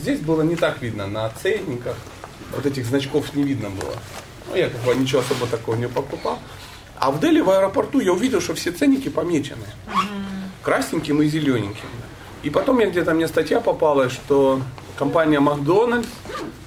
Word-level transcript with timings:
здесь 0.00 0.20
было 0.20 0.42
не 0.42 0.56
так 0.56 0.82
видно 0.82 1.06
на 1.06 1.28
ценниках, 1.30 1.96
вот 2.54 2.66
этих 2.66 2.86
значков 2.86 3.34
не 3.34 3.44
видно 3.44 3.70
было. 3.70 3.94
Ну, 4.48 4.56
я 4.56 4.68
как 4.68 4.80
бы 4.80 4.94
ничего 4.94 5.20
особо 5.20 5.46
такого 5.46 5.76
не 5.76 5.88
покупал. 5.88 6.38
А 6.98 7.10
в 7.10 7.20
Дели 7.20 7.40
в 7.40 7.48
аэропорту 7.48 8.00
я 8.00 8.12
увидел, 8.12 8.40
что 8.40 8.54
все 8.54 8.72
ценники 8.72 9.08
помечены. 9.08 9.64
Красненьким 10.62 11.22
и 11.22 11.26
зелененьким. 11.26 11.88
И 12.42 12.50
потом 12.50 12.78
я 12.80 12.90
где-то 12.90 13.14
мне 13.14 13.28
статья 13.28 13.60
попалась, 13.60 14.12
что 14.12 14.60
компания 14.98 15.40
Макдональдс 15.40 16.08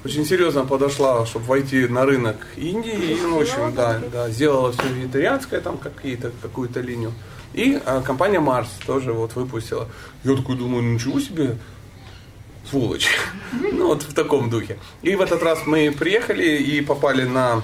очень 0.03 0.25
серьезно 0.25 0.65
подошла, 0.65 1.25
чтобы 1.25 1.45
войти 1.45 1.87
на 1.87 2.05
рынок 2.05 2.47
Индии. 2.55 3.13
И, 3.13 3.21
ну, 3.21 3.37
в 3.37 3.41
общем, 3.41 3.73
да, 3.75 4.01
да, 4.11 4.29
сделала 4.29 4.71
все 4.71 4.87
вегетарианское, 4.87 5.61
там 5.61 5.77
какие-то, 5.77 6.31
какую-то 6.41 6.79
линию. 6.79 7.13
И 7.53 7.79
а, 7.85 8.01
компания 8.01 8.39
Марс 8.39 8.69
тоже 8.85 9.13
вот 9.13 9.35
выпустила. 9.35 9.87
Я 10.23 10.35
такой 10.35 10.57
думаю, 10.57 10.83
ну 10.83 10.93
ничего 10.93 11.19
себе, 11.19 11.57
сволочь. 12.73 13.07
Ну 13.51 13.87
вот 13.87 14.03
в 14.03 14.13
таком 14.13 14.49
духе. 14.49 14.77
И 15.03 15.15
в 15.15 15.21
этот 15.21 15.43
раз 15.43 15.59
мы 15.65 15.91
приехали 15.91 16.57
и 16.57 16.81
попали 16.81 17.23
на... 17.23 17.61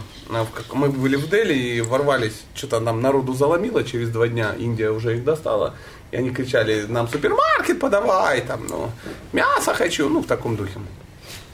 Мы 0.74 0.90
были 0.90 1.16
в 1.16 1.28
Дели 1.30 1.54
и 1.54 1.82
ворвались, 1.82 2.44
что-то 2.54 2.80
нам 2.80 3.02
народу 3.02 3.34
заломило 3.34 3.84
через 3.84 4.10
два 4.10 4.28
дня, 4.28 4.54
Индия 4.60 4.92
уже 4.92 5.18
их 5.18 5.24
достала. 5.24 5.74
И 6.12 6.18
они 6.18 6.30
кричали, 6.30 6.86
нам 6.88 7.08
супермаркет 7.08 7.80
подавай, 7.80 8.42
там, 8.42 8.68
ну, 8.70 8.92
мясо 9.34 9.74
хочу, 9.74 10.10
ну, 10.10 10.22
в 10.22 10.28
таком 10.28 10.56
духе. 10.56 10.80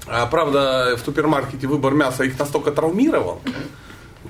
А, 0.07 0.25
правда, 0.25 0.97
в 0.97 1.05
супермаркете 1.05 1.67
выбор 1.67 1.93
мяса 1.93 2.23
их 2.23 2.37
настолько 2.37 2.71
травмировал, 2.71 3.41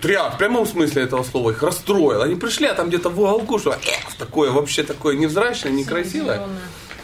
Триад, 0.02 0.36
в 0.36 0.38
прямом 0.38 0.66
смысле 0.66 1.04
этого 1.04 1.24
слова, 1.24 1.52
их 1.52 1.64
расстроил. 1.64 2.22
Они 2.22 2.36
пришли, 2.36 2.68
а 2.68 2.74
там 2.74 2.90
где-то 2.90 3.10
в 3.10 3.20
уголку, 3.20 3.60
что 3.60 3.72
эх, 3.72 4.16
такое 4.20 4.52
вообще 4.52 4.84
такое 4.84 5.16
невзрачное, 5.16 5.72
некрасивое. 5.72 6.42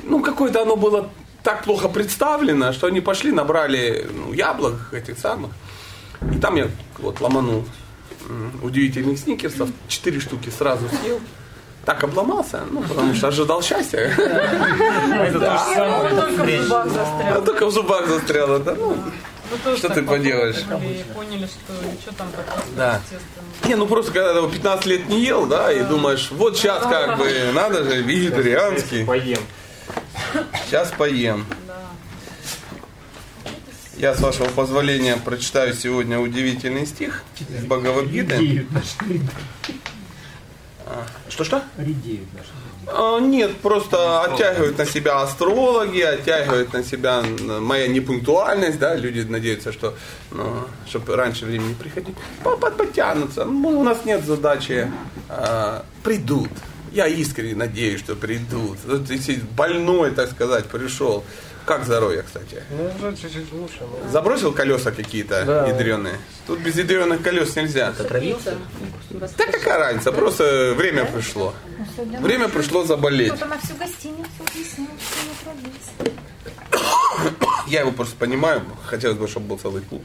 Ну, 0.04 0.22
какое-то 0.22 0.62
оно 0.62 0.76
было 0.76 1.10
так 1.44 1.64
плохо 1.64 1.90
представлено, 1.90 2.72
что 2.74 2.88
они 2.88 3.02
пошли, 3.02 3.32
набрали 3.32 4.08
ну, 4.14 4.34
яблок 4.34 4.94
этих 4.94 5.18
самых. 5.18 5.52
И 6.34 6.38
там 6.38 6.56
я 6.56 6.68
вот 7.00 7.20
ломанул 7.20 7.66
удивительных 8.62 9.18
сникерсов, 9.20 9.70
четыре 9.88 10.20
штуки 10.20 10.50
сразу 10.50 10.88
съел. 11.02 11.20
Так 11.86 12.04
обломался, 12.04 12.62
ну, 12.70 12.84
потому 12.84 13.16
что 13.16 13.30
ожидал 13.30 13.64
счастья. 13.64 14.00
Это 14.00 15.40
то 15.40 15.58
же 15.58 15.76
самое. 15.76 17.42
Только 17.42 17.66
в 17.66 17.72
зубах 17.72 18.08
застряло. 18.08 18.60
Ну, 18.60 18.96
что 19.76 19.90
ты 19.90 20.04
поделаешь? 20.04 20.64
поняли, 21.16 21.48
что 21.48 21.74
ничего 21.86 22.14
там 22.18 22.28
такого 22.32 22.62
да. 22.78 23.02
Не, 23.68 23.76
ну 23.76 23.88
просто 23.88 24.12
когда 24.12 24.42
ты 24.42 24.50
15 24.50 24.86
лет 24.86 25.10
не 25.10 25.24
ел, 25.24 25.46
да, 25.46 25.72
и 25.74 25.84
думаешь, 25.84 26.30
вот 26.32 26.56
сейчас 26.56 26.84
как 26.84 27.18
бы, 27.18 27.52
надо 27.54 27.84
же, 27.84 28.02
вегетарианский. 28.02 29.04
Поем. 29.06 29.40
Сейчас 30.66 30.92
поем. 30.92 31.46
Я, 33.98 34.16
с 34.16 34.20
вашего 34.20 34.48
позволения, 34.50 35.18
прочитаю 35.18 35.74
сегодня 35.74 36.20
удивительный 36.20 36.86
стих 36.88 37.24
из 37.40 37.66
Бхагавадгиты. 37.66 38.66
Что-что? 41.30 41.64
Редеют. 41.78 42.28
А, 42.88 43.20
нет, 43.20 43.58
просто 43.58 44.24
оттягивают 44.24 44.78
на 44.78 44.86
себя 44.86 45.22
астрологи, 45.22 46.02
оттягивают 46.02 46.74
на 46.74 46.84
себя 46.84 47.24
моя 47.60 47.88
непунктуальность, 47.88 48.80
да, 48.80 48.96
люди 48.96 49.22
надеются, 49.22 49.72
что, 49.72 49.96
ну, 50.32 50.66
чтобы 50.88 51.16
раньше 51.16 51.46
времени 51.46 51.74
приходить, 51.76 52.16
подтянутся. 52.44 53.46
Ну, 53.46 53.80
у 53.80 53.84
нас 53.84 54.04
нет 54.06 54.26
задачи, 54.26 54.92
а, 55.30 55.86
придут. 56.04 56.50
Я 56.92 57.08
искренне 57.08 57.56
надеюсь, 57.56 58.02
что 58.02 58.16
придут. 58.16 58.78
Вот, 58.86 59.10
если 59.10 59.42
больной, 59.56 60.12
так 60.12 60.30
сказать, 60.30 60.66
пришел. 60.66 61.24
Как 61.66 61.86
здоровье, 61.86 62.24
кстати? 62.24 62.64
Ну, 62.72 63.08
уже 63.08 63.16
чуть-чуть 63.16 63.54
лучше. 63.54 63.82
Но... 63.82 64.12
Забросил 64.12 64.52
колеса 64.52 64.92
какие-то 64.92 65.46
да. 65.46 65.68
ядреные? 65.68 66.16
Тут 66.48 66.60
без 66.60 66.76
ядреных 66.76 67.22
колес 67.22 67.56
нельзя. 67.56 67.90
Отравился? 67.90 68.56
Да 69.12 69.46
какая 69.46 69.78
разница, 69.78 70.12
просто 70.12 70.74
время 70.76 71.06
пришло. 71.06 71.54
Время 72.20 72.50
пришло 72.50 72.84
заболеть. 72.84 73.40
На 73.40 73.60
всю 73.60 73.76
гостиницу 73.76 74.28
объяснил, 74.40 74.88
что 75.40 75.54
не 75.54 75.72
Я 77.72 77.82
его 77.82 77.92
просто 77.92 78.16
понимаю. 78.16 78.64
Хотелось 78.86 79.18
бы, 79.18 79.28
чтобы 79.28 79.50
был 79.50 79.60
целый 79.60 79.84
клуб 79.84 80.02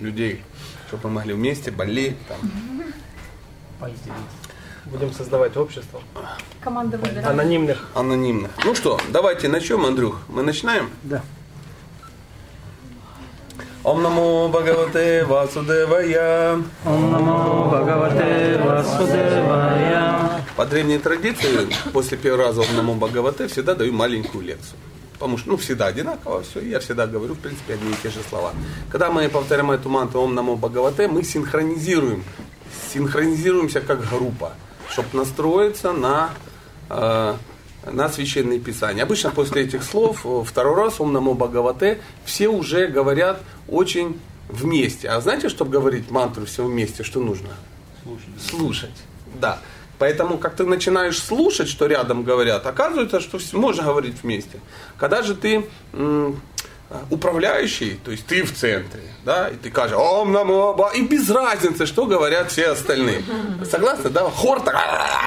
людей, 0.00 0.42
чтобы 0.88 1.08
мы 1.08 1.16
могли 1.16 1.34
вместе 1.34 1.70
болеть. 1.70 2.16
Там. 2.26 2.38
Будем 4.90 5.12
создавать 5.12 5.56
общество. 5.56 6.00
Команда 6.62 6.96
выбирает. 6.96 7.26
Анонимных. 7.26 7.88
Анонимных. 7.94 8.50
Ну 8.64 8.74
что, 8.74 8.98
давайте 9.10 9.48
начнем, 9.48 9.84
Андрюх. 9.84 10.20
Мы 10.28 10.42
начинаем? 10.42 10.88
Да. 11.02 11.22
Ом 13.84 14.02
намо 14.02 14.48
Бхагавате 14.48 15.24
Васудевая. 15.24 16.62
Ом 16.86 17.12
намо 17.12 17.68
Бхагавате 17.68 18.58
Васудевая. 18.64 20.42
По 20.56 20.64
древней 20.64 20.98
традиции, 20.98 21.68
после 21.92 22.16
первого 22.16 22.44
раза 22.44 22.62
Ом 22.62 22.74
намо 22.74 22.94
Бхагавате 22.94 23.46
всегда 23.48 23.74
даю 23.74 23.92
маленькую 23.92 24.44
лекцию. 24.44 24.78
Потому 25.12 25.36
что, 25.36 25.50
ну, 25.50 25.56
всегда 25.58 25.86
одинаково 25.86 26.42
все, 26.42 26.60
я 26.60 26.80
всегда 26.80 27.06
говорю, 27.06 27.34
в 27.34 27.40
принципе, 27.40 27.74
одни 27.74 27.90
и 27.90 27.96
те 28.02 28.08
же 28.08 28.20
слова. 28.28 28.52
Когда 28.90 29.10
мы 29.10 29.28
повторяем 29.28 29.70
эту 29.70 29.90
мантру 29.90 30.22
Ом 30.22 30.34
намо 30.34 30.56
Бхагавате, 30.56 31.08
мы 31.08 31.22
синхронизируем, 31.24 32.24
синхронизируемся 32.92 33.80
как 33.80 34.08
группа 34.08 34.52
чтобы 34.90 35.08
настроиться 35.12 35.92
на, 35.92 36.30
э, 36.90 37.34
на 37.90 38.08
священные 38.08 38.58
писания. 38.58 39.02
Обычно 39.02 39.30
после 39.30 39.62
этих 39.62 39.82
слов, 39.82 40.24
э, 40.24 40.42
второй 40.44 40.76
раз, 40.76 41.00
Ом 41.00 41.12
Намо 41.12 41.34
Бхагавате, 41.34 42.00
все 42.24 42.48
уже 42.48 42.86
говорят 42.88 43.40
очень 43.68 44.20
вместе. 44.48 45.08
А 45.08 45.20
знаете, 45.20 45.48
чтобы 45.48 45.70
говорить 45.70 46.10
мантру 46.10 46.46
все 46.46 46.64
вместе, 46.64 47.02
что 47.02 47.20
нужно? 47.20 47.50
Слушать. 48.02 48.50
Слушать, 48.50 49.02
да. 49.40 49.60
Поэтому, 49.98 50.38
как 50.38 50.54
ты 50.54 50.64
начинаешь 50.64 51.20
слушать, 51.20 51.68
что 51.68 51.86
рядом 51.86 52.22
говорят, 52.22 52.66
оказывается, 52.66 53.20
что 53.20 53.38
можно 53.52 53.82
говорить 53.82 54.22
вместе. 54.22 54.60
Когда 54.96 55.22
же 55.22 55.34
ты 55.34 55.66
управляющий, 57.10 58.00
то 58.02 58.10
есть 58.10 58.26
ты 58.26 58.42
в 58.42 58.54
центре, 58.54 59.02
да, 59.24 59.48
и 59.48 59.56
ты 59.56 59.70
кажешь, 59.70 59.96
ом 59.96 60.32
намо 60.32 60.72
ба, 60.74 60.90
и 60.94 61.02
без 61.02 61.28
разницы, 61.28 61.84
что 61.86 62.06
говорят 62.06 62.50
все 62.50 62.68
остальные. 62.70 63.22
Согласны, 63.70 64.08
да? 64.10 64.22
Хор 64.30 64.60
так 64.60 64.76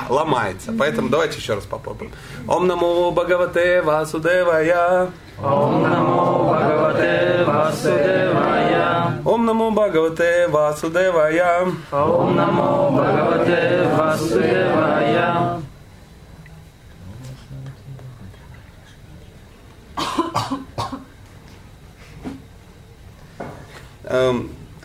ломается. 0.09 0.73
Поэтому 0.77 1.09
давайте 1.09 1.37
еще 1.37 1.53
раз 1.53 1.65
попробуем. 1.65 2.11
Ом 2.47 2.67
намо 2.67 3.11
Бхагавате 3.11 3.81
Васудевая. 3.83 5.11
Ом 5.39 5.83
намо 5.83 6.45
Бхагавате 6.49 7.43
Васудевая. 7.45 9.21
Ом 9.23 9.45
намо 9.45 9.71
Бхагавате 9.71 10.47
Васудевая. 10.47 11.67
Ом 11.91 12.35
намо 12.35 12.91
Бхагавате 12.91 13.87
Васудевая. 13.95 15.61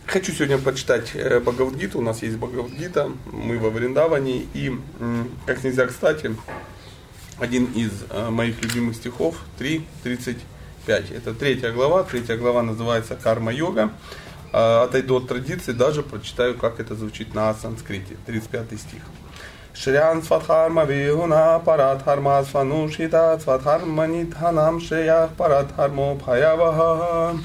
хочу 0.05 0.31
сегодня 0.31 0.57
почитать 0.57 1.11
э, 1.13 1.39
Бхагавадгиту. 1.39 1.99
У 1.99 2.01
нас 2.01 2.23
есть 2.23 2.37
Бхагавадгита, 2.37 3.11
мы 3.31 3.59
во 3.59 3.69
Вриндаване. 3.69 4.45
И, 4.53 4.71
как 5.45 5.63
нельзя 5.63 5.85
кстати, 5.85 6.35
один 7.37 7.65
из 7.65 7.91
э, 8.09 8.29
моих 8.29 8.61
любимых 8.63 8.95
стихов, 8.95 9.35
3.35. 9.59 11.15
Это 11.15 11.33
третья 11.33 11.71
глава. 11.71 12.03
Третья 12.03 12.37
глава 12.37 12.63
называется 12.63 13.15
Карма-йога. 13.15 13.91
Э, 14.53 14.83
отойду 14.83 15.17
от 15.17 15.27
традиции, 15.27 15.73
даже 15.73 16.03
прочитаю, 16.03 16.57
как 16.57 16.79
это 16.79 16.95
звучит 16.95 17.35
на 17.35 17.53
санскрите. 17.53 18.15
35 18.25 18.79
стих. 18.79 19.01
Шриан 19.73 20.23
сватхарма 20.23 20.85
вигуна 20.85 21.61
парадхарма 21.63 22.43
сванушита 22.49 23.39
сватхарма 23.43 24.07
нитханам 24.07 24.79
шеях 24.79 25.29
парадхармо 25.37 26.15
бхаяваха. 26.15 27.37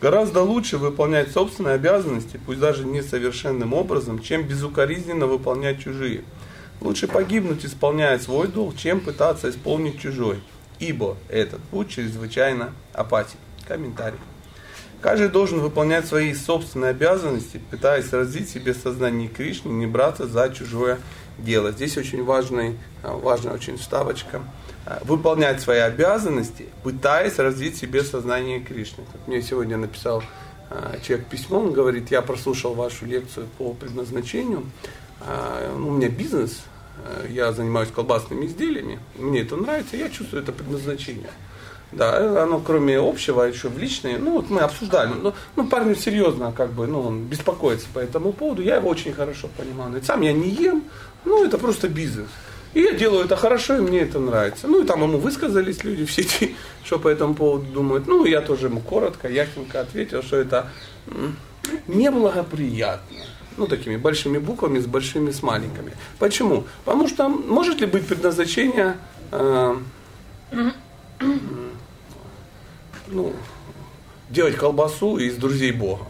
Гораздо 0.00 0.42
лучше 0.42 0.78
выполнять 0.78 1.30
собственные 1.30 1.74
обязанности, 1.74 2.40
пусть 2.46 2.58
даже 2.58 2.86
несовершенным 2.86 3.74
образом, 3.74 4.18
чем 4.20 4.44
безукоризненно 4.44 5.26
выполнять 5.26 5.80
чужие. 5.80 6.24
Лучше 6.80 7.06
погибнуть, 7.06 7.66
исполняя 7.66 8.18
свой 8.18 8.48
долг, 8.48 8.76
чем 8.76 9.00
пытаться 9.00 9.50
исполнить 9.50 10.00
чужой, 10.00 10.40
ибо 10.78 11.18
этот 11.28 11.60
путь 11.64 11.90
чрезвычайно 11.90 12.72
опасен. 12.94 13.36
Комментарий. 13.68 14.18
Каждый 15.02 15.28
должен 15.28 15.60
выполнять 15.60 16.06
свои 16.06 16.32
собственные 16.32 16.90
обязанности, 16.90 17.60
пытаясь 17.70 18.10
развить 18.12 18.48
себе 18.48 18.72
сознание 18.72 19.28
Кришны, 19.28 19.68
не 19.68 19.86
браться 19.86 20.26
за 20.26 20.48
чужое 20.48 20.98
дело. 21.38 21.72
Здесь 21.72 21.98
очень 21.98 22.24
важный, 22.24 22.78
важная 23.02 23.52
очень 23.52 23.76
вставочка– 23.76 24.40
выполнять 25.02 25.60
свои 25.60 25.78
обязанности, 25.78 26.66
пытаясь 26.82 27.38
развить 27.38 27.76
себе 27.76 28.02
сознание 28.02 28.60
Кришны. 28.60 29.04
Как 29.12 29.28
мне 29.28 29.42
сегодня 29.42 29.76
написал 29.76 30.22
э, 30.70 30.98
человек 31.02 31.26
письмо, 31.26 31.58
он 31.58 31.72
говорит, 31.72 32.10
я 32.10 32.22
прослушал 32.22 32.74
вашу 32.74 33.06
лекцию 33.06 33.46
по 33.58 33.72
предназначению, 33.74 34.64
э, 35.20 35.74
у 35.76 35.90
меня 35.90 36.08
бизнес, 36.08 36.62
я 37.30 37.52
занимаюсь 37.52 37.90
колбасными 37.90 38.46
изделиями, 38.46 38.98
мне 39.16 39.40
это 39.40 39.56
нравится, 39.56 39.96
я 39.96 40.10
чувствую 40.10 40.42
это 40.42 40.52
предназначение. 40.52 41.30
Да, 41.92 42.42
оно 42.42 42.60
кроме 42.60 42.98
общего 42.98 43.42
еще 43.42 43.68
в 43.68 43.76
личные, 43.76 44.18
ну 44.18 44.34
вот 44.34 44.48
мы 44.48 44.60
обсуждали, 44.60 45.12
ну, 45.20 45.34
ну 45.56 45.66
парень 45.66 45.96
серьезно 45.96 46.52
как 46.52 46.70
бы, 46.72 46.86
ну 46.86 47.00
он 47.00 47.24
беспокоится 47.24 47.88
по 47.92 47.98
этому 47.98 48.32
поводу, 48.32 48.62
я 48.62 48.76
его 48.76 48.88
очень 48.88 49.12
хорошо 49.12 49.48
понимаю. 49.56 49.90
Но 49.90 50.00
сам 50.00 50.20
я 50.20 50.32
не 50.32 50.50
ем, 50.50 50.84
ну 51.24 51.44
это 51.44 51.58
просто 51.58 51.88
бизнес. 51.88 52.28
И 52.72 52.80
я 52.80 52.92
делаю 52.92 53.24
это 53.24 53.36
хорошо, 53.36 53.76
и 53.76 53.80
мне 53.80 54.00
это 54.00 54.20
нравится. 54.20 54.68
Ну 54.68 54.82
и 54.82 54.86
там 54.86 55.02
ему 55.02 55.18
высказались 55.18 55.82
люди 55.82 56.04
все 56.04 56.22
эти, 56.22 56.56
что 56.84 56.98
по 56.98 57.08
этому 57.08 57.34
поводу 57.34 57.66
думают. 57.66 58.06
Ну 58.06 58.24
я 58.24 58.40
тоже 58.40 58.66
ему 58.66 58.80
коротко, 58.80 59.28
ясненько 59.28 59.80
ответил, 59.80 60.22
что 60.22 60.36
это 60.36 60.70
неблагоприятно. 61.86 63.18
Ну, 63.56 63.66
такими 63.66 63.96
большими 63.96 64.38
буквами, 64.38 64.78
с 64.78 64.86
большими, 64.86 65.32
с 65.32 65.42
маленькими. 65.42 65.92
Почему? 66.18 66.64
Потому 66.84 67.08
что 67.08 67.28
может 67.28 67.80
ли 67.80 67.86
быть 67.86 68.06
предназначение 68.06 68.96
э, 69.32 69.76
ну, 73.08 73.34
делать 74.30 74.56
колбасу 74.56 75.18
из 75.18 75.36
друзей 75.36 75.72
Бога? 75.72 76.06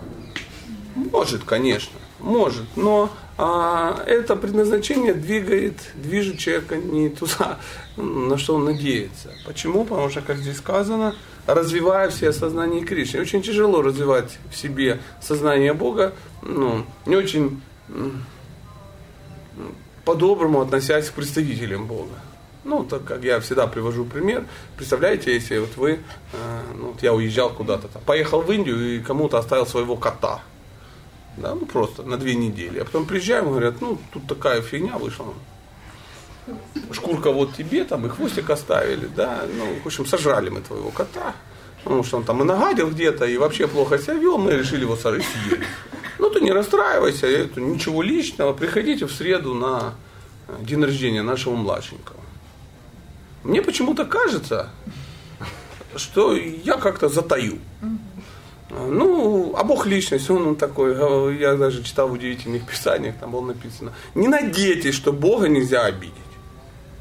Может, 0.94 1.44
конечно, 1.44 1.98
может, 2.20 2.66
но 2.76 3.10
а, 3.42 4.02
это 4.06 4.36
предназначение 4.36 5.14
двигает, 5.14 5.76
движет 5.94 6.36
человека 6.36 6.76
не 6.76 7.08
туда, 7.08 7.58
на 7.96 8.36
что 8.36 8.56
он 8.56 8.66
надеется. 8.66 9.32
Почему? 9.46 9.86
Потому 9.86 10.10
что, 10.10 10.20
как 10.20 10.36
здесь 10.36 10.58
сказано, 10.58 11.14
развивая 11.46 12.10
все 12.10 12.32
сознание 12.32 12.84
Кришны. 12.84 13.18
Очень 13.18 13.40
тяжело 13.40 13.80
развивать 13.80 14.38
в 14.50 14.56
себе 14.58 15.00
сознание 15.22 15.72
Бога, 15.72 16.12
ну, 16.42 16.84
не 17.06 17.16
очень 17.16 17.62
по-доброму 20.04 20.60
относясь 20.60 21.08
к 21.08 21.14
представителям 21.14 21.86
Бога. 21.86 22.20
Ну, 22.64 22.84
так 22.84 23.04
как 23.04 23.24
я 23.24 23.40
всегда 23.40 23.66
привожу 23.66 24.04
пример, 24.04 24.44
представляете, 24.76 25.32
если 25.32 25.56
вот 25.56 25.78
вы, 25.78 25.92
э, 25.92 26.60
ну, 26.76 26.88
вот 26.88 27.02
я 27.02 27.14
уезжал 27.14 27.48
куда-то, 27.48 27.88
поехал 28.00 28.42
в 28.42 28.52
Индию 28.52 28.96
и 28.96 29.00
кому-то 29.00 29.38
оставил 29.38 29.64
своего 29.64 29.96
кота, 29.96 30.42
да, 31.36 31.54
ну 31.54 31.66
просто 31.66 32.02
на 32.02 32.16
две 32.16 32.34
недели, 32.34 32.78
а 32.78 32.84
потом 32.84 33.06
приезжаем 33.06 33.46
говорят, 33.46 33.80
ну, 33.80 33.98
тут 34.12 34.26
такая 34.26 34.62
фигня 34.62 34.98
вышла, 34.98 35.26
шкурка 36.92 37.30
вот 37.30 37.54
тебе, 37.54 37.84
там, 37.84 38.06
и 38.06 38.08
хвостик 38.08 38.50
оставили, 38.50 39.06
да, 39.06 39.44
ну, 39.56 39.66
в 39.82 39.86
общем, 39.86 40.06
сожрали 40.06 40.50
мы 40.50 40.60
твоего 40.60 40.90
кота, 40.90 41.34
потому 41.82 42.04
что 42.04 42.18
он 42.18 42.24
там 42.24 42.42
и 42.42 42.44
нагадил 42.44 42.90
где-то, 42.90 43.24
и 43.24 43.36
вообще 43.36 43.66
плохо 43.66 43.98
себя 43.98 44.14
вел, 44.14 44.38
мы 44.38 44.52
решили 44.52 44.82
его 44.82 44.96
сожрать 44.96 45.24
съели. 45.24 45.64
Ну, 46.18 46.28
ты 46.28 46.40
не 46.40 46.52
расстраивайся, 46.52 47.26
это 47.26 47.60
ничего 47.60 48.02
личного, 48.02 48.52
приходите 48.52 49.06
в 49.06 49.12
среду 49.12 49.54
на 49.54 49.94
э, 50.48 50.64
день 50.64 50.84
рождения 50.84 51.22
нашего 51.22 51.56
младшенького. 51.56 52.20
Мне 53.42 53.62
почему-то 53.62 54.04
кажется, 54.04 54.68
что 55.96 56.36
я 56.36 56.76
как-то 56.76 57.08
затаю. 57.08 57.58
Ну, 58.70 59.54
а 59.56 59.64
Бог 59.64 59.86
личность, 59.86 60.30
он, 60.30 60.46
он 60.46 60.56
такой, 60.56 61.38
я 61.38 61.56
даже 61.56 61.82
читал 61.82 62.08
в 62.08 62.12
удивительных 62.12 62.66
писаниях, 62.66 63.16
там 63.18 63.32
было 63.32 63.44
написано, 63.46 63.92
не 64.14 64.28
надейтесь, 64.28 64.94
что 64.94 65.12
Бога 65.12 65.48
нельзя 65.48 65.84
обидеть. 65.84 66.14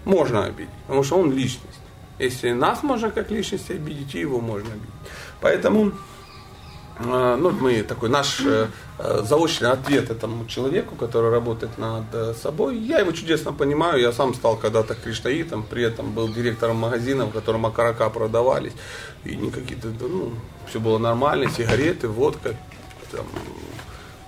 Можно 0.05 0.45
обидеть, 0.45 0.73
потому 0.87 1.03
что 1.03 1.17
он 1.17 1.31
личность. 1.31 1.79
Если 2.17 2.51
нас 2.51 2.83
можно 2.83 3.11
как 3.11 3.29
личность 3.31 3.69
обидеть, 3.69 4.15
и 4.15 4.19
его 4.19 4.41
можно 4.41 4.71
обидеть. 4.71 4.89
Поэтому 5.41 5.91
Э, 5.91 6.18
ну, 6.99 7.51
мы 7.51 7.83
такой 7.83 8.09
наш 8.09 8.41
э, 8.41 8.67
э, 8.97 9.21
заочный 9.23 9.71
ответ 9.71 10.09
этому 10.09 10.45
человеку, 10.47 10.95
который 10.95 11.31
работает 11.31 11.77
над 11.77 12.37
собой. 12.37 12.77
Я 12.77 12.99
его 12.99 13.11
чудесно 13.11 13.53
понимаю, 13.53 14.01
я 14.01 14.11
сам 14.11 14.33
стал 14.33 14.57
когда-то 14.57 14.95
кришнаитом, 14.95 15.63
при 15.63 15.83
этом 15.83 16.11
был 16.11 16.27
директором 16.27 16.77
магазина, 16.77 17.25
в 17.25 17.31
котором 17.31 17.65
окорока 17.65 18.09
продавались, 18.09 18.73
и 19.23 19.35
никакие-то, 19.35 19.87
ну, 20.01 20.33
все 20.69 20.79
было 20.79 20.97
нормально, 20.97 21.49
сигареты, 21.49 22.07
водка, 22.07 22.55
там, 23.11 23.25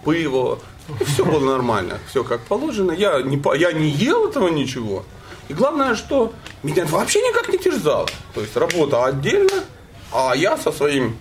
пиво, 0.05 0.59
все 1.05 1.25
было 1.25 1.39
нормально, 1.39 1.99
все 2.09 2.23
как 2.23 2.41
положено. 2.41 2.91
Я 2.91 3.21
не, 3.21 3.41
я 3.57 3.71
не 3.71 3.89
ел 3.89 4.29
этого 4.29 4.49
ничего. 4.49 5.03
И 5.49 5.53
главное, 5.53 5.95
что 5.95 6.33
меня 6.63 6.85
вообще 6.85 7.19
никак 7.21 7.49
не 7.49 7.57
терзало. 7.57 8.07
То 8.33 8.41
есть 8.41 8.55
работа 8.55 9.05
отдельно, 9.05 9.63
а 10.11 10.33
я 10.35 10.57
со 10.57 10.71
своим 10.71 11.17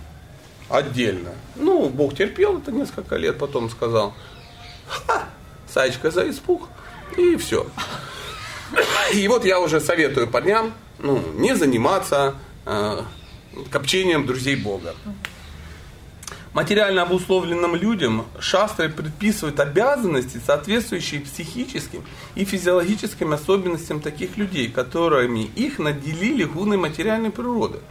отдельно. 0.71 1.31
Ну, 1.55 1.89
Бог 1.89 2.15
терпел 2.15 2.57
это 2.57 2.71
несколько 2.71 3.15
лет, 3.15 3.37
потом 3.37 3.69
сказал, 3.69 4.13
ха, 4.87 5.25
Саечка 5.67 6.11
за 6.11 6.29
испуг, 6.29 6.67
и 7.17 7.35
все. 7.37 7.67
И 9.13 9.27
вот 9.27 9.45
я 9.45 9.59
уже 9.59 9.79
советую 9.79 10.27
парням 10.27 10.73
ну, 10.99 11.21
не 11.35 11.55
заниматься 11.55 12.35
э, 12.65 13.01
копчением 13.69 14.25
друзей 14.25 14.55
Бога. 14.55 14.95
Материально 16.53 17.03
обусловленным 17.03 17.75
людям 17.75 18.25
шастры 18.39 18.89
предписывают 18.89 19.59
обязанности, 19.61 20.41
соответствующие 20.45 21.21
психическим 21.21 22.03
и 22.35 22.43
физиологическим 22.43 23.31
особенностям 23.31 24.01
таких 24.01 24.35
людей, 24.35 24.69
которыми 24.69 25.49
их 25.55 25.79
наделили 25.79 26.43
гуны 26.43 26.77
материальной 26.77 27.31
природы– 27.31 27.79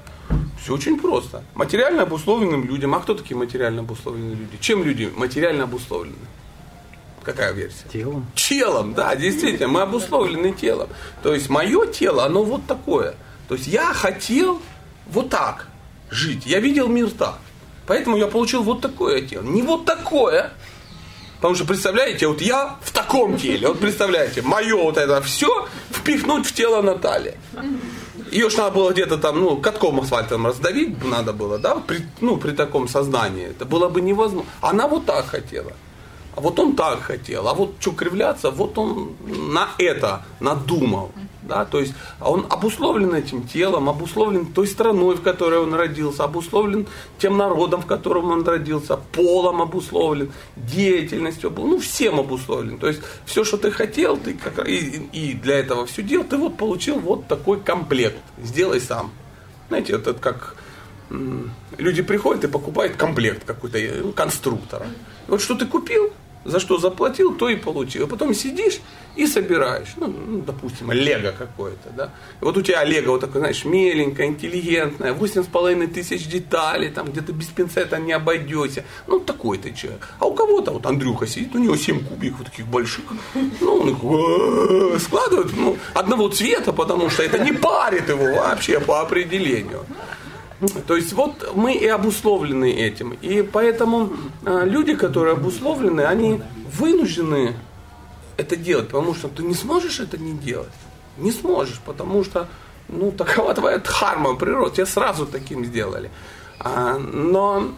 все 0.62 0.74
очень 0.74 0.98
просто. 0.98 1.42
Материально 1.54 2.02
обусловленным 2.02 2.64
людям. 2.64 2.94
А 2.94 3.00
кто 3.00 3.14
такие 3.14 3.36
материально 3.36 3.80
обусловленные 3.80 4.34
люди? 4.34 4.58
Чем 4.60 4.84
люди 4.84 5.10
материально 5.16 5.64
обусловлены? 5.64 6.16
Какая 7.22 7.52
версия? 7.52 7.88
Телом. 7.92 8.26
Телом, 8.34 8.94
да, 8.94 9.14
действительно, 9.14 9.68
мы 9.68 9.82
обусловлены 9.82 10.52
телом. 10.52 10.88
То 11.22 11.34
есть 11.34 11.48
мое 11.48 11.86
тело, 11.86 12.24
оно 12.24 12.42
вот 12.42 12.66
такое. 12.66 13.14
То 13.48 13.54
есть 13.54 13.66
я 13.66 13.92
хотел 13.92 14.60
вот 15.06 15.28
так 15.28 15.66
жить. 16.10 16.46
Я 16.46 16.60
видел 16.60 16.88
мир 16.88 17.10
так. 17.10 17.38
Поэтому 17.86 18.16
я 18.16 18.26
получил 18.26 18.62
вот 18.62 18.80
такое 18.80 19.22
тело. 19.22 19.42
Не 19.42 19.62
вот 19.62 19.84
такое. 19.84 20.52
Потому 21.36 21.54
что, 21.54 21.64
представляете, 21.64 22.26
вот 22.26 22.40
я 22.42 22.76
в 22.82 22.92
таком 22.92 23.38
теле. 23.38 23.68
Вот 23.68 23.80
представляете, 23.80 24.42
мое 24.42 24.76
вот 24.76 24.96
это 24.96 25.20
все 25.22 25.66
впихнуть 25.90 26.46
в 26.46 26.52
тело 26.52 26.82
Натальи. 26.82 27.34
Ее 28.30 28.48
же 28.48 28.58
надо 28.58 28.76
было 28.76 28.92
где-то 28.92 29.18
там, 29.18 29.40
ну, 29.40 29.56
катком 29.56 30.00
асфальтом 30.00 30.46
раздавить 30.46 31.04
надо 31.04 31.32
было, 31.32 31.58
да, 31.58 31.74
при, 31.74 32.06
ну, 32.20 32.36
при 32.36 32.52
таком 32.52 32.88
сознании. 32.88 33.48
Это 33.48 33.64
было 33.64 33.88
бы 33.88 34.00
невозможно. 34.00 34.48
Она 34.60 34.86
вот 34.86 35.06
так 35.06 35.26
хотела. 35.26 35.72
А 36.36 36.40
вот 36.40 36.58
он 36.58 36.76
так 36.76 37.02
хотел. 37.02 37.48
А 37.48 37.54
вот 37.54 37.74
что 37.80 37.90
кривляться, 37.90 38.50
вот 38.50 38.78
он 38.78 39.16
на 39.26 39.68
это 39.78 40.22
надумал. 40.40 41.10
Да? 41.42 41.64
То 41.64 41.80
есть 41.80 41.94
он 42.20 42.46
обусловлен 42.50 43.14
этим 43.14 43.46
телом, 43.46 43.88
обусловлен 43.88 44.46
той 44.46 44.66
страной, 44.66 45.16
в 45.16 45.22
которой 45.22 45.60
он 45.60 45.74
родился, 45.74 46.24
обусловлен 46.24 46.86
тем 47.18 47.36
народом, 47.36 47.82
в 47.82 47.86
котором 47.86 48.30
он 48.30 48.46
родился, 48.46 48.96
полом 48.96 49.62
обусловлен, 49.62 50.32
деятельностью, 50.56 51.52
ну 51.56 51.78
всем 51.78 52.20
обусловлен. 52.20 52.78
То 52.78 52.88
есть 52.88 53.00
все, 53.24 53.44
что 53.44 53.56
ты 53.56 53.70
хотел, 53.70 54.16
ты 54.16 54.34
как, 54.34 54.68
и, 54.68 55.08
и 55.12 55.34
для 55.34 55.58
этого 55.58 55.86
все 55.86 56.02
делал, 56.02 56.24
ты 56.24 56.36
вот 56.36 56.56
получил 56.56 56.98
вот 56.98 57.26
такой 57.26 57.60
комплект. 57.60 58.22
Сделай 58.42 58.80
сам. 58.80 59.10
Знаете, 59.68 59.94
это 59.94 60.14
как 60.14 60.56
люди 61.78 62.02
приходят 62.02 62.44
и 62.44 62.48
покупают 62.48 62.96
комплект 62.96 63.44
какой-то 63.44 63.78
э, 63.78 64.12
конструктора. 64.12 64.86
Вот 65.26 65.40
что 65.40 65.54
ты 65.54 65.66
купил, 65.66 66.12
за 66.44 66.60
что 66.60 66.78
заплатил, 66.78 67.34
то 67.34 67.48
и 67.48 67.56
получил. 67.56 68.04
А 68.04 68.06
потом 68.06 68.34
сидишь 68.34 68.80
и 69.16 69.26
собираешь. 69.26 69.94
Ну, 69.96 70.06
ну 70.06 70.42
допустим, 70.42 70.90
лего 70.92 71.32
какое-то, 71.36 71.90
да. 71.96 72.10
И 72.40 72.44
вот 72.44 72.56
у 72.56 72.62
тебя 72.62 72.84
лего 72.84 73.12
вот 73.12 73.20
такое, 73.20 73.40
знаешь, 73.40 73.64
меленькое, 73.64 74.28
интеллигентное, 74.28 75.12
восемь 75.12 75.42
с 75.42 75.46
половиной 75.46 75.88
тысяч 75.88 76.26
деталей, 76.26 76.90
там 76.90 77.06
где-то 77.06 77.32
без 77.32 77.46
пинцета 77.46 77.98
не 77.98 78.12
обойдешься. 78.12 78.84
Ну, 79.06 79.20
такой 79.20 79.58
ты 79.58 79.72
человек. 79.72 80.08
А 80.18 80.26
у 80.26 80.34
кого-то, 80.34 80.72
вот 80.72 80.86
Андрюха 80.86 81.26
сидит, 81.26 81.54
у 81.54 81.58
него 81.58 81.76
семь 81.76 82.04
кубиков 82.04 82.44
таких 82.44 82.66
больших. 82.66 83.04
Ну, 83.60 83.76
он 83.76 83.88
их 83.90 85.02
складывает, 85.02 85.52
ну, 85.56 85.76
одного 85.94 86.28
цвета, 86.28 86.72
потому 86.72 87.10
что 87.10 87.22
это 87.22 87.38
не 87.38 87.52
парит 87.52 88.08
его 88.08 88.24
вообще 88.24 88.80
по 88.80 89.00
определению. 89.00 89.84
То 90.86 90.96
есть 90.96 91.12
вот 91.14 91.52
мы 91.54 91.74
и 91.74 91.86
обусловлены 91.86 92.70
этим. 92.70 93.12
И 93.22 93.42
поэтому 93.42 94.12
э, 94.44 94.64
люди, 94.66 94.94
которые 94.94 95.32
обусловлены, 95.32 96.02
они 96.02 96.42
вынуждены 96.70 97.54
это 98.36 98.56
делать, 98.56 98.88
потому 98.88 99.14
что 99.14 99.28
ты 99.28 99.42
не 99.42 99.54
сможешь 99.54 100.00
это 100.00 100.18
не 100.18 100.32
делать. 100.32 100.68
Не 101.16 101.32
сможешь, 101.32 101.80
потому 101.84 102.24
что 102.24 102.46
ну, 102.88 103.10
такова 103.10 103.54
твоя 103.54 103.78
дхарма, 103.78 104.36
природа, 104.36 104.74
тебя 104.76 104.86
сразу 104.86 105.26
таким 105.26 105.64
сделали. 105.64 106.10
А, 106.58 106.98
но 106.98 107.68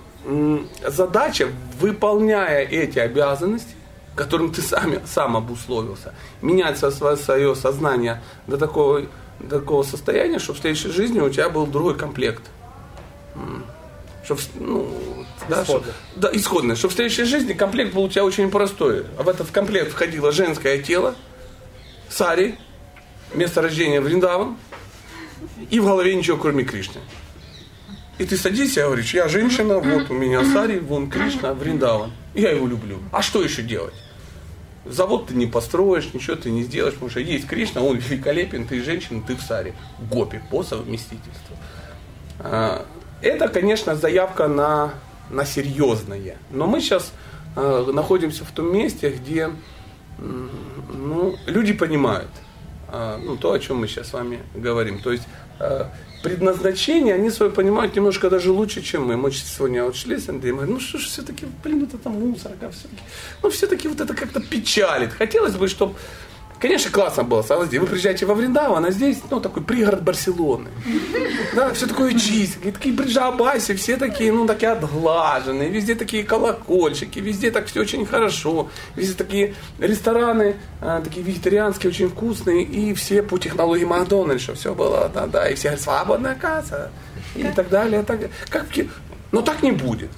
задача, 0.86 1.48
выполняя 1.80 2.64
эти 2.64 2.98
обязанности, 2.98 3.74
которым 4.16 4.52
ты 4.52 4.60
сам, 4.60 4.94
сам 5.06 5.36
обусловился, 5.36 6.14
менять 6.42 6.78
свое, 6.78 7.16
свое 7.16 7.54
сознание 7.54 8.22
до 8.48 8.58
такого, 8.58 9.02
до 9.38 9.60
такого 9.60 9.84
состояния, 9.84 10.40
чтобы 10.40 10.58
в 10.58 10.62
следующей 10.62 10.90
жизни 10.90 11.20
у 11.20 11.30
тебя 11.30 11.48
был 11.48 11.66
другой 11.66 11.96
комплект– 11.96 12.42
Чтоб, 14.24 14.38
ну, 14.54 14.88
да, 15.48 15.64
чтоб, 15.64 15.84
да, 16.16 16.30
исходное. 16.32 16.76
Чтобы 16.76 16.92
в 16.92 16.96
следующей 16.96 17.24
жизни 17.24 17.54
комплект 17.54 17.92
был 17.92 18.04
у 18.04 18.08
тебя 18.08 18.24
очень 18.24 18.50
простой. 18.50 19.04
А 19.18 19.24
в 19.24 19.28
этот 19.28 19.50
комплект 19.50 19.90
входило 19.90 20.30
женское 20.30 20.78
тело, 20.78 21.16
сари, 22.08 22.56
место 23.34 23.62
рождения 23.62 24.00
Вриндаван, 24.00 24.56
и 25.70 25.80
в 25.80 25.84
голове 25.84 26.14
ничего, 26.14 26.36
кроме 26.36 26.62
Кришны. 26.64 27.00
И 28.18 28.24
ты 28.24 28.36
садишься 28.36 28.80
и 28.80 28.84
говоришь, 28.84 29.12
я 29.14 29.26
женщина, 29.26 29.78
вот 29.78 30.10
у 30.10 30.14
меня 30.14 30.44
сари, 30.44 30.78
вон 30.78 31.10
Кришна, 31.10 31.54
Вриндаван. 31.54 32.12
Я 32.34 32.50
его 32.50 32.68
люблю. 32.68 32.98
А 33.10 33.22
что 33.22 33.42
еще 33.42 33.62
делать? 33.62 33.94
Завод 34.84 35.28
ты 35.28 35.34
не 35.34 35.46
построишь, 35.46 36.12
ничего 36.12 36.36
ты 36.36 36.50
не 36.50 36.62
сделаешь, 36.62 36.94
потому 36.94 37.10
что 37.10 37.20
есть 37.20 37.46
Кришна, 37.46 37.82
он 37.82 37.96
великолепен, 37.96 38.66
ты 38.66 38.82
женщина, 38.82 39.22
ты 39.26 39.34
в 39.34 39.42
саре. 39.42 39.74
Гопи 40.10 40.40
по 40.50 40.62
совместительству. 40.62 41.56
Это, 43.22 43.48
конечно, 43.48 43.94
заявка 43.94 44.48
на, 44.48 44.94
на 45.30 45.44
серьезное. 45.44 46.36
Но 46.50 46.66
мы 46.66 46.80
сейчас 46.80 47.12
э, 47.56 47.90
находимся 47.92 48.44
в 48.44 48.50
том 48.50 48.72
месте, 48.72 49.10
где 49.10 49.50
ну, 50.18 51.36
люди 51.46 51.72
понимают 51.72 52.30
э, 52.88 53.18
ну, 53.24 53.36
то, 53.36 53.52
о 53.52 53.58
чем 53.58 53.78
мы 53.78 53.88
сейчас 53.88 54.08
с 54.08 54.12
вами 54.12 54.40
говорим. 54.54 55.00
То 55.00 55.12
есть 55.12 55.24
э, 55.60 55.84
предназначение, 56.22 57.14
они 57.14 57.30
свое 57.30 57.52
понимают 57.52 57.94
немножко 57.94 58.28
даже 58.28 58.50
лучше, 58.50 58.82
чем 58.82 59.06
мы. 59.06 59.16
Мы 59.16 59.30
сегодня 59.30 59.84
вот 59.84 59.96
шли 59.96 60.18
с 60.18 60.28
Андреем, 60.28 60.60
ну 60.66 60.80
что 60.80 60.98
ж 60.98 61.04
все-таки, 61.04 61.46
блин, 61.62 61.88
это 61.92 62.08
мусорка, 62.08 62.70
все-таки, 62.70 63.02
ну 63.42 63.50
все-таки 63.50 63.88
вот 63.88 64.00
это 64.00 64.14
как-то 64.14 64.40
печалит. 64.40 65.12
Хотелось 65.12 65.54
бы, 65.54 65.68
чтобы 65.68 65.94
Конечно, 66.62 66.92
классно 66.92 67.24
было. 67.24 67.42
Согласитесь, 67.42 67.80
вы 67.80 67.86
приезжаете 67.88 68.24
во 68.24 68.34
Вриндаван, 68.34 68.84
а 68.84 68.92
здесь, 68.92 69.18
ну, 69.28 69.40
такой 69.40 69.64
пригород 69.64 70.00
Барселоны. 70.02 70.68
Да, 71.56 71.74
все 71.74 71.88
такое 71.88 72.16
чистое. 72.16 72.70
Такие 72.70 72.94
бриджабаси, 72.94 73.74
все 73.74 73.96
такие, 73.96 74.32
ну, 74.32 74.46
такие 74.46 74.70
отглаженные. 74.70 75.68
Везде 75.68 75.96
такие 75.96 76.22
колокольчики, 76.22 77.18
везде 77.18 77.50
так 77.50 77.66
все 77.66 77.80
очень 77.80 78.06
хорошо. 78.06 78.68
Везде 78.94 79.14
такие 79.14 79.54
рестораны, 79.80 80.54
а, 80.80 81.00
такие 81.00 81.26
вегетарианские, 81.26 81.90
очень 81.90 82.08
вкусные. 82.08 82.62
И 82.62 82.94
все 82.94 83.24
по 83.24 83.38
технологии 83.38 83.84
Макдональдса 83.84 84.54
все 84.54 84.72
было, 84.72 85.10
да, 85.12 85.26
да. 85.26 85.48
И 85.48 85.56
все 85.56 85.70
говорят, 85.70 85.80
свободная 85.80 86.36
касса. 86.36 86.92
И 87.34 87.42
так 87.42 87.70
далее. 87.70 88.04
Так, 88.04 88.20
как, 88.50 88.66
но 89.32 89.42
так 89.42 89.64
не 89.64 89.72
будет. 89.72 90.10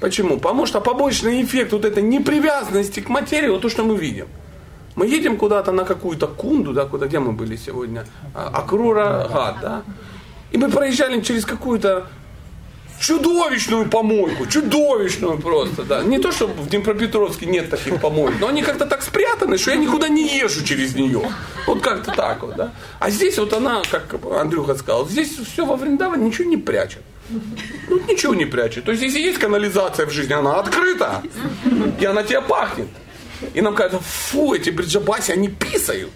Почему? 0.00 0.38
Потому 0.38 0.64
что 0.64 0.80
побочный 0.80 1.42
эффект 1.42 1.72
вот 1.72 1.84
этой 1.84 2.04
непривязанности 2.04 3.00
к 3.00 3.08
материи, 3.08 3.48
вот 3.48 3.62
то, 3.62 3.68
что 3.68 3.82
мы 3.82 3.96
видим. 3.96 4.28
Мы 4.98 5.06
едем 5.06 5.36
куда-то 5.36 5.70
на 5.70 5.84
какую-то 5.84 6.26
кунду, 6.26 6.72
да, 6.72 6.84
куда, 6.84 7.06
где 7.06 7.20
мы 7.20 7.30
были 7.30 7.54
сегодня? 7.54 8.04
А, 8.34 8.48
Акрура 8.52 9.28
Гад, 9.32 9.56
да? 9.62 9.82
И 10.50 10.58
мы 10.58 10.68
проезжали 10.68 11.20
через 11.20 11.44
какую-то 11.44 12.08
чудовищную 12.98 13.88
помойку, 13.88 14.46
чудовищную 14.46 15.38
просто, 15.38 15.84
да. 15.84 16.02
Не 16.02 16.18
то, 16.18 16.32
что 16.32 16.48
в 16.48 16.68
Днепропетровске 16.68 17.46
нет 17.46 17.70
таких 17.70 18.00
помоек, 18.00 18.40
но 18.40 18.48
они 18.48 18.62
как-то 18.62 18.86
так 18.86 19.02
спрятаны, 19.02 19.56
что 19.56 19.70
я 19.70 19.76
никуда 19.76 20.08
не 20.08 20.36
езжу 20.36 20.64
через 20.64 20.96
нее. 20.96 21.22
Вот 21.68 21.80
как-то 21.80 22.10
так 22.10 22.42
вот, 22.42 22.56
да. 22.56 22.72
А 22.98 23.10
здесь 23.10 23.38
вот 23.38 23.52
она, 23.52 23.82
как 23.88 24.16
Андрюха 24.32 24.74
сказал, 24.74 25.08
здесь 25.08 25.38
все 25.38 25.64
во 25.64 25.76
Вриндаване 25.76 26.26
ничего 26.26 26.48
не 26.48 26.56
прячет. 26.56 27.02
Ну, 27.88 28.00
ничего 28.08 28.34
не 28.34 28.46
прячет. 28.46 28.84
То 28.84 28.90
есть, 28.90 29.04
если 29.04 29.20
есть 29.20 29.38
канализация 29.38 30.06
в 30.06 30.10
жизни, 30.10 30.32
она 30.32 30.58
открыта, 30.58 31.22
и 32.00 32.04
она 32.04 32.24
тебя 32.24 32.40
пахнет. 32.40 32.88
И 33.54 33.60
нам 33.60 33.74
кажется, 33.74 34.00
фу, 34.00 34.54
эти 34.54 34.70
бриджабаси, 34.70 35.32
они 35.32 35.48
писают. 35.48 36.12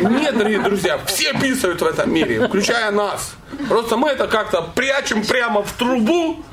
Нет, 0.00 0.36
дорогие 0.36 0.60
друзья, 0.60 0.98
все 1.06 1.32
писают 1.34 1.80
в 1.80 1.86
этом 1.86 2.12
мире, 2.12 2.46
включая 2.46 2.90
нас. 2.90 3.34
Просто 3.68 3.96
мы 3.96 4.08
это 4.10 4.26
как-то 4.26 4.62
прячем 4.62 5.24
прямо 5.24 5.62
в 5.62 5.72
трубу, 5.72 6.44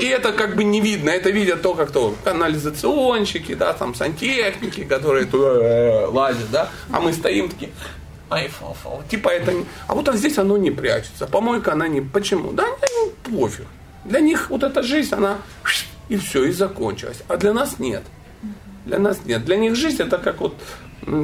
и 0.00 0.06
это 0.06 0.32
как 0.32 0.56
бы 0.56 0.64
не 0.64 0.80
видно. 0.80 1.10
Это 1.10 1.30
видят 1.30 1.62
только 1.62 1.86
кто? 1.86 2.14
Канализационщики, 2.24 3.54
да, 3.54 3.72
там 3.72 3.94
сантехники, 3.94 4.84
которые 4.84 5.26
туда 5.26 5.48
э, 5.48 6.06
лазят, 6.06 6.50
да. 6.50 6.68
А 6.90 7.00
мы 7.00 7.12
стоим 7.12 7.48
такие, 7.48 7.70
ай, 8.30 8.48
фу, 8.48 8.76
фу. 8.82 9.02
Типа 9.08 9.28
это. 9.28 9.52
А 9.86 9.94
вот 9.94 10.08
здесь 10.14 10.38
оно 10.38 10.56
не 10.56 10.70
прячется. 10.70 11.26
Помойка 11.26 11.72
она 11.72 11.88
не... 11.88 12.00
Почему? 12.00 12.52
Да, 12.52 12.66
ну, 12.94 13.12
пофиг. 13.22 13.66
Для 14.04 14.20
них 14.20 14.50
вот 14.50 14.62
эта 14.62 14.82
жизнь, 14.82 15.14
она 15.14 15.38
и 16.08 16.16
все, 16.16 16.44
и 16.44 16.52
закончилась. 16.52 17.22
А 17.28 17.36
для 17.36 17.52
нас 17.52 17.78
нет. 17.78 18.02
Для 18.86 19.00
нас 19.00 19.18
нет. 19.24 19.44
Для 19.44 19.56
них 19.56 19.74
жизнь 19.74 20.02
это 20.02 20.16
как 20.18 20.40
вот 20.40 20.54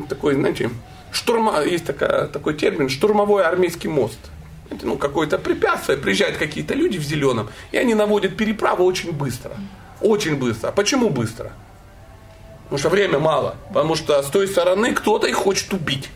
такой, 0.09 0.35
знаете, 0.35 0.71
штурма, 1.12 1.62
есть 1.62 1.87
такая, 1.87 2.26
такой 2.26 2.54
термин, 2.54 2.88
штурмовой 2.88 3.45
армейский 3.45 3.88
мост. 3.88 4.19
Это 4.69 4.87
ну, 4.87 4.97
какое-то 4.97 5.38
препятствие, 5.38 5.97
приезжают 5.97 6.37
какие-то 6.38 6.75
люди 6.75 6.99
в 6.99 7.02
зеленом, 7.02 7.50
и 7.71 7.76
они 7.76 7.95
наводят 7.95 8.37
переправу 8.37 8.85
очень 8.85 9.12
быстро. 9.12 9.52
Очень 10.00 10.37
быстро. 10.37 10.69
А 10.69 10.73
почему 10.73 11.09
быстро? 11.09 11.52
Потому 12.64 12.78
что 12.78 12.88
время 12.88 13.19
мало. 13.19 13.54
Потому 13.69 13.95
что 13.95 14.21
с 14.23 14.26
той 14.26 14.49
стороны 14.49 14.92
кто-то 14.92 15.28
их 15.28 15.37
хочет 15.37 15.73
убить. 15.73 16.11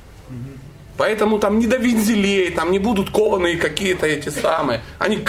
Поэтому 0.97 1.39
там 1.39 1.59
не 1.59 1.67
до 1.67 1.77
вензелей, 1.77 2.51
там 2.51 2.73
не 2.73 2.79
будут 2.79 3.11
кованые 3.11 3.57
какие-то 3.57 4.07
эти 4.07 4.31
самые. 4.31 4.81
Они 4.99 5.23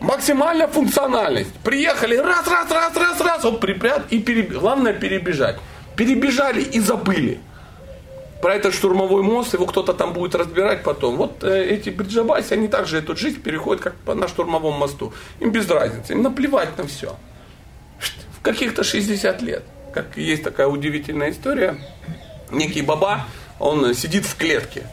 Максимальная 0.00 0.66
функциональность. 0.66 1.52
Приехали, 1.62 2.16
раз, 2.16 2.46
раз, 2.48 2.70
раз, 2.70 2.96
раз, 2.96 3.20
раз, 3.20 3.44
вот 3.44 3.60
припрят 3.60 4.06
и 4.10 4.18
переб... 4.18 4.52
главное 4.52 4.94
перебежать. 4.94 5.58
Перебежали 5.94 6.62
и 6.62 6.80
забыли. 6.80 7.40
Про 8.40 8.54
этот 8.54 8.74
штурмовой 8.74 9.22
мост, 9.22 9.52
его 9.52 9.66
кто-то 9.66 9.92
там 9.92 10.14
будет 10.14 10.34
разбирать 10.34 10.82
потом. 10.82 11.16
Вот 11.16 11.44
э, 11.44 11.64
эти 11.64 11.90
бриджабайсы, 11.90 12.54
они 12.54 12.68
также 12.68 12.96
эту 12.96 13.14
жизнь 13.14 13.42
переходят 13.42 13.82
как 13.82 13.94
на 14.16 14.26
штурмовом 14.26 14.78
мосту. 14.78 15.12
Им 15.40 15.52
без 15.52 15.68
разницы, 15.68 16.14
им 16.14 16.22
наплевать 16.22 16.78
на 16.78 16.86
все. 16.86 17.16
В 18.38 18.42
каких-то 18.42 18.82
60 18.82 19.42
лет. 19.42 19.64
Как 19.92 20.16
есть 20.16 20.42
такая 20.42 20.68
удивительная 20.68 21.30
история. 21.30 21.76
Некий 22.50 22.80
баба, 22.80 23.26
он 23.58 23.92
сидит 23.92 24.24
в 24.24 24.34
клетке 24.36 24.86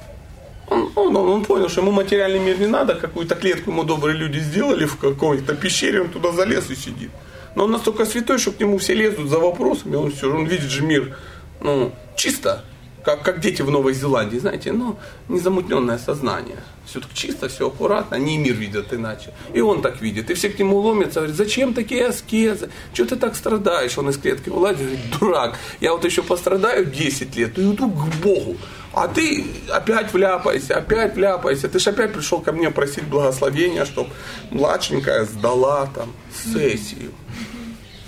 он, 0.69 0.91
он, 0.95 1.15
он 1.15 1.45
понял, 1.45 1.69
что 1.69 1.81
ему 1.81 1.91
материальный 1.91 2.39
мир 2.39 2.59
не 2.59 2.67
надо, 2.67 2.95
какую-то 2.95 3.35
клетку 3.35 3.71
ему 3.71 3.83
добрые 3.83 4.17
люди 4.17 4.39
сделали 4.39 4.85
в 4.85 4.97
какой-то 4.97 5.55
пещере, 5.55 6.01
он 6.01 6.09
туда 6.09 6.31
залез 6.31 6.69
и 6.69 6.75
сидит. 6.75 7.11
Но 7.55 7.65
он 7.65 7.71
настолько 7.71 8.05
святой, 8.05 8.37
что 8.37 8.51
к 8.51 8.59
нему 8.59 8.77
все 8.77 8.93
лезут 8.93 9.29
за 9.29 9.39
вопросами, 9.39 9.95
он 9.95 10.11
все, 10.11 10.33
он 10.33 10.45
видит 10.45 10.69
же 10.69 10.83
мир, 10.83 11.17
ну, 11.61 11.91
чисто, 12.15 12.63
как, 13.07 13.23
как 13.23 13.39
дети 13.39 13.61
в 13.61 13.71
Новой 13.71 13.93
Зеландии, 13.93 14.37
знаете, 14.37 14.73
но 14.73 14.99
незамутненное 15.29 15.97
сознание. 15.97 16.57
Все 16.85 16.99
так 16.99 17.13
чисто, 17.13 17.47
все 17.47 17.67
аккуратно, 17.67 18.17
они 18.17 18.35
и 18.35 18.37
мир 18.37 18.53
видят 18.53 18.93
иначе. 18.93 19.33
И 19.53 19.61
он 19.61 19.81
так 19.81 20.01
видит. 20.01 20.29
И 20.29 20.33
все 20.33 20.49
к 20.49 20.59
нему 20.59 20.77
ломятся, 20.77 21.21
говорят, 21.21 21.37
зачем 21.37 21.73
такие 21.73 22.07
аскезы? 22.07 22.69
Чего 22.91 23.07
ты 23.07 23.15
так 23.15 23.37
страдаешь? 23.37 23.97
Он 23.97 24.09
из 24.09 24.17
клетки 24.17 24.49
вылазит, 24.49 24.81
говорит, 24.81 24.99
дурак, 25.17 25.57
я 25.79 25.93
вот 25.93 26.03
еще 26.03 26.21
пострадаю 26.21 26.85
10 26.85 27.33
лет 27.37 27.57
и 27.57 27.61
уйду 27.61 27.89
к 27.89 28.15
Богу. 28.21 28.57
А 28.91 29.07
ты 29.07 29.45
опять 29.69 30.11
вляпайся, 30.11 30.75
опять 30.75 31.15
вляпайся. 31.15 31.69
Ты 31.69 31.79
же 31.79 31.91
опять 31.91 32.11
пришел 32.11 32.41
ко 32.41 32.51
мне 32.51 32.71
просить 32.71 33.05
благословения, 33.05 33.85
чтобы 33.85 34.09
младшенькая 34.51 35.23
сдала 35.23 35.87
там 35.95 36.11
сессию. 36.43 37.13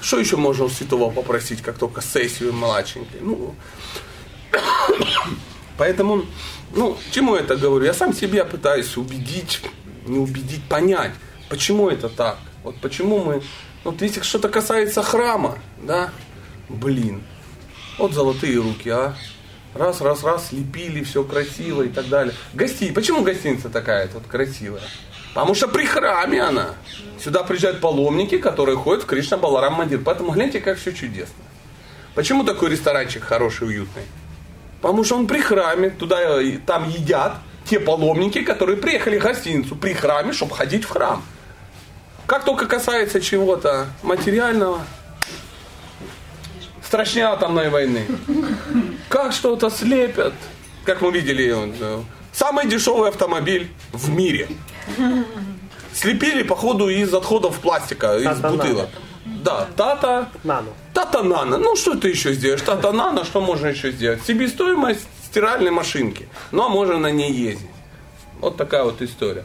Что 0.02 0.20
еще 0.20 0.36
можно 0.36 0.66
у 0.66 0.70
святого 0.70 1.10
попросить, 1.10 1.62
как 1.62 1.78
только 1.78 2.02
сессию 2.02 2.52
младшенькой? 2.52 3.22
Ну, 3.22 3.56
поэтому, 5.78 6.26
ну, 6.74 6.98
чему 7.12 7.36
я 7.36 7.42
это 7.42 7.56
говорю? 7.56 7.86
Я 7.86 7.94
сам 7.94 8.14
себя 8.14 8.46
пытаюсь 8.46 8.98
убедить, 8.98 9.62
не 10.06 10.20
убедить, 10.20 10.64
понять, 10.64 11.14
почему 11.50 11.90
это 11.90 12.10
так. 12.10 12.38
Вот 12.64 12.76
почему 12.78 13.24
мы, 13.24 13.42
вот 13.84 14.02
если 14.02 14.22
что-то 14.22 14.50
касается 14.50 15.02
храма, 15.04 15.58
да, 15.82 16.12
блин, 16.68 17.24
вот 17.98 18.14
золотые 18.14 18.58
руки, 18.58 18.90
а, 18.90 19.16
Раз, 19.76 20.02
раз, 20.02 20.24
раз, 20.24 20.52
лепили, 20.52 21.04
все 21.04 21.24
красиво 21.24 21.84
и 21.84 21.90
так 21.90 22.10
далее. 22.10 22.34
Гости, 22.54 22.92
почему 22.92 23.22
гостиница 23.22 23.70
такая 23.70 24.10
вот 24.12 24.24
красивая? 24.26 24.82
Потому 25.34 25.54
что 25.54 25.68
при 25.68 25.86
храме 25.86 26.42
она. 26.42 26.74
Сюда 27.24 27.44
приезжают 27.44 27.80
паломники, 27.80 28.40
которые 28.40 28.78
ходят 28.78 29.04
в 29.04 29.06
Кришна 29.06 29.38
Баларам 29.38 29.74
Мандир. 29.76 30.02
Поэтому 30.04 30.32
гляньте, 30.32 30.60
как 30.60 30.80
все 30.80 30.92
чудесно. 30.92 31.44
Почему 32.16 32.44
такой 32.44 32.72
ресторанчик 32.72 33.24
хороший, 33.24 33.68
уютный? 33.68 34.04
Потому 34.82 35.04
что 35.04 35.16
он 35.16 35.28
при 35.28 35.40
храме, 35.40 35.90
туда, 35.90 36.40
там 36.66 36.88
едят 36.90 37.36
те 37.66 37.80
паломники, 37.80 38.42
которые 38.42 38.78
приехали 38.78 39.20
в 39.20 39.24
гостиницу 39.24 39.76
при 39.76 39.94
храме, 39.94 40.34
чтобы 40.34 40.56
ходить 40.56 40.86
в 40.86 40.90
храм. 40.90 41.24
Как 42.26 42.46
только 42.46 42.66
касается 42.66 43.20
чего-то 43.22 43.88
материального, 44.04 44.82
страшнее 46.90 47.28
атомной 47.28 47.70
войны. 47.70 48.06
Как 49.10 49.34
что-то 49.34 49.70
слепят, 49.70 50.34
как 50.86 51.02
мы 51.02 51.12
видели, 51.12 51.54
э, 51.56 52.02
самый 52.32 52.68
дешевый 52.68 53.10
автомобиль 53.10 53.72
в 53.92 54.10
мире. 54.10 54.48
Слепили, 55.94 56.44
походу, 56.44 56.90
из 56.90 57.14
отходов 57.14 57.60
пластика, 57.60 58.18
из 58.18 58.40
бутылок. 58.40 58.90
Да, 59.44 59.68
Тата. 59.76 60.30
Нано. 60.44 60.70
Тата 60.94 61.24
Нано. 61.24 61.58
Ну, 61.58 61.76
что 61.76 61.96
ты 61.96 62.10
еще 62.10 62.34
сделаешь? 62.34 62.62
Тата 62.62 62.92
Нано, 62.92 63.26
что 63.26 63.42
можно 63.42 63.68
еще 63.68 63.92
сделать? 63.92 64.22
Себестоимость 64.26 65.08
стиральной 65.26 65.72
машинки. 65.72 66.28
Ну, 66.52 66.64
а 66.64 66.70
можно 66.70 66.98
на 66.98 67.12
ней 67.12 67.32
ездить. 67.32 67.70
Вот 68.40 68.56
такая 68.56 68.84
вот 68.84 69.02
история. 69.02 69.44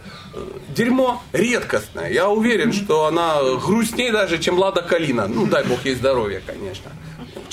Дерьмо 0.68 1.20
редкостное. 1.32 2.10
Я 2.10 2.28
уверен, 2.28 2.72
что 2.72 3.06
она 3.06 3.38
грустнее 3.64 4.12
даже, 4.12 4.38
чем 4.38 4.58
Лада 4.58 4.82
Калина. 4.82 5.26
Ну, 5.26 5.46
дай 5.46 5.64
бог 5.64 5.84
ей 5.84 5.94
здоровья, 5.94 6.40
конечно 6.46 6.92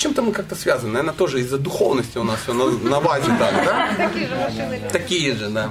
чем-то 0.02 0.22
мы 0.22 0.32
как-то 0.32 0.54
связаны. 0.54 0.92
Наверное, 0.92 1.14
тоже 1.14 1.40
из-за 1.40 1.58
духовности 1.58 2.18
у 2.18 2.24
нас 2.24 2.40
все 2.42 2.52
на, 2.52 2.64
на 2.66 3.00
базе 3.00 3.30
так, 3.38 3.54
да? 3.64 3.88
Такие 3.96 4.26
же 4.26 4.34
машины. 4.34 4.80
Такие 4.90 5.34
же, 5.34 5.48
да. 5.48 5.70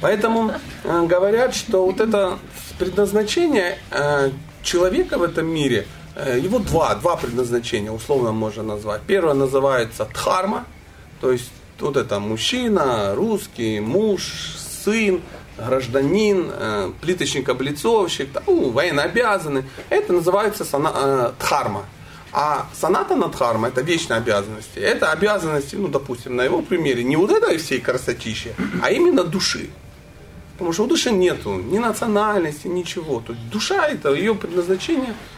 Поэтому 0.00 0.52
э, 0.84 1.06
говорят, 1.06 1.54
что 1.54 1.84
вот 1.84 2.00
это 2.00 2.38
предназначение 2.78 3.78
э, 3.90 4.30
человека 4.62 5.18
в 5.18 5.22
этом 5.22 5.46
мире, 5.46 5.78
э, 5.80 6.05
его 6.16 6.58
два, 6.58 6.94
два 6.94 7.16
предназначения, 7.16 7.90
условно 7.90 8.32
можно 8.32 8.62
назвать. 8.62 9.02
Первое 9.06 9.34
называется 9.34 10.06
дхарма, 10.12 10.64
то 11.20 11.32
есть 11.32 11.50
вот 11.80 11.96
это 11.96 12.20
мужчина, 12.20 13.14
русский, 13.14 13.80
муж, 13.80 14.56
сын, 14.84 15.20
гражданин, 15.58 16.50
э, 16.52 16.92
плиточник-облицовщик, 17.00 18.28
ну, 18.46 18.70
военнообязанный. 18.70 19.64
Это 19.90 20.12
называется 20.12 20.64
сана, 20.64 20.92
э, 20.94 21.32
дхарма. 21.38 21.84
А 22.32 22.66
санатана 22.74 23.28
дхарма– 23.28 23.68
это 23.74 23.80
вечные 23.80 24.18
обязанности. 24.18 24.78
Это 24.78 25.12
обязанности, 25.12 25.76
ну, 25.76 25.88
допустим, 25.88 26.36
на 26.36 26.42
его 26.42 26.60
примере, 26.62 27.02
не 27.04 27.16
вот 27.16 27.30
этой 27.30 27.56
всей 27.56 27.80
красотищи, 27.80 28.54
а 28.82 28.90
именно 28.90 29.24
души. 29.24 29.70
Потому 30.52 30.72
что 30.72 30.84
у 30.84 30.86
души 30.86 31.10
нету 31.10 31.54
ни 31.54 31.78
национальности, 31.78 32.66
ничего. 32.66 33.20
То 33.20 33.32
есть 33.32 33.48
душа 33.50 33.86
это 33.88 34.12
ее 34.12 34.34
предназначение 34.34 35.10
э, 35.10 35.35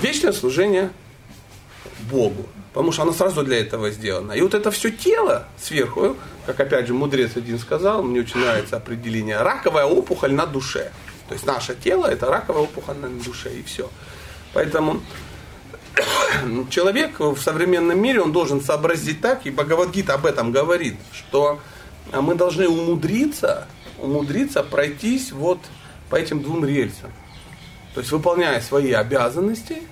вечное 0.00 0.32
служение 0.32 0.90
Богу. 2.10 2.46
Потому 2.72 2.92
что 2.92 3.02
оно 3.02 3.12
сразу 3.12 3.42
для 3.42 3.60
этого 3.60 3.90
сделано. 3.90 4.32
И 4.32 4.40
вот 4.40 4.54
это 4.54 4.70
все 4.70 4.90
тело 4.90 5.46
сверху, 5.60 6.16
как 6.46 6.58
опять 6.58 6.86
же 6.86 6.94
мудрец 6.94 7.36
один 7.36 7.58
сказал, 7.58 8.02
мне 8.02 8.20
очень 8.20 8.40
нравится 8.40 8.76
определение, 8.76 9.42
раковая 9.42 9.84
опухоль 9.84 10.32
на 10.32 10.46
душе. 10.46 10.90
То 11.28 11.34
есть 11.34 11.46
наше 11.46 11.74
тело 11.74 12.06
это 12.06 12.26
раковая 12.26 12.62
опухоль 12.62 12.96
на 12.96 13.08
душе 13.08 13.52
и 13.54 13.62
все. 13.62 13.90
Поэтому 14.54 15.02
человек 16.70 17.20
в 17.20 17.38
современном 17.38 18.00
мире, 18.00 18.22
он 18.22 18.32
должен 18.32 18.62
сообразить 18.62 19.20
так, 19.20 19.44
и 19.44 19.50
Бхагавадгита 19.50 20.14
об 20.14 20.24
этом 20.24 20.50
говорит, 20.50 20.96
что 21.12 21.60
мы 22.10 22.34
должны 22.34 22.68
умудриться, 22.68 23.66
умудриться 23.98 24.62
пройтись 24.62 25.32
вот 25.32 25.58
по 26.08 26.16
этим 26.16 26.42
двум 26.42 26.64
рельсам. 26.64 27.10
То 27.94 28.00
есть 28.00 28.12
выполняя 28.12 28.60
свои 28.60 28.92
обязанности, 28.92 29.82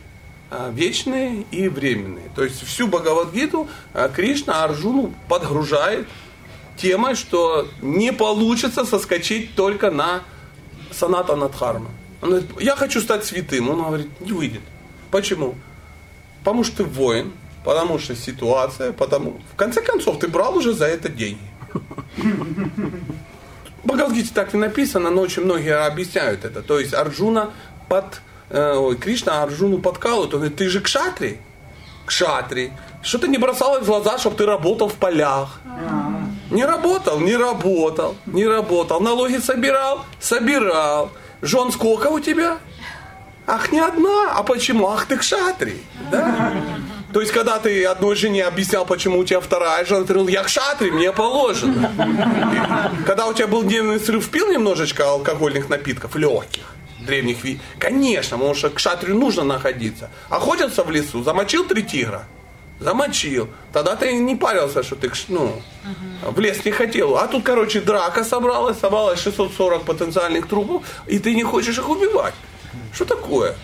а, 0.50 0.70
вечные 0.72 1.44
и 1.50 1.68
временные. 1.68 2.30
То 2.34 2.42
есть 2.42 2.62
всю 2.64 2.88
Бхагавадгиту 2.88 3.68
а, 3.94 4.08
Кришна 4.08 4.64
Арджуну 4.64 5.14
подгружает 5.28 6.08
темой, 6.76 7.14
что 7.14 7.68
не 7.82 8.12
получится 8.12 8.84
соскочить 8.84 9.54
только 9.54 9.90
на 9.90 10.22
саната 10.90 11.36
Надхарма. 11.36 11.90
Он 12.22 12.30
говорит, 12.30 12.50
я 12.60 12.76
хочу 12.76 13.00
стать 13.00 13.24
святым. 13.24 13.70
Он 13.70 13.82
говорит, 13.82 14.20
не 14.20 14.32
выйдет. 14.32 14.62
Почему? 15.10 15.54
Потому 16.40 16.64
что 16.64 16.78
ты 16.78 16.84
воин, 16.84 17.32
потому 17.64 17.98
что 17.98 18.16
ситуация, 18.16 18.92
потому... 18.92 19.40
В 19.52 19.56
конце 19.56 19.82
концов, 19.82 20.18
ты 20.18 20.28
брал 20.28 20.56
уже 20.56 20.72
за 20.72 20.86
это 20.86 21.08
деньги. 21.08 21.38
Бхагавадгите 23.84 24.30
так 24.34 24.52
не 24.52 24.60
написано, 24.60 25.10
но 25.10 25.22
очень 25.22 25.44
многие 25.44 25.74
объясняют 25.86 26.44
это. 26.44 26.62
То 26.62 26.78
есть 26.78 26.92
Арджуна 26.92 27.50
под... 27.90 28.22
Э, 28.50 28.76
ой, 28.76 28.96
Кришна 28.96 29.42
Арджуну 29.42 29.78
подкалывает, 29.78 30.32
он 30.32 30.40
говорит, 30.40 30.56
ты 30.56 30.68
же 30.68 30.80
кшатри? 30.80 31.38
Кшатри. 32.06 32.72
Что 33.02 33.18
ты 33.18 33.28
не 33.28 33.36
бросалось 33.36 33.82
в 33.82 33.86
глаза, 33.86 34.16
чтобы 34.16 34.36
ты 34.36 34.46
работал 34.46 34.88
в 34.88 34.94
полях? 34.94 35.60
Не 36.50 36.64
работал? 36.64 37.20
Не 37.20 37.36
работал. 37.36 38.16
Не 38.26 38.46
работал. 38.46 39.00
Налоги 39.00 39.38
собирал? 39.38 40.04
Собирал. 40.20 41.10
Жен 41.42 41.72
сколько 41.72 42.08
у 42.08 42.20
тебя? 42.20 42.58
Ах, 43.46 43.72
не 43.72 43.80
одна. 43.80 44.32
А 44.36 44.42
почему? 44.42 44.88
Ах, 44.88 45.06
ты 45.06 45.16
кшатри. 45.16 45.82
Да? 46.10 46.52
То 47.12 47.20
есть, 47.20 47.32
когда 47.32 47.58
ты 47.58 47.84
одной 47.84 48.14
жене 48.14 48.44
объяснял, 48.44 48.86
почему 48.86 49.18
у 49.18 49.24
тебя 49.24 49.40
вторая 49.40 49.84
жена, 49.84 50.04
ты 50.04 50.14
говорил, 50.14 50.28
я 50.28 50.44
кшатри, 50.44 50.92
мне 50.92 51.12
положено. 51.12 51.90
И 53.00 53.02
когда 53.06 53.26
у 53.26 53.32
тебя 53.34 53.48
был 53.48 53.64
дневный 53.64 53.98
срыв, 53.98 54.28
пил 54.30 54.52
немножечко 54.52 55.10
алкогольных 55.10 55.68
напитков, 55.68 56.14
легких, 56.14 56.74
древних 57.04 57.44
вид. 57.44 57.60
Конечно, 57.78 58.36
потому 58.36 58.54
что 58.54 58.70
к 58.70 58.78
шатрию 58.78 59.16
нужно 59.16 59.44
находиться. 59.44 60.10
Охотился 60.28 60.84
в 60.84 60.90
лесу, 60.90 61.22
замочил 61.22 61.64
три 61.64 61.82
тигра. 61.82 62.24
Замочил. 62.78 63.48
Тогда 63.72 63.94
ты 63.94 64.12
не 64.14 64.36
парился, 64.36 64.82
что 64.82 64.96
ты 64.96 65.10
ну, 65.28 65.60
в 66.22 66.40
лес 66.40 66.64
не 66.64 66.70
хотел. 66.70 67.16
А 67.18 67.26
тут, 67.26 67.44
короче, 67.44 67.80
драка 67.80 68.24
собралась, 68.24 68.78
собралось 68.78 69.20
640 69.20 69.84
потенциальных 69.84 70.48
трупов, 70.48 70.82
и 71.06 71.18
ты 71.18 71.34
не 71.34 71.42
хочешь 71.42 71.78
их 71.78 71.88
убивать. 71.88 72.34
Что 72.94 73.04
такое? 73.04 73.54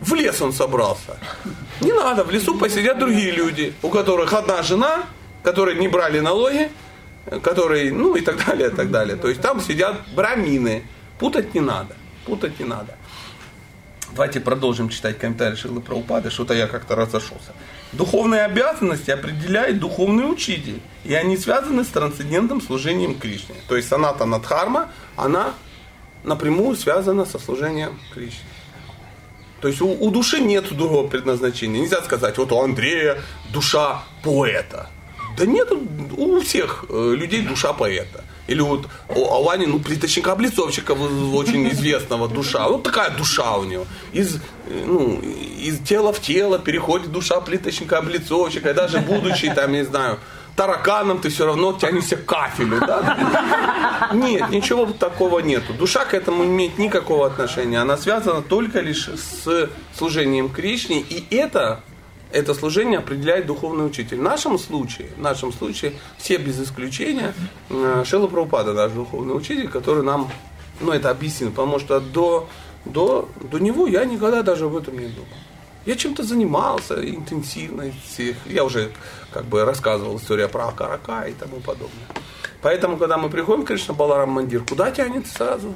В 0.00 0.14
лес 0.14 0.40
он 0.42 0.52
собрался. 0.52 1.16
Не 1.80 1.92
надо, 1.92 2.24
в 2.24 2.30
лесу 2.30 2.58
посидят 2.58 2.98
другие 2.98 3.30
люди, 3.30 3.72
у 3.82 3.88
которых 3.88 4.32
одна 4.32 4.62
жена, 4.62 5.04
которые 5.44 5.78
не 5.78 5.86
брали 5.86 6.18
налоги, 6.18 6.70
которые, 7.42 7.92
ну 7.92 8.16
и 8.16 8.20
так 8.20 8.44
далее, 8.44 8.68
и 8.68 8.74
так 8.74 8.90
далее. 8.90 9.16
То 9.16 9.28
есть 9.28 9.40
там 9.40 9.60
сидят 9.60 9.96
брамины. 10.14 10.82
Путать 11.18 11.54
не 11.54 11.60
надо. 11.60 11.96
Путать 12.28 12.60
не 12.60 12.66
надо. 12.66 12.94
Давайте 14.12 14.40
продолжим 14.40 14.90
читать 14.90 15.18
комментарии 15.18 15.56
Шилы 15.56 15.80
Праупады, 15.80 16.30
что-то 16.30 16.52
я 16.52 16.66
как-то 16.66 16.94
разошелся. 16.94 17.54
Духовные 17.92 18.44
обязанности 18.44 19.10
определяет 19.10 19.78
духовный 19.78 20.30
учитель, 20.30 20.80
и 21.04 21.14
они 21.14 21.38
связаны 21.38 21.84
с 21.84 21.88
трансцендентным 21.88 22.60
служением 22.60 23.18
Кришне. 23.18 23.54
То 23.66 23.76
есть 23.76 23.88
саната 23.88 24.26
Надхарма, 24.26 24.92
она 25.16 25.54
напрямую 26.22 26.76
связана 26.76 27.24
со 27.24 27.38
служением 27.38 27.98
Кришне. 28.12 28.44
То 29.62 29.68
есть 29.68 29.80
у, 29.80 29.88
у 29.88 30.10
души 30.10 30.40
нет 30.40 30.70
другого 30.76 31.08
предназначения. 31.08 31.80
Нельзя 31.80 32.02
сказать, 32.02 32.36
вот 32.36 32.52
у 32.52 32.60
Андрея 32.60 33.22
душа 33.52 34.02
поэта. 34.22 34.90
Да 35.38 35.46
нет, 35.46 35.72
у 35.72 36.40
всех 36.40 36.84
э, 36.90 37.14
людей 37.16 37.40
душа 37.40 37.72
поэта. 37.72 38.24
Или 38.48 38.62
вот 38.62 38.88
у 39.14 39.30
Алани, 39.30 39.66
ну, 39.66 39.78
плиточника 39.78 40.32
облицовщика 40.32 40.92
очень 40.92 41.68
известного 41.68 42.28
душа. 42.28 42.66
Вот 42.66 42.82
такая 42.82 43.10
душа 43.10 43.56
у 43.56 43.64
него. 43.64 43.86
Из, 44.12 44.40
ну, 44.66 45.20
из 45.20 45.78
тела 45.80 46.12
в 46.12 46.20
тело 46.20 46.58
переходит 46.58 47.12
душа 47.12 47.40
плиточника 47.40 47.98
облицовщика. 47.98 48.70
И 48.70 48.74
даже 48.74 48.98
будучи, 49.00 49.50
там, 49.50 49.72
не 49.72 49.84
знаю, 49.84 50.18
тараканом 50.56 51.20
ты 51.20 51.28
все 51.28 51.44
равно 51.44 51.74
тянешься 51.74 52.16
к 52.16 52.24
кафелю. 52.24 52.80
Да? 52.80 54.10
Нет, 54.14 54.48
ничего 54.48 54.86
такого 54.86 55.40
нету. 55.40 55.74
Душа 55.74 56.06
к 56.06 56.14
этому 56.14 56.42
не 56.44 56.50
имеет 56.50 56.78
никакого 56.78 57.26
отношения. 57.26 57.78
Она 57.80 57.98
связана 57.98 58.40
только 58.40 58.80
лишь 58.80 59.08
с 59.08 59.68
служением 59.96 60.48
Кришне. 60.48 61.00
И 61.00 61.24
это, 61.30 61.80
это 62.32 62.54
служение 62.54 62.98
определяет 62.98 63.46
духовный 63.46 63.86
учитель. 63.86 64.18
В 64.18 64.22
нашем 64.22 64.58
случае, 64.58 65.08
в 65.16 65.20
нашем 65.20 65.52
случае 65.52 65.94
все 66.18 66.36
без 66.36 66.60
исключения, 66.60 67.34
э, 67.70 68.04
Шила 68.06 68.26
Прабхупада 68.26 68.72
наш 68.72 68.92
духовный 68.92 69.36
учитель, 69.36 69.68
который 69.68 70.02
нам 70.02 70.30
ну, 70.80 70.92
это 70.92 71.10
объяснил. 71.10 71.50
Потому 71.50 71.78
что 71.78 72.00
до, 72.00 72.48
до, 72.84 73.28
до 73.40 73.58
него 73.58 73.86
я 73.86 74.04
никогда 74.04 74.42
даже 74.42 74.66
об 74.66 74.76
этом 74.76 74.98
не 74.98 75.06
думал. 75.06 75.28
Я 75.86 75.96
чем-то 75.96 76.22
занимался 76.22 77.02
интенсивно. 77.08 77.90
Я 78.46 78.64
уже 78.64 78.90
как 79.32 79.46
бы 79.46 79.64
рассказывал 79.64 80.18
историю 80.18 80.48
про 80.48 80.68
Акарака 80.68 81.22
и 81.22 81.32
тому 81.32 81.60
подобное. 81.60 82.06
Поэтому, 82.60 82.96
когда 82.96 83.16
мы 83.16 83.30
приходим 83.30 83.64
к 83.64 83.68
Кришна 83.68 83.94
Баларам 83.94 84.30
Мандир, 84.30 84.64
куда 84.64 84.90
тянет 84.90 85.26
сразу? 85.26 85.74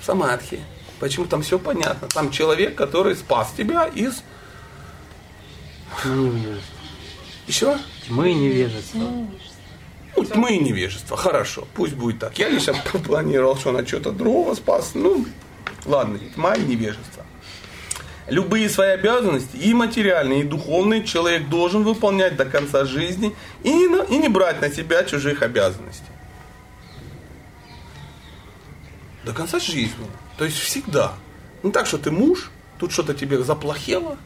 В 0.00 0.04
Самадхи. 0.04 0.60
Почему 0.98 1.26
там 1.26 1.42
все 1.42 1.58
понятно? 1.58 2.08
Там 2.08 2.30
человек, 2.30 2.74
который 2.74 3.14
спас 3.14 3.52
тебя 3.56 3.84
из... 3.84 4.24
Тьмы 6.02 6.28
невежества. 6.28 6.74
Еще? 7.46 7.78
Тьмы 8.06 8.30
и 8.30 8.34
невежества. 8.34 8.98
Ну, 10.16 10.24
тьмы 10.24 10.56
и 10.56 10.58
невежество. 10.58 11.16
Хорошо, 11.16 11.66
пусть 11.74 11.94
будет 11.94 12.18
так. 12.20 12.38
Я 12.38 12.48
лишь 12.48 12.64
планировал, 13.06 13.56
что 13.56 13.70
она 13.70 13.84
что-то 13.86 14.12
другого 14.12 14.54
спас. 14.54 14.92
Ну, 14.94 15.26
ладно, 15.84 16.18
тьма 16.34 16.54
и 16.54 16.62
невежество. 16.62 17.24
Любые 18.28 18.70
свои 18.70 18.90
обязанности, 18.92 19.56
и 19.56 19.74
материальные, 19.74 20.40
и 20.40 20.44
духовные, 20.44 21.04
человек 21.04 21.48
должен 21.50 21.82
выполнять 21.82 22.36
до 22.36 22.46
конца 22.46 22.86
жизни 22.86 23.34
и 23.62 23.70
не, 23.70 23.86
на- 23.88 24.02
и 24.04 24.16
не 24.16 24.28
брать 24.28 24.62
на 24.62 24.70
себя 24.70 25.04
чужих 25.04 25.42
обязанностей. 25.42 26.06
До 29.24 29.32
конца 29.32 29.58
жизни. 29.58 30.06
То 30.38 30.44
есть 30.44 30.58
всегда. 30.58 31.14
Не 31.62 31.70
так, 31.70 31.86
что 31.86 31.98
ты 31.98 32.10
муж, 32.10 32.50
тут 32.78 32.92
что-то 32.92 33.14
тебе 33.14 33.42
заплохело, 33.42 34.16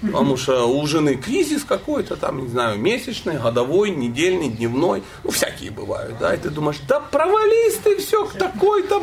потому 0.00 0.36
что 0.36 0.66
у 0.66 0.86
жены 0.86 1.16
кризис 1.16 1.64
какой-то, 1.64 2.16
там, 2.16 2.42
не 2.42 2.48
знаю, 2.48 2.78
месячный, 2.78 3.38
годовой, 3.38 3.90
недельный, 3.90 4.48
дневной, 4.48 5.02
ну, 5.24 5.30
всякие 5.30 5.70
бывают, 5.70 6.16
да, 6.18 6.34
и 6.34 6.38
ты 6.38 6.50
думаешь, 6.50 6.80
да 6.88 7.00
провались 7.00 7.76
ты 7.82 7.96
все 7.96 8.24
к 8.24 8.32
такой-то 8.32 9.02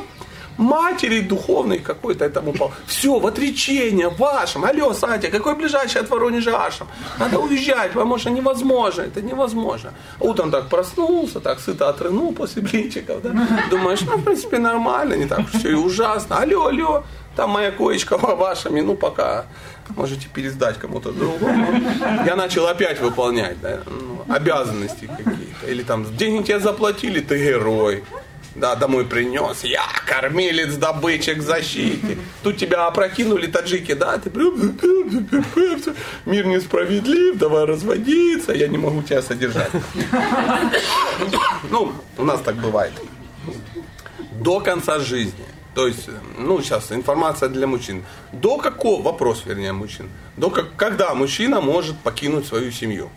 матери 0.58 1.22
духовной 1.22 1.80
какой-то 1.80 2.26
этому 2.26 2.54
пол. 2.54 2.72
Все, 2.86 3.20
в 3.20 3.26
отречение 3.26 4.10
вашем. 4.10 4.66
Алло, 4.66 4.94
Сатя, 4.94 5.30
какой 5.30 5.56
ближайший 5.56 6.02
от 6.02 6.10
Воронежа 6.10 6.66
Ашам? 6.66 6.88
Надо 7.20 7.40
уезжать, 7.40 7.94
потому 7.94 8.18
что 8.18 8.30
невозможно, 8.30 9.02
это 9.02 9.22
невозможно. 9.22 9.94
Утром 10.20 10.52
так 10.52 10.70
проснулся, 10.70 11.40
так 11.40 11.60
сыто 11.60 11.90
отрынул 11.90 12.34
после 12.34 12.62
блинчиков, 12.62 13.22
да? 13.22 13.32
Думаешь, 13.70 14.02
ну, 14.02 14.18
в 14.18 14.24
принципе, 14.24 14.60
нормально, 14.60 15.16
не 15.16 15.26
так 15.26 15.48
все 15.50 15.72
и 15.72 15.74
ужасно. 15.74 16.38
Алло, 16.38 16.68
алло, 16.68 17.04
там 17.36 17.52
моя 17.52 17.72
коечка 17.72 18.18
вашими, 18.18 18.82
ну, 18.82 18.96
пока 18.96 19.46
можете 19.90 20.28
пересдать 20.28 20.78
кому-то 20.80 21.12
другому. 21.12 21.82
Я 22.26 22.36
начал 22.36 22.68
опять 22.68 23.00
выполнять 23.00 23.60
да, 23.62 23.82
ну, 23.86 24.26
обязанности 24.28 25.08
какие-то. 25.08 25.68
Или 25.68 25.84
там 25.84 26.16
деньги 26.18 26.44
тебе 26.44 26.60
заплатили, 26.60 27.20
ты 27.20 27.38
герой. 27.44 28.04
Да, 28.56 28.76
домой 28.76 29.06
принес. 29.06 29.64
Я 29.64 29.86
кормилец 30.06 30.76
добычек 30.76 31.42
защите. 31.42 32.18
Тут 32.44 32.58
тебя 32.58 32.86
опрокинули 32.86 33.48
таджики, 33.48 33.94
да? 33.94 34.20
Ты. 34.20 34.30
Мир 36.26 36.46
несправедлив, 36.46 37.38
давай 37.38 37.66
разводиться, 37.66 38.54
я 38.54 38.68
не 38.68 38.78
могу 38.78 39.02
тебя 39.02 39.22
содержать. 39.22 39.72
Ну, 41.72 41.94
у 42.18 42.24
нас 42.24 42.42
так 42.42 42.56
бывает. 42.56 42.94
До 44.32 44.60
конца 44.60 45.00
жизни. 45.00 45.46
То 45.74 45.88
есть, 45.88 46.08
ну, 46.38 46.62
сейчас 46.62 46.92
информация 46.92 47.50
для 47.50 47.66
мужчин. 47.68 48.04
До 48.32 48.58
какого, 48.58 49.02
вопрос, 49.02 49.44
вернее, 49.46 49.74
мужчин. 49.74 50.10
До 50.38 50.50
как, 50.50 50.76
когда 50.76 51.14
мужчина 51.16 51.62
может 51.62 51.98
покинуть 51.98 52.46
свою 52.46 52.72
семью? 52.72 53.10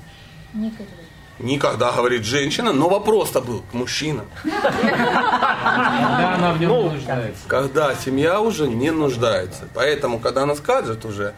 Никогда. 0.55 0.93
Никогда, 1.39 1.93
говорит 1.93 2.25
женщина, 2.25 2.73
но 2.73 2.89
вопрос-то 2.89 3.43
был 3.43 3.63
к 3.71 3.75
мужчинам. 3.75 4.27
Да, 4.45 6.35
она 6.35 6.55
в 6.55 6.61
нем 6.61 6.71
Ну, 6.71 6.91
нуждается. 6.93 7.43
Когда 7.47 7.95
семья 7.95 8.41
уже 8.41 8.67
не 8.67 8.91
нуждается. 8.91 9.69
Поэтому, 9.75 10.19
когда 10.19 10.45
она 10.45 10.55
скажет 10.55 11.05
уже, 11.05 11.35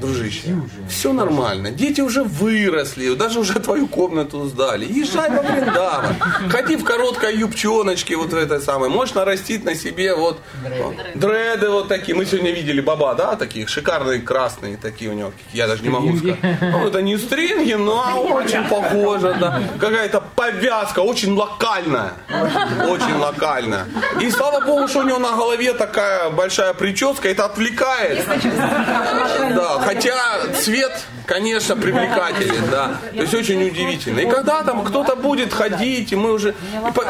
дружище, 0.00 0.54
все 0.88 1.12
нормально, 1.12 1.70
дети 1.70 2.00
уже 2.00 2.22
выросли, 2.22 3.14
даже 3.14 3.40
уже 3.40 3.54
твою 3.54 3.86
комнату 3.86 4.44
сдали, 4.46 4.84
езжай 4.84 5.30
во 5.30 5.42
Вриндаван, 5.42 6.16
ходи 6.50 6.76
в 6.76 6.84
короткой 6.84 7.36
юбчоночке 7.36 8.16
вот 8.16 8.32
в 8.32 8.36
этой 8.36 8.60
самой, 8.60 8.88
можешь 8.88 9.14
нарастить 9.14 9.64
на 9.64 9.74
себе 9.74 10.14
вот 10.14 10.40
дреды. 11.14 11.70
вот 11.70 11.88
такие, 11.88 12.16
мы 12.16 12.26
сегодня 12.26 12.52
видели 12.52 12.80
баба, 12.80 13.14
да, 13.14 13.36
таких 13.36 13.68
шикарные 13.68 14.20
красные 14.20 14.76
такие 14.76 15.10
у 15.10 15.14
него, 15.14 15.32
я 15.52 15.66
даже 15.66 15.82
не 15.82 15.88
могу 15.88 16.16
сказать, 16.16 16.38
ну 16.60 16.86
это 16.86 17.02
не 17.02 17.16
стринги, 17.16 17.74
но 17.74 18.22
очень 18.22 18.64
похоже, 18.68 19.36
да, 19.40 19.62
какая-то 19.78 20.22
повязка, 20.34 21.00
очень 21.00 21.32
локальная, 21.32 22.12
очень 22.88 23.16
локальная, 23.16 23.86
и 24.20 24.30
слава 24.30 24.60
богу, 24.64 24.88
что 24.88 25.00
у 25.00 25.02
него 25.02 25.18
на 25.18 25.32
голове 25.32 25.72
такая 25.72 26.30
большая 26.30 26.74
прическа, 26.74 27.28
это 27.28 27.46
отвлекает, 27.46 28.24
да, 29.54 29.78
хотя 29.86 30.14
цвет, 30.60 30.92
конечно, 31.26 31.76
привлекателен, 31.76 32.70
да. 32.70 33.00
То 33.14 33.22
есть 33.22 33.34
очень 33.34 33.62
удивительно. 33.66 34.20
И 34.20 34.30
когда 34.30 34.62
там 34.62 34.84
кто-то 34.84 35.16
будет 35.16 35.52
ходить, 35.52 36.12
и 36.12 36.16
мы 36.16 36.32
уже... 36.32 36.54
И, 36.88 36.92
по- 36.92 37.04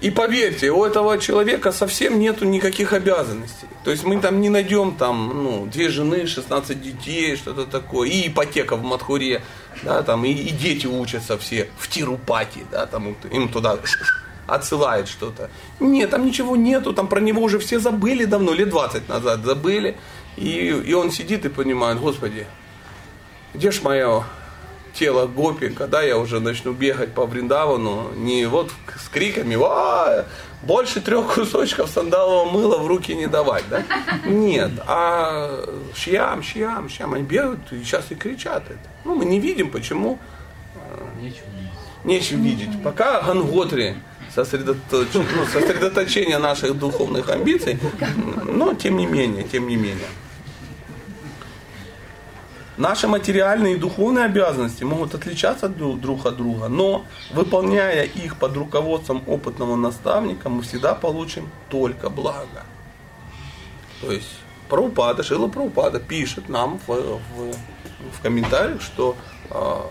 и 0.00 0.10
поверьте, 0.10 0.70
у 0.70 0.84
этого 0.84 1.18
человека 1.18 1.72
совсем 1.72 2.18
нету 2.18 2.44
никаких 2.44 2.92
обязанностей. 2.92 3.66
То 3.84 3.90
есть 3.90 4.04
мы 4.04 4.20
там 4.20 4.40
не 4.40 4.48
найдем 4.50 4.94
там, 4.94 5.42
ну, 5.42 5.66
две 5.66 5.88
жены, 5.88 6.26
16 6.26 6.80
детей, 6.82 7.36
что-то 7.36 7.64
такое, 7.64 8.08
и 8.08 8.28
ипотека 8.28 8.76
в 8.76 8.82
Матхуре, 8.82 9.42
да, 9.82 10.02
там, 10.02 10.24
и, 10.24 10.30
и 10.30 10.50
дети 10.50 10.86
учатся 10.86 11.36
все 11.38 11.68
в 11.78 11.88
Тирупати, 11.88 12.64
да, 12.70 12.86
там 12.86 13.16
им 13.32 13.48
туда 13.48 13.78
отсылает 14.46 15.08
что-то. 15.08 15.48
Нет, 15.80 16.10
там 16.10 16.26
ничего 16.26 16.56
нету, 16.56 16.92
там 16.92 17.08
про 17.08 17.20
него 17.20 17.42
уже 17.42 17.58
все 17.58 17.78
забыли 17.78 18.26
давно, 18.26 18.52
лет 18.52 18.68
20 18.68 19.08
назад 19.08 19.44
забыли. 19.44 19.96
И, 20.36 20.68
и 20.68 20.92
он 20.92 21.10
сидит 21.10 21.44
и 21.44 21.48
понимает, 21.48 21.98
господи, 21.98 22.46
где 23.54 23.70
ж 23.70 23.82
мое 23.82 24.24
тело 24.92 25.26
гопи, 25.26 25.68
когда 25.70 26.02
я 26.02 26.18
уже 26.18 26.40
начну 26.40 26.72
бегать 26.72 27.12
по 27.12 27.26
Вриндавану, 27.26 28.10
не 28.16 28.46
вот 28.46 28.70
с 29.02 29.08
криками, 29.08 29.54
«Ва! 29.54 30.26
больше 30.62 31.00
трех 31.00 31.34
кусочков 31.34 31.90
сандалового 31.90 32.50
мыла 32.50 32.78
в 32.78 32.86
руки 32.86 33.14
не 33.14 33.26
давать, 33.26 33.64
да? 33.70 33.84
Нет, 34.24 34.72
а 34.86 35.64
шьям, 35.94 36.42
шьям, 36.42 36.88
шьям, 36.88 37.14
они 37.14 37.24
бегают 37.24 37.60
и 37.72 37.82
сейчас 37.82 38.06
и 38.10 38.14
кричат 38.14 38.64
это. 38.66 38.78
Ну, 39.04 39.14
мы 39.14 39.24
не 39.26 39.38
видим, 39.38 39.70
почему, 39.70 40.18
Нечего 41.20 41.44
видеть. 41.46 42.04
нечего 42.04 42.38
видеть. 42.38 42.82
Пока 42.82 43.20
Ганготри 43.22 43.96
сосредоточ- 44.34 45.08
ну, 45.14 45.46
сосредоточение 45.52 46.38
наших 46.38 46.78
духовных 46.78 47.28
амбиций, 47.30 47.78
но 48.44 48.74
тем 48.74 48.96
не 48.96 49.06
менее, 49.06 49.44
тем 49.44 49.68
не 49.68 49.76
менее. 49.76 50.08
Наши 52.76 53.08
материальные 53.08 53.74
и 53.76 53.78
духовные 53.78 54.26
обязанности 54.26 54.84
могут 54.84 55.14
отличаться 55.14 55.68
друг 55.68 56.26
от 56.26 56.36
друга, 56.36 56.68
но 56.68 57.06
выполняя 57.32 58.02
их 58.04 58.36
под 58.38 58.54
руководством 58.56 59.22
опытного 59.26 59.76
наставника, 59.76 60.50
мы 60.50 60.62
всегда 60.62 60.94
получим 60.94 61.48
только 61.70 62.10
благо. 62.10 62.64
То 64.02 64.12
есть 64.12 64.28
Прабхупада, 64.68 65.22
Шила 65.22 65.48
Прабхупада 65.48 66.00
пишет 66.00 66.48
нам 66.50 66.78
в, 66.86 66.88
в- 66.88 67.56
в 68.12 68.20
комментариях, 68.22 68.82
что 68.82 69.16
а, 69.48 69.88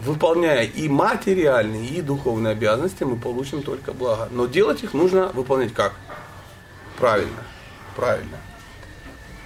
выполняя 0.00 0.64
и 0.64 0.88
материальные, 0.88 1.86
и 1.86 2.02
духовные 2.02 2.52
обязанности, 2.52 3.02
мы 3.02 3.16
получим 3.16 3.62
только 3.62 3.92
благо. 3.92 4.28
Но 4.30 4.46
делать 4.46 4.84
их 4.84 4.94
нужно 4.94 5.28
выполнять 5.28 5.72
как? 5.74 5.94
Правильно. 6.98 7.42
Правильно. 7.96 8.38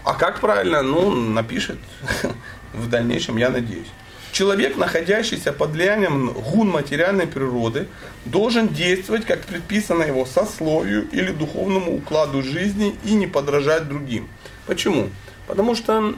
А 0.06 0.14
как 0.14 0.38
правильно? 0.40 0.82
Ну, 0.82 1.10
напишет 1.10 1.78
в 2.72 2.88
дальнейшем, 2.88 3.38
я 3.38 3.50
надеюсь. 3.50 3.88
Человек, 4.30 4.76
находящийся 4.76 5.52
под 5.52 5.70
влиянием 5.70 6.28
гун 6.32 6.68
материальной 6.68 7.26
природы, 7.26 7.88
должен 8.24 8.68
действовать, 8.68 9.24
как 9.24 9.40
предписано 9.40 10.04
его 10.04 10.24
сословию 10.24 11.08
или 11.10 11.32
духовному 11.32 11.96
укладу 11.96 12.44
жизни 12.44 12.94
и 13.02 13.14
не 13.14 13.26
подражать 13.26 13.88
другим. 13.88 14.28
Почему? 14.66 15.10
Потому 15.48 15.74
что 15.74 16.14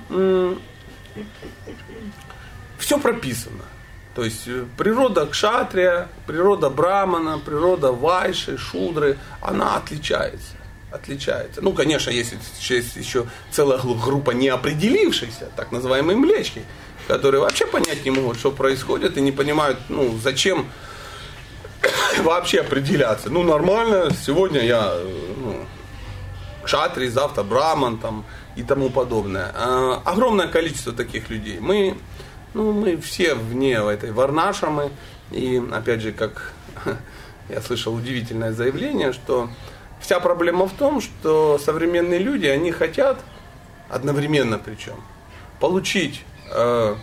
все 2.79 2.99
прописано. 2.99 3.65
То 4.15 4.25
есть 4.25 4.49
э, 4.49 4.65
природа 4.77 5.27
кшатрия, 5.27 6.09
природа 6.27 6.71
брамана, 6.71 7.39
природа 7.39 7.93
вайши, 7.93 8.59
шудры, 8.59 9.17
она 9.41 9.77
отличается. 9.77 10.58
Отличается. 10.91 11.61
Ну, 11.61 11.73
конечно, 11.73 12.11
есть, 12.11 12.35
есть 12.61 12.97
еще 12.97 13.27
целая 13.51 13.79
группа 13.79 14.31
неопределившихся, 14.31 15.51
так 15.55 15.71
называемые 15.71 16.17
млечки, 16.17 16.63
которые 17.07 17.43
вообще 17.43 17.67
понять 17.67 18.05
не 18.07 18.11
могут, 18.11 18.39
что 18.39 18.51
происходит, 18.51 19.19
и 19.19 19.21
не 19.21 19.33
понимают, 19.33 19.79
ну, 19.91 20.19
зачем 20.23 20.67
вообще 22.23 22.61
определяться. 22.61 23.29
Ну, 23.29 23.43
нормально, 23.43 24.11
сегодня 24.25 24.65
я 24.65 24.95
ну, 25.37 25.67
кшатри, 26.65 27.09
завтра 27.09 27.43
браман 27.43 27.99
там, 27.99 28.25
и 28.57 28.63
тому 28.63 28.91
подобное. 28.91 29.53
А, 29.55 30.03
огромное 30.05 30.49
количество 30.49 30.93
таких 30.93 31.31
людей. 31.31 31.59
Мы, 31.61 31.97
ну, 32.55 32.73
мы 32.73 32.97
все 32.99 33.35
вне 33.35 33.75
этой 33.75 34.11
варнашамы. 34.11 34.91
И 35.31 35.63
опять 35.73 36.01
же, 36.01 36.13
как 36.13 36.53
я 37.49 37.61
слышал 37.61 37.95
удивительное 37.95 38.53
заявление, 38.53 39.13
что 39.13 39.51
вся 40.01 40.21
проблема 40.21 40.67
в 40.67 40.73
том, 40.73 41.01
что 41.01 41.59
современные 41.59 42.19
люди, 42.19 42.47
они 42.47 42.73
хотят, 42.73 43.21
одновременно 43.89 44.59
причем, 44.59 45.03
получить 45.61 46.23
э, 46.53 46.97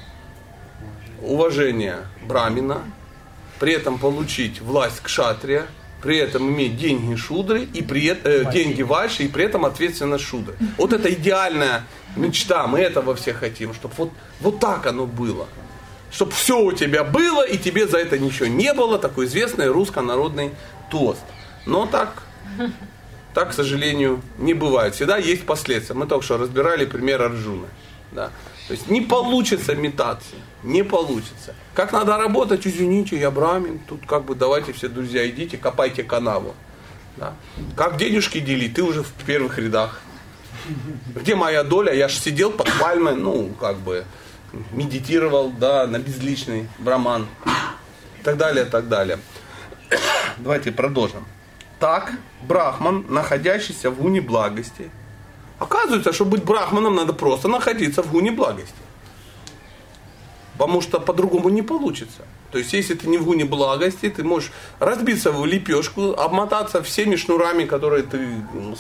уважение 1.22 1.98
брамина, 2.24 2.82
при 3.60 3.74
этом 3.74 3.98
получить 3.98 4.62
власть 4.62 5.02
кшатрия, 5.02 5.68
при 6.02 6.18
этом 6.18 6.50
иметь 6.50 6.78
деньги 6.78 7.16
шудры 7.16 7.64
и 7.64 7.82
при 7.82 8.12
э, 8.12 8.52
деньги 8.52 8.84
ваши 8.84 9.24
и 9.24 9.28
при 9.28 9.46
этом 9.46 9.66
ответственность 9.66 10.24
шудры. 10.24 10.56
Вот 10.78 10.94
это 10.94 11.12
идеальная 11.12 11.84
мечта, 12.16 12.68
мы 12.68 12.80
этого 12.80 13.16
все 13.16 13.34
хотим, 13.34 13.74
чтобы 13.74 13.96
вот, 13.98 14.12
вот 14.40 14.60
так 14.60 14.86
оно 14.86 15.06
было. 15.06 15.48
Чтобы 16.12 16.32
все 16.32 16.60
у 16.60 16.72
тебя 16.72 17.04
было 17.04 17.46
и 17.46 17.58
тебе 17.58 17.88
за 17.88 17.98
это 17.98 18.20
ничего 18.20 18.46
не 18.46 18.72
было, 18.74 19.00
такой 19.00 19.26
известный 19.26 19.68
русско-народный 19.68 20.52
тост. 20.92 21.24
Но 21.66 21.88
так, 21.88 22.24
так, 23.34 23.50
к 23.50 23.54
сожалению, 23.54 24.22
не 24.38 24.54
бывает. 24.54 24.96
Всегда 24.96 25.18
есть 25.18 25.46
последствия. 25.46 25.96
Мы 25.96 26.08
только 26.08 26.24
что 26.24 26.38
разбирали 26.38 26.86
пример 26.86 27.22
Арджуна. 27.22 27.68
Да. 28.12 28.32
То 28.68 28.74
есть 28.74 28.90
не 28.90 29.02
получится 29.02 29.76
метаться, 29.76 30.36
не 30.64 30.84
получится. 30.84 31.54
Как 31.76 31.92
надо 31.92 32.18
работать, 32.18 32.66
извините, 32.66 33.18
я 33.18 33.30
брамин, 33.30 33.80
тут 33.80 34.08
как 34.08 34.24
бы 34.26 34.34
давайте 34.34 34.74
все 34.74 34.88
друзья 34.88 35.30
идите, 35.30 35.58
копайте 35.58 36.04
канаву. 36.04 36.56
Да. 37.18 37.34
Как 37.76 37.98
денежки 37.98 38.40
делить, 38.40 38.74
ты 38.74 38.84
уже 38.84 39.04
в 39.04 39.12
первых 39.26 39.60
рядах. 39.60 40.02
Где 41.14 41.36
моя 41.36 41.64
доля? 41.64 41.94
Я 41.94 42.08
же 42.08 42.18
сидел 42.18 42.52
под 42.52 42.68
пальмой, 42.80 43.16
ну, 43.16 43.50
как 43.60 43.78
бы, 43.78 44.04
медитировал, 44.72 45.52
да, 45.52 45.86
на 45.86 46.00
безличный 46.00 46.68
браман. 46.80 47.28
И 48.20 48.24
так 48.24 48.38
далее, 48.38 48.66
и 48.66 48.70
так 48.70 48.90
далее. 48.90 49.20
Давайте 50.40 50.72
продолжим. 50.72 51.26
Так, 51.86 52.14
брахман, 52.42 53.06
находящийся 53.10 53.92
в 53.92 54.02
гуне 54.02 54.20
благости. 54.20 54.90
Оказывается, 55.60 56.14
чтобы 56.14 56.32
быть 56.32 56.44
брахманом, 56.44 56.96
надо 56.96 57.14
просто 57.14 57.48
находиться 57.48 58.02
в 58.02 58.12
гуне 58.12 58.32
благости. 58.32 58.74
Потому 60.58 60.82
что 60.82 61.00
по-другому 61.00 61.50
не 61.50 61.62
получится. 61.62 62.24
То 62.52 62.58
есть, 62.58 62.74
если 62.74 62.96
ты 62.96 63.08
не 63.08 63.20
в 63.20 63.26
гуне 63.26 63.46
благости, 63.46 64.10
ты 64.10 64.24
можешь 64.24 64.52
разбиться 64.80 65.32
в 65.32 65.46
лепешку, 65.46 66.14
обмотаться 66.14 66.82
всеми 66.82 67.18
шнурами, 67.18 67.66
которые 67.66 68.02
ты 68.02 68.30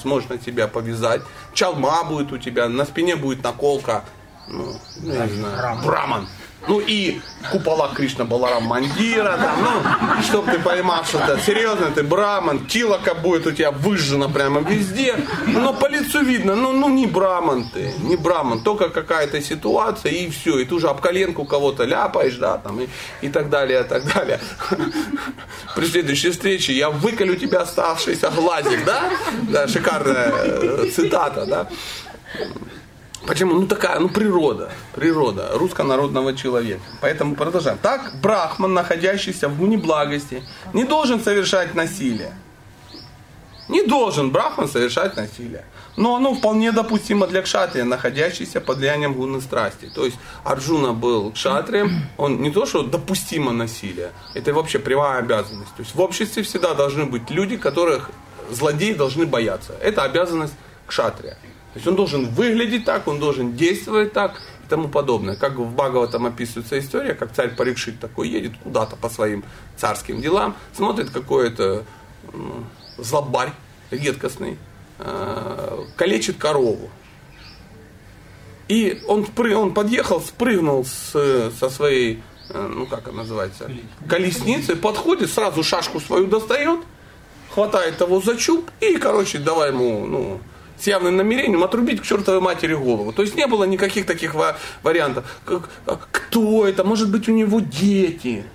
сможешь 0.01 0.27
на 0.29 0.39
себя 0.39 0.67
повязать. 0.67 1.21
Чалма 1.53 2.05
будет 2.05 2.31
у 2.31 2.39
тебя, 2.39 2.67
на 2.69 2.85
спине 2.85 3.15
будет 3.15 3.43
наколка. 3.43 4.03
Ну, 4.47 4.79
ну, 5.03 5.13
я 5.13 5.27
не 5.27 5.33
знаю, 5.33 5.85
браман. 5.85 6.27
Ну 6.67 6.79
и 6.79 7.21
купола 7.51 7.91
Кришна 7.93 8.25
Баларам 8.25 8.63
Мандира, 8.63 9.37
там, 9.37 9.63
ну, 9.63 10.21
чтобы 10.23 10.51
ты 10.51 10.59
понимал, 10.59 11.03
что 11.05 11.19
это 11.19 11.39
серьезно, 11.39 11.91
ты 11.91 12.03
браман, 12.03 12.65
тилока 12.65 13.13
будет 13.13 13.45
у 13.45 13.51
тебя 13.51 13.71
выжжена 13.71 14.29
прямо 14.29 14.61
везде, 14.61 15.15
но 15.45 15.73
по 15.73 15.87
лицу 15.87 16.23
видно, 16.23 16.55
ну, 16.55 16.71
ну 16.71 16.89
не 16.89 17.05
браман 17.05 17.69
ты, 17.71 17.93
не 17.99 18.15
браман, 18.15 18.63
только 18.63 18.89
какая-то 18.89 19.41
ситуация 19.41 20.11
и 20.11 20.29
все, 20.29 20.59
и 20.59 20.65
ты 20.65 20.73
уже 20.73 20.87
об 20.87 21.01
коленку 21.01 21.45
кого-то 21.45 21.83
ляпаешь, 21.83 22.37
да, 22.37 22.57
там, 22.57 22.81
и, 22.81 22.87
и 23.21 23.29
так 23.29 23.49
далее, 23.49 23.81
и 23.81 23.83
так 23.83 24.11
далее. 24.13 24.39
При 25.75 25.85
следующей 25.85 26.31
встрече 26.31 26.73
я 26.73 26.89
выколю 26.89 27.35
тебя 27.35 27.61
оставшийся 27.61 28.31
глазик, 28.31 28.85
да? 28.85 29.03
Да, 29.49 29.67
шикарная 29.67 30.31
э, 30.33 30.89
цитата, 30.93 31.45
да? 31.45 31.67
Почему? 33.27 33.53
Ну 33.53 33.67
такая, 33.67 33.99
ну 33.99 34.09
природа, 34.09 34.71
природа 34.93 35.49
руссконародного 35.53 36.35
человека. 36.35 36.81
Поэтому 37.01 37.35
продолжаем. 37.35 37.77
Так, 37.81 38.13
брахман, 38.21 38.73
находящийся 38.73 39.49
в 39.49 39.59
неблагости, 39.61 40.43
не 40.73 40.83
должен 40.83 41.19
совершать 41.19 41.73
насилие. 41.73 42.33
Не 43.67 43.83
должен 43.83 44.29
брахман 44.29 44.67
совершать 44.67 45.15
насилие. 45.17 45.65
Но 45.97 46.15
оно 46.15 46.35
вполне 46.35 46.71
допустимо 46.71 47.25
для 47.25 47.41
кшатрия, 47.41 47.83
находящийся 47.83 48.61
под 48.61 48.77
влиянием 48.77 49.13
гуны 49.13 49.41
страсти. 49.41 49.89
То 49.95 50.05
есть 50.05 50.17
Арджуна 50.43 50.93
был 50.93 51.31
кшатрием, 51.31 52.03
он 52.17 52.41
не 52.41 52.51
то, 52.51 52.65
что 52.65 52.83
допустимо 52.83 53.51
насилие, 53.51 54.11
это 54.35 54.53
вообще 54.53 54.77
прямая 54.77 55.19
обязанность. 55.19 55.73
То 55.75 55.81
есть 55.83 55.95
в 55.95 56.01
обществе 56.01 56.43
всегда 56.43 56.73
должны 56.73 57.05
быть 57.05 57.29
люди, 57.31 57.57
которых 57.57 58.11
злодеи 58.51 58.93
должны 58.93 59.25
бояться. 59.25 59.73
Это 59.81 60.03
обязанность 60.03 60.53
кшатрия. 60.85 61.37
То 61.75 61.79
есть 61.79 61.87
он 61.87 61.97
должен 61.97 62.29
выглядеть 62.29 62.85
так, 62.85 63.05
он 63.05 63.19
должен 63.19 63.53
действовать 63.53 64.13
так 64.13 64.41
и 64.63 64.69
тому 64.69 64.87
подобное. 64.87 65.35
Как 65.35 65.55
в 65.55 65.75
Бхагаватам 65.75 66.25
описывается 66.25 66.79
история, 66.79 67.13
как 67.15 67.33
царь 67.33 67.53
Парикшит 67.53 67.99
такой 67.99 68.29
едет 68.29 68.53
куда-то 68.63 68.95
по 68.95 69.09
своим 69.09 69.43
царским 69.75 70.21
делам, 70.21 70.55
смотрит 70.73 71.09
какой-то 71.09 71.83
злобарь 72.97 73.51
редкостный, 73.91 74.57
э, 74.99 75.83
калечит 75.97 76.37
корову. 76.37 76.89
И 78.69 79.03
он, 79.05 79.27
он 79.37 79.73
подъехал, 79.73 80.21
спрыгнул 80.21 80.85
с, 80.85 81.51
со 81.59 81.69
своей, 81.69 82.23
э, 82.51 82.71
ну 82.73 82.85
как 82.85 83.09
она 83.09 83.23
называется, 83.23 83.69
колесницы, 84.07 84.77
подходит, 84.77 85.29
сразу 85.29 85.61
шашку 85.61 85.99
свою 85.99 86.27
достает, 86.27 86.79
хватает 87.49 87.99
его 87.99 88.21
за 88.21 88.37
чуб 88.37 88.71
и, 88.79 88.95
короче, 88.95 89.39
давай 89.39 89.71
ему, 89.71 90.05
ну, 90.05 90.39
с 90.77 90.87
явным 90.87 91.15
намерением 91.15 91.63
отрубить 91.63 92.01
к 92.01 92.03
чертовой 92.03 92.41
матери 92.41 92.73
голову. 92.73 93.11
То 93.11 93.21
есть 93.21 93.35
не 93.35 93.47
было 93.47 93.63
никаких 93.63 94.05
таких 94.05 94.35
вариантов. 94.83 95.25
А, 95.85 95.99
кто 96.11 96.67
это? 96.67 96.83
Может 96.83 97.11
быть 97.11 97.29
у 97.29 97.31
него 97.31 97.59
дети. 97.59 98.45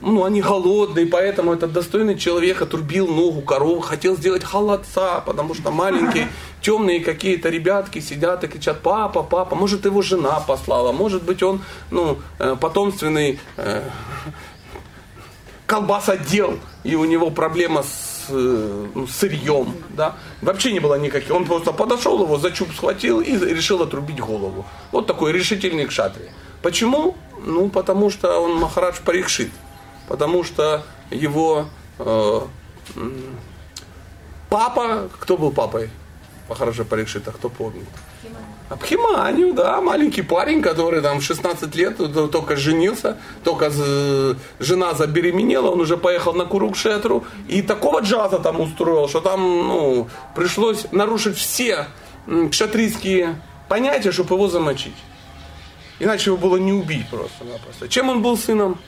Ну, 0.00 0.22
они 0.24 0.40
голодные, 0.40 1.06
поэтому 1.06 1.52
этот 1.52 1.72
достойный 1.72 2.16
человек 2.16 2.62
отрубил 2.62 3.08
ногу 3.08 3.40
коровы, 3.40 3.82
хотел 3.82 4.16
сделать 4.16 4.44
холодца, 4.44 5.20
потому 5.20 5.54
что 5.54 5.72
маленькие 5.72 6.28
темные 6.60 7.00
какие-то 7.00 7.48
ребятки 7.48 7.98
сидят 7.98 8.44
и 8.44 8.46
кричат, 8.46 8.80
папа, 8.80 9.24
папа, 9.24 9.56
может 9.56 9.86
его 9.86 10.00
жена 10.00 10.38
послала, 10.38 10.92
может 10.92 11.24
быть 11.24 11.42
он, 11.42 11.62
ну, 11.90 12.18
э, 12.38 12.56
потомственный 12.60 13.40
э, 13.56 13.82
колбасодел, 15.66 16.60
и 16.84 16.94
у 16.94 17.04
него 17.04 17.30
проблема 17.30 17.82
с 17.82 18.07
ну, 18.30 19.06
сырьем, 19.06 19.74
да, 19.90 20.16
вообще 20.42 20.72
не 20.72 20.80
было 20.80 20.98
никаких. 20.98 21.34
Он 21.34 21.44
просто 21.44 21.72
подошел, 21.72 22.22
его 22.22 22.38
за 22.38 22.50
чуб 22.50 22.68
схватил 22.74 23.20
и 23.20 23.32
решил 23.32 23.82
отрубить 23.82 24.20
голову. 24.20 24.64
Вот 24.92 25.06
такой 25.06 25.32
решительный 25.32 25.86
кшатри. 25.86 26.26
Почему? 26.62 27.16
Ну, 27.44 27.68
потому 27.68 28.10
что 28.10 28.40
он 28.40 28.56
Махарадж 28.56 28.96
Парикшит. 29.04 29.50
Потому 30.08 30.42
что 30.42 30.82
его 31.10 31.66
э, 31.98 32.40
папа, 34.48 35.08
кто 35.20 35.36
был 35.36 35.52
папой 35.52 35.90
Махараджа 36.48 36.84
Парикшита, 36.84 37.30
кто 37.30 37.48
помнит? 37.48 37.86
Абхиманию, 38.68 39.54
да, 39.54 39.80
маленький 39.80 40.22
парень, 40.22 40.60
который 40.60 41.00
там 41.00 41.20
в 41.20 41.22
16 41.22 41.74
лет 41.74 41.96
только 42.30 42.56
женился, 42.56 43.16
только 43.42 43.70
жена 44.60 44.92
забеременела, 44.92 45.70
он 45.70 45.80
уже 45.80 45.96
поехал 45.96 46.34
на 46.34 46.44
Курукшетру 46.44 47.24
и 47.48 47.62
такого 47.62 48.00
джаза 48.00 48.38
там 48.38 48.60
устроил, 48.60 49.08
что 49.08 49.20
там 49.20 49.40
ну, 49.40 50.08
пришлось 50.34 50.86
нарушить 50.92 51.38
все 51.38 51.86
кшатрийские 52.50 53.40
понятия, 53.68 54.12
чтобы 54.12 54.34
его 54.34 54.48
замочить. 54.48 54.96
Иначе 55.98 56.30
его 56.30 56.36
было 56.36 56.58
не 56.58 56.72
убить 56.72 57.08
просто-напросто. 57.08 57.88
Чем 57.88 58.10
он 58.10 58.22
был 58.22 58.36
сыном? 58.36 58.78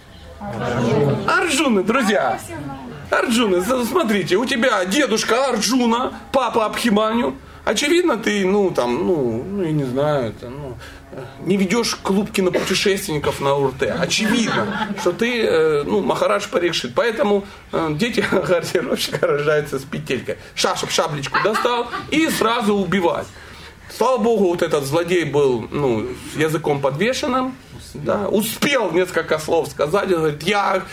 Арджуна. 0.41 1.35
Арджуны, 1.39 1.83
друзья. 1.83 2.39
Арджуны, 3.11 3.63
смотрите, 3.85 4.37
у 4.37 4.45
тебя 4.45 4.85
дедушка 4.85 5.49
Арджуна, 5.49 6.13
папа 6.33 6.67
Абхиманю, 6.67 7.37
Очевидно, 7.71 8.17
ты, 8.17 8.45
ну, 8.45 8.73
там, 8.73 9.07
ну, 9.07 9.45
ну 9.49 9.63
я 9.63 9.71
не 9.71 9.85
знаю, 9.85 10.31
это, 10.31 10.49
ну, 10.49 10.77
не 11.45 11.57
ведешь 11.57 11.95
клуб 11.95 12.33
кинопутешественников 12.33 13.41
на 13.41 13.55
УРТ. 13.55 13.85
Очевидно, 13.97 14.89
что 15.01 15.13
ты, 15.13 15.45
э, 15.45 15.85
ну, 15.85 16.01
Махарадж 16.01 16.49
Парикшит. 16.51 16.95
Поэтому 16.97 17.47
э, 17.71 17.91
дети 17.93 18.25
гардировщика 18.33 19.25
рождаются 19.25 19.79
с 19.79 19.85
петелькой. 19.85 20.39
Шашек, 20.57 20.91
шаблечку 20.91 21.39
достал 21.45 21.89
и 22.11 22.29
сразу 22.29 22.75
убивать. 22.75 23.29
Слава 23.97 24.19
Богу, 24.19 24.49
вот 24.49 24.63
этот 24.63 24.85
злодей 24.85 25.23
был, 25.23 25.69
ну, 25.71 26.09
с 26.35 26.37
языком 26.37 26.81
подвешенным, 26.81 27.55
да, 27.95 28.29
успел 28.29 28.91
несколько 28.93 29.39
слов 29.39 29.69
сказать, 29.69 30.13
он 30.13 30.19
говорит, 30.19 30.43
я 30.43 30.85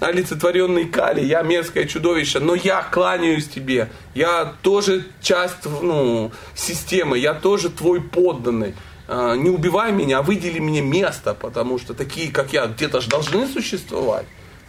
олицетворенный 0.00 0.86
Кали, 0.86 1.24
я 1.24 1.42
мерзкое 1.42 1.86
чудовище, 1.86 2.40
но 2.40 2.54
я 2.54 2.82
кланяюсь 2.82 3.48
тебе, 3.48 3.90
я 4.14 4.54
тоже 4.62 5.06
часть 5.20 5.64
ну, 5.64 6.32
системы, 6.54 7.18
я 7.18 7.34
тоже 7.34 7.70
твой 7.70 8.00
подданный. 8.00 8.74
А, 9.08 9.34
не 9.34 9.50
убивай 9.50 9.92
меня, 9.92 10.18
а 10.18 10.22
выдели 10.22 10.58
мне 10.58 10.80
место, 10.80 11.34
потому 11.34 11.78
что 11.78 11.94
такие, 11.94 12.32
как 12.32 12.52
я, 12.52 12.66
где-то 12.66 13.00
же 13.00 13.08
должны 13.08 13.46
существовать. 13.46 14.26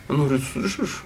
Он 0.10 0.28
говорит, 0.28 0.45
слышишь, 0.54 1.04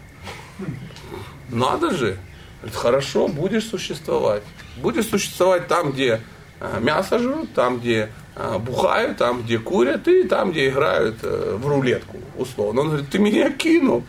надо 1.50 1.92
же. 1.92 2.18
Говорит, 2.60 2.76
хорошо, 2.76 3.28
будешь 3.28 3.68
существовать. 3.68 4.44
Будешь 4.78 5.08
существовать 5.08 5.68
там, 5.68 5.92
где 5.92 6.22
мясо 6.80 7.20
жрут, 7.20 7.54
там, 7.54 7.80
где 7.80 8.10
а, 8.36 8.60
бухают, 8.60 9.18
там, 9.18 9.42
где 9.44 9.60
курят, 9.60 10.08
и 10.08 10.24
там, 10.24 10.52
где 10.52 10.70
играют 10.70 11.18
э, 11.22 11.58
в 11.58 11.68
рулетку, 11.68 12.18
условно. 12.38 12.82
Он 12.82 12.88
говорит, 12.88 13.10
ты 13.10 13.20
меня 13.20 13.52
кинул. 13.52 14.04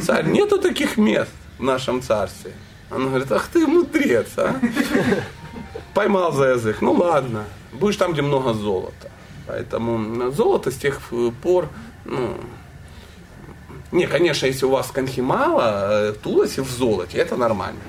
Царь, 0.00 0.26
нету 0.26 0.58
таких 0.58 0.96
мест 0.96 1.30
в 1.58 1.62
нашем 1.62 2.02
царстве. 2.02 2.52
Он 2.90 3.08
говорит, 3.08 3.30
ах 3.30 3.48
ты 3.52 3.66
мудрец, 3.66 4.28
а. 4.36 4.56
Поймал 5.94 6.32
за 6.32 6.50
язык. 6.50 6.80
Ну 6.80 6.92
ладно, 6.92 7.44
будешь 7.72 7.96
там, 7.96 8.12
где 8.12 8.22
много 8.22 8.54
золота. 8.54 9.10
Поэтому 9.46 10.30
золото 10.30 10.70
с 10.70 10.76
тех 10.76 11.00
пор, 11.42 11.68
ну, 12.04 12.36
не, 13.92 14.06
конечно, 14.06 14.46
если 14.46 14.66
у 14.66 14.70
вас 14.70 14.88
конхи 14.88 15.20
мало, 15.20 16.10
э, 16.10 16.12
тулоси 16.12 16.60
в 16.60 16.70
золоте, 16.70 17.18
это 17.18 17.36
нормально. 17.36 17.80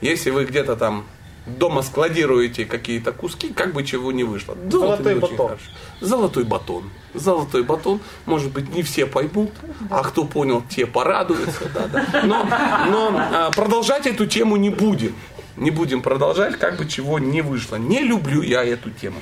Если 0.00 0.30
вы 0.30 0.44
где-то 0.44 0.76
там 0.76 1.04
дома 1.46 1.82
складируете 1.82 2.64
какие-то 2.64 3.12
куски, 3.12 3.52
как 3.52 3.72
бы 3.72 3.84
чего 3.84 4.12
не 4.12 4.24
вышло. 4.24 4.56
Золотой 4.70 5.14
батон. 5.14 5.48
Хорошо. 5.48 5.64
Золотой 6.00 6.44
батон. 6.44 6.90
Золотой 7.14 7.62
батон. 7.62 8.00
Может 8.26 8.52
быть, 8.52 8.74
не 8.74 8.82
все 8.82 9.06
поймут, 9.06 9.50
а 9.90 10.02
кто 10.02 10.24
понял, 10.24 10.62
те 10.68 10.86
порадуются. 10.86 11.68
Да, 11.74 11.86
да. 11.88 12.22
Но, 12.24 12.44
но 12.90 13.18
а, 13.18 13.50
продолжать 13.50 14.06
эту 14.06 14.26
тему 14.26 14.56
не 14.56 14.70
будем. 14.70 15.14
Не 15.56 15.70
будем 15.70 16.02
продолжать, 16.02 16.58
как 16.58 16.76
бы 16.78 16.86
чего 16.86 17.18
не 17.18 17.42
вышло. 17.42 17.76
Не 17.76 18.02
люблю 18.02 18.42
я 18.42 18.64
эту 18.64 18.90
тему. 18.90 19.20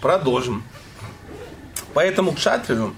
Продолжим. 0.00 0.64
Поэтому 1.92 2.32
к 2.32 2.38
шатрию 2.38 2.94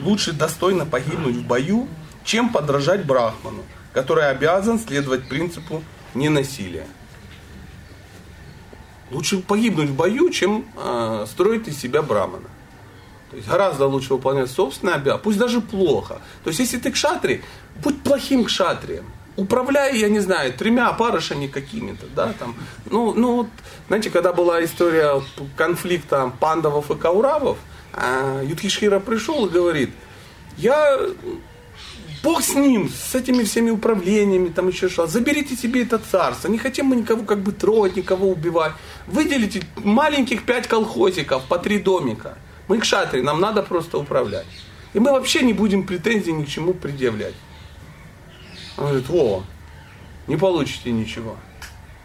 лучше 0.00 0.32
достойно 0.32 0.86
погибнуть 0.86 1.36
в 1.36 1.46
бою, 1.46 1.88
чем 2.24 2.50
подражать 2.50 3.04
брахману 3.04 3.62
который 3.92 4.28
обязан 4.28 4.78
следовать 4.78 5.28
принципу 5.28 5.82
ненасилия. 6.14 6.86
Лучше 9.10 9.38
погибнуть 9.38 9.90
в 9.90 9.94
бою, 9.94 10.30
чем 10.30 10.66
э, 10.76 11.26
строить 11.28 11.66
из 11.66 11.78
себя 11.78 12.00
брамана. 12.02 12.48
То 13.30 13.36
есть 13.36 13.48
гораздо 13.48 13.86
лучше 13.86 14.14
выполнять 14.14 14.50
собственные 14.50 14.96
обязанности, 14.96 15.24
пусть 15.24 15.38
даже 15.38 15.60
плохо. 15.60 16.20
То 16.44 16.50
есть 16.50 16.60
если 16.60 16.78
ты 16.78 16.90
кшатри, 16.90 17.42
будь 17.82 18.02
плохим 18.02 18.44
кшатрием. 18.44 19.04
Управляй, 19.36 19.96
я 19.98 20.08
не 20.08 20.18
знаю, 20.20 20.52
тремя 20.52 20.92
парышами 20.92 21.46
какими-то, 21.46 22.06
да, 22.14 22.34
там. 22.38 22.56
Ну, 22.90 23.14
ну, 23.14 23.36
вот, 23.36 23.46
знаете, 23.86 24.10
когда 24.10 24.32
была 24.32 24.62
история 24.64 25.22
конфликта 25.56 26.32
пандавов 26.40 26.90
и 26.90 26.96
кауравов, 26.96 27.56
а 27.92 28.42
Юдхишхира 28.42 29.00
пришел 29.00 29.46
и 29.46 29.50
говорит, 29.50 29.90
я 30.56 30.98
Бог 32.22 32.42
с 32.42 32.54
ним, 32.54 32.90
с 32.90 33.14
этими 33.14 33.44
всеми 33.44 33.70
управлениями, 33.70 34.48
там 34.48 34.68
еще 34.68 34.88
что. 34.88 35.06
Заберите 35.06 35.56
себе 35.56 35.82
это 35.82 35.98
царство. 35.98 36.48
Не 36.48 36.58
хотим 36.58 36.86
мы 36.86 36.96
никого 36.96 37.22
как 37.22 37.40
бы 37.40 37.52
трогать, 37.52 37.96
никого 37.96 38.28
убивать. 38.28 38.72
Выделите 39.06 39.62
маленьких 39.76 40.44
пять 40.44 40.68
колхозиков 40.68 41.44
по 41.44 41.58
три 41.58 41.78
домика. 41.78 42.36
Мы 42.68 42.78
к 42.78 42.84
шатре, 42.84 43.22
нам 43.22 43.40
надо 43.40 43.62
просто 43.62 43.98
управлять. 43.98 44.46
И 44.92 44.98
мы 44.98 45.12
вообще 45.12 45.42
не 45.42 45.54
будем 45.54 45.86
претензий 45.86 46.32
ни 46.32 46.44
к 46.44 46.48
чему 46.48 46.74
предъявлять. 46.74 47.34
Он 48.76 48.84
говорит, 48.84 49.06
о, 49.10 49.42
не 50.26 50.36
получите 50.36 50.92
ничего. 50.92 51.36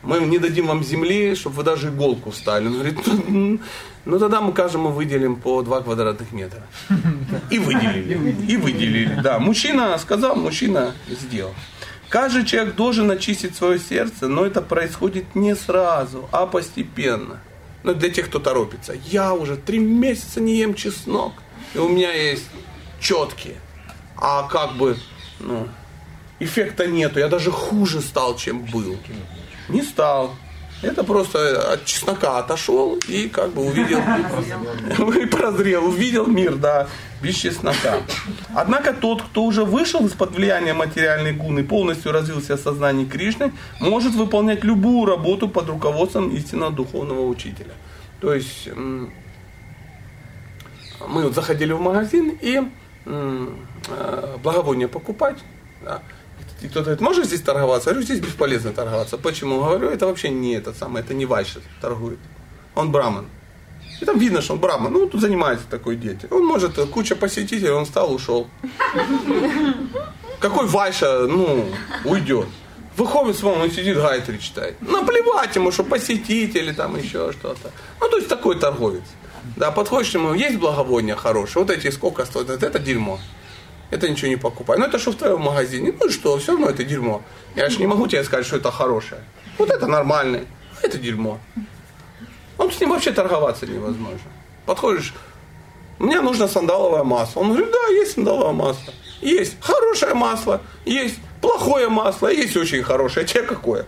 Мы 0.01 0.19
не 0.19 0.39
дадим 0.39 0.67
вам 0.67 0.83
земли, 0.83 1.35
чтобы 1.35 1.57
вы 1.57 1.63
даже 1.63 1.89
иголку 1.89 2.31
встали. 2.31 2.67
Он 2.67 2.73
говорит, 2.73 3.59
ну 4.05 4.19
тогда 4.19 4.41
мы 4.41 4.53
каждому 4.53 4.89
выделим 4.89 5.35
по 5.35 5.61
2 5.61 5.81
квадратных 5.81 6.31
метра. 6.31 6.63
И 7.49 7.59
выделили. 7.59 8.35
И 8.47 8.57
выделили. 8.57 9.19
Да, 9.21 9.39
мужчина 9.39 9.97
сказал, 9.97 10.35
мужчина 10.35 10.93
сделал. 11.09 11.53
Каждый 12.09 12.45
человек 12.45 12.75
должен 12.75 13.09
очистить 13.11 13.55
свое 13.55 13.79
сердце, 13.79 14.27
но 14.27 14.45
это 14.45 14.61
происходит 14.61 15.35
не 15.35 15.55
сразу, 15.55 16.29
а 16.31 16.45
постепенно. 16.45 17.39
Ну, 17.83 17.93
для 17.93 18.09
тех, 18.09 18.27
кто 18.27 18.39
торопится. 18.39 18.93
Я 19.05 19.33
уже 19.33 19.57
три 19.57 19.79
месяца 19.79 20.39
не 20.39 20.55
ем 20.57 20.73
чеснок, 20.75 21.33
и 21.73 21.77
у 21.77 21.89
меня 21.89 22.11
есть 22.11 22.45
четкие. 22.99 23.55
А 24.17 24.47
как 24.47 24.73
бы, 24.73 24.97
ну, 25.39 25.67
эффекта 26.39 26.87
нету. 26.87 27.19
Я 27.19 27.27
даже 27.27 27.51
хуже 27.51 28.01
стал, 28.01 28.37
чем 28.37 28.63
был. 28.65 28.97
Не 29.69 29.81
стал. 29.81 30.35
Это 30.81 31.03
просто 31.03 31.73
от 31.73 31.85
чеснока 31.85 32.37
отошел 32.39 32.97
и 33.07 33.29
как 33.29 33.51
бы 33.51 33.65
увидел, 33.65 33.99
и 35.21 35.25
прозрел, 35.25 35.85
увидел 35.85 36.27
мир, 36.27 36.55
да, 36.55 36.87
без 37.21 37.35
чеснока. 37.35 38.01
Однако 38.53 38.93
тот, 38.93 39.21
кто 39.21 39.43
уже 39.43 39.63
вышел 39.63 40.05
из-под 40.05 40.35
влияния 40.35 40.73
материальной 40.73 41.31
гуны, 41.31 41.63
полностью 41.63 42.11
развился 42.11 42.57
в 42.57 42.59
сознании 42.59 43.05
Кришны, 43.05 43.53
может 43.79 44.13
выполнять 44.13 44.63
любую 44.63 45.05
работу 45.05 45.47
под 45.47 45.69
руководством 45.69 46.29
истинного 46.35 46.71
духовного 46.71 47.25
учителя. 47.25 47.73
То 48.19 48.33
есть 48.33 48.69
мы 51.07 51.23
вот 51.23 51.33
заходили 51.33 51.73
в 51.73 51.81
магазин 51.81 52.37
и 52.41 52.61
э, 53.05 53.47
благовоние 54.43 54.87
покупать, 54.87 55.37
и 56.61 56.67
кто-то 56.67 56.85
говорит, 56.85 57.01
можно 57.01 57.23
здесь 57.25 57.41
торговаться? 57.41 57.89
Я 57.89 57.93
говорю, 57.93 58.05
здесь 58.05 58.19
бесполезно 58.19 58.71
торговаться. 58.71 59.17
Почему? 59.17 59.59
Говорю, 59.59 59.89
это 59.89 60.07
вообще 60.07 60.29
не 60.29 60.53
этот 60.53 60.77
самый, 60.77 61.01
это 61.01 61.13
не 61.13 61.25
Вайша 61.25 61.59
торгует. 61.81 62.19
Он 62.75 62.91
браман. 62.91 63.27
И 64.01 64.05
там 64.05 64.17
видно, 64.17 64.41
что 64.41 64.53
он 64.53 64.59
браман. 64.59 64.91
Ну, 64.91 65.07
тут 65.07 65.21
занимается 65.21 65.65
такой 65.69 65.95
дети. 65.95 66.27
Он 66.31 66.45
может, 66.45 66.75
куча 66.91 67.15
посетителей, 67.15 67.71
он 67.71 67.85
встал, 67.85 68.13
ушел. 68.13 68.47
Какой 70.39 70.67
Вайша, 70.67 71.27
ну, 71.27 71.65
уйдет. 72.05 72.47
Выходит, 72.95 73.37
смотрит, 73.37 73.63
он 73.63 73.71
сидит, 73.71 73.97
гайтри 73.97 74.37
читает. 74.37 74.81
Наплевать 74.81 75.53
ему, 75.55 75.71
что 75.71 75.83
посетители, 75.83 76.71
там 76.71 76.97
еще 76.97 77.33
что-то. 77.33 77.71
Ну, 77.99 78.09
то 78.09 78.17
есть 78.17 78.29
такой 78.29 78.57
торговец. 78.57 79.03
Да, 79.57 79.71
подходишь 79.71 80.13
ему, 80.13 80.33
есть 80.33 80.57
благовония 80.57 81.15
хорошие, 81.15 81.63
вот 81.63 81.69
эти 81.69 81.91
сколько 81.91 82.25
стоят, 82.25 82.63
это 82.63 82.79
дерьмо 82.79 83.19
это 83.91 84.09
ничего 84.09 84.29
не 84.29 84.35
покупай. 84.35 84.77
Ну 84.77 84.85
это 84.85 84.99
что 84.99 85.11
в 85.11 85.15
твоем 85.15 85.41
магазине? 85.41 85.93
Ну 85.99 86.09
что, 86.09 86.37
все 86.37 86.53
равно 86.53 86.69
это 86.69 86.83
дерьмо. 86.83 87.21
Я 87.55 87.69
же 87.69 87.79
не 87.79 87.87
могу 87.87 88.07
тебе 88.07 88.23
сказать, 88.23 88.45
что 88.45 88.57
это 88.57 88.71
хорошее. 88.71 89.21
Вот 89.57 89.69
это 89.69 89.87
нормальное, 89.87 90.45
а 90.81 90.85
это 90.85 90.97
дерьмо. 90.97 91.39
Он 92.57 92.71
с 92.71 92.79
ним 92.79 92.89
вообще 92.89 93.11
торговаться 93.11 93.67
невозможно. 93.67 94.31
Подходишь, 94.65 95.13
мне 95.99 96.21
нужно 96.21 96.47
сандаловое 96.47 97.03
масло. 97.03 97.41
Он 97.41 97.49
говорит, 97.49 97.71
да, 97.71 97.87
есть 97.93 98.13
сандаловое 98.13 98.53
масло. 98.53 98.93
Есть 99.21 99.57
хорошее 99.61 100.13
масло, 100.13 100.61
есть 100.85 101.19
плохое 101.41 101.87
масло, 101.89 102.27
есть 102.27 102.55
очень 102.57 102.83
хорошее. 102.83 103.23
А 103.23 103.27
тебе 103.27 103.43
какое? 103.43 103.85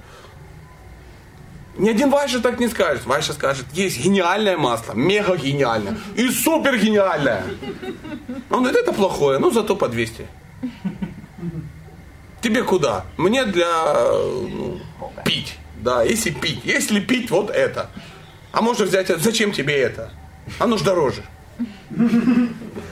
Ни 1.78 1.90
один 1.90 2.10
Вайша 2.10 2.40
так 2.40 2.60
не 2.60 2.68
скажет. 2.68 3.06
Вайша 3.06 3.34
скажет, 3.34 3.66
есть 3.74 4.04
гениальное 4.04 4.58
масло, 4.58 4.94
мега 4.94 5.36
гениальное 5.36 5.98
и 6.16 6.30
супер 6.30 6.78
гениальное. 6.78 7.44
Он 8.50 8.63
говорит, 8.63 8.82
это 8.82 8.94
плохое, 8.94 9.40
ну 9.40 9.52
зато 9.52 9.76
по 9.76 9.88
200. 9.88 10.28
Тебе 12.42 12.63
куда? 12.63 13.06
Мне 13.18 13.46
для 13.46 13.68
ну, 13.94 14.80
пить. 15.26 15.58
Да, 15.82 16.04
если 16.04 16.32
пить. 16.32 16.62
Если 16.63 17.00
пить, 17.00 17.30
вот 17.30 17.50
это. 17.52 17.90
А 18.52 18.62
можно 18.62 18.86
взять, 18.86 19.08
зачем 19.08 19.52
тебе 19.52 19.78
это? 19.78 20.12
Оно 20.60 20.78
же 20.78 20.84
дороже. 20.84 21.24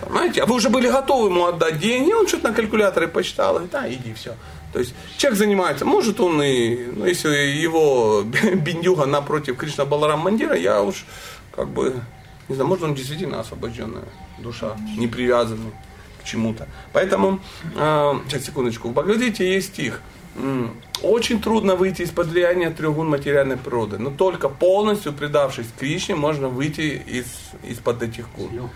Понимаете? 0.01 0.43
А 0.43 0.45
вы 0.45 0.55
уже 0.55 0.69
были 0.69 0.89
готовы 0.89 1.29
ему 1.29 1.45
отдать 1.45 1.79
деньги, 1.79 2.11
он 2.11 2.27
что-то 2.27 2.49
на 2.49 2.55
калькуляторе 2.55 3.07
посчитал, 3.07 3.53
говорит, 3.53 3.75
а, 3.75 3.89
иди, 3.89 4.13
все. 4.13 4.35
То 4.75 4.79
есть 4.79 4.93
человек 5.15 5.39
занимается, 5.39 5.85
может 5.85 6.19
он 6.19 6.43
и, 6.43 6.75
ну, 6.75 7.05
если 7.05 7.29
его 7.29 8.23
биндюга 8.55 9.05
напротив 9.05 9.55
Кришна 9.55 9.85
Баларам 9.85 10.19
Мандира, 10.19 10.53
я 10.53 10.81
уж 10.81 11.05
как 11.55 11.69
бы, 11.69 11.95
не 12.49 12.55
знаю, 12.55 12.67
может 12.67 12.83
он 12.83 12.93
действительно 12.93 13.39
освобожденная 13.39 14.03
душа, 14.37 14.75
не 14.97 15.07
привязанный 15.07 15.71
к 16.21 16.25
чему-то. 16.25 16.67
Поэтому, 16.91 17.39
э, 17.73 18.13
сейчас 18.27 18.43
секундочку, 18.43 18.89
в 18.89 18.91
Бхагавадгите 18.91 19.49
есть 19.49 19.67
стих, 19.67 20.01
очень 21.01 21.41
трудно 21.41 21.77
выйти 21.77 22.01
из-под 22.01 22.27
влияния 22.27 22.69
трехгун 22.69 23.07
материальной 23.07 23.55
природы, 23.55 23.97
но 23.97 24.09
только 24.09 24.49
полностью 24.49 25.13
предавшись 25.13 25.67
Кришне, 25.79 26.15
можно 26.15 26.49
выйти 26.49 27.01
из, 27.07 27.27
из-под 27.63 28.03
этих 28.03 28.25
гун. 28.35 28.69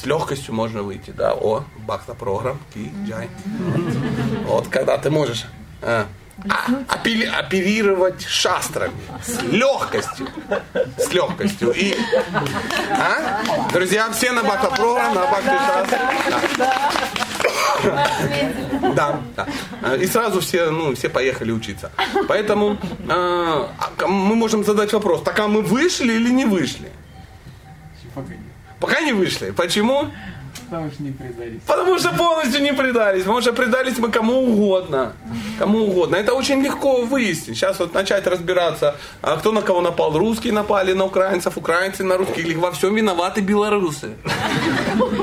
С 0.00 0.04
легкостью 0.04 0.54
можно 0.54 0.82
выйти, 0.82 1.10
да, 1.10 1.32
о, 1.32 1.64
бакта 1.86 2.14
программ, 2.14 2.58
ки, 2.74 2.92
джай. 3.06 3.30
Вот 4.44 4.68
когда 4.68 4.98
ты 4.98 5.10
можешь 5.10 5.46
а, 5.80 6.06
а, 6.48 6.98
оперировать 7.38 8.26
шастрами 8.26 8.92
с 9.24 9.42
легкостью. 9.42 10.28
С 10.98 11.12
легкостью. 11.12 11.72
И, 11.72 11.96
а? 12.90 13.40
Друзья, 13.72 14.10
все 14.10 14.32
на 14.32 14.42
бакта 14.42 14.70
программ, 14.70 15.14
на 15.14 15.26
бакта 15.26 15.58
шастры. 15.66 15.98
Да. 18.94 19.20
да. 19.34 19.96
И 19.96 20.06
сразу 20.06 20.40
все, 20.40 20.70
ну, 20.70 20.94
все 20.94 21.08
поехали 21.08 21.52
учиться. 21.52 21.90
Поэтому 22.28 22.78
э, 23.08 23.66
мы 24.06 24.34
можем 24.34 24.64
задать 24.64 24.92
вопрос, 24.92 25.22
так 25.22 25.38
а 25.40 25.48
мы 25.48 25.62
вышли 25.62 26.12
или 26.12 26.30
не 26.30 26.44
вышли? 26.44 26.90
Пока 28.14 28.32
не 29.00 29.12
вышли. 29.12 29.50
Почему? 29.50 30.10
Потому 30.70 30.90
что 30.90 31.02
не 31.02 31.12
предались. 31.12 31.60
Потому 31.66 31.98
что 31.98 32.10
полностью 32.12 32.62
не 32.62 32.72
предались. 32.72 33.22
Потому 33.22 33.40
что 33.40 33.52
предались 33.52 33.98
мы 33.98 34.10
кому 34.10 34.32
угодно. 34.42 35.12
Кому 35.58 35.84
угодно. 35.84 36.16
Это 36.16 36.32
очень 36.32 36.62
легко 36.62 37.02
выяснить. 37.02 37.56
Сейчас 37.56 37.78
вот 37.78 37.94
начать 37.94 38.26
разбираться, 38.26 38.96
а 39.22 39.36
кто 39.36 39.52
на 39.52 39.62
кого 39.62 39.80
напал. 39.80 40.18
Русские 40.18 40.52
напали 40.52 40.92
на 40.92 41.04
украинцев, 41.04 41.56
украинцы 41.56 42.04
на 42.04 42.16
русских. 42.16 42.46
Или 42.46 42.54
во 42.54 42.72
всем 42.72 42.94
виноваты 42.94 43.42
белорусы. 43.42 44.16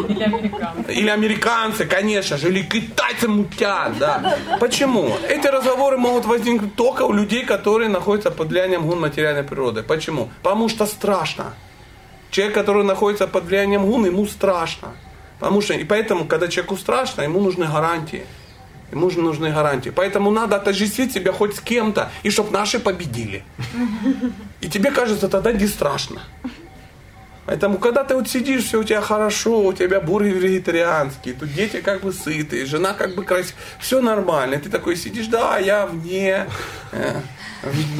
Или 0.07 0.23
американцы. 0.23 0.93
Или 0.93 1.09
американцы, 1.09 1.85
конечно 1.85 2.37
же. 2.37 2.47
Или 2.47 2.61
китайцы 2.61 3.27
мутят, 3.27 3.97
да. 3.99 4.37
Почему? 4.59 5.11
Эти 5.27 5.47
разговоры 5.47 5.97
могут 5.97 6.25
возникнуть 6.25 6.75
только 6.75 7.03
у 7.03 7.11
людей, 7.11 7.43
которые 7.43 7.89
находятся 7.89 8.31
под 8.31 8.47
влиянием 8.47 8.87
гун 8.87 9.01
материальной 9.01 9.43
природы. 9.43 9.83
Почему? 9.83 10.29
Потому 10.41 10.69
что 10.69 10.85
страшно. 10.85 11.53
Человек, 12.33 12.55
который 12.55 12.83
находится 12.83 13.27
под 13.27 13.43
влиянием 13.43 13.85
гун, 13.85 14.07
ему 14.07 14.25
страшно. 14.25 14.93
Потому 15.39 15.61
что, 15.61 15.75
и 15.75 15.83
поэтому, 15.83 16.25
когда 16.25 16.47
человеку 16.47 16.77
страшно, 16.77 17.21
ему 17.21 17.39
нужны 17.39 17.67
гарантии. 17.67 18.25
Ему 18.91 19.11
нужны 19.11 19.51
гарантии. 19.51 19.91
Поэтому 19.91 20.31
надо 20.31 20.55
отождествить 20.55 21.13
себя 21.13 21.31
хоть 21.31 21.55
с 21.55 21.59
кем-то, 21.59 22.11
и 22.23 22.31
чтобы 22.31 22.49
наши 22.49 22.79
победили. 22.79 23.43
И 24.61 24.67
тебе 24.67 24.89
кажется 24.89 25.29
тогда 25.29 25.51
не 25.51 25.67
страшно. 25.67 26.23
Поэтому, 27.45 27.77
когда 27.77 28.03
ты 28.03 28.15
вот 28.15 28.27
сидишь, 28.27 28.63
все 28.63 28.79
у 28.79 28.83
тебя 28.83 29.01
хорошо, 29.01 29.61
у 29.61 29.73
тебя 29.73 30.01
бургер 30.01 30.37
вегетарианский, 30.37 31.33
тут 31.33 31.53
дети 31.53 31.81
как 31.81 32.01
бы 32.01 32.13
сытые, 32.13 32.65
жена 32.65 32.93
как 32.93 33.13
бы 33.13 33.23
красивая, 33.23 33.61
все 33.79 34.01
нормально. 34.01 34.57
Ты 34.57 34.71
такой 34.71 34.95
сидишь, 34.95 35.27
да, 35.27 35.59
я 35.59 35.85
вне, 35.85 36.47
э, 36.93 37.21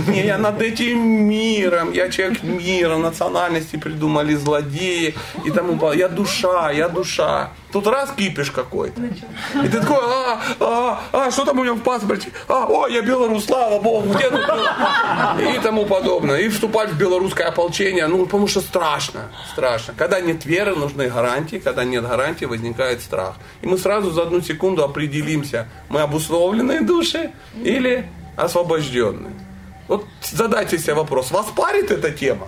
не, 0.07 0.25
я 0.25 0.37
над 0.37 0.61
этим 0.61 0.99
миром, 0.99 1.91
я 1.93 2.09
человек 2.09 2.43
мира, 2.43 2.97
национальности 2.97 3.77
придумали 3.77 4.35
злодеи 4.35 5.15
и 5.45 5.51
тому 5.51 5.91
Я 5.93 6.09
душа, 6.09 6.71
я 6.71 6.89
душа. 6.89 7.51
Тут 7.71 7.87
раз 7.87 8.11
кипиш 8.15 8.51
какой-то. 8.51 9.01
И 9.01 9.67
ты 9.67 9.79
такой, 9.79 9.97
а, 9.99 10.39
а, 10.59 11.01
а, 11.11 11.31
что 11.31 11.43
там 11.43 11.59
у 11.59 11.63
меня 11.63 11.73
в 11.73 11.79
паспорте? 11.79 12.29
А, 12.47 12.67
о, 12.67 12.87
я 12.87 13.01
белорус, 13.01 13.45
слава 13.45 13.81
богу, 13.81 14.13
где 14.13 14.29
тут? 14.29 14.47
И 15.39 15.59
тому 15.59 15.85
подобное. 15.85 16.39
И 16.41 16.49
вступать 16.49 16.91
в 16.91 16.97
белорусское 16.97 17.47
ополчение, 17.47 18.05
ну, 18.07 18.25
потому 18.25 18.47
что 18.47 18.61
страшно, 18.61 19.31
страшно. 19.51 19.93
Когда 19.97 20.21
нет 20.21 20.45
веры, 20.45 20.75
нужны 20.75 21.09
гарантии, 21.09 21.57
когда 21.57 21.83
нет 21.83 22.07
гарантии, 22.07 22.45
возникает 22.45 23.01
страх. 23.01 23.35
И 23.61 23.67
мы 23.67 23.77
сразу 23.77 24.11
за 24.11 24.23
одну 24.23 24.41
секунду 24.41 24.83
определимся, 24.83 25.67
мы 25.89 26.01
обусловленные 26.01 26.81
души 26.81 27.31
или 27.63 28.05
освобожденные. 28.35 29.33
Вот 29.87 30.05
задайте 30.21 30.77
себе 30.77 30.93
вопрос, 30.93 31.31
вас 31.31 31.47
парит 31.55 31.91
эта 31.91 32.11
тема? 32.11 32.47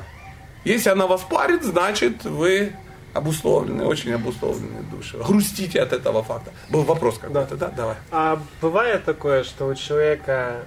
Если 0.64 0.90
она 0.90 1.06
вас 1.08 1.22
парит, 1.22 1.64
значит 1.64 2.24
вы 2.24 2.74
обусловленные, 3.14 3.88
очень 3.88 4.14
обусловленные 4.14 4.82
души. 4.84 5.18
Грустите 5.18 5.82
от 5.82 5.94
этого 5.94 6.24
факта. 6.24 6.52
Был 6.70 6.84
вопрос 6.84 7.18
какой-то, 7.18 7.56
да? 7.56 7.68
Давай. 7.70 7.96
А 8.12 8.40
бывает 8.62 9.06
такое, 9.06 9.44
что 9.44 9.68
у 9.68 9.76
человека 9.76 10.64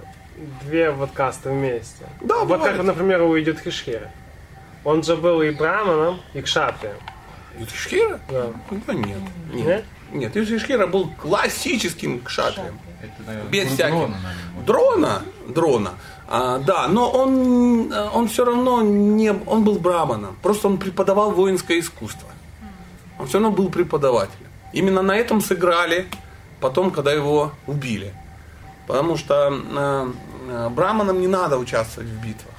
две 0.63 0.89
вот 0.91 1.11
касты 1.11 1.49
вместе? 1.49 2.05
Да, 2.21 2.39
Вот 2.39 2.47
бывает. 2.47 2.77
как, 2.77 2.85
например, 2.85 3.21
у 3.23 3.35
Юдхишхира. 3.35 4.11
Он 4.83 5.03
же 5.03 5.17
был 5.17 5.41
и 5.41 5.51
браманом, 5.51 6.21
и 6.33 6.41
кшатрием. 6.41 6.95
Юдхишхира? 7.59 8.19
Да. 8.29 8.47
Да 8.87 8.93
нет. 8.93 9.17
Нет. 9.51 9.65
Нет? 9.65 9.85
Нет, 10.11 10.35
Юдхишхира 10.35 10.87
был 10.87 11.09
классическим 11.21 12.21
кшатрием. 12.21 12.79
Это, 13.01 13.13
наверное, 13.25 13.49
Без 13.51 13.63
дрона, 13.63 13.75
всяких. 13.75 13.93
наверное, 13.93 14.19
может. 14.53 14.65
Дрона, 14.65 15.21
дрона. 15.47 15.91
А, 16.27 16.59
да, 16.59 16.87
но 16.87 17.09
он, 17.09 17.91
э, 17.91 18.09
он 18.13 18.27
все 18.27 18.45
равно 18.45 18.81
не, 18.81 19.31
он 19.31 19.63
был 19.63 19.79
браманом. 19.79 20.35
Просто 20.41 20.67
он 20.67 20.77
преподавал 20.77 21.31
воинское 21.31 21.79
искусство. 21.79 22.29
Он 23.17 23.27
все 23.27 23.39
равно 23.39 23.51
был 23.55 23.69
преподавателем. 23.69 24.47
Именно 24.73 25.01
на 25.01 25.15
этом 25.17 25.41
сыграли 25.41 26.07
потом, 26.59 26.91
когда 26.91 27.11
его 27.11 27.51
убили. 27.67 28.13
Потому 28.87 29.17
что 29.17 29.51
э, 29.51 30.11
э, 30.49 30.69
браманам 30.69 31.19
не 31.21 31.27
надо 31.27 31.57
участвовать 31.57 32.09
в 32.09 32.21
битвах. 32.25 32.53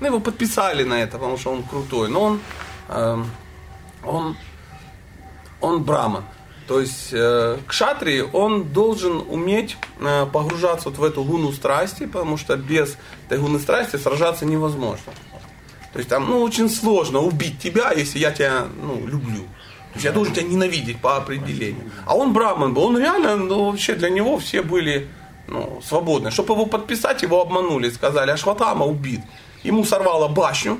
Ну, 0.00 0.06
его 0.06 0.20
подписали 0.20 0.84
на 0.84 0.94
это, 0.94 1.18
потому 1.18 1.38
что 1.38 1.52
он 1.52 1.62
крутой. 1.62 2.08
Но 2.08 2.22
он, 2.22 2.40
э, 2.88 3.24
он, 4.04 4.36
он 5.60 5.82
браман. 5.84 6.24
То 6.66 6.80
есть 6.80 7.08
э, 7.12 7.58
кшатри, 7.66 8.22
он 8.22 8.64
должен 8.64 9.22
уметь 9.28 9.76
э, 10.00 10.26
погружаться 10.32 10.90
вот 10.90 10.98
в 10.98 11.04
эту 11.04 11.24
гуну 11.24 11.52
страсти, 11.52 12.06
потому 12.06 12.36
что 12.36 12.56
без 12.56 12.96
этой 13.26 13.38
гуны 13.38 13.58
страсти 13.58 13.96
сражаться 13.96 14.46
невозможно. 14.46 15.12
То 15.92 15.98
есть 15.98 16.08
там, 16.08 16.28
ну, 16.30 16.40
очень 16.42 16.70
сложно 16.70 17.20
убить 17.20 17.58
тебя, 17.58 17.92
если 17.92 18.18
я 18.18 18.30
тебя, 18.30 18.66
ну, 18.82 19.06
люблю. 19.06 19.42
То 19.92 19.96
есть 19.96 20.04
я 20.04 20.12
должен 20.12 20.32
тебя 20.32 20.46
ненавидеть 20.46 21.00
по 21.00 21.16
определению. 21.16 21.90
А 22.06 22.16
он 22.16 22.32
браман 22.32 22.72
был, 22.72 22.84
он 22.84 22.98
реально, 22.98 23.36
ну, 23.36 23.70
вообще 23.70 23.94
для 23.94 24.08
него 24.08 24.38
все 24.38 24.62
были, 24.62 25.08
ну, 25.48 25.82
свободны. 25.84 26.30
Чтобы 26.30 26.54
его 26.54 26.66
подписать, 26.66 27.22
его 27.22 27.42
обманули, 27.42 27.90
сказали, 27.90 28.30
Ашватама 28.30 28.86
убит. 28.86 29.20
Ему 29.64 29.84
сорвало 29.84 30.28
башню, 30.28 30.78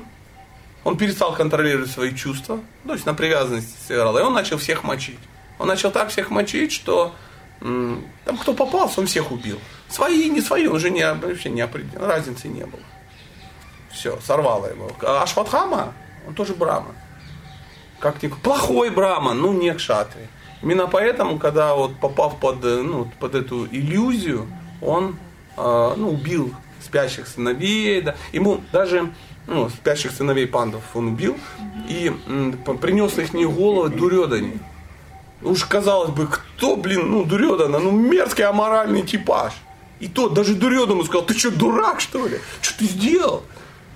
он 0.83 0.97
перестал 0.97 1.33
контролировать 1.33 1.91
свои 1.91 2.15
чувства, 2.15 2.59
то 2.85 2.93
есть 2.93 3.05
на 3.05 3.13
привязанности 3.13 3.75
сыграл, 3.87 4.17
и 4.17 4.21
он 4.21 4.33
начал 4.33 4.57
всех 4.57 4.83
мочить. 4.83 5.19
Он 5.63 5.69
начал 5.69 5.91
так 5.91 6.09
всех 6.09 6.29
мочить, 6.29 6.73
что 6.73 7.15
там 7.61 8.37
кто 8.41 8.53
попался, 8.53 8.99
он 8.99 9.07
всех 9.07 9.31
убил. 9.31 9.57
Свои, 9.87 10.29
не 10.29 10.41
свои, 10.41 10.67
он 10.67 10.77
же 10.77 10.89
не, 10.89 11.09
вообще 11.13 11.49
не 11.49 11.61
определил, 11.61 12.05
разницы 12.05 12.49
не 12.49 12.65
было. 12.65 12.81
Все, 13.89 14.19
сорвало 14.19 14.65
его. 14.65 14.91
А 15.03 15.23
Ашватхама, 15.23 15.93
он 16.27 16.33
тоже 16.33 16.53
браман. 16.53 16.93
Как 17.99 18.21
ни 18.21 18.27
плохой 18.27 18.89
браман, 18.89 19.39
ну 19.39 19.53
не 19.53 19.73
кшатри. 19.73 20.23
Именно 20.61 20.87
поэтому, 20.87 21.39
когда 21.39 21.75
вот 21.75 21.95
попав 21.95 22.41
под, 22.41 22.65
э, 22.65 22.81
ну, 22.81 23.09
под 23.21 23.33
эту 23.33 23.65
иллюзию, 23.65 24.47
он 24.81 25.15
э, 25.55 25.93
ну, 25.95 26.09
убил 26.09 26.53
спящих 26.81 27.25
сыновей, 27.25 28.01
да. 28.01 28.15
ему 28.33 28.59
даже 28.73 29.13
ну, 29.47 29.69
спящих 29.69 30.11
сыновей 30.11 30.45
пандов 30.45 30.83
он 30.93 31.13
убил 31.13 31.37
и 31.87 32.11
м, 32.27 32.51
принес 32.81 33.17
их 33.17 33.31
головы 33.31 33.87
Дурёдане. 33.87 34.59
Уж 35.43 35.65
казалось 35.65 36.11
бы, 36.11 36.27
кто, 36.27 36.75
блин, 36.75 37.11
ну, 37.11 37.25
Дурёдана, 37.25 37.79
ну, 37.79 37.91
мерзкий 37.91 38.45
аморальный 38.45 39.01
типаж. 39.03 39.53
И 39.99 40.07
тот, 40.07 40.33
даже 40.33 40.55
Дурёдану 40.55 41.03
сказал, 41.03 41.25
ты 41.25 41.37
что, 41.37 41.51
дурак, 41.51 42.01
что 42.01 42.27
ли? 42.27 42.39
Что 42.61 42.79
ты 42.79 42.85
сделал? 42.85 43.43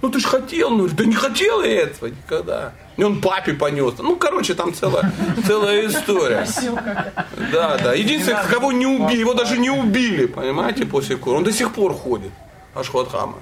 Ну, 0.02 0.10
ты 0.10 0.20
же 0.20 0.28
хотел. 0.28 0.70
Ну, 0.70 0.88
да 0.88 1.06
не 1.06 1.16
хотел 1.16 1.64
я 1.64 1.82
этого 1.82 2.10
никогда. 2.10 2.74
И 2.98 3.04
он 3.04 3.20
папе 3.20 3.54
понес. 3.54 3.95
Ну, 3.98 4.16
короче, 4.16 4.54
там 4.54 4.74
целая, 4.74 5.12
целая 5.45 5.88
история. 5.88 6.48
Да, 7.52 7.78
да. 7.78 7.93
Единственное, 7.93 8.43
кого 8.43 8.72
не 8.72 8.86
убили, 8.86 9.20
его 9.20 9.34
даже 9.34 9.58
не 9.58 9.70
убили, 9.70 10.28
понимаете, 10.28 10.86
после 10.86 11.16
кура. 11.16 11.38
Он 11.38 11.43
до 11.43 11.52
сих 11.52 11.74
пор 11.74 11.93
ходит, 11.93 12.32
Ашхватхама. 12.76 13.38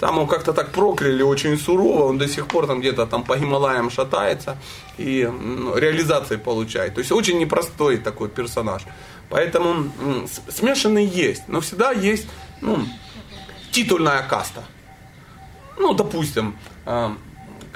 Там 0.00 0.14
его 0.16 0.26
как-то 0.26 0.52
так 0.52 0.70
прокляли 0.70 1.22
очень 1.22 1.58
сурово, 1.58 2.04
он 2.04 2.18
до 2.18 2.28
сих 2.28 2.46
пор 2.46 2.66
там 2.66 2.80
где-то 2.80 3.06
там 3.06 3.24
по 3.24 3.36
Гималаям 3.36 3.90
шатается 3.90 4.56
и 4.96 5.22
м, 5.22 5.76
реализации 5.76 6.36
получает. 6.36 6.94
То 6.94 7.00
есть 7.00 7.12
очень 7.12 7.38
непростой 7.38 7.98
такой 7.98 8.28
персонаж. 8.28 8.82
Поэтому 9.30 9.90
смешанный 10.48 11.04
есть, 11.04 11.42
но 11.48 11.60
всегда 11.60 11.92
есть 11.92 12.28
ну, 12.60 12.78
титульная 13.72 14.22
каста. 14.22 14.62
Ну, 15.78 15.94
допустим, 15.94 16.56
а, 16.86 17.16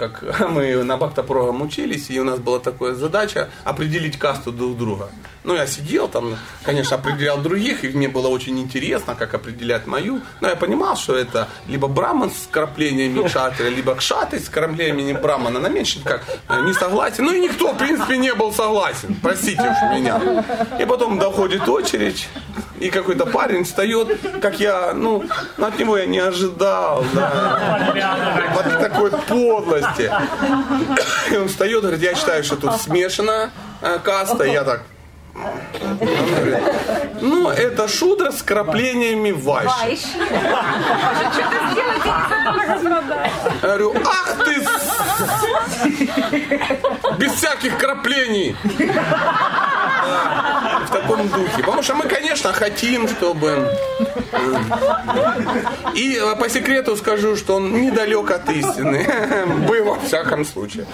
как 0.08 0.48
мы 0.48 0.82
на 0.82 0.96
Бхактапургам 0.96 1.62
учились, 1.62 2.10
и 2.10 2.20
у 2.20 2.24
нас 2.24 2.38
была 2.38 2.58
такая 2.58 2.94
задача 2.94 3.48
определить 3.64 4.18
касту 4.18 4.52
друг 4.52 4.76
друга. 4.76 5.10
Ну, 5.44 5.54
я 5.54 5.66
сидел 5.66 6.08
там, 6.08 6.36
конечно, 6.62 6.96
определял 6.96 7.38
других, 7.38 7.84
и 7.84 7.88
мне 7.88 8.08
было 8.08 8.28
очень 8.28 8.58
интересно, 8.60 9.16
как 9.16 9.34
определять 9.34 9.86
мою. 9.86 10.20
Но 10.40 10.48
я 10.48 10.56
понимал, 10.56 10.96
что 10.96 11.16
это 11.16 11.48
либо 11.66 11.88
браман 11.88 12.30
с 12.30 12.48
краплениями 12.50 13.26
кшатри, 13.26 13.70
либо 13.70 13.94
кшатри 13.94 14.38
с 14.38 14.48
краплениями 14.48 15.18
брамана. 15.18 15.58
На 15.58 15.68
меньше 15.68 16.00
как 16.04 16.22
э, 16.48 16.62
не 16.64 16.72
согласен. 16.72 17.24
Ну, 17.24 17.32
и 17.32 17.40
никто, 17.40 17.72
в 17.72 17.78
принципе, 17.78 18.18
не 18.18 18.34
был 18.34 18.52
согласен. 18.52 19.16
Простите 19.20 19.62
уж 19.62 19.98
меня. 19.98 20.44
И 20.80 20.84
потом 20.84 21.18
доходит 21.18 21.68
очередь, 21.68 22.28
и 22.82 22.90
какой-то 22.90 23.26
парень 23.26 23.64
встает, 23.64 24.18
как 24.40 24.58
я, 24.58 24.92
ну, 24.92 25.24
от 25.58 25.78
него 25.78 25.96
я 25.96 26.06
не 26.06 26.18
ожидал, 26.18 27.04
да, 27.14 27.94
вот 28.54 28.80
такой 28.80 29.10
подлости. 29.10 30.12
И 31.30 31.36
он 31.36 31.48
встает, 31.48 31.82
говорит, 31.82 32.02
я 32.02 32.14
считаю, 32.14 32.42
что 32.42 32.56
тут 32.56 32.80
смешана 32.80 33.50
э, 33.80 33.98
каста, 34.02 34.44
я 34.44 34.64
так, 34.64 34.82
говорит, 35.34 36.58
ну, 37.20 37.48
это 37.48 37.88
шудра 37.88 38.32
с 38.32 38.42
краплениями. 38.42 39.30
Вайш. 39.30 39.68
Я 43.62 43.68
говорю, 43.68 43.94
ах 44.04 44.36
ты, 44.44 44.60
без 47.16 47.32
всяких 47.32 47.78
краплений. 47.78 48.56
Да, 50.04 50.71
таком 50.92 51.28
духе. 51.28 51.58
Потому 51.58 51.82
что 51.82 51.94
мы, 51.94 52.04
конечно, 52.04 52.52
хотим, 52.52 53.08
чтобы... 53.08 53.68
И 55.94 56.16
э, 56.16 56.36
по 56.36 56.48
секрету 56.48 56.96
скажу, 56.96 57.36
что 57.36 57.56
он 57.56 57.82
недалек 57.82 58.30
от 58.30 58.48
истины. 58.50 59.06
Был 59.68 59.84
во 59.84 59.98
всяком 60.00 60.44
случае. 60.44 60.86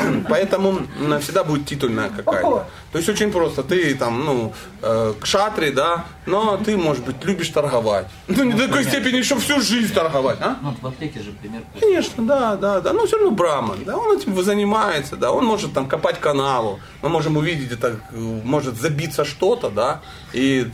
Поэтому 0.28 0.80
всегда 1.20 1.44
будет 1.44 1.66
титульная 1.66 2.10
какая-то. 2.10 2.66
То 2.92 2.98
есть 2.98 3.08
очень 3.08 3.30
просто. 3.30 3.62
Ты 3.62 3.94
там, 3.94 4.24
ну, 4.24 4.52
э, 4.82 5.14
кшатри, 5.20 5.70
да, 5.70 6.06
но 6.26 6.56
ты, 6.56 6.76
может 6.76 7.04
быть, 7.04 7.24
любишь 7.24 7.48
торговать. 7.48 8.06
Ну, 8.40 8.44
не 8.44 8.52
до 8.52 8.68
такой 8.68 8.84
степени, 8.84 9.22
что 9.22 9.38
всю 9.38 9.60
жизнь 9.60 9.92
торговать, 9.92 10.38
а? 10.40 10.56
Ну, 10.62 10.74
в 10.80 10.86
аптеке 10.86 11.20
же 11.20 11.32
пример. 11.32 11.62
Конечно, 11.78 12.24
да, 12.24 12.56
да, 12.56 12.80
да. 12.80 12.92
Но 12.92 13.06
все 13.06 13.16
равно 13.16 13.32
браман, 13.32 13.84
да, 13.84 13.98
он 13.98 14.16
этим 14.16 14.40
занимается, 14.42 15.16
да, 15.16 15.30
он 15.30 15.44
может 15.44 15.74
там 15.74 15.86
копать 15.86 16.18
канаву, 16.20 16.80
мы 17.02 17.08
можем 17.08 17.36
увидеть 17.36 17.72
это, 17.72 18.00
э, 18.12 18.16
может 18.16 18.80
забиться 18.90 19.24
что-то, 19.24 19.70
да, 19.70 20.00
и 20.32 20.66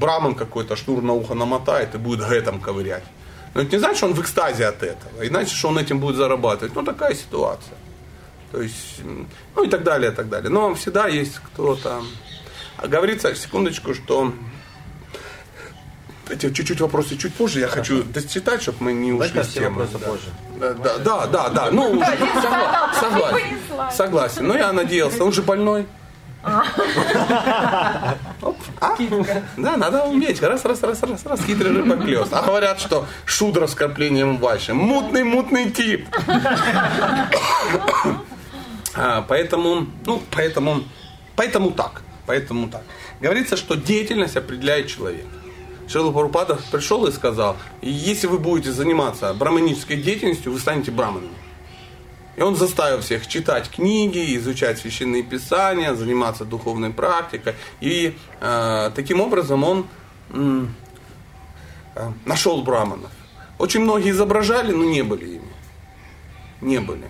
браман 0.00 0.34
какой-то 0.34 0.76
шнур 0.76 1.02
на 1.02 1.12
ухо 1.12 1.34
намотает 1.34 1.94
и 1.94 1.98
будет 1.98 2.28
гэтом 2.28 2.60
ковырять. 2.60 3.04
Но 3.54 3.62
это 3.62 3.72
не 3.72 3.78
значит, 3.78 3.96
что 3.96 4.06
он 4.06 4.14
в 4.14 4.20
экстазе 4.20 4.66
от 4.66 4.82
этого, 4.82 5.26
иначе, 5.26 5.54
что 5.54 5.68
он 5.68 5.78
этим 5.78 5.98
будет 5.98 6.16
зарабатывать. 6.16 6.74
Ну, 6.74 6.82
такая 6.82 7.14
ситуация. 7.14 7.76
То 8.50 8.62
есть, 8.62 9.00
ну 9.56 9.64
и 9.64 9.68
так 9.68 9.82
далее, 9.82 10.12
и 10.12 10.14
так 10.14 10.28
далее. 10.28 10.50
Но 10.50 10.74
всегда 10.74 11.08
есть 11.08 11.38
кто-то. 11.38 12.02
А 12.76 12.86
Говорится, 12.86 13.34
секундочку, 13.34 13.94
что 13.94 14.32
эти 16.28 16.52
чуть-чуть 16.52 16.80
вопросы 16.80 17.16
чуть 17.16 17.34
позже 17.34 17.60
я 17.60 17.68
хочу 17.68 18.02
дочитать, 18.02 18.62
чтобы 18.62 18.78
мы 18.80 18.92
не 18.92 19.12
ушли 19.12 19.28
Давайте 19.28 19.50
с 19.50 19.54
темы. 19.54 19.86
да. 19.92 19.98
позже. 19.98 20.28
Да, 20.58 20.74
да, 20.74 20.98
да, 20.98 21.26
да, 21.26 21.48
да. 21.48 21.70
Ну, 21.70 22.02
согласен. 23.00 23.56
Согласен. 23.96 24.46
Но 24.46 24.56
я 24.56 24.72
надеялся, 24.72 25.24
он 25.24 25.32
же 25.32 25.42
больной. 25.42 25.86
А? 26.42 26.64
Да, 29.56 29.76
надо 29.76 30.04
уметь. 30.04 30.42
Раз, 30.42 30.64
раз, 30.64 30.82
раз, 30.82 31.02
раз, 31.02 31.24
раз, 31.24 31.40
хитрый 31.44 31.72
рыбоклёс. 31.72 32.28
А 32.32 32.42
говорят, 32.42 32.80
что 32.80 33.06
шудра 33.24 33.66
с 33.66 33.74
краплением 33.74 34.38
вашим. 34.38 34.76
Мутный, 34.76 35.24
мутный 35.24 35.70
тип. 35.70 36.06
А, 38.94 39.24
поэтому, 39.26 39.86
ну, 40.04 40.22
поэтому, 40.30 40.82
поэтому 41.34 41.70
так. 41.70 42.02
Поэтому 42.26 42.68
так. 42.68 42.82
Говорится, 43.20 43.56
что 43.56 43.74
деятельность 43.74 44.36
определяет 44.36 44.88
человека. 44.88 45.28
Шрила 45.88 46.12
Парупада 46.12 46.58
пришел 46.70 47.06
и 47.06 47.12
сказал, 47.12 47.56
если 47.80 48.26
вы 48.26 48.38
будете 48.38 48.70
заниматься 48.70 49.32
браманической 49.34 49.96
деятельностью, 49.96 50.52
вы 50.52 50.58
станете 50.58 50.90
браманом. 50.90 51.30
И 52.36 52.42
он 52.42 52.56
заставил 52.56 53.00
всех 53.00 53.26
читать 53.26 53.70
книги, 53.70 54.36
изучать 54.36 54.78
священные 54.78 55.22
писания, 55.22 55.94
заниматься 55.94 56.44
духовной 56.44 56.90
практикой. 56.90 57.54
И 57.80 58.16
э, 58.40 58.90
таким 58.94 59.20
образом 59.20 59.64
он 59.64 59.86
э, 61.94 62.10
нашел 62.24 62.62
браманов. 62.62 63.10
Очень 63.58 63.82
многие 63.82 64.10
изображали, 64.10 64.72
но 64.72 64.84
не 64.84 65.02
были 65.02 65.36
ими. 65.36 65.52
Не 66.62 66.80
были. 66.80 67.04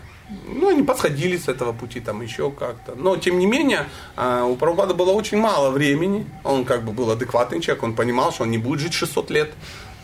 ну, 0.49 0.71
они 0.71 0.83
подходили 0.83 1.37
с 1.37 1.49
этого 1.49 1.73
пути 1.73 2.01
там 2.01 2.21
еще 2.23 2.51
как-то. 2.51 2.95
Но, 2.95 3.17
тем 3.17 3.39
не 3.39 3.47
менее, 3.47 3.87
а, 4.17 4.45
у 4.45 4.57
Прабхупада 4.57 4.95
было 4.95 5.13
очень 5.13 5.39
мало 5.39 5.71
времени. 5.71 6.27
Он 6.43 6.65
как 6.65 6.85
бы 6.85 6.93
был 6.93 7.11
адекватный 7.11 7.61
человек, 7.61 7.85
он 7.85 7.95
понимал, 7.95 8.33
что 8.33 8.43
он 8.43 8.51
не 8.51 8.59
будет 8.59 8.81
жить 8.81 8.95
600 8.95 9.31
лет. 9.31 9.53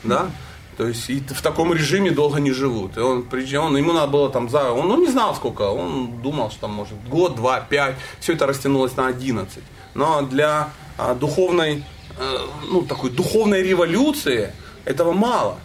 Да? 0.05 0.31
То 0.79 0.87
есть 0.87 1.11
и 1.11 1.19
в 1.19 1.43
таком 1.43 1.73
режиме 1.73 2.13
долго 2.13 2.39
не 2.39 2.53
живут. 2.53 2.97
И 2.97 3.01
он, 3.01 3.27
он, 3.33 3.77
ему 3.77 3.93
надо 3.93 4.13
было 4.13 4.31
там 4.31 4.49
за... 4.49 4.71
Он 4.71 4.87
ну, 4.87 4.97
не 4.97 5.09
знал 5.09 5.35
сколько, 5.35 5.63
он 5.63 6.23
думал, 6.23 6.53
что 6.53 6.61
там 6.61 6.71
может 6.71 6.95
год, 7.09 7.35
два, 7.35 7.61
пять. 7.61 7.97
Все 8.21 8.35
это 8.35 8.47
растянулось 8.47 8.97
на 8.97 9.09
11. 9.09 9.59
Но 9.95 10.23
для 10.23 10.71
а, 10.97 11.17
духовной, 11.17 11.85
а, 12.17 12.49
ну, 12.71 12.83
такой 12.83 13.11
духовной 13.11 13.65
революции 13.65 14.53
этого 14.85 15.13
мало. 15.13 15.59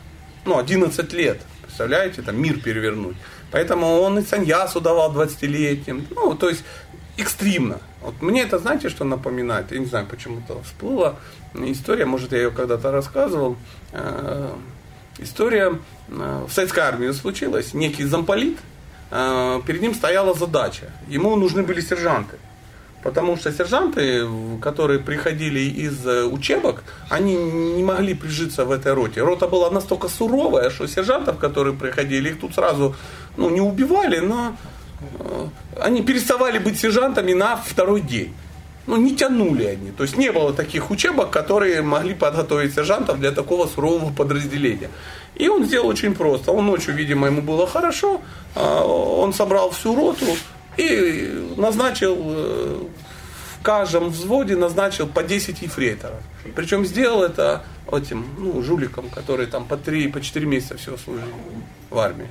Ну, 0.46 0.58
11 0.58 1.14
лет. 1.14 1.42
Представляете, 1.62 2.24
там 2.24 2.42
мир 2.42 2.60
перевернуть. 2.60 3.16
Поэтому 3.52 4.02
он 4.02 4.18
и 4.18 4.24
саньясу 4.24 4.82
давал 4.82 5.14
20-летним. 5.14 6.08
Ну, 6.10 6.34
то 6.34 6.50
есть 6.50 6.64
экстримно. 7.18 7.78
Вот 8.02 8.20
мне 8.24 8.42
это, 8.42 8.58
знаете, 8.58 8.90
что 8.90 9.04
напоминает? 9.06 9.72
Я 9.72 9.78
не 9.78 9.86
знаю, 9.86 10.08
почему-то 10.08 10.60
всплыла 10.64 11.18
история, 11.54 12.06
может, 12.06 12.32
я 12.32 12.40
ее 12.40 12.50
когда-то 12.50 12.92
рассказывал. 12.92 13.58
Э, 13.92 14.56
история 15.24 15.80
э, 16.10 16.46
в 16.48 16.52
советской 16.52 16.80
армии 16.82 17.12
случилась. 17.12 17.74
Некий 17.74 18.06
замполит, 18.06 18.58
э, 19.12 19.62
перед 19.66 19.82
ним 19.82 19.94
стояла 19.94 20.34
задача. 20.34 20.92
Ему 21.08 21.36
нужны 21.36 21.64
были 21.64 21.82
сержанты. 21.82 22.38
Потому 23.04 23.36
что 23.36 23.52
сержанты, 23.52 24.26
которые 24.62 25.00
приходили 25.00 25.60
из 25.60 26.06
э, 26.08 26.24
учебок, 26.26 26.84
они 27.10 27.36
не 27.36 27.84
могли 27.84 28.14
прижиться 28.14 28.66
в 28.66 28.72
этой 28.72 28.94
роте. 28.94 29.22
Рота 29.22 29.48
была 29.48 29.70
настолько 29.72 30.08
суровая, 30.08 30.70
что 30.70 30.88
сержантов, 30.88 31.38
которые 31.38 31.76
приходили, 31.76 32.30
их 32.30 32.40
тут 32.40 32.56
сразу 32.56 32.96
ну, 33.36 33.50
не 33.50 33.62
убивали, 33.62 34.20
но 34.20 34.56
они 35.82 36.02
переставали 36.02 36.60
быть 36.60 36.80
сержантами 36.80 37.34
на 37.34 37.58
второй 37.58 38.02
день. 38.02 38.34
Ну, 38.86 38.98
не 38.98 39.16
тянули 39.16 39.64
они. 39.64 39.92
То 39.92 40.04
есть 40.04 40.18
не 40.18 40.32
было 40.32 40.54
таких 40.54 40.92
учебок, 40.92 41.32
которые 41.32 41.82
могли 41.82 42.14
подготовить 42.14 42.74
сержантов 42.74 43.20
для 43.20 43.32
такого 43.32 43.68
сурового 43.68 44.12
подразделения. 44.12 44.90
И 45.36 45.48
он 45.48 45.66
сделал 45.66 45.88
очень 45.88 46.14
просто. 46.14 46.52
Он 46.52 46.66
ночью, 46.66 46.94
видимо, 46.94 47.28
ему 47.28 47.42
было 47.42 47.66
хорошо. 47.66 48.22
А, 48.56 48.84
он 48.84 49.34
собрал 49.34 49.72
всю 49.72 49.96
роту, 49.96 50.26
и 50.78 51.54
назначил 51.58 52.18
э, 52.20 52.84
в 53.60 53.64
каждом 53.64 54.10
взводе 54.10 54.56
назначил 54.56 55.08
по 55.08 55.24
10 55.24 55.62
ефрейторов. 55.62 56.20
Причем 56.56 56.86
сделал 56.86 57.24
это 57.24 57.64
этим, 57.92 58.26
ну, 58.38 58.62
жуликом, 58.62 59.10
который 59.10 59.46
там 59.46 59.66
по 59.66 59.78
3, 59.78 60.08
по 60.08 60.20
4 60.20 60.46
месяца 60.46 60.78
всего 60.78 60.98
служил 60.98 61.28
в 61.90 61.98
армии. 61.98 62.28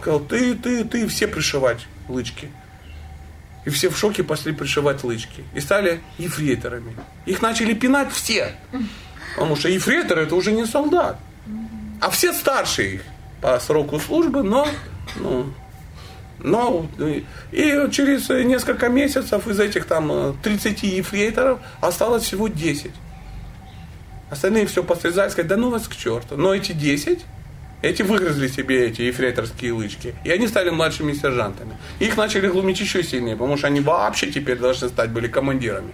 Сказал, 0.00 0.20
ты, 0.20 0.54
ты, 0.54 0.84
ты, 0.84 1.06
все 1.08 1.28
пришивать 1.28 1.86
лычки. 2.08 2.48
И 3.68 3.70
все 3.70 3.90
в 3.90 3.98
шоке 3.98 4.24
пошли 4.24 4.52
пришивать 4.54 5.04
лычки. 5.04 5.44
И 5.52 5.60
стали 5.60 6.00
ефрейторами. 6.16 6.96
Их 7.26 7.42
начали 7.42 7.74
пинать 7.74 8.10
все. 8.10 8.54
Потому 9.34 9.56
что 9.56 9.68
ефрейтор 9.68 10.20
это 10.20 10.34
уже 10.36 10.52
не 10.52 10.64
солдат. 10.64 11.18
А 12.00 12.08
все 12.08 12.32
старше 12.32 12.94
их 12.94 13.02
по 13.42 13.60
сроку 13.60 14.00
службы, 14.00 14.42
но 14.42 14.66
ну, 15.16 15.52
но 16.38 16.88
и 17.52 17.90
через 17.92 18.30
несколько 18.30 18.88
месяцев 18.88 19.46
из 19.46 19.60
этих 19.60 19.84
там 19.84 20.34
30 20.42 20.82
ефрейторов 20.84 21.58
осталось 21.82 22.22
всего 22.22 22.48
10. 22.48 22.90
Остальные 24.30 24.66
все 24.66 24.82
посрезали, 24.82 25.28
сказать, 25.28 25.48
да 25.48 25.58
ну 25.58 25.68
вас 25.68 25.86
к 25.88 25.94
черту. 25.94 26.38
Но 26.38 26.54
эти 26.54 26.72
10, 26.72 27.18
эти 27.82 28.02
выгрызли 28.02 28.48
себе 28.48 28.86
эти 28.86 29.02
ефрейторские 29.02 29.72
лычки. 29.72 30.14
И 30.24 30.30
они 30.30 30.48
стали 30.48 30.70
младшими 30.70 31.12
сержантами. 31.12 31.76
Их 32.00 32.16
начали 32.16 32.48
глумить 32.48 32.80
еще 32.80 33.02
сильнее, 33.02 33.36
потому 33.36 33.56
что 33.56 33.68
они 33.68 33.80
вообще 33.80 34.30
теперь 34.30 34.58
должны 34.58 34.88
стать 34.88 35.10
были 35.10 35.28
командирами. 35.28 35.92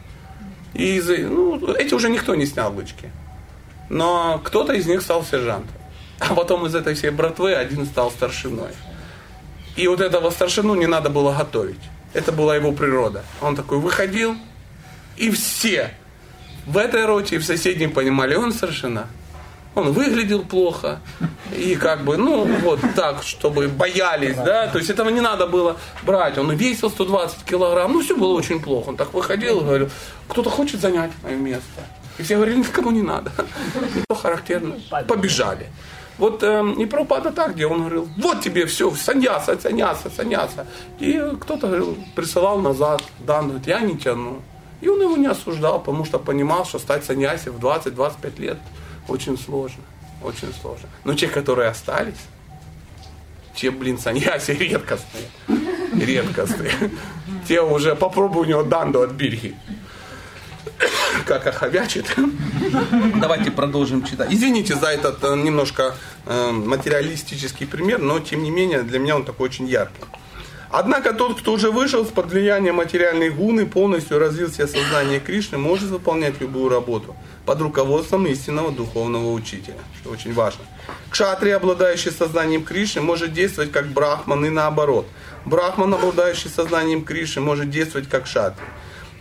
И 0.72 0.97
из, 0.97 1.09
ну, 1.09 1.74
эти 1.74 1.95
уже 1.95 2.09
никто 2.09 2.35
не 2.35 2.47
снял 2.47 2.74
лычки. 2.74 3.11
Но 3.91 4.41
кто-то 4.43 4.72
из 4.72 4.87
них 4.87 5.03
стал 5.03 5.24
сержантом. 5.24 5.76
А 6.18 6.35
потом 6.35 6.66
из 6.66 6.74
этой 6.74 6.95
всей 6.95 7.11
братвы 7.11 7.55
один 7.55 7.87
стал 7.87 8.11
старшиной. 8.11 8.72
И 9.76 9.87
вот 9.89 10.01
этого 10.01 10.30
старшину 10.30 10.74
не 10.74 10.87
надо 10.87 11.11
было 11.11 11.37
готовить. 11.37 11.80
Это 12.12 12.32
была 12.32 12.57
его 12.57 12.72
природа. 12.72 13.24
Он 13.41 13.57
такой 13.57 13.78
выходил, 13.78 14.37
и 15.16 15.30
все 15.30 15.91
в 16.66 16.78
этой 16.78 17.05
роте 17.05 17.37
и 17.37 17.39
в 17.39 17.45
соседней 17.45 17.89
понимали, 17.89 18.35
он 18.35 18.53
старшина. 18.53 19.07
Он 19.75 19.93
выглядел 19.93 20.45
плохо, 20.45 21.01
и 21.53 21.75
как 21.75 22.05
бы, 22.05 22.16
ну, 22.16 22.45
вот 22.62 22.81
так, 22.95 23.22
чтобы 23.22 23.68
боялись, 23.68 24.37
да, 24.37 24.68
то 24.68 24.79
есть 24.79 24.91
этого 24.91 25.09
не 25.09 25.20
надо 25.20 25.47
было 25.47 25.77
брать. 26.03 26.39
Он 26.39 26.53
весил 26.53 26.91
120 26.91 27.45
килограмм, 27.45 27.93
ну, 27.93 28.01
все 28.01 28.16
было 28.16 28.35
очень 28.35 28.61
плохо. 28.61 28.91
Он 28.91 28.97
так 28.97 29.12
выходил 29.12 29.61
говорил, 29.61 29.91
кто-то 30.29 30.51
хочет 30.51 30.81
занять 30.81 31.11
мое 31.22 31.37
место. 31.37 31.83
И 32.18 32.22
все 32.22 32.37
говорили, 32.37 32.59
никому 32.59 32.93
не 32.93 33.03
надо. 33.03 33.33
Что 34.05 34.14
характерно. 34.14 34.77
Побежали. 35.09 35.66
Вот 36.16 36.45
э, 36.45 36.75
и 36.79 36.87
Прабхупада 36.87 37.33
так, 37.33 37.55
где 37.55 37.66
он 37.66 37.81
говорил, 37.81 38.09
вот 38.16 38.41
тебе 38.41 38.66
все, 38.66 38.93
саньяса, 38.93 39.59
саньяса, 39.61 40.11
саньяса. 40.11 40.66
И 41.01 41.20
кто-то 41.41 41.66
говорил, 41.66 41.99
присылал 42.14 42.61
назад, 42.61 43.03
Дан 43.18 43.49
говорит, 43.49 43.66
я 43.66 43.81
не 43.81 43.99
тяну. 43.99 44.43
И 44.81 44.89
он 44.89 45.01
его 45.01 45.16
не 45.16 45.27
осуждал, 45.27 45.81
потому 45.81 46.05
что 46.05 46.20
понимал, 46.20 46.64
что 46.66 46.79
стать 46.79 47.05
саньяси 47.05 47.49
в 47.49 47.59
20-25 47.59 48.41
лет 48.41 48.59
очень 49.09 49.39
сложно. 49.39 49.83
Очень 50.23 50.53
сложно. 50.61 50.89
Но 51.05 51.15
те, 51.15 51.29
которые 51.29 51.69
остались, 51.69 52.21
те, 53.55 53.71
блин, 53.71 53.99
саньяси 53.99 54.51
редкостные. 54.59 55.25
Редкостные. 55.95 56.73
Те 57.47 57.61
уже 57.61 57.95
попробуй 57.95 58.43
у 58.43 58.49
него 58.49 58.63
данду 58.63 59.03
от 59.03 59.13
бирги 59.13 59.55
как 61.27 61.47
оховячит. 61.47 62.15
Давайте 63.21 63.51
продолжим 63.51 64.05
читать. 64.05 64.33
Извините 64.33 64.75
за 64.75 64.89
этот 64.89 65.23
э, 65.23 65.37
немножко 65.37 65.95
э, 66.27 66.51
материалистический 66.51 67.67
пример, 67.67 68.01
но 68.01 68.21
тем 68.21 68.43
не 68.43 68.51
менее 68.51 68.83
для 68.83 68.99
меня 68.99 69.17
он 69.17 69.25
такой 69.25 69.49
очень 69.49 69.67
яркий. 69.67 70.03
Однако 70.77 71.12
тот, 71.12 71.39
кто 71.39 71.53
уже 71.53 71.70
вышел 71.70 72.03
из-под 72.03 72.33
влияния 72.33 72.72
материальной 72.72 73.31
гуны, 73.31 73.64
полностью 73.64 74.18
развил 74.18 74.51
себе 74.51 74.66
сознание 74.66 75.20
Кришны, 75.20 75.57
может 75.57 75.89
выполнять 75.89 76.41
любую 76.41 76.68
работу 76.68 77.14
под 77.47 77.61
руководством 77.61 78.27
истинного 78.27 78.72
духовного 78.72 79.31
учителя, 79.31 79.79
что 80.01 80.11
очень 80.11 80.35
важно. 80.35 80.64
Кшатри, 81.11 81.53
обладающий 81.53 82.11
сознанием 82.11 82.64
Кришны, 82.64 83.03
может 83.03 83.33
действовать 83.33 83.70
как 83.70 83.87
брахман 83.87 84.47
и 84.47 84.51
наоборот. 84.51 85.07
Брахман, 85.45 85.95
обладающий 85.95 86.51
сознанием 86.51 87.05
Кришны, 87.05 87.41
может 87.41 87.70
действовать 87.70 88.09
как 88.09 88.27
шатри 88.27 88.66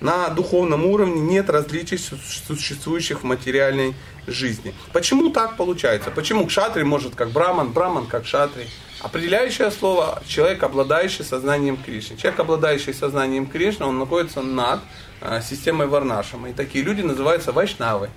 на 0.02 0.28
духовном 0.30 0.86
уровне 0.86 1.22
нет 1.22 1.50
различий 1.50 1.98
существующих 1.98 3.22
в 3.22 3.24
материальной 3.24 3.96
жизни. 4.28 4.74
Почему 4.92 5.30
так 5.30 5.56
получается? 5.56 6.12
Почему 6.12 6.46
кшатри 6.46 6.84
может 6.84 7.16
как 7.16 7.30
браман, 7.30 7.72
браман 7.72 8.08
как 8.08 8.26
шатри? 8.26 8.66
Определяющее 9.04 9.70
слово 9.70 10.24
человек, 10.26 10.64
обладающий 10.64 11.26
сознанием 11.26 11.76
Кришны. 11.76 12.16
Человек, 12.16 12.40
обладающий 12.40 12.94
сознанием 12.94 13.46
Кришны, 13.46 13.86
он 13.86 14.00
находится 14.00 14.42
над 14.42 14.80
э, 15.20 15.42
системой 15.42 15.88
Варнашама. 15.88 16.50
И 16.50 16.54
такие 16.54 16.86
люди 16.86 17.02
называются 17.02 17.52
вайшнавы. 17.52 18.10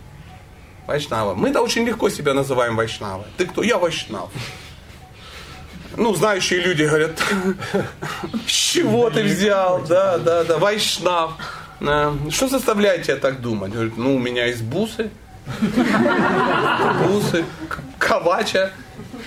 Вайшнавы. 0.87 1.35
Мы-то 1.35 1.61
очень 1.61 1.85
легко 1.85 2.09
себя 2.09 2.35
называем 2.35 2.77
вайшнавы. 2.77 3.25
Ты 3.37 3.47
кто? 3.47 3.65
Я 3.65 3.79
вайшнав. 3.79 4.31
Ну, 5.97 6.15
знающие 6.15 6.61
люди 6.61 6.85
говорят, 6.85 7.19
с 8.47 8.51
чего 8.51 9.11
ты 9.11 9.25
взял? 9.25 9.83
Да, 9.89 10.19
да, 10.19 10.45
да, 10.45 10.59
вайшнав. 10.59 11.33
Что 12.31 12.49
заставляет 12.49 13.03
тебя 13.03 13.17
так 13.17 13.41
думать? 13.41 13.73
Говорит, 13.73 13.97
ну, 13.97 14.15
у 14.15 14.19
меня 14.19 14.47
есть 14.47 14.63
бусы, 14.63 15.11
бусы, 17.09 17.45
кавача 17.99 18.73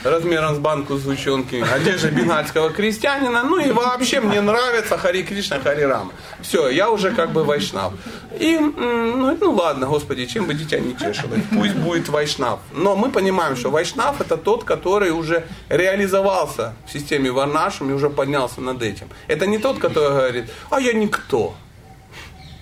размером 0.03 0.55
с 0.55 0.59
банку 0.59 0.97
сгущенки, 0.97 1.63
одежда 1.73 2.09
бенгальского 2.09 2.69
крестьянина, 2.69 3.43
ну 3.43 3.59
и 3.59 3.71
вообще 3.71 4.21
мне 4.21 4.41
нравится 4.41 4.97
Хари 4.97 5.23
Кришна, 5.23 5.59
Хари 5.59 5.83
Рама. 5.83 6.11
Все, 6.41 6.69
я 6.69 6.89
уже 6.89 7.11
как 7.11 7.31
бы 7.31 7.43
вайшнав. 7.43 7.93
И, 8.39 8.57
ну, 8.57 9.37
ну 9.39 9.51
ладно, 9.51 9.87
Господи, 9.87 10.25
чем 10.25 10.45
бы 10.45 10.53
дитя 10.53 10.79
не 10.79 10.95
чешилось, 10.97 11.41
пусть 11.51 11.75
будет 11.75 12.09
вайшнав. 12.09 12.59
Но 12.73 12.95
мы 12.95 13.09
понимаем, 13.09 13.55
что 13.55 13.69
вайшнав 13.69 14.21
это 14.21 14.37
тот, 14.37 14.63
который 14.63 15.11
уже 15.11 15.43
реализовался 15.69 16.73
в 16.87 16.91
системе 16.91 17.31
Варнашем 17.31 17.89
и 17.89 17.93
уже 17.93 18.09
поднялся 18.09 18.61
над 18.61 18.81
этим. 18.81 19.09
Это 19.27 19.47
не 19.47 19.57
тот, 19.57 19.79
который 19.79 20.09
говорит, 20.09 20.49
а 20.69 20.79
я 20.79 20.93
никто 20.93 21.53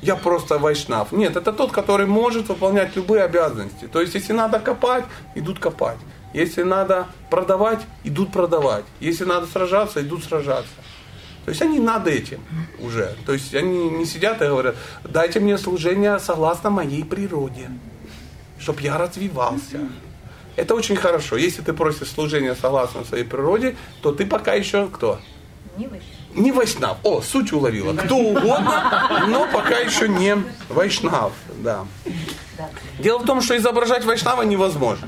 я 0.02 0.16
просто 0.16 0.58
вайшнав. 0.58 1.12
Нет, 1.12 1.36
это 1.36 1.52
тот, 1.52 1.72
который 1.72 2.06
может 2.06 2.50
выполнять 2.50 2.96
любые 2.96 3.24
обязанности. 3.24 3.88
То 3.92 4.02
есть, 4.02 4.16
если 4.16 4.34
надо 4.34 4.60
копать, 4.60 5.04
идут 5.36 5.60
копать. 5.60 5.98
Если 6.38 6.62
надо 6.62 7.08
продавать, 7.32 7.80
идут 8.04 8.32
продавать. 8.32 8.86
Если 9.00 9.24
надо 9.24 9.48
сражаться, 9.48 10.04
идут 10.04 10.24
сражаться. 10.24 10.70
То 11.46 11.50
есть 11.50 11.64
они 11.64 11.80
над 11.80 12.06
этим 12.06 12.40
уже. 12.80 13.16
То 13.26 13.34
есть 13.34 13.56
они 13.56 13.90
не 13.90 14.06
сидят 14.06 14.40
и 14.44 14.46
говорят, 14.46 14.76
дайте 15.04 15.40
мне 15.40 15.58
служение 15.58 16.20
согласно 16.20 16.70
моей 16.70 17.04
природе, 17.04 17.72
чтобы 18.60 18.82
я 18.82 19.00
развивался. 19.00 19.90
Это 20.56 20.76
очень 20.76 20.96
хорошо. 20.96 21.38
Если 21.38 21.64
ты 21.64 21.74
просишь 21.74 22.10
служения 22.10 22.54
согласно 22.54 23.04
своей 23.04 23.24
природе, 23.24 23.76
то 24.04 24.12
ты 24.12 24.28
пока 24.28 24.54
еще 24.54 24.88
кто? 24.90 25.20
Не 25.76 25.88
вайшнав. 25.88 26.36
не 26.36 26.52
вайшнав. 26.52 26.98
О, 27.02 27.22
суть 27.22 27.52
уловила. 27.52 27.94
Кто 27.94 28.16
угодно, 28.16 29.26
но 29.28 29.48
пока 29.52 29.80
еще 29.80 30.08
не 30.08 30.38
вайшнав. 30.70 31.32
Да. 31.64 31.86
Дело 33.00 33.18
в 33.18 33.26
том, 33.26 33.42
что 33.42 33.58
изображать 33.58 34.06
вайшнава 34.06 34.44
невозможно. 34.44 35.08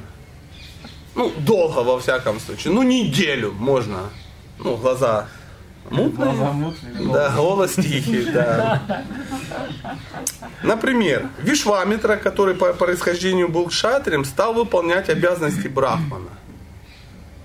Ну, 1.16 1.32
долго 1.40 1.80
во 1.80 2.00
всяком 2.00 2.40
случае. 2.40 2.74
Ну, 2.74 2.84
неделю 2.84 3.52
можно. 3.52 4.10
Ну, 4.60 4.78
глаза 4.78 5.28
мутные. 5.90 6.34
Глаза 6.34 6.52
мутные. 6.52 7.14
Да, 7.14 7.30
голос 7.36 7.76
тихий, 7.76 8.26
да. 8.26 9.06
Например, 10.64 11.30
Вишвамитра, 11.40 12.16
который 12.18 12.56
по 12.56 12.74
происхождению 12.74 13.50
был 13.50 13.68
кшатрием, 13.68 14.26
стал 14.26 14.54
выполнять 14.54 15.10
обязанности 15.10 15.68
брахмана. 15.68 16.30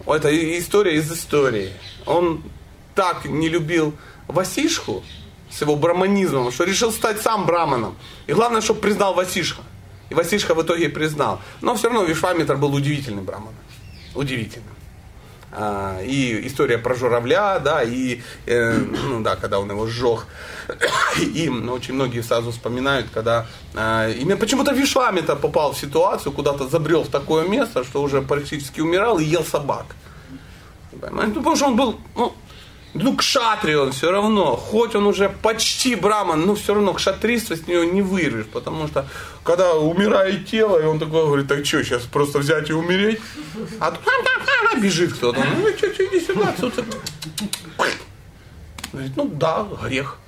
Это 0.06 0.58
история 0.58 0.96
из 0.96 1.10
истории. 1.10 1.72
Он 2.06 2.42
так 2.94 3.24
не 3.24 3.48
любил 3.48 3.94
Васишху 4.28 5.02
с 5.50 5.60
его 5.62 5.76
браманизмом, 5.76 6.50
что 6.52 6.64
решил 6.64 6.92
стать 6.92 7.20
сам 7.20 7.46
браманом. 7.46 7.96
И 8.26 8.32
главное, 8.32 8.60
чтобы 8.60 8.80
признал 8.80 9.14
Васишха. 9.14 9.62
И 10.10 10.14
Васишха 10.14 10.54
в 10.54 10.62
итоге 10.62 10.88
признал. 10.88 11.40
Но 11.60 11.74
все 11.74 11.88
равно 11.88 12.04
Вишвамитр 12.04 12.56
был 12.56 12.74
удивительный 12.74 13.22
браман. 13.22 13.54
Удивительный. 14.14 14.74
А, 15.56 16.00
и 16.02 16.46
история 16.48 16.78
про 16.78 16.96
журавля, 16.96 17.60
да, 17.60 17.82
и, 17.84 18.20
э, 18.46 18.76
ну 19.08 19.22
да, 19.22 19.36
когда 19.36 19.60
он 19.60 19.70
его 19.70 19.86
сжег. 19.86 20.26
И 21.20 21.48
ну, 21.48 21.72
очень 21.72 21.94
многие 21.94 22.22
сразу 22.22 22.50
вспоминают, 22.50 23.06
когда 23.14 23.46
э, 23.74 24.14
именно 24.18 24.36
почему-то 24.36 24.72
Вишвамитр 24.72 25.36
попал 25.36 25.72
в 25.72 25.78
ситуацию, 25.78 26.32
куда-то 26.32 26.66
забрел 26.66 27.04
в 27.04 27.08
такое 27.08 27.46
место, 27.46 27.84
что 27.84 28.02
уже 28.02 28.20
практически 28.20 28.80
умирал 28.80 29.20
и 29.20 29.24
ел 29.24 29.44
собак. 29.44 29.86
Ну, 30.92 31.34
потому 31.34 31.56
что 31.56 31.66
он 31.66 31.76
был, 31.76 32.00
ну, 32.16 32.34
ну, 32.94 33.16
кшатри 33.16 33.74
он 33.74 33.92
все 33.92 34.10
равно, 34.10 34.56
хоть 34.56 34.94
он 34.94 35.06
уже 35.06 35.28
почти 35.28 35.96
браман, 35.96 36.46
но 36.46 36.54
все 36.54 36.74
равно 36.74 36.94
кшатриство 36.94 37.56
с 37.56 37.66
него 37.66 37.84
не 37.84 38.02
вырвешь, 38.02 38.46
потому 38.46 38.86
что 38.88 39.06
когда 39.42 39.74
умирает 39.74 40.46
тело, 40.46 40.80
и 40.80 40.84
он 40.84 40.98
такой 40.98 41.24
говорит, 41.24 41.48
так 41.48 41.66
что, 41.66 41.82
сейчас 41.82 42.02
просто 42.02 42.38
взять 42.38 42.70
и 42.70 42.72
умереть? 42.72 43.20
А 43.80 43.90
тут 43.90 44.80
бежит 44.80 45.14
кто-то, 45.14 45.44
ну, 45.58 45.68
что, 45.76 45.92
что, 45.92 46.04
иди 46.04 46.20
сюда, 46.20 46.54
цуцик. 46.58 46.84
Говорит, 48.92 49.12
ну 49.16 49.26
да, 49.26 49.66
грех. 49.82 50.18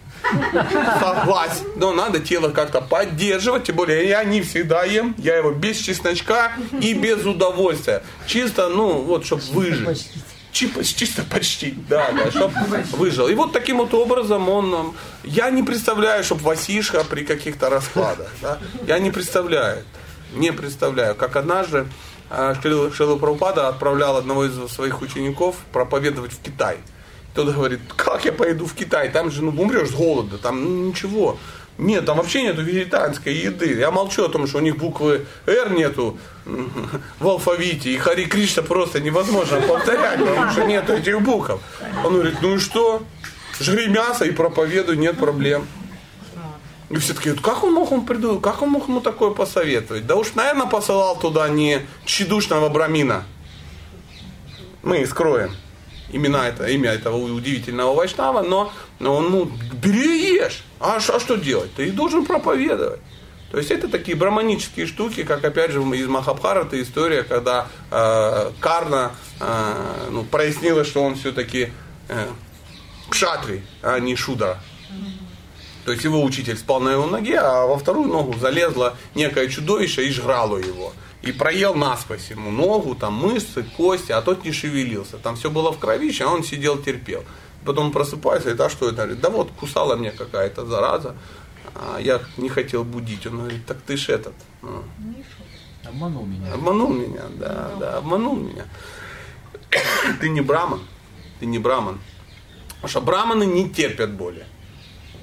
Согласен. 1.00 1.66
Но 1.76 1.92
надо 1.92 2.18
тело 2.18 2.50
как-то 2.50 2.80
поддерживать, 2.80 3.64
тем 3.64 3.76
более 3.76 4.08
я 4.08 4.24
не 4.24 4.42
всегда 4.42 4.84
ем, 4.84 5.14
я 5.18 5.36
его 5.36 5.52
без 5.52 5.76
чесночка 5.76 6.52
и 6.80 6.94
без 6.94 7.24
удовольствия. 7.24 8.02
Чисто, 8.26 8.68
ну, 8.68 9.02
вот, 9.02 9.24
чтобы 9.24 9.42
выжить. 9.52 10.08
Чисто 10.56 11.22
почти, 11.22 11.76
да, 11.88 12.10
да, 12.12 12.30
чтобы 12.30 12.54
выжил. 12.92 13.28
И 13.28 13.34
вот 13.34 13.52
таким 13.52 13.76
вот 13.76 13.92
образом 13.92 14.48
он, 14.48 14.94
я 15.22 15.50
не 15.50 15.62
представляю, 15.62 16.24
чтобы 16.24 16.44
Васишка 16.44 17.04
при 17.04 17.24
каких-то 17.24 17.68
раскладах, 17.68 18.30
да, 18.40 18.58
я 18.86 18.98
не 18.98 19.10
представляю, 19.10 19.84
не 20.32 20.52
представляю, 20.52 21.14
как 21.14 21.36
однажды 21.36 21.86
Шрила 22.62 22.90
Шрила 22.90 23.16
Прабхупада 23.18 23.68
отправлял 23.68 24.16
одного 24.16 24.46
из 24.46 24.72
своих 24.72 25.02
учеников 25.02 25.56
проповедовать 25.72 26.32
в 26.32 26.40
Китай. 26.40 26.78
Тот 27.34 27.54
говорит, 27.54 27.80
как 27.94 28.24
я 28.24 28.32
поеду 28.32 28.64
в 28.64 28.72
Китай, 28.72 29.10
там 29.10 29.30
же, 29.30 29.42
ну, 29.42 29.50
умрешь 29.50 29.90
с 29.90 29.92
голода, 29.92 30.38
там 30.38 30.64
ну, 30.64 30.88
ничего. 30.88 31.38
Нет, 31.78 32.06
там 32.06 32.16
вообще 32.16 32.42
нету 32.42 32.62
вегетарианской 32.62 33.34
еды. 33.34 33.74
Я 33.74 33.90
молчу 33.90 34.24
о 34.24 34.28
том, 34.28 34.46
что 34.46 34.58
у 34.58 34.60
них 34.60 34.78
буквы 34.78 35.26
«Р» 35.46 35.72
нету 35.72 36.18
в 37.20 37.28
алфавите, 37.28 37.90
и 37.90 37.98
Хари 37.98 38.24
Кришна 38.24 38.62
просто 38.62 39.00
невозможно 39.00 39.60
повторять, 39.60 40.18
потому 40.18 40.50
что 40.52 40.64
нету 40.64 40.94
этих 40.94 41.20
букв. 41.20 41.50
Он 42.04 42.14
говорит, 42.14 42.36
ну 42.40 42.54
и 42.54 42.58
что? 42.58 43.02
Жри 43.60 43.88
мясо 43.88 44.24
и 44.24 44.30
проповедуй, 44.30 44.96
нет 44.96 45.18
проблем. 45.18 45.66
И 46.88 46.96
все 46.96 47.14
таки 47.14 47.32
как 47.32 47.64
он 47.64 47.74
мог 47.74 47.90
ему 47.90 48.02
придумать, 48.02 48.42
как 48.42 48.62
он 48.62 48.70
мог 48.70 48.88
ему 48.88 49.00
такое 49.00 49.30
посоветовать? 49.30 50.06
Да 50.06 50.16
уж, 50.16 50.34
наверное, 50.34 50.66
посылал 50.66 51.18
туда 51.18 51.48
не 51.48 51.80
тщедушного 52.04 52.68
брамина. 52.68 53.24
Мы 54.82 55.04
скроем 55.04 55.52
имена 56.10 56.48
это, 56.48 56.66
имя 56.66 56.90
этого 56.90 57.16
удивительного 57.16 57.94
вайшнава, 57.94 58.42
но, 58.42 58.72
но 58.98 59.16
он, 59.16 59.30
ну, 59.30 59.50
бери 59.82 60.30
и 60.30 60.34
ешь. 60.36 60.62
А, 60.80 60.96
а 60.96 61.20
что 61.20 61.36
делать? 61.36 61.72
Ты 61.74 61.90
должен 61.90 62.24
проповедовать. 62.24 63.00
То 63.50 63.58
есть 63.58 63.70
это 63.70 63.88
такие 63.88 64.16
браманические 64.16 64.86
штуки, 64.86 65.22
как 65.22 65.44
опять 65.44 65.70
же 65.70 65.80
из 65.80 66.06
Махабхарата 66.08 66.80
история, 66.82 67.22
когда 67.22 67.68
э, 67.90 68.50
Карна 68.60 69.12
э, 69.40 70.08
ну, 70.10 70.24
прояснила, 70.24 70.84
что 70.84 71.02
он 71.02 71.14
все-таки 71.14 71.72
э, 72.08 72.26
кшатри, 73.08 73.62
а 73.82 73.98
не 74.00 74.16
шудра. 74.16 74.58
То 75.84 75.92
есть 75.92 76.02
его 76.02 76.22
учитель 76.24 76.56
спал 76.56 76.80
на 76.80 76.90
его 76.90 77.06
ноге, 77.06 77.38
а 77.38 77.64
во 77.64 77.78
вторую 77.78 78.08
ногу 78.08 78.36
залезло 78.36 78.96
некое 79.14 79.48
чудовище 79.48 80.08
и 80.08 80.10
жрало 80.10 80.56
его. 80.56 80.92
И 81.22 81.30
проел 81.30 81.74
насквозь 81.74 82.28
ему 82.30 82.50
ногу, 82.50 82.96
там 82.96 83.14
мышцы, 83.14 83.64
кости, 83.76 84.10
а 84.10 84.20
тот 84.20 84.44
не 84.44 84.50
шевелился. 84.50 85.16
Там 85.18 85.36
все 85.36 85.48
было 85.48 85.72
в 85.72 85.78
кровище, 85.78 86.24
а 86.24 86.28
он 86.28 86.42
сидел, 86.42 86.76
терпел. 86.82 87.24
Потом 87.66 87.92
просыпается, 87.92 88.50
и 88.50 88.54
говорит, 88.54 88.72
а 88.72 88.76
что 88.76 88.88
это? 88.88 88.96
Говорит, 88.96 89.20
да 89.20 89.30
вот 89.30 89.50
кусала 89.50 89.96
мне 89.96 90.12
какая-то 90.12 90.64
зараза, 90.66 91.16
а 91.74 91.98
я 92.00 92.20
не 92.36 92.48
хотел 92.48 92.84
будить. 92.84 93.26
Он 93.26 93.38
говорит, 93.38 93.66
так 93.66 93.78
ты 93.86 93.96
ж 93.96 94.10
этот, 94.10 94.34
ну, 94.62 94.84
Обманул 95.88 96.26
меня. 96.26 96.52
Обманул 96.52 96.92
меня, 96.92 97.22
да, 97.38 97.70
да, 97.78 97.96
обманул 97.98 98.36
меня. 98.36 98.64
Ты 100.20 100.28
не 100.28 100.40
браман, 100.40 100.80
ты 101.40 101.46
не 101.46 101.58
браман. 101.58 101.98
Потому 102.68 102.88
что 102.88 103.00
браманы 103.00 103.44
не 103.44 103.68
терпят 103.70 104.12
боли. 104.12 104.44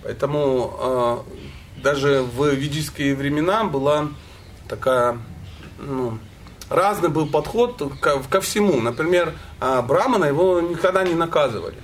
Поэтому 0.03 1.25
э, 1.77 1.81
даже 1.81 2.21
в 2.21 2.49
ведические 2.53 3.15
времена 3.15 3.63
была 3.63 4.09
такая, 4.67 5.17
ну, 5.79 6.17
разный 6.69 7.09
был 7.09 7.27
подход 7.27 7.81
ко, 8.01 8.21
ко 8.23 8.41
всему. 8.41 8.81
Например, 8.81 9.33
э, 9.61 9.81
брамана 9.81 10.25
его 10.25 10.61
никогда 10.61 11.03
не 11.03 11.13
наказывали. 11.13 11.77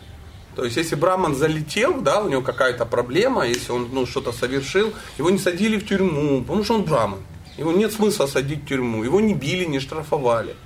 То 0.59 0.65
есть, 0.65 0.75
если 0.75 0.95
браман 0.95 1.35
залетел, 1.35 2.01
да, 2.01 2.21
у 2.21 2.27
него 2.27 2.41
какая-то 2.41 2.85
проблема, 2.85 3.47
если 3.47 3.71
он 3.71 3.87
ну, 3.93 4.05
что-то 4.05 4.33
совершил, 4.33 4.93
его 5.17 5.29
не 5.29 5.37
садили 5.37 5.77
в 5.77 5.87
тюрьму, 5.87 6.41
потому 6.41 6.65
что 6.65 6.75
он 6.75 6.83
браман. 6.83 7.19
Его 7.57 7.71
нет 7.71 7.93
смысла 7.93 8.27
садить 8.27 8.63
в 8.63 8.67
тюрьму. 8.67 9.05
Его 9.05 9.21
не 9.21 9.33
били, 9.33 9.63
не 9.63 9.79
штрафовали. 9.79 10.57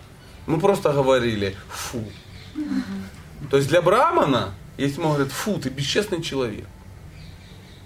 Мы 0.47 0.59
просто 0.59 0.93
говорили, 0.93 1.55
фу. 1.69 2.03
То 3.51 3.57
есть 3.57 3.69
для 3.69 3.83
брамана, 3.83 4.55
если 4.77 4.99
ему 4.99 5.09
говорят, 5.09 5.31
фу, 5.31 5.59
ты 5.59 5.69
бесчестный 5.69 6.23
человек, 6.23 6.65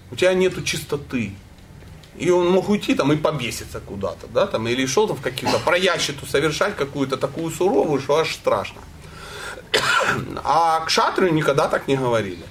у 0.10 0.16
тебя 0.16 0.34
нету 0.34 0.62
чистоты. 0.62 1.34
И 2.18 2.30
он 2.30 2.50
мог 2.50 2.70
уйти 2.70 2.96
там 2.96 3.12
и 3.12 3.18
побеситься 3.18 3.82
куда-то, 3.82 4.28
да, 4.28 4.48
там, 4.48 4.66
или 4.70 4.86
шел 4.86 5.10
там 5.10 5.18
в 5.18 5.22
какие-то 5.22 5.60
проящиту 5.60 6.26
совершать 6.26 6.78
какую-то 6.78 7.18
такую 7.18 7.52
суровую, 7.52 8.00
что 8.00 8.16
аж 8.16 8.34
страшно. 8.34 8.80
А 10.44 10.82
к 10.82 10.90
никогда 11.32 11.68
так 11.68 11.88
не 11.88 11.96
говорили. 11.96 12.44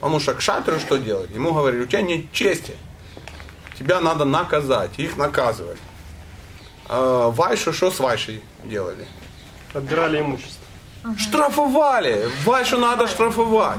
Потому 0.00 0.20
что 0.20 0.34
к 0.34 0.40
шатру 0.40 0.78
что 0.78 0.96
делать? 0.96 1.30
Ему 1.30 1.52
говорили, 1.52 1.82
у 1.82 1.86
тебя 1.86 2.02
нет 2.02 2.32
чести. 2.32 2.74
Тебя 3.78 4.00
надо 4.00 4.24
наказать. 4.24 4.98
Их 4.98 5.16
наказывали. 5.16 5.78
А 6.88 7.30
Вайшу 7.30 7.72
что 7.72 7.90
с 7.90 8.00
Вайшей 8.00 8.42
делали? 8.64 9.06
Отбирали 9.74 10.20
имущество. 10.20 10.64
Штрафовали. 11.18 12.30
Вайшу 12.44 12.78
надо 12.78 13.06
штрафовать. 13.06 13.78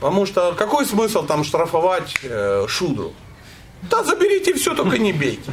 Потому 0.00 0.26
что 0.26 0.52
какой 0.52 0.86
смысл 0.86 1.26
там 1.26 1.44
штрафовать 1.44 2.14
э, 2.22 2.66
шудру? 2.68 3.12
Да 3.82 4.02
заберите 4.02 4.54
все, 4.54 4.74
только 4.74 4.98
не 4.98 5.12
бейте. 5.12 5.50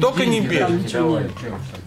Только 0.00 0.26
не 0.26 0.40
бейте. 0.40 0.98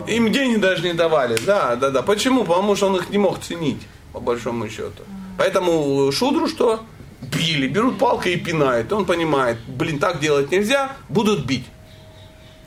Им 0.08 0.32
денег 0.32 0.60
даже 0.60 0.84
не 0.84 0.94
давали. 0.94 1.38
Да, 1.46 1.76
да, 1.76 1.90
да. 1.90 2.02
Почему? 2.02 2.44
Потому 2.44 2.76
что 2.76 2.88
он 2.88 2.96
их 2.96 3.10
не 3.10 3.18
мог 3.18 3.40
ценить, 3.40 3.82
по 4.14 4.20
большому 4.20 4.70
счету. 4.70 5.04
Поэтому 5.38 6.12
шудру 6.12 6.48
что? 6.48 6.82
Били, 7.22 7.68
берут 7.68 7.98
палкой 7.98 8.34
и 8.34 8.38
пинают. 8.38 8.92
Он 8.94 9.06
понимает, 9.06 9.58
блин, 9.68 10.00
так 10.00 10.20
делать 10.20 10.52
нельзя, 10.52 10.94
будут 11.10 11.46
бить. 11.46 11.66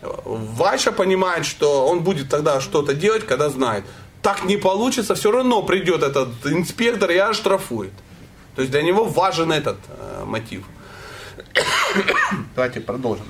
Вайша 0.02 0.92
понимает, 0.92 1.46
что 1.46 1.86
он 1.86 2.00
будет 2.00 2.28
тогда 2.28 2.60
что-то 2.60 2.92
делать, 2.94 3.26
когда 3.26 3.48
знает. 3.48 3.84
Так 4.20 4.44
не 4.44 4.56
получится, 4.56 5.14
все 5.14 5.30
равно 5.30 5.62
придет 5.62 6.02
этот 6.02 6.28
инспектор 6.44 7.10
и 7.10 7.16
оштрафует. 7.16 7.92
То 8.54 8.62
есть 8.62 8.70
для 8.70 8.82
него 8.82 9.04
важен 9.04 9.52
этот 9.52 9.78
э, 9.88 10.24
мотив. 10.24 10.64
Давайте 12.54 12.80
продолжим. 12.80 13.26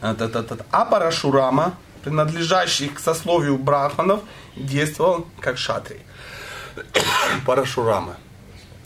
А, 0.00 0.84
Парашурама, 0.84 1.76
принадлежащий 2.04 2.88
к 2.88 2.98
сословию 2.98 3.58
брахманов, 3.58 4.20
действовал 4.56 5.26
как 5.40 5.58
шатри. 5.58 6.00
Парашурама. 7.46 8.16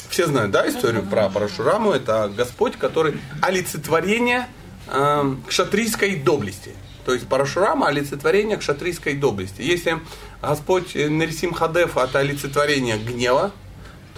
Все 0.09 0.26
знают, 0.26 0.51
да, 0.51 0.68
историю 0.68 1.05
про 1.05 1.28
Парашураму? 1.28 1.93
Это 1.93 2.33
Господь, 2.37 2.76
который 2.76 3.20
олицетворение 3.43 4.49
э, 4.89 5.35
кшатрийской 5.47 6.16
доблести. 6.16 6.74
То 7.05 7.14
есть 7.14 7.28
Парашурама 7.28 7.87
олицетворение 7.87 8.57
кшатрийской 8.57 9.14
доблести. 9.14 9.62
Если 9.62 10.01
Господь 10.43 10.95
Нарисим 10.95 11.53
Хадев 11.53 11.97
это 11.97 12.18
олицетворение 12.18 12.99
гнева, 12.99 13.53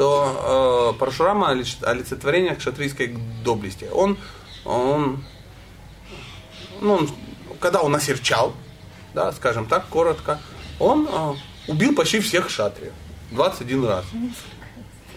то 0.03 0.92
э, 0.94 0.98
Парашурама 0.98 1.50
олицетворение 1.50 2.57
кшатрийской 2.57 3.16
доблести. 3.44 3.84
Он, 3.92 4.18
он, 4.64 5.22
ну, 6.80 6.94
он- 6.94 7.11
когда 7.61 7.80
он 7.82 7.94
осерчал, 7.94 8.53
да, 9.14 9.30
скажем 9.30 9.66
так, 9.66 9.86
коротко, 9.86 10.40
он 10.80 11.07
э, 11.09 11.34
убил 11.68 11.94
почти 11.94 12.18
всех 12.18 12.50
шатриев. 12.50 12.92
21 13.30 13.86
раз. 13.86 14.05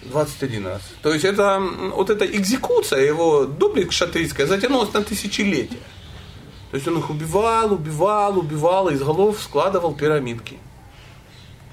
21 0.03 0.67
раз. 0.67 0.81
То 1.01 1.11
есть 1.11 1.25
это 1.25 1.59
вот 1.95 2.11
эта 2.11 2.27
экзекуция 2.27 2.99
его 2.99 3.45
доблесть 3.45 3.91
шатрийская 3.91 4.45
затянулась 4.45 4.93
на 4.93 5.01
тысячелетия. 5.03 5.79
То 6.69 6.75
есть 6.77 6.87
он 6.87 6.99
их 6.99 7.09
убивал, 7.09 7.73
убивал, 7.73 8.37
убивал, 8.37 8.89
из 8.89 9.01
голов 9.01 9.41
складывал 9.41 9.95
пирамидки. 9.95 10.59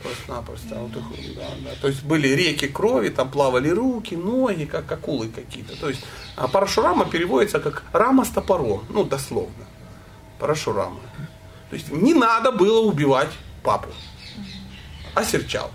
Просто-напросто. 0.02 0.74
Вот 0.74 0.96
их, 0.96 1.34
да, 1.36 1.48
да. 1.64 1.70
То 1.80 1.88
есть 1.88 2.02
были 2.02 2.28
реки 2.28 2.66
крови, 2.66 3.08
там 3.08 3.30
плавали 3.30 3.68
руки, 3.68 4.14
ноги, 4.14 4.64
как 4.64 4.90
акулы 4.90 5.28
какие-то. 5.28 5.78
То 5.78 5.88
есть 5.88 6.04
а 6.36 6.48
парашурама 6.48 7.04
переводится 7.04 7.60
как 7.60 7.84
рама 7.92 8.24
с 8.24 8.30
топором, 8.30 8.84
ну 8.88 9.04
дословно. 9.04 9.66
Парашурама. 10.38 11.00
То 11.70 11.76
есть 11.76 11.90
не 11.90 12.14
надо 12.14 12.52
было 12.52 12.80
убивать 12.80 13.30
папу. 13.62 13.88
Осерчал. 15.14 15.70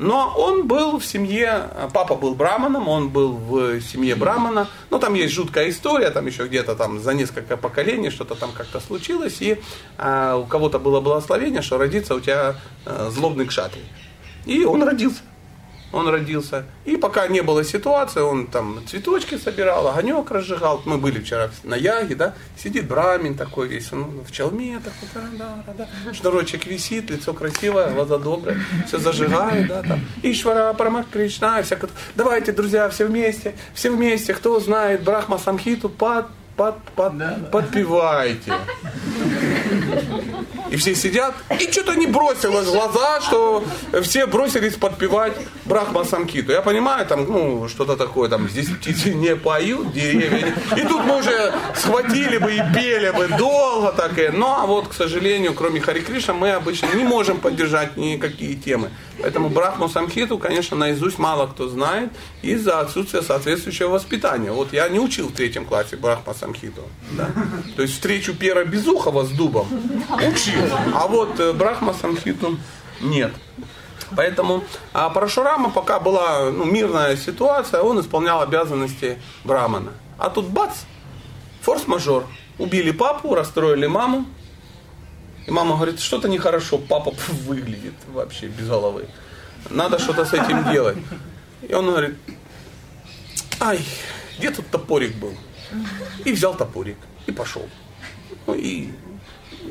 Но 0.00 0.32
он 0.34 0.66
был 0.66 0.98
в 0.98 1.04
семье, 1.04 1.68
папа 1.92 2.14
был 2.14 2.34
браманом, 2.34 2.88
он 2.88 3.10
был 3.10 3.32
в 3.32 3.82
семье 3.82 4.16
брамана. 4.16 4.66
Но 4.88 4.98
там 4.98 5.12
есть 5.12 5.34
жуткая 5.34 5.68
история, 5.68 6.08
там 6.08 6.26
еще 6.26 6.46
где-то 6.46 6.74
там 6.74 7.00
за 7.00 7.12
несколько 7.12 7.58
поколений 7.58 8.08
что-то 8.08 8.34
там 8.34 8.50
как-то 8.52 8.80
случилось. 8.80 9.42
И 9.42 9.60
а, 9.98 10.36
у 10.36 10.46
кого-то 10.46 10.78
было 10.78 11.02
благословение, 11.02 11.60
что 11.60 11.76
родится 11.76 12.14
у 12.14 12.20
тебя 12.20 12.56
а, 12.86 13.10
злобный 13.10 13.44
кшатрий. 13.44 13.84
И 14.46 14.64
он 14.64 14.82
родился. 14.82 15.20
Он 15.92 16.08
родился. 16.08 16.64
И 16.84 16.96
пока 16.96 17.26
не 17.26 17.40
было 17.40 17.64
ситуации, 17.64 18.20
он 18.20 18.46
там 18.46 18.80
цветочки 18.86 19.36
собирал, 19.36 19.88
огонек 19.88 20.30
разжигал. 20.30 20.82
Мы 20.84 20.98
были 20.98 21.18
вчера 21.18 21.50
на 21.64 21.74
Яге, 21.74 22.14
да, 22.14 22.34
сидит 22.56 22.86
брамин 22.86 23.34
такой 23.34 23.68
весь, 23.68 23.92
он 23.92 24.22
в 24.24 24.30
челме 24.30 24.78
такой, 24.78 25.08
да, 25.36 25.64
да, 25.66 25.86
да. 26.04 26.14
шнурочек 26.14 26.66
висит, 26.66 27.10
лицо 27.10 27.32
красивое, 27.32 27.90
глаза 27.90 28.18
добрые, 28.18 28.60
все 28.86 28.98
зажигает, 28.98 29.66
да, 29.66 29.82
там. 29.82 30.00
Ишвара, 30.22 30.72
Парамах 30.74 31.06
Кришна, 31.10 31.62
всякое. 31.62 31.90
Давайте, 32.14 32.52
друзья, 32.52 32.88
все 32.88 33.06
вместе, 33.06 33.54
все 33.74 33.90
вместе, 33.90 34.32
кто 34.32 34.60
знает 34.60 35.02
Брахма 35.02 35.38
Самхиту, 35.38 35.88
под, 35.88 36.26
под, 36.56 36.76
под, 36.94 37.50
подпевайте. 37.50 38.52
И 40.70 40.76
все 40.76 40.94
сидят, 40.94 41.34
и 41.58 41.70
что-то 41.70 41.94
не 41.96 42.06
бросилось 42.06 42.66
в 42.68 42.72
глаза, 42.72 43.20
что 43.22 43.64
все 44.02 44.26
бросились 44.26 44.74
подпевать 44.76 45.32
Брахма 45.64 46.04
Самкиту. 46.04 46.52
Я 46.52 46.62
понимаю, 46.62 47.06
там, 47.06 47.24
ну, 47.24 47.68
что-то 47.68 47.96
такое, 47.96 48.28
там, 48.28 48.48
здесь 48.48 48.68
птицы 48.68 49.12
не 49.14 49.34
поют, 49.34 49.92
деревья. 49.92 50.54
не- 50.76 50.80
И 50.82 50.86
тут 50.86 51.04
мы 51.04 51.18
уже 51.18 51.52
схватили 51.74 52.38
бы 52.38 52.52
и 52.54 52.62
пели 52.74 53.10
бы 53.10 53.26
долго 53.36 53.92
так 53.92 54.16
и. 54.18 54.28
Но 54.28 54.64
вот, 54.66 54.88
к 54.88 54.92
сожалению, 54.94 55.54
кроме 55.54 55.80
Хари 55.80 56.00
Кришна, 56.00 56.34
мы 56.34 56.52
обычно 56.52 56.86
не 56.94 57.02
можем 57.04 57.38
поддержать 57.38 57.96
никакие 57.96 58.54
темы. 58.54 58.90
Поэтому 59.20 59.48
Брахму 59.50 59.88
Самхиту, 59.88 60.38
конечно, 60.38 60.76
наизусть 60.76 61.18
мало 61.18 61.46
кто 61.46 61.68
знает 61.68 62.10
из-за 62.42 62.80
отсутствия 62.80 63.22
соответствующего 63.22 63.88
воспитания. 63.90 64.50
Вот 64.52 64.72
я 64.72 64.88
не 64.88 64.98
учил 65.00 65.28
в 65.28 65.32
третьем 65.32 65.64
классе 65.66 65.96
Брахма 65.96 66.32
Самхиту. 66.34 66.82
Да? 67.12 67.28
То 67.76 67.82
есть 67.82 67.94
встречу 67.94 68.34
Пера 68.34 68.64
Безухова 68.64 69.24
с 69.24 69.28
дубом 69.30 69.66
учил, 70.26 70.59
а 70.94 71.06
вот 71.06 71.38
э, 71.40 71.52
Брахма 71.52 71.94
Самхиту 71.94 72.58
нет. 73.00 73.32
Поэтому 74.16 74.64
а 74.92 75.08
Парашурама, 75.10 75.70
пока 75.70 76.00
была 76.00 76.50
ну, 76.50 76.64
мирная 76.64 77.16
ситуация, 77.16 77.80
он 77.80 78.00
исполнял 78.00 78.42
обязанности 78.42 79.20
Брамана. 79.44 79.92
А 80.18 80.30
тут 80.30 80.48
бац, 80.48 80.80
форс-мажор. 81.62 82.26
Убили 82.58 82.90
папу, 82.90 83.34
расстроили 83.34 83.86
маму. 83.86 84.26
И 85.46 85.50
мама 85.50 85.76
говорит, 85.76 86.00
что-то 86.00 86.28
нехорошо, 86.28 86.78
папа 86.78 87.14
выглядит 87.46 87.94
вообще 88.12 88.48
без 88.48 88.68
головы. 88.68 89.08
Надо 89.70 89.98
что-то 89.98 90.24
с 90.24 90.32
этим 90.32 90.70
делать. 90.70 90.98
И 91.66 91.72
он 91.74 91.86
говорит, 91.86 92.16
ай, 93.60 93.80
где 94.38 94.50
тут 94.50 94.68
топорик 94.68 95.14
был? 95.16 95.34
И 96.24 96.32
взял 96.32 96.54
топорик 96.54 96.98
и 97.26 97.32
пошел. 97.32 97.68
Ну 98.46 98.54
и 98.54 98.90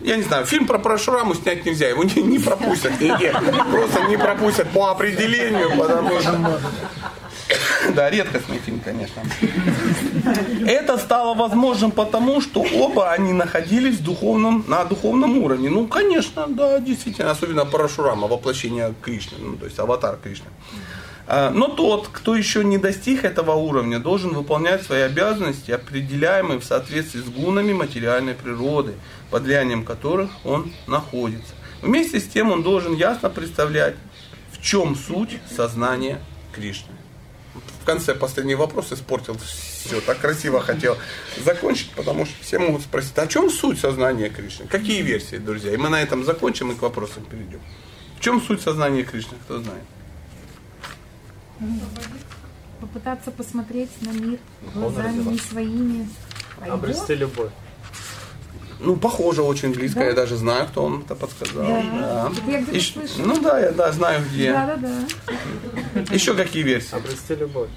я 0.03 0.15
не 0.15 0.23
знаю, 0.23 0.45
фильм 0.45 0.67
про 0.67 0.79
Парашураму 0.79 1.35
снять 1.35 1.65
нельзя, 1.65 1.87
его 1.87 2.03
не, 2.03 2.21
не 2.21 2.39
пропустят 2.39 2.99
нигде. 2.99 3.33
Просто 3.71 4.03
не 4.07 4.17
пропустят 4.17 4.69
по 4.69 4.91
определению, 4.91 5.71
потому 5.77 6.19
что... 6.19 6.59
Да, 7.95 8.09
редкостный 8.09 8.59
фильм, 8.59 8.79
конечно. 8.79 9.23
Это 10.67 10.97
стало 10.97 11.33
возможным 11.33 11.91
потому, 11.91 12.41
что 12.41 12.61
оба 12.61 13.11
они 13.11 13.33
находились 13.33 13.95
в 13.95 14.03
духовном, 14.03 14.65
на 14.67 14.83
духовном 14.85 15.37
уровне. 15.39 15.69
Ну, 15.69 15.87
конечно, 15.87 16.45
да, 16.47 16.79
действительно, 16.79 17.31
особенно 17.31 17.65
Парашурама, 17.65 18.27
воплощение 18.27 18.93
Кришны, 19.01 19.37
ну, 19.39 19.57
то 19.57 19.65
есть 19.65 19.79
аватар 19.79 20.17
Кришны. 20.23 20.47
А, 21.31 21.51
Но 21.51 21.67
тот, 21.67 22.07
кто 22.11 22.35
еще 22.35 22.63
не 22.63 22.79
достиг 22.79 23.23
этого 23.23 23.51
уровня, 23.51 23.99
должен 23.99 24.33
выполнять 24.33 24.81
свои 24.81 25.01
обязанности, 25.01 25.69
определяемые 25.69 26.59
в 26.59 26.63
соответствии 26.63 27.19
с 27.19 27.25
гунами 27.25 27.71
материальной 27.71 28.33
природы, 28.33 28.95
под 29.29 29.43
влиянием 29.43 29.85
которых 29.85 30.31
он 30.43 30.73
находится. 30.87 31.53
Вместе 31.83 32.19
с 32.19 32.27
тем 32.27 32.51
он 32.51 32.63
должен 32.63 32.95
ясно 32.95 33.29
представлять, 33.29 33.93
в 34.51 34.59
чем 34.59 34.95
суть 34.95 35.37
сознания 35.55 36.19
Кришны. 36.51 36.95
В 37.79 37.85
конце 37.85 38.15
последний 38.15 38.55
вопрос 38.55 38.91
испортил 38.91 39.37
все. 39.37 40.01
Так 40.01 40.17
красиво 40.17 40.59
хотел 40.61 40.97
закончить, 41.45 41.91
потому 41.91 42.25
что 42.25 42.33
все 42.41 42.57
могут 42.57 42.81
спросить, 42.81 43.15
а 43.17 43.27
в 43.27 43.29
чем 43.29 43.51
суть 43.51 43.79
сознания 43.79 44.29
Кришны? 44.29 44.65
Какие 44.65 45.03
версии, 45.03 45.35
друзья? 45.35 45.71
И 45.75 45.77
мы 45.77 45.89
на 45.89 46.01
этом 46.01 46.25
закончим 46.25 46.71
и 46.71 46.75
к 46.75 46.81
вопросам 46.81 47.23
перейдем. 47.25 47.61
В 48.17 48.21
чем 48.23 48.41
суть 48.41 48.61
сознания 48.61 49.03
Кришны, 49.03 49.37
кто 49.45 49.61
знает? 49.61 49.83
Попытаться 52.79 53.31
посмотреть 53.31 53.89
на 54.01 54.11
мир 54.11 54.39
глазами 54.73 55.31
не 55.31 55.37
своими, 55.37 56.09
а 56.61 56.65
его. 56.65 56.75
Обрести 56.75 57.15
любовь. 57.15 57.51
Ну, 58.79 58.95
похоже, 58.95 59.41
очень 59.43 59.73
близко. 59.73 59.99
Да? 59.99 60.05
Я 60.05 60.13
даже 60.13 60.37
знаю, 60.37 60.67
кто 60.67 60.85
он 60.85 61.01
это 61.01 61.15
подсказал. 61.15 61.65
Да. 61.65 62.31
Это 62.31 62.51
я 62.51 62.61
где-то 62.61 62.77
Ищ- 62.77 62.93
слышала. 62.93 63.25
Ну 63.25 63.41
да, 63.41 63.59
я 63.59 63.71
да, 63.71 63.91
знаю 63.91 64.23
где. 64.25 64.53
Да, 64.53 64.77
да, 64.77 64.77
да. 64.77 66.13
Еще 66.13 66.33
какие 66.33 66.63
версии? 66.63 66.95
Обрести 66.95 67.35
любовь. 67.35 67.69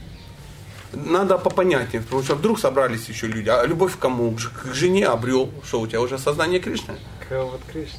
Надо 0.93 1.39
попонятнее, 1.39 2.03
потому 2.03 2.22
что 2.22 2.37
вдруг 2.37 2.61
собрались 2.61 3.09
еще 3.09 3.26
люди. 3.26 3.49
А 3.49 3.64
любовь 3.66 3.97
к 3.97 3.99
кому? 3.99 4.33
К 4.37 4.72
жене 4.72 5.07
обрел. 5.07 5.51
Что, 5.64 5.80
у 5.80 5.87
тебя 5.89 6.01
уже 6.01 6.18
сознание 6.18 6.61
Кришны? 6.61 6.95
К 7.28 7.43
вот 7.43 7.62
Кришне. 7.72 7.99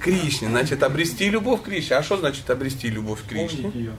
Кришне, 0.00 0.48
значит, 0.48 0.82
обрести 0.82 1.28
любовь 1.30 1.62
к 1.62 1.64
Кришне. 1.66 1.96
А 1.96 2.02
что 2.02 2.16
значит 2.16 2.48
обрести 2.50 2.88
любовь 2.88 3.22
к 3.22 3.28
Кришне? 3.28 3.62
Помните 3.62 3.78
ее. 3.78 3.92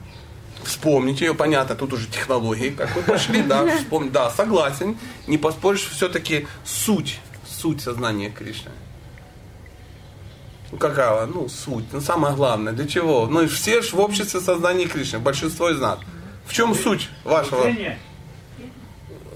Вспомнить 0.64 1.20
ее, 1.20 1.34
понятно, 1.34 1.74
тут 1.74 1.92
уже 1.92 2.06
технологии, 2.06 2.70
как 2.70 2.94
вы 2.94 3.02
пошли, 3.02 3.42
да, 3.42 3.66
вспомнить, 3.78 4.12
да, 4.12 4.30
согласен, 4.30 4.96
не 5.26 5.38
поспоришь, 5.38 5.88
все-таки 5.88 6.46
суть, 6.64 7.20
суть 7.48 7.80
сознания 7.80 8.30
Кришны. 8.30 8.70
Ну 10.70 10.78
какая, 10.78 11.26
ну 11.26 11.48
суть, 11.48 11.86
ну 11.92 12.00
самое 12.00 12.34
главное, 12.34 12.72
для 12.72 12.86
чего? 12.86 13.26
Ну 13.26 13.42
и 13.42 13.46
все 13.46 13.80
же 13.80 13.96
в 13.96 14.00
обществе 14.00 14.40
сознания 14.40 14.86
Кришны, 14.86 15.18
большинство 15.18 15.70
из 15.70 15.80
нас. 15.80 15.98
В 16.46 16.52
чем 16.52 16.74
суть 16.74 17.08
вашего? 17.24 17.66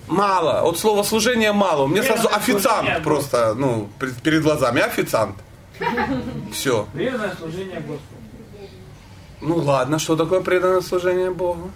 Мало, 0.09 0.63
от 0.63 0.79
слова 0.79 1.03
служение 1.05 1.53
мало, 1.53 1.85
у 1.85 1.87
меня 1.89 2.03
сразу 2.03 2.29
официант 2.29 3.03
просто, 3.03 3.55
ну, 3.55 3.89
перед, 4.23 4.43
глазами, 4.43 4.83
официант. 4.83 5.37
Все. 6.53 6.87
Преданное 6.93 7.35
служение 7.35 7.81
Господу. 7.81 8.12
Ну 9.43 9.57
ладно, 9.57 9.99
что 9.99 10.15
такое 10.15 10.41
преданное 10.41 10.81
служение 10.83 11.33
Богу? 11.33 11.73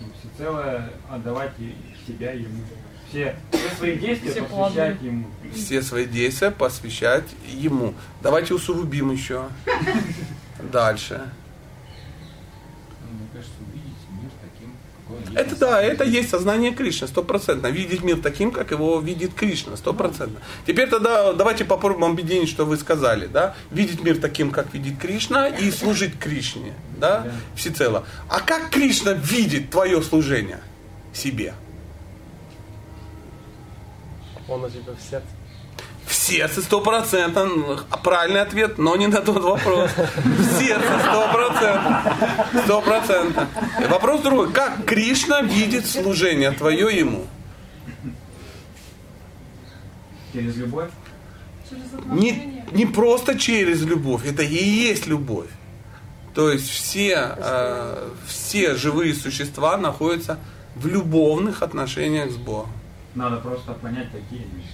Ну, 0.00 0.06
Всецело 0.20 0.88
отдавать 1.10 1.50
и 1.58 1.74
себя 2.06 2.32
Ему. 2.32 2.62
Все, 3.08 3.36
все 3.50 3.70
свои 3.76 3.98
действия 3.98 4.30
Все 4.30 4.42
посвящать 4.42 4.98
плоды. 4.98 5.06
Ему. 5.06 5.26
все 5.54 5.82
свои 5.82 6.06
действия 6.06 6.50
посвящать 6.52 7.24
ему. 7.46 7.94
Давайте 8.22 8.54
усугубим 8.54 9.10
еще. 9.10 9.46
Дальше. 10.72 11.30
Мне 13.10 13.28
кажется, 13.32 13.54
увидеть 13.68 13.92
мир 14.10 14.30
таким, 14.42 14.72
какой 14.98 15.15
он 15.15 15.15
есть. 15.15 15.15
Это 15.34 15.56
да, 15.56 15.82
это 15.82 16.04
есть 16.04 16.30
сознание 16.30 16.72
Кришны, 16.72 17.08
стопроцентно. 17.08 17.68
Видеть 17.68 18.02
мир 18.02 18.20
таким, 18.20 18.50
как 18.50 18.70
его 18.70 19.00
видит 19.00 19.34
Кришна, 19.34 19.76
стопроцентно. 19.76 20.40
Теперь 20.66 20.88
тогда 20.88 21.32
давайте 21.32 21.64
попробуем 21.64 22.12
объединить, 22.12 22.48
что 22.48 22.64
вы 22.64 22.76
сказали, 22.76 23.26
да? 23.26 23.54
Видеть 23.70 24.02
мир 24.02 24.18
таким, 24.18 24.50
как 24.50 24.72
видит 24.72 24.98
Кришна, 24.98 25.48
и 25.48 25.70
служить 25.70 26.18
Кришне, 26.18 26.74
да? 26.96 27.20
Да. 27.20 27.32
Всецело. 27.54 28.06
А 28.28 28.40
как 28.40 28.70
Кришна 28.70 29.12
видит 29.12 29.70
твое 29.70 30.02
служение 30.02 30.60
себе? 31.12 31.54
Он 34.48 34.64
у 34.64 34.68
тебя 34.70 34.92
в 34.92 35.10
сердце. 35.10 35.26
Сердце 36.26 36.60
стопроцентно. 36.60 37.78
Правильный 38.02 38.40
ответ, 38.40 38.78
но 38.78 38.96
не 38.96 39.06
на 39.06 39.20
тот 39.20 39.44
вопрос. 39.44 39.92
В 40.24 40.58
сердце 40.58 40.98
сто 41.00 41.28
процентов. 41.32 42.64
Сто 42.64 42.82
процентов. 42.82 43.48
Вопрос 43.88 44.22
другой. 44.22 44.52
Как 44.52 44.84
Кришна 44.84 45.42
видит 45.42 45.86
служение 45.86 46.50
твое 46.50 46.98
ему? 46.98 47.26
Через 50.32 50.56
любовь? 50.56 50.90
Не, 52.06 52.64
не 52.72 52.86
просто 52.86 53.38
через 53.38 53.82
любовь, 53.82 54.26
это 54.26 54.42
и 54.42 54.64
есть 54.64 55.06
любовь. 55.06 55.48
То 56.34 56.50
есть 56.50 56.68
все, 56.68 57.36
э, 57.36 58.10
все 58.26 58.74
живые 58.74 59.14
существа 59.14 59.76
находятся 59.76 60.38
в 60.74 60.88
любовных 60.88 61.62
отношениях 61.62 62.32
с 62.32 62.36
Богом. 62.36 62.70
Надо 63.14 63.36
просто 63.36 63.74
понять, 63.74 64.08
какие 64.10 64.40
они. 64.40 64.64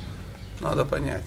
Надо 0.61 0.85
понять. 0.87 1.25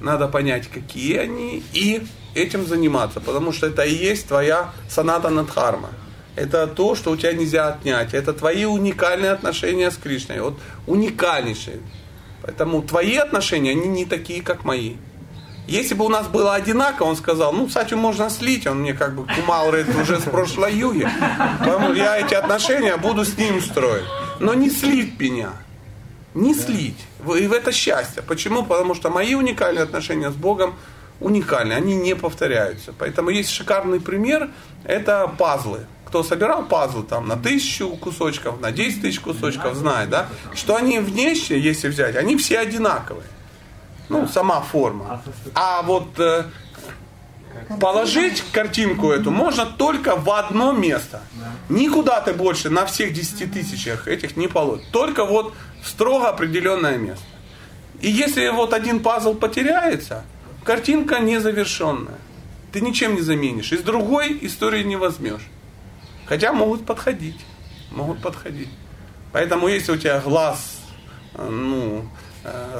Надо 0.00 0.28
понять, 0.28 0.68
какие 0.68 1.16
они, 1.16 1.62
и 1.72 2.06
этим 2.34 2.66
заниматься, 2.66 3.20
потому 3.20 3.52
что 3.52 3.66
это 3.66 3.82
и 3.82 3.94
есть 3.94 4.28
твоя 4.28 4.72
саната 4.88 5.30
надхарма. 5.30 5.90
Это 6.36 6.66
то, 6.66 6.94
что 6.94 7.10
у 7.10 7.16
тебя 7.16 7.32
нельзя 7.32 7.68
отнять. 7.68 8.12
Это 8.12 8.34
твои 8.34 8.66
уникальные 8.66 9.30
отношения 9.30 9.90
с 9.90 9.96
Кришной. 9.96 10.40
Вот 10.40 10.58
уникальнейшие. 10.86 11.80
Поэтому 12.42 12.82
твои 12.82 13.16
отношения, 13.16 13.70
они 13.70 13.88
не 13.88 14.04
такие, 14.04 14.42
как 14.42 14.64
мои. 14.64 14.96
Если 15.66 15.94
бы 15.94 16.04
у 16.04 16.08
нас 16.08 16.28
было 16.28 16.54
одинаково, 16.54 17.08
он 17.08 17.16
сказал, 17.16 17.52
ну, 17.52 17.68
Сатю 17.68 17.96
можно 17.96 18.30
слить, 18.30 18.66
он 18.66 18.80
мне 18.80 18.92
как 18.92 19.16
бы 19.16 19.26
кумал 19.34 19.68
уже 19.68 20.20
с 20.20 20.24
прошлой 20.24 20.74
юги. 20.74 21.08
Поэтому 21.58 21.92
я 21.94 22.18
эти 22.18 22.34
отношения 22.34 22.96
буду 22.98 23.24
с 23.24 23.36
ним 23.36 23.60
строить. 23.60 24.04
Но 24.38 24.54
не 24.54 24.70
слить 24.70 25.18
меня. 25.18 25.54
Не 26.36 26.54
слить. 26.54 26.98
И 27.20 27.46
в 27.46 27.52
это 27.52 27.72
счастье. 27.72 28.22
Почему? 28.22 28.62
Потому 28.62 28.94
что 28.94 29.10
мои 29.10 29.34
уникальные 29.34 29.84
отношения 29.84 30.30
с 30.30 30.34
Богом 30.34 30.74
уникальны, 31.18 31.72
они 31.72 31.94
не 31.94 32.14
повторяются. 32.14 32.92
Поэтому 32.98 33.30
есть 33.30 33.50
шикарный 33.50 34.00
пример, 34.00 34.50
это 34.84 35.32
пазлы. 35.38 35.86
Кто 36.04 36.22
собирал 36.22 36.66
пазлы 36.66 37.04
там 37.04 37.26
на 37.26 37.36
тысячу 37.36 37.88
кусочков, 37.96 38.60
на 38.60 38.70
10 38.70 39.00
тысяч 39.00 39.20
кусочков, 39.20 39.74
знает, 39.74 40.10
да? 40.10 40.28
Что 40.54 40.76
они 40.76 40.98
внешне, 40.98 41.58
если 41.58 41.88
взять, 41.88 42.16
они 42.16 42.36
все 42.36 42.58
одинаковые. 42.58 43.26
Ну, 44.08 44.28
сама 44.28 44.60
форма. 44.60 45.22
А 45.54 45.82
вот 45.82 46.20
э, 46.20 46.44
положить 47.80 48.42
картинку 48.52 49.10
эту 49.10 49.30
можно 49.30 49.66
только 49.66 50.16
в 50.16 50.30
одно 50.30 50.72
место. 50.72 51.22
Никуда 51.68 52.20
ты 52.20 52.32
больше 52.32 52.70
на 52.70 52.86
всех 52.86 53.12
10 53.12 53.52
тысячах 53.52 54.08
этих 54.08 54.36
не 54.36 54.48
положишь. 54.48 54.86
Только 54.92 55.24
вот 55.24 55.54
в 55.82 55.88
строго 55.88 56.28
определенное 56.28 56.96
место. 56.96 57.24
И 58.00 58.10
если 58.10 58.48
вот 58.48 58.72
один 58.72 59.00
пазл 59.00 59.34
потеряется, 59.34 60.24
картинка 60.64 61.18
незавершенная. 61.18 62.18
Ты 62.72 62.80
ничем 62.80 63.14
не 63.14 63.22
заменишь. 63.22 63.72
Из 63.72 63.80
другой 63.80 64.38
истории 64.42 64.82
не 64.82 64.96
возьмешь. 64.96 65.46
Хотя 66.26 66.52
могут 66.52 66.84
подходить. 66.84 67.40
Могут 67.90 68.20
подходить. 68.20 68.68
Поэтому 69.32 69.68
если 69.68 69.92
у 69.92 69.96
тебя 69.96 70.20
глаз, 70.20 70.80
э, 71.34 71.48
ну, 71.48 72.06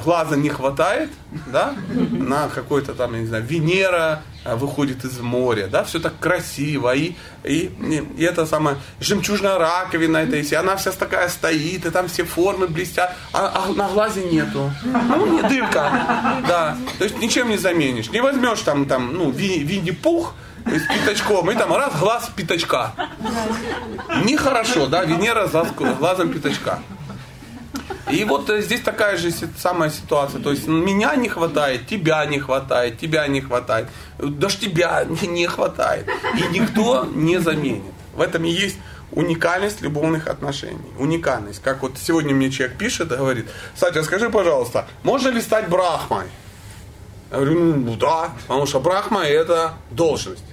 глаза 0.05 0.37
не 0.37 0.49
хватает, 0.49 1.11
да, 1.47 1.75
на 2.11 2.49
какой-то 2.49 2.95
там, 2.95 3.15
я 3.15 3.21
не 3.21 3.27
знаю, 3.27 3.45
Венера 3.45 4.23
э, 4.45 4.55
выходит 4.55 5.05
из 5.05 5.19
моря, 5.19 5.67
да, 5.67 5.83
все 5.85 5.99
так 5.99 6.19
красиво, 6.19 6.95
и, 6.95 7.15
и, 7.45 7.71
и 8.17 8.23
это 8.23 8.47
самое, 8.47 8.77
жемчужная 9.01 9.59
раковина, 9.59 10.19
это 10.19 10.37
если 10.37 10.55
она 10.55 10.77
вся 10.77 10.93
такая 10.93 11.29
стоит, 11.29 11.87
и 11.87 11.91
там 11.91 12.09
все 12.09 12.25
формы 12.25 12.69
блестят, 12.69 13.15
а, 13.33 13.65
а 13.67 13.73
на 13.73 13.89
глазе 13.89 14.25
нету, 14.25 14.71
ну, 14.85 15.27
не 15.27 15.43
дырка, 15.49 15.91
да, 16.47 16.77
то 16.99 17.05
есть 17.05 17.19
ничем 17.19 17.49
не 17.49 17.59
заменишь, 17.59 18.11
не 18.11 18.21
возьмешь 18.21 18.61
там, 18.61 18.87
там, 18.87 19.15
ну, 19.15 19.31
Винни-Пух, 19.31 20.35
с 20.67 20.83
пятачком, 20.93 21.49
и 21.51 21.55
там 21.55 21.73
раз 21.73 21.95
глаз 21.97 22.29
пятачка. 22.35 22.93
Нехорошо, 24.25 24.87
да, 24.87 25.05
Венера 25.05 25.47
с 25.47 25.73
глазом 25.99 26.33
пятачка. 26.33 26.81
И 28.11 28.25
вот 28.25 28.49
э, 28.51 28.63
здесь 28.63 28.81
такая 28.83 29.17
же 29.17 29.33
самая 29.57 29.91
ситуация. 29.91 30.41
То 30.41 30.51
есть 30.51 30.69
меня 30.69 31.17
не 31.17 31.29
хватает, 31.29 31.87
тебя 31.87 32.25
не 32.27 32.39
хватает, 32.39 32.99
тебя 32.99 33.27
не 33.27 33.41
хватает. 33.41 33.89
Даже 34.19 34.59
тебя 34.59 35.05
не 35.05 35.47
хватает. 35.47 36.07
И 36.39 36.59
никто 36.59 37.05
не 37.05 37.41
заменит. 37.41 37.93
В 38.15 38.21
этом 38.21 38.45
и 38.45 38.51
есть 38.51 38.79
уникальность 39.13 39.81
любовных 39.81 40.29
отношений. 40.29 40.93
Уникальность. 40.99 41.63
Как 41.63 41.83
вот 41.83 41.99
сегодня 41.99 42.35
мне 42.35 42.51
человек 42.51 42.79
пишет 42.79 43.13
и 43.13 43.17
говорит, 43.17 43.47
Сатя, 43.75 44.03
скажи, 44.03 44.31
пожалуйста, 44.31 44.87
можно 45.03 45.29
ли 45.29 45.41
стать 45.41 45.69
брахмой? 45.69 46.27
Я 47.31 47.39
говорю, 47.39 47.75
ну 47.75 47.97
да, 47.97 48.31
потому 48.47 48.67
что 48.67 48.81
брахма 48.81 49.25
это 49.25 49.75
должность. 49.91 50.45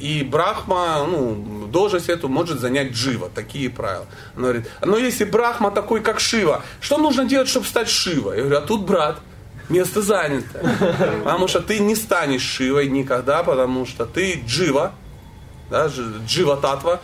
И 0.00 0.22
Брахма, 0.22 1.06
ну, 1.08 1.66
должность 1.66 2.08
эту 2.08 2.28
может 2.28 2.60
занять 2.60 2.92
Джива. 2.92 3.30
Такие 3.34 3.70
правила. 3.70 4.06
Она 4.34 4.44
говорит, 4.44 4.70
но 4.82 4.96
если 4.96 5.24
Брахма 5.24 5.70
такой, 5.70 6.00
как 6.00 6.20
Шива, 6.20 6.62
что 6.80 6.98
нужно 6.98 7.24
делать, 7.24 7.48
чтобы 7.48 7.66
стать 7.66 7.88
Шива? 7.88 8.32
Я 8.32 8.40
говорю, 8.40 8.58
а 8.58 8.60
тут, 8.60 8.84
брат, 8.84 9.20
место 9.68 10.02
занято. 10.02 10.60
Потому 11.24 11.48
что 11.48 11.60
ты 11.60 11.78
не 11.78 11.94
станешь 11.94 12.42
Шивой 12.42 12.88
никогда, 12.88 13.42
потому 13.42 13.86
что 13.86 14.06
ты 14.06 14.42
Джива, 14.46 14.92
да, 15.70 15.90
Джива 16.26 16.56
Татва, 16.56 17.00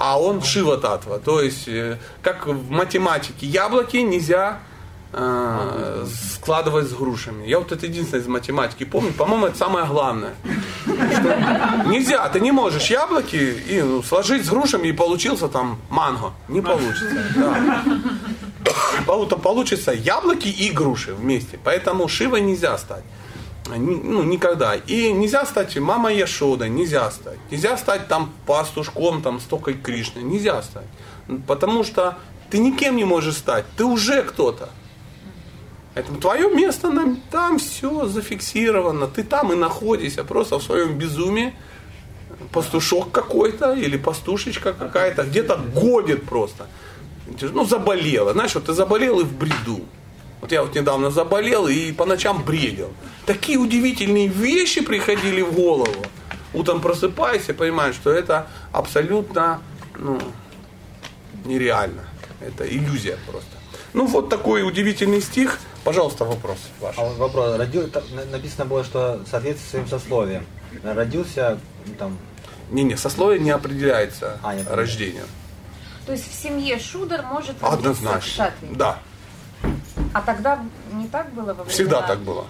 а 0.00 0.20
он 0.20 0.42
Шива 0.42 0.78
Татва. 0.78 1.18
То 1.18 1.40
есть, 1.40 1.68
э, 1.68 1.98
как 2.22 2.46
в 2.46 2.70
математике, 2.70 3.46
яблоки 3.46 3.98
нельзя 3.98 4.60
э, 5.12 6.06
складывать 6.34 6.88
с 6.88 6.94
грушами. 6.94 7.46
Я 7.46 7.58
вот 7.58 7.70
это 7.70 7.86
единственное 7.86 8.22
из 8.22 8.28
математики 8.28 8.84
помню. 8.84 9.12
По-моему, 9.12 9.46
это 9.46 9.58
самое 9.58 9.84
главное. 9.86 10.34
Нельзя, 11.86 12.28
ты 12.28 12.40
не 12.40 12.52
можешь 12.52 12.86
яблоки 12.86 13.36
и 13.36 13.82
ну, 13.82 14.02
сложить 14.02 14.44
с 14.44 14.48
грушами 14.48 14.88
и 14.88 14.92
получился 14.92 15.48
там 15.48 15.78
манго. 15.90 16.32
Не 16.48 16.60
получится. 16.60 17.06
Да. 17.36 17.84
Получится 19.06 19.92
яблоки 19.92 20.48
и 20.48 20.70
груши 20.70 21.14
вместе. 21.14 21.58
Поэтому 21.62 22.08
Шивой 22.08 22.40
нельзя 22.40 22.76
стать. 22.78 23.04
Ну, 23.66 24.22
никогда. 24.22 24.74
И 24.74 25.12
нельзя 25.12 25.46
стать 25.46 25.76
мама 25.76 26.12
Яшода, 26.12 26.68
нельзя 26.68 27.10
стать. 27.10 27.38
Нельзя 27.50 27.76
стать 27.76 28.08
там 28.08 28.32
пастушком, 28.46 29.22
там, 29.22 29.40
стокой 29.40 29.74
Кришны. 29.74 30.20
Нельзя 30.20 30.62
стать. 30.62 30.86
Потому 31.46 31.84
что 31.84 32.18
ты 32.50 32.58
никем 32.58 32.96
не 32.96 33.04
можешь 33.04 33.36
стать. 33.36 33.64
Ты 33.76 33.84
уже 33.84 34.22
кто-то. 34.22 34.68
Поэтому 35.94 36.18
твое 36.18 36.48
место 36.48 36.90
там 37.30 37.58
все 37.58 38.06
зафиксировано, 38.06 39.08
ты 39.08 39.24
там 39.24 39.52
и 39.52 39.56
находишься, 39.56 40.24
просто 40.24 40.58
в 40.58 40.62
своем 40.62 40.96
безумии, 40.96 41.54
пастушок 42.50 43.12
какой-то 43.12 43.74
или 43.74 43.98
пастушечка 43.98 44.72
какая-то, 44.72 45.24
где-то 45.24 45.56
годит 45.74 46.24
просто. 46.24 46.66
Ну, 47.40 47.64
заболела. 47.64 48.32
Знаешь, 48.32 48.54
вот 48.54 48.64
ты 48.64 48.72
заболел 48.72 49.20
и 49.20 49.24
в 49.24 49.32
бреду. 49.36 49.80
Вот 50.40 50.50
я 50.50 50.62
вот 50.62 50.74
недавно 50.74 51.10
заболел 51.10 51.68
и 51.68 51.92
по 51.92 52.04
ночам 52.06 52.42
бредил. 52.42 52.88
Такие 53.26 53.58
удивительные 53.58 54.28
вещи 54.28 54.80
приходили 54.80 55.42
в 55.42 55.52
голову. 55.52 56.04
Утром 56.54 56.80
просыпайся, 56.80 57.54
понимаешь, 57.54 57.94
что 57.94 58.10
это 58.10 58.48
абсолютно 58.72 59.62
ну, 59.98 60.18
нереально. 61.44 62.04
Это 62.40 62.66
иллюзия 62.66 63.18
просто. 63.30 63.50
Ну, 63.92 64.06
вот 64.06 64.30
такой 64.30 64.66
удивительный 64.66 65.20
стих– 65.20 65.60
Пожалуйста, 65.84 66.24
вопрос 66.24 66.58
ваш. 66.80 66.96
А 66.98 67.02
вот 67.02 67.16
вопрос. 67.18 67.58
Родил, 67.58 67.90
написано 68.30 68.66
было, 68.66 68.84
что 68.84 69.20
соответствует 69.28 69.70
своим 69.70 69.88
сословием. 69.88 70.46
Родился 70.84 71.58
там... 71.98 72.16
Не-не, 72.70 72.96
сословие 72.96 73.40
не 73.40 73.50
определяется 73.50 74.38
а, 74.42 74.54
не 74.54 74.62
рождением. 74.62 75.26
То 76.06 76.12
есть 76.12 76.30
в 76.30 76.34
семье 76.34 76.78
Шудер 76.78 77.22
может 77.22 77.56
Однозначно. 77.62 78.52
в? 78.60 78.76
Да. 78.76 78.98
А 80.14 80.20
тогда 80.22 80.64
не 80.92 81.06
так 81.08 81.32
было 81.32 81.46
во 81.46 81.54
время... 81.54 81.70
Всегда 81.70 82.02
так 82.02 82.20
было. 82.20 82.46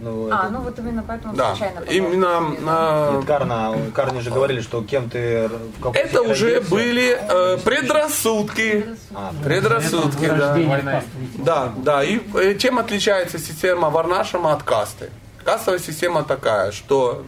Ну, 0.00 0.28
а, 0.30 0.44
это... 0.44 0.48
ну 0.50 0.60
вот 0.60 0.78
именно 0.78 1.04
поэтому 1.06 1.34
да. 1.34 1.50
случайно 1.50 1.80
Именно 1.80 2.40
на... 2.60 3.22
Карна, 3.26 3.74
Карне 3.94 4.20
же 4.20 4.30
говорили, 4.30 4.60
что 4.60 4.82
кем 4.82 5.10
ты... 5.10 5.50
Это 5.92 6.22
уже 6.22 6.46
родился. 6.46 6.70
были 6.70 7.18
э, 7.20 7.58
предрассудки. 7.58 8.86
А, 9.14 9.32
предрассудки, 9.44 10.26
да. 10.26 11.02
Да, 11.38 11.72
да. 11.76 12.04
И 12.04 12.20
э, 12.34 12.54
чем 12.56 12.78
отличается 12.78 13.38
система 13.38 13.90
Варнашама 13.90 14.52
от 14.52 14.62
касты? 14.62 15.10
Кастовая 15.44 15.80
система 15.80 16.22
такая, 16.22 16.70
что 16.70 17.24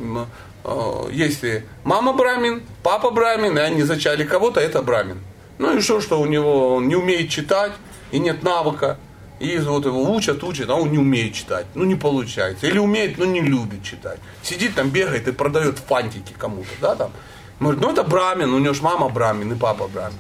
э, 0.65 1.09
если 1.11 1.67
мама 1.83 2.13
брамин, 2.13 2.63
папа 2.83 3.11
брамин, 3.11 3.59
и 3.59 3.61
они 3.61 3.83
зачали 3.83 4.25
кого-то, 4.25 4.61
это 4.61 4.83
брамин. 4.83 5.19
Ну 5.59 5.77
и 5.77 5.81
что, 5.81 6.01
что 6.01 6.21
у 6.21 6.27
него 6.27 6.77
он 6.77 6.87
не 6.87 6.97
умеет 6.97 7.31
читать 7.31 7.73
и 8.13 8.19
нет 8.19 8.43
навыка. 8.43 8.97
И 9.41 9.57
вот 9.59 9.87
его 9.87 10.13
учат, 10.13 10.45
учат, 10.45 10.69
а 10.69 10.75
он 10.75 10.93
не 10.93 10.99
умеет 10.99 11.35
читать. 11.35 11.67
Ну 11.75 11.85
не 11.85 11.97
получается. 11.97 12.67
Или 12.67 12.79
умеет, 12.79 13.17
но 13.17 13.25
не 13.25 13.41
любит 13.41 13.83
читать. 13.83 14.21
Сидит 14.43 14.75
там, 14.75 14.91
бегает 14.91 15.27
и 15.29 15.33
продает 15.33 15.79
фантики 15.79 16.35
кому-то, 16.39 16.69
да, 16.81 16.95
там. 16.95 17.11
Говорит, 17.59 17.81
ну 17.81 17.91
это 17.91 18.05
брамин, 18.05 18.53
у 18.53 18.59
него 18.59 18.75
же 18.75 18.83
мама 18.83 19.09
брамин 19.09 19.51
и 19.53 19.57
папа 19.57 19.89
брамин. 19.89 20.19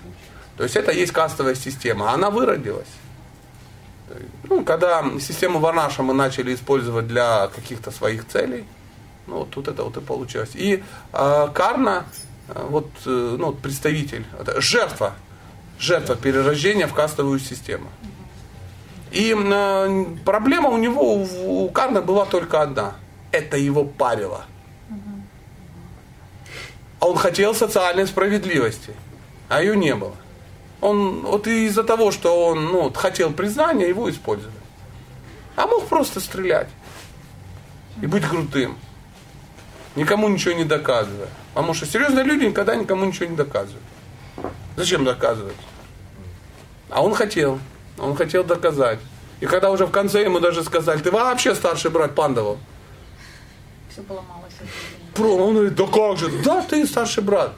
То 0.56 0.64
есть 0.64 0.74
это 0.74 0.90
есть 0.90 1.12
кастовая 1.12 1.54
система. 1.54 2.12
Она 2.12 2.30
выродилась. 2.30 2.88
Ну, 4.48 4.64
когда 4.64 5.04
систему 5.20 5.58
Варнаша 5.60 6.02
мы 6.02 6.14
начали 6.14 6.54
использовать 6.54 7.06
для 7.06 7.48
каких-то 7.48 7.90
своих 7.90 8.26
целей, 8.26 8.64
ну, 9.26 9.38
вот 9.38 9.50
тут 9.50 9.68
это 9.68 9.84
вот 9.84 9.96
и 9.96 10.00
получилось. 10.00 10.50
И 10.54 10.82
э, 11.12 11.48
Карна, 11.54 12.06
вот, 12.48 12.90
э, 13.06 13.36
ну, 13.38 13.52
представитель, 13.52 14.24
это 14.38 14.60
жертва, 14.60 15.14
жертва 15.78 16.16
перерождения 16.16 16.86
в 16.86 16.94
кастовую 16.94 17.38
систему. 17.38 17.88
И 19.10 19.34
э, 19.36 20.04
проблема 20.24 20.68
у 20.68 20.78
него, 20.78 21.14
у, 21.14 21.68
Карна 21.70 22.00
была 22.00 22.26
только 22.26 22.62
одна. 22.62 22.94
Это 23.32 23.56
его 23.56 23.84
парило. 23.84 24.44
А 27.00 27.08
он 27.08 27.16
хотел 27.16 27.54
социальной 27.54 28.06
справедливости, 28.06 28.94
а 29.48 29.62
ее 29.62 29.76
не 29.76 29.94
было. 29.94 30.14
Он 30.80 31.22
вот 31.22 31.46
из-за 31.46 31.82
того, 31.82 32.10
что 32.10 32.46
он 32.48 32.66
ну, 32.66 32.92
хотел 32.92 33.32
признания, 33.32 33.88
его 33.88 34.08
использовали. 34.10 34.56
А 35.56 35.66
мог 35.66 35.86
просто 35.86 36.20
стрелять 36.20 36.68
и 38.02 38.06
быть 38.06 38.24
крутым. 38.24 38.78
Никому 39.96 40.28
ничего 40.28 40.54
не 40.54 40.64
доказывая. 40.64 41.28
Потому 41.54 41.74
что 41.74 41.86
серьезные 41.86 42.24
люди 42.24 42.44
никогда 42.44 42.76
никому 42.76 43.04
ничего 43.04 43.26
не 43.26 43.36
доказывают. 43.36 43.82
Зачем 44.76 45.04
доказывать? 45.04 45.56
А 46.88 47.02
он 47.02 47.14
хотел. 47.14 47.58
Он 48.00 48.16
хотел 48.16 48.44
доказать. 48.44 48.98
И 49.40 49.46
когда 49.46 49.70
уже 49.70 49.86
в 49.86 49.90
конце 49.90 50.22
ему 50.22 50.40
даже 50.40 50.62
сказали, 50.64 51.00
ты 51.00 51.10
вообще 51.10 51.54
старший 51.54 51.90
брат 51.90 52.14
Пандова. 52.14 52.58
Все 53.90 54.02
поломалось. 54.02 54.52
Про, 55.14 55.36
он 55.36 55.54
говорит, 55.54 55.74
да 55.74 55.86
как 55.86 56.18
же, 56.18 56.28
да 56.42 56.62
ты 56.62 56.86
старший 56.86 57.22
брат. 57.22 57.52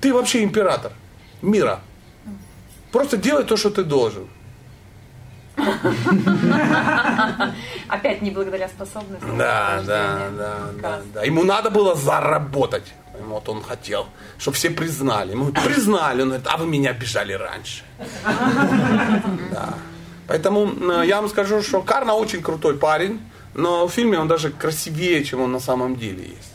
Ты 0.00 0.12
вообще 0.12 0.42
император 0.42 0.92
мира. 1.42 1.80
Просто 2.90 3.16
делай 3.16 3.44
то, 3.44 3.56
что 3.56 3.70
ты 3.70 3.84
должен. 3.84 4.28
Опять 7.88 8.22
не 8.22 8.30
благодаря 8.30 8.68
способностям. 8.68 9.38
Да, 9.38 9.82
да, 9.86 10.30
да, 10.36 10.56
да, 10.80 11.00
да. 11.14 11.22
Ему 11.24 11.44
надо 11.44 11.70
было 11.70 11.94
заработать. 11.94 12.94
Вот 13.20 13.48
он 13.48 13.62
хотел, 13.62 14.06
чтобы 14.38 14.56
все 14.56 14.70
признали. 14.70 15.32
Ему 15.32 15.52
признали, 15.52 16.22
он 16.22 16.28
говорит, 16.28 16.46
а 16.50 16.56
вы 16.56 16.66
меня 16.66 16.90
обижали 16.90 17.32
раньше. 17.32 17.82
Да. 19.50 19.74
Поэтому 20.28 20.72
э, 20.92 21.06
я 21.06 21.20
вам 21.20 21.28
скажу, 21.28 21.62
что 21.62 21.82
Карна 21.82 22.14
очень 22.14 22.42
крутой 22.42 22.78
парень, 22.78 23.20
но 23.54 23.86
в 23.86 23.92
фильме 23.92 24.18
он 24.18 24.28
даже 24.28 24.50
красивее, 24.50 25.24
чем 25.24 25.40
он 25.40 25.52
на 25.52 25.60
самом 25.60 25.96
деле 25.96 26.22
есть. 26.22 26.51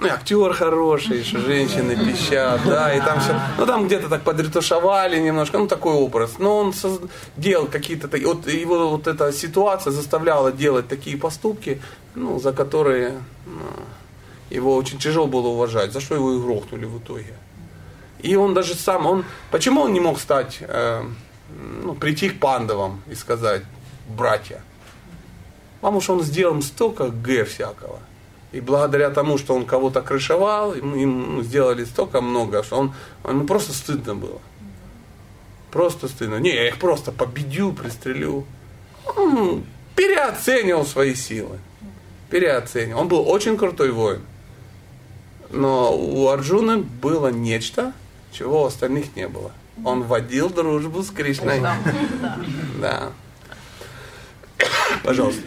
Ну, 0.00 0.06
и 0.06 0.10
актер 0.10 0.54
хороший, 0.54 1.22
что 1.24 1.40
женщины 1.40 1.94
пищат, 1.94 2.62
да, 2.64 2.94
и 2.94 3.00
там 3.00 3.20
все, 3.20 3.38
ну, 3.58 3.66
там 3.66 3.86
где-то 3.86 4.08
так 4.08 4.22
подретушевали 4.22 5.20
немножко, 5.20 5.58
ну, 5.58 5.66
такой 5.66 5.92
образ. 5.92 6.38
Но 6.38 6.56
он 6.56 6.74
делал 7.36 7.66
какие-то, 7.66 8.08
вот 8.26 8.46
его 8.46 8.88
вот 8.88 9.06
эта 9.06 9.30
ситуация 9.30 9.90
заставляла 9.90 10.52
делать 10.52 10.88
такие 10.88 11.18
поступки, 11.18 11.82
ну, 12.14 12.40
за 12.40 12.54
которые 12.54 13.20
ну, 13.44 13.60
его 14.48 14.74
очень 14.74 14.98
тяжело 14.98 15.26
было 15.26 15.48
уважать, 15.48 15.92
за 15.92 16.00
что 16.00 16.14
его 16.14 16.32
и 16.32 16.40
грохнули 16.40 16.86
в 16.86 16.98
итоге. 16.98 17.34
И 18.22 18.36
он 18.36 18.54
даже 18.54 18.74
сам, 18.74 19.06
он, 19.06 19.24
почему 19.50 19.82
он 19.82 19.92
не 19.92 20.00
мог 20.00 20.18
стать, 20.18 20.58
э, 20.60 21.04
ну, 21.82 21.94
прийти 21.94 22.30
к 22.30 22.40
пандавам 22.40 23.02
и 23.06 23.14
сказать, 23.14 23.64
братья? 24.08 24.62
Потому 25.82 26.00
что 26.00 26.14
он 26.14 26.22
сделал 26.22 26.62
столько 26.62 27.08
г 27.08 27.44
всякого. 27.44 27.98
И 28.52 28.60
благодаря 28.60 29.10
тому, 29.10 29.38
что 29.38 29.54
он 29.54 29.64
кого-то 29.64 30.02
крышевал, 30.02 30.74
им, 30.74 30.94
им 30.96 31.42
сделали 31.42 31.84
столько 31.84 32.20
много, 32.20 32.62
что 32.64 32.76
он, 32.76 32.94
ему 33.28 33.46
просто 33.46 33.72
стыдно 33.72 34.14
было. 34.14 34.40
Просто 35.70 36.08
стыдно. 36.08 36.36
Не, 36.36 36.52
я 36.52 36.68
их 36.68 36.78
просто 36.78 37.12
победю, 37.12 37.72
пристрелю. 37.72 38.44
Он 39.16 39.64
переоценивал 39.94 40.84
свои 40.84 41.14
силы. 41.14 41.58
Переоценивал. 42.28 43.02
Он 43.02 43.08
был 43.08 43.28
очень 43.28 43.56
крутой 43.56 43.92
воин. 43.92 44.22
Но 45.50 45.96
у 45.96 46.28
Арджуны 46.28 46.78
было 46.78 47.28
нечто, 47.28 47.92
чего 48.32 48.62
у 48.62 48.66
остальных 48.66 49.14
не 49.16 49.28
было. 49.28 49.52
Он 49.84 50.02
водил 50.02 50.50
дружбу 50.50 51.02
с 51.02 51.10
Кришной. 51.10 51.60
Да. 52.80 53.10
Пожалуйста. 55.04 55.42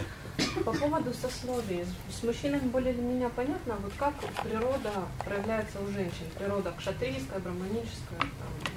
По 0.64 0.72
поводу 0.72 1.12
сословий. 1.12 1.84
С 2.10 2.22
мужчинами 2.22 2.68
более 2.68 2.92
или 2.92 3.00
менее 3.00 3.28
понятно, 3.28 3.74
вот 3.82 3.92
как 3.98 4.14
природа 4.42 4.90
проявляется 5.24 5.78
у 5.80 5.92
женщин. 5.92 6.26
Природа 6.38 6.72
кшатрийская, 6.78 7.38
браманическая. 7.40 8.20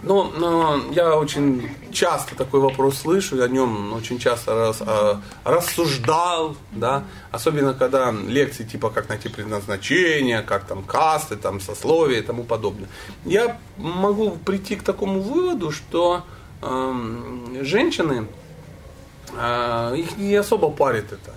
Ну, 0.04 0.32
но 0.38 0.80
я 0.92 1.16
очень 1.16 1.70
часто 1.92 2.36
такой 2.36 2.60
вопрос 2.60 3.00
слышу, 3.00 3.42
о 3.42 3.48
нем 3.48 3.94
очень 3.94 4.20
часто 4.20 4.54
раз, 4.54 4.78
а, 4.82 5.22
рассуждал, 5.44 6.56
да, 6.72 7.04
особенно 7.32 7.74
когда 7.74 8.12
лекции 8.12 8.64
типа 8.64 8.90
как 8.90 9.10
найти 9.10 9.30
предназначение, 9.30 10.42
как 10.42 10.66
там 10.66 10.84
касты, 10.84 11.36
там 11.36 11.60
сословия 11.60 12.20
и 12.20 12.22
тому 12.22 12.44
подобное. 12.44 12.90
Я 13.26 13.58
могу 13.78 14.32
прийти 14.32 14.76
к 14.76 14.84
такому 14.84 15.22
выводу, 15.22 15.72
что 15.72 16.24
эм, 16.62 17.58
женщины, 17.62 18.28
э, 19.36 19.96
их 19.98 20.18
не 20.18 20.36
особо 20.36 20.70
парит 20.70 21.12
это. 21.12 21.34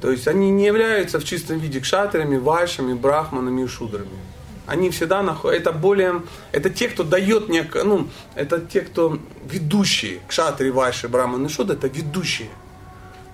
То 0.00 0.10
есть 0.10 0.28
они 0.28 0.50
не 0.50 0.66
являются 0.66 1.18
в 1.18 1.24
чистом 1.24 1.58
виде 1.58 1.80
кшатрами, 1.80 2.36
вайшами, 2.36 2.94
брахманами 2.94 3.62
и 3.62 3.66
шудрами. 3.66 4.18
Они 4.66 4.90
всегда 4.90 5.22
находят, 5.22 5.62
это 5.62 5.72
более, 5.72 6.22
это 6.52 6.68
те, 6.68 6.88
кто 6.88 7.02
дает 7.02 7.48
некое, 7.48 7.84
ну, 7.84 8.08
это 8.34 8.60
те, 8.60 8.82
кто 8.82 9.18
ведущие, 9.50 10.20
кшатри, 10.28 10.70
вайши, 10.70 11.08
брахманы 11.08 11.46
и 11.46 11.48
шудры, 11.48 11.74
это 11.74 11.88
ведущие. 11.88 12.50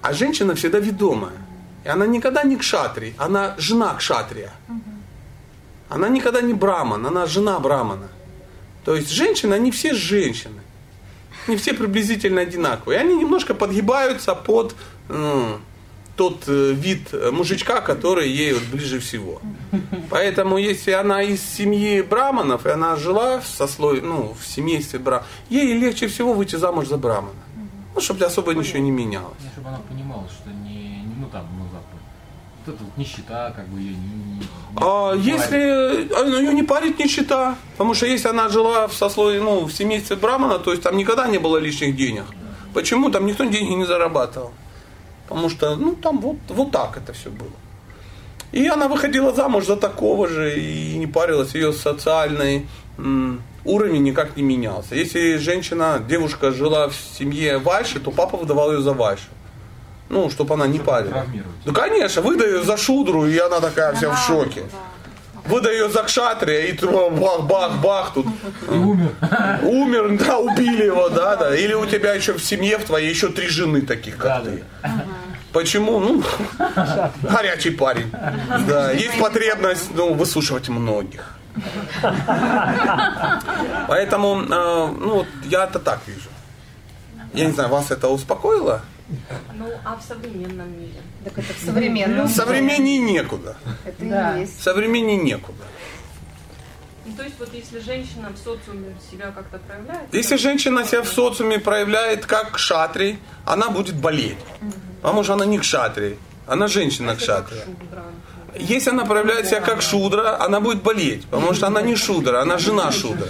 А 0.00 0.12
женщина 0.12 0.54
всегда 0.54 0.78
ведомая. 0.78 1.32
И 1.84 1.88
она 1.88 2.06
никогда 2.06 2.44
не 2.44 2.56
кшатри, 2.56 3.14
она 3.18 3.54
жена 3.58 3.94
кшатрия. 3.94 4.52
Она 5.88 6.08
никогда 6.08 6.40
не 6.40 6.54
браман, 6.54 7.04
она 7.04 7.26
жена 7.26 7.58
брамана. 7.58 8.08
То 8.84 8.94
есть 8.94 9.10
женщины, 9.10 9.54
они 9.54 9.70
все 9.70 9.92
женщины. 9.94 10.60
Они 11.46 11.56
все 11.56 11.74
приблизительно 11.74 12.40
одинаковые. 12.40 12.98
И 12.98 13.00
они 13.00 13.16
немножко 13.16 13.54
подгибаются 13.54 14.34
под 14.34 14.74
ну, 15.08 15.58
тот 16.16 16.44
э, 16.46 16.72
вид 16.72 17.08
э, 17.12 17.30
мужичка, 17.30 17.80
который 17.80 18.28
ей 18.28 18.52
вот 18.52 18.62
ближе 18.72 18.98
всего. 19.00 19.40
Поэтому 20.10 20.58
если 20.58 20.92
она 20.92 21.22
из 21.22 21.42
семьи 21.42 22.02
браманов, 22.02 22.66
и 22.66 22.70
она 22.70 22.96
жила 22.96 23.40
в 23.40 23.46
сословии, 23.46 24.00
ну, 24.00 24.34
в 24.40 24.46
семействе 24.46 24.98
браманов, 24.98 25.28
ей 25.50 25.72
легче 25.78 26.06
всего 26.06 26.32
выйти 26.32 26.56
замуж 26.56 26.86
за 26.88 26.96
брамана. 26.98 27.34
Ну, 27.94 28.00
чтобы 28.00 28.24
особо 28.24 28.54
ничего 28.54 28.78
не 28.80 28.90
менялось. 28.90 29.34
Ну, 29.40 29.50
чтобы 29.52 29.68
она 29.68 29.78
понимала, 29.88 30.24
что 30.28 30.50
не, 30.50 31.02
не 31.02 31.14
ну 31.18 31.26
там, 31.32 31.46
ну 31.58 31.64
Запад. 31.72 32.00
Вот 32.66 32.74
это 32.74 32.84
вот 32.84 32.96
нищета, 32.96 33.52
как 33.56 33.68
бы 33.68 33.78
ее 33.80 33.90
не, 33.94 33.96
не- 33.96 34.38
не 34.40 34.46
А 34.76 35.10
парит. 35.10 35.24
если 35.24 36.14
а, 36.14 36.24
ну, 36.24 36.38
ее 36.40 36.54
не 36.54 36.62
парит 36.62 36.98
нищета, 36.98 37.56
потому 37.72 37.94
что 37.94 38.06
если 38.06 38.28
она 38.28 38.48
жила 38.48 38.86
в 38.88 38.94
сословии, 38.94 39.38
ну, 39.38 39.64
в 39.66 39.72
семействе 39.72 40.16
брамана, 40.16 40.58
то 40.58 40.70
есть 40.70 40.82
там 40.82 40.96
никогда 40.96 41.28
не 41.28 41.38
было 41.38 41.58
лишних 41.58 41.94
денег. 41.96 42.24
Почему? 42.72 43.10
Там 43.10 43.26
никто 43.26 43.44
деньги 43.44 43.72
не 43.72 43.84
зарабатывал. 43.84 44.52
Потому 45.28 45.48
что, 45.50 45.76
ну, 45.76 45.94
там 45.94 46.20
вот, 46.20 46.36
вот 46.48 46.70
так 46.70 46.96
это 46.96 47.12
все 47.12 47.30
было. 47.30 47.50
И 48.52 48.68
она 48.68 48.88
выходила 48.88 49.34
замуж 49.34 49.64
за 49.66 49.76
такого 49.76 50.28
же 50.28 50.58
и 50.60 50.96
не 50.96 51.06
парилась, 51.06 51.54
ее 51.54 51.72
социальный 51.72 52.66
м, 52.98 53.42
уровень 53.64 54.02
никак 54.04 54.36
не 54.36 54.42
менялся. 54.42 54.94
Если 54.94 55.38
женщина, 55.38 56.00
девушка 56.08 56.52
жила 56.52 56.88
в 56.88 56.94
семье 56.94 57.58
Вайши, 57.58 57.98
то 57.98 58.10
папа 58.12 58.36
выдавал 58.36 58.72
ее 58.72 58.80
за 58.82 58.92
Вайшу. 58.92 59.24
Ну, 60.10 60.30
чтобы 60.30 60.54
она 60.54 60.66
не 60.66 60.78
парилась. 60.78 61.12
травмировать. 61.12 61.56
Ну, 61.64 61.72
конечно, 61.72 62.22
выдай 62.22 62.48
ее 62.52 62.62
за 62.62 62.76
шудру, 62.76 63.26
и 63.26 63.36
она 63.38 63.60
такая 63.60 63.94
вся 63.94 64.10
в 64.10 64.18
шоке. 64.26 64.62
Выдай 65.46 65.72
ее 65.74 65.88
за 65.90 66.02
кшатрия, 66.04 66.66
и 66.66 66.72
бах-бах-бах 66.78 68.12
тут. 68.14 68.26
И 68.70 68.74
умер. 68.74 69.10
Умер, 69.62 70.18
да, 70.18 70.38
убили 70.38 70.84
его, 70.84 71.08
да, 71.08 71.36
да. 71.36 71.54
Или 71.56 71.74
у 71.74 71.84
тебя 71.86 72.14
еще 72.14 72.32
в 72.32 72.42
семье 72.42 72.78
в 72.78 72.84
твоей 72.84 73.10
еще 73.10 73.28
три 73.28 73.48
жены 73.48 73.82
таких, 73.82 74.16
как 74.16 74.44
Да, 74.44 74.50
ты. 74.50 74.64
Почему? 75.54 76.00
Ну, 76.00 76.22
горячий 77.22 77.70
парень. 77.70 78.10
Да, 78.68 78.90
есть 78.90 79.18
потребность, 79.20 79.90
ну, 79.94 80.12
выслушивать 80.14 80.68
многих. 80.68 81.36
Поэтому, 83.88 84.42
э, 84.42 84.86
ну, 84.98 85.14
вот 85.14 85.26
я 85.44 85.64
это 85.64 85.78
так 85.78 86.00
вижу. 86.08 86.28
Я 87.32 87.46
не 87.46 87.52
знаю, 87.52 87.68
вас 87.70 87.90
это 87.92 88.08
успокоило? 88.08 88.82
Ну, 89.54 89.68
а 89.84 89.96
в 89.96 90.02
современном 90.02 90.72
мире? 90.72 91.00
Так 91.24 91.38
это 91.38 91.52
в 91.54 91.64
современном. 91.64 92.28
Современнее 92.28 92.98
некуда. 92.98 93.56
Это 93.84 94.04
Да. 94.04 94.36
и 94.36 94.40
есть. 94.40 94.60
Современнее 94.62 95.16
некуда. 95.18 95.62
Ну, 97.06 97.12
то 97.16 97.22
есть 97.22 97.36
вот 97.38 97.52
если 97.52 97.80
женщина 97.80 98.30
в 98.34 98.38
социуме 98.38 98.94
себя 99.10 99.30
как-то 99.30 99.58
проявляет... 99.58 100.14
Если 100.14 100.36
женщина 100.36 100.84
себя 100.84 101.02
в 101.02 101.08
социуме 101.08 101.58
проявляет 101.58 102.24
как 102.24 102.52
кшатрий, 102.52 103.18
она 103.44 103.68
будет 103.68 103.96
болеть. 103.96 104.38
Потому 105.02 105.22
что 105.22 105.34
она 105.34 105.44
не 105.44 105.58
кшатрий, 105.58 106.18
она 106.46 106.66
женщина 106.66 107.14
кшатрия. 107.14 107.66
Если 108.58 108.90
она 108.90 109.04
проявляет 109.04 109.46
себя 109.46 109.60
как 109.60 109.82
шудра, 109.82 110.40
она 110.40 110.60
будет 110.60 110.82
болеть, 110.82 111.26
потому 111.26 111.54
что 111.54 111.66
она 111.66 111.82
не 111.82 111.96
шудра, 111.96 112.40
она 112.40 112.56
жена 112.58 112.90
шудра. 112.92 113.28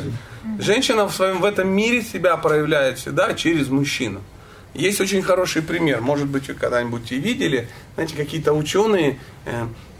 Женщина 0.59 1.09
в 1.09 1.15
своем 1.15 1.41
в 1.41 1.45
этом 1.45 1.69
мире 1.69 2.03
себя 2.03 2.37
проявляет 2.37 2.99
всегда 2.99 3.35
через 3.35 3.69
мужчину. 3.69 4.21
Есть 4.75 5.01
очень 5.01 5.23
хороший 5.23 5.63
пример, 5.63 6.01
может 6.01 6.27
быть, 6.27 6.49
вы 6.49 6.55
когда-нибудь 6.55 7.11
и 7.13 7.17
видели, 7.17 7.69
знаете, 7.95 8.17
какие-то 8.17 8.53
ученые, 8.53 9.19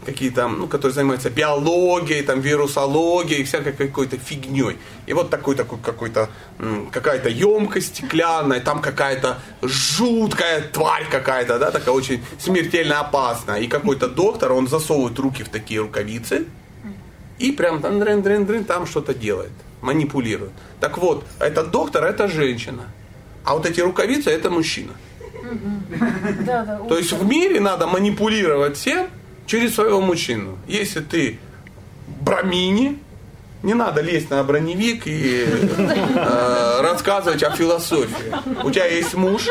э, 0.05 0.11
какие-то, 0.11 0.47
ну, 0.47 0.67
которые 0.67 0.93
занимаются 0.93 1.29
биологией, 1.29 2.23
там, 2.23 2.41
вирусологией, 2.41 3.43
всякой 3.43 3.73
какой-то 3.73 4.17
фигней. 4.17 4.77
И 5.07 5.13
вот 5.13 5.29
такой, 5.29 5.55
такой, 5.55 5.79
какой-то, 5.79 6.29
какая-то 6.91 7.29
емкость 7.29 7.87
стеклянная, 7.87 8.59
там 8.59 8.81
какая-то 8.81 9.39
жуткая 9.61 10.61
тварь 10.61 11.07
какая-то, 11.09 11.59
да, 11.59 11.71
такая 11.71 11.95
очень 11.95 12.23
смертельно 12.39 12.99
опасная. 12.99 13.59
И 13.59 13.67
какой-то 13.67 14.07
доктор, 14.07 14.53
он 14.53 14.67
засовывает 14.67 15.19
руки 15.19 15.43
в 15.43 15.49
такие 15.49 15.81
рукавицы 15.81 16.45
и 17.39 17.51
прям 17.51 17.81
там, 17.81 17.99
дрын, 17.99 18.21
дрын, 18.21 18.45
дрын, 18.45 18.63
там 18.63 18.85
что-то 18.85 19.13
делает, 19.13 19.51
манипулирует. 19.81 20.51
Так 20.79 20.97
вот, 20.97 21.25
этот 21.39 21.71
доктор, 21.71 22.05
это 22.05 22.27
женщина. 22.27 22.83
А 23.43 23.53
вот 23.53 23.65
эти 23.65 23.81
рукавицы, 23.81 24.31
это 24.31 24.49
мужчина. 24.49 24.93
То 26.89 26.97
есть 26.97 27.11
в 27.11 27.25
мире 27.25 27.59
надо 27.59 27.87
манипулировать 27.87 28.77
всем 28.77 29.07
через 29.45 29.75
своего 29.75 30.01
мужчину. 30.01 30.57
Если 30.67 30.99
ты 31.01 31.39
брамини, 32.21 32.99
не 33.63 33.73
надо 33.73 34.01
лезть 34.01 34.29
на 34.29 34.43
броневик 34.43 35.07
и 35.07 35.45
э, 35.47 36.81
рассказывать 36.81 37.41
о 37.43 37.51
философии. 37.51 38.33
У 38.63 38.71
тебя 38.71 38.85
есть 38.85 39.13
муж, 39.15 39.47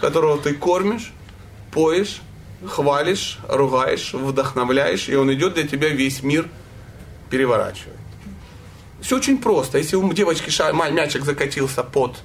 которого 0.00 0.38
ты 0.38 0.54
кормишь, 0.54 1.12
поешь, 1.72 2.20
хвалишь, 2.66 3.38
ругаешь, 3.48 4.12
вдохновляешь, 4.12 5.08
и 5.08 5.16
он 5.16 5.32
идет 5.32 5.54
для 5.54 5.66
тебя 5.66 5.88
весь 5.88 6.22
мир 6.22 6.48
переворачивает. 7.30 7.96
Все 9.00 9.16
очень 9.16 9.38
просто. 9.38 9.78
Если 9.78 9.96
у 9.96 10.12
девочки 10.12 10.50
ша- 10.50 10.72
мячик 10.72 11.24
закатился 11.24 11.82
под 11.82 12.16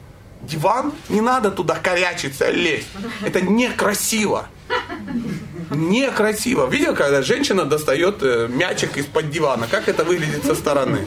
диван, 0.42 0.94
не 1.10 1.22
надо 1.22 1.52
туда 1.52 1.76
корячиться, 1.76 2.50
лезть. 2.50 2.88
Это 3.24 3.42
некрасиво. 3.42 4.48
Некрасиво. 5.70 6.68
Видел, 6.68 6.96
когда 6.96 7.22
женщина 7.22 7.66
достает 7.66 8.22
э, 8.22 8.48
мячик 8.50 8.98
из-под 8.98 9.30
дивана? 9.30 9.68
Как 9.70 9.88
это 9.88 10.04
выглядит 10.04 10.44
со 10.44 10.56
стороны? 10.56 11.06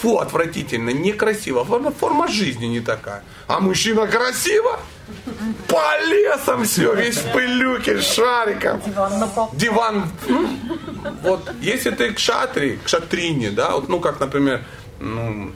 Фу, 0.00 0.18
отвратительно, 0.18 0.90
некрасиво. 0.90 1.64
Форма, 1.64 1.90
форма 1.90 2.28
жизни 2.28 2.66
не 2.66 2.80
такая. 2.80 3.22
А 3.48 3.60
мужчина 3.60 4.06
красиво? 4.06 4.78
По 5.68 6.00
лесам 6.06 6.64
все, 6.64 6.94
весь 6.94 7.16
в 7.16 7.32
пылюке, 7.32 8.00
шариком. 8.00 8.80
Диван. 8.86 9.48
Диван. 9.52 10.10
ну, 10.28 10.48
Вот, 11.22 11.50
если 11.60 11.90
ты 11.90 12.12
к 12.12 12.18
шатре, 12.18 12.78
к 12.84 12.88
шатрине, 12.88 13.50
да, 13.50 13.70
вот, 13.70 13.88
ну, 13.88 14.00
как, 14.00 14.20
например, 14.20 14.64
ну, 15.00 15.52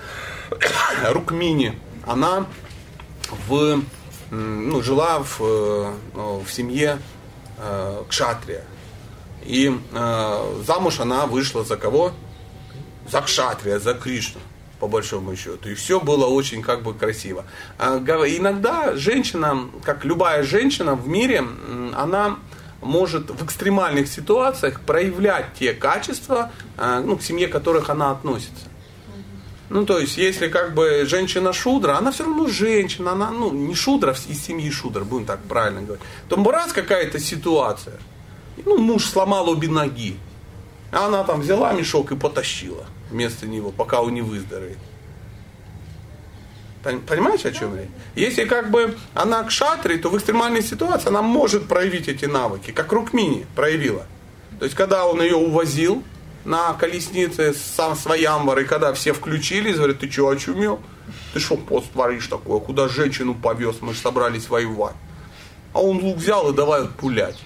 Рукмини, 1.10 1.78
она 2.08 2.46
в, 3.48 3.82
ну, 4.30 4.82
жила 4.82 5.20
в, 5.20 5.40
э, 5.40 5.92
ну, 6.14 6.40
в 6.40 6.52
семье 6.52 6.98
э, 7.58 8.02
кшатрия. 8.08 8.64
И 9.44 9.70
э, 9.92 10.62
замуж 10.66 11.00
она 11.00 11.26
вышла 11.26 11.64
за 11.64 11.76
кого? 11.76 12.12
За 13.10 13.20
кшатрия, 13.22 13.78
за 13.78 13.94
Кришну, 13.94 14.40
по 14.80 14.88
большому 14.88 15.34
счету. 15.36 15.68
И 15.70 15.74
все 15.74 16.00
было 16.00 16.26
очень 16.26 16.62
как 16.62 16.82
бы 16.82 16.92
красиво. 16.94 17.44
Гов- 17.78 18.26
Иногда 18.28 18.94
женщина, 18.96 19.68
как 19.84 20.04
любая 20.04 20.42
женщина 20.42 20.94
в 20.94 21.08
мире, 21.08 21.44
она 21.96 22.36
может 22.82 23.30
в 23.30 23.44
экстремальных 23.44 24.08
ситуациях 24.08 24.80
проявлять 24.82 25.46
те 25.58 25.72
качества, 25.72 26.50
э, 26.76 27.02
ну, 27.04 27.16
к 27.16 27.22
семье 27.22 27.48
которых 27.48 27.90
она 27.90 28.10
относится. 28.12 28.64
Ну, 29.70 29.84
то 29.84 29.98
есть, 29.98 30.16
если 30.16 30.48
как 30.48 30.74
бы 30.74 31.04
женщина 31.04 31.52
шудра, 31.52 31.98
она 31.98 32.10
все 32.10 32.24
равно 32.24 32.48
женщина, 32.48 33.12
она, 33.12 33.30
ну, 33.30 33.52
не 33.52 33.74
шудра 33.74 34.12
из 34.12 34.42
семьи 34.42 34.70
шудра, 34.70 35.04
будем 35.04 35.26
так 35.26 35.40
правильно 35.42 35.82
говорить. 35.82 36.04
То 36.28 36.42
раз 36.50 36.72
какая-то 36.72 37.18
ситуация, 37.18 37.98
ну, 38.64 38.78
муж 38.78 39.04
сломал 39.04 39.48
обе 39.50 39.68
ноги, 39.68 40.16
а 40.90 41.06
она 41.06 41.22
там 41.24 41.42
взяла 41.42 41.72
мешок 41.72 42.12
и 42.12 42.16
потащила 42.16 42.86
вместо 43.10 43.46
него, 43.46 43.70
пока 43.70 44.00
он 44.00 44.14
не 44.14 44.22
выздоровеет. 44.22 44.78
Пон- 46.82 47.00
Понимаете, 47.00 47.48
о 47.48 47.52
чем 47.52 47.76
речь? 47.76 47.88
Если 48.14 48.44
как 48.44 48.70
бы 48.70 48.96
она 49.12 49.42
к 49.42 49.50
шатре, 49.50 49.98
то 49.98 50.08
в 50.08 50.16
экстремальной 50.16 50.62
ситуации 50.62 51.08
она 51.08 51.20
может 51.22 51.68
проявить 51.68 52.08
эти 52.08 52.24
навыки, 52.24 52.70
как 52.70 52.92
Рукмини 52.92 53.46
проявила. 53.54 54.06
То 54.58 54.64
есть, 54.64 54.76
когда 54.76 55.06
он 55.06 55.20
ее 55.20 55.36
увозил 55.36 56.02
на 56.44 56.72
колеснице 56.74 57.54
сам 57.54 57.96
своямвар, 57.96 58.60
и 58.60 58.64
когда 58.64 58.92
все 58.92 59.12
включились, 59.12 59.76
говорят, 59.76 60.00
ты 60.00 60.10
что, 60.10 60.28
очумел? 60.28 60.80
Ты 61.32 61.40
что 61.40 61.56
пост 61.56 61.92
творишь 61.92 62.26
такое? 62.26 62.60
Куда 62.60 62.88
женщину 62.88 63.34
повез? 63.34 63.76
Мы 63.80 63.94
же 63.94 64.00
собрались 64.00 64.48
воевать. 64.48 64.94
А 65.72 65.80
он 65.80 65.98
лук 65.98 66.16
взял 66.16 66.50
и 66.50 66.54
давай 66.54 66.86
пулять. 66.86 67.38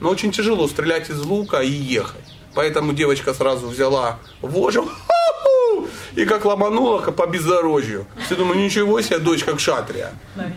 Но 0.00 0.10
очень 0.10 0.32
тяжело 0.32 0.68
стрелять 0.68 1.10
из 1.10 1.20
лука 1.24 1.62
и 1.62 1.70
ехать. 1.70 2.24
Поэтому 2.54 2.92
девочка 2.92 3.34
сразу 3.34 3.68
взяла 3.68 4.18
вожу 4.40 4.88
и 6.14 6.24
как 6.24 6.44
ломанула 6.44 7.00
по 7.00 7.26
бездорожью. 7.26 8.06
Все 8.24 8.36
думаю, 8.36 8.58
ничего 8.58 9.00
себе, 9.00 9.18
дочь 9.18 9.44
как 9.44 9.60
шатрия. 9.60 10.12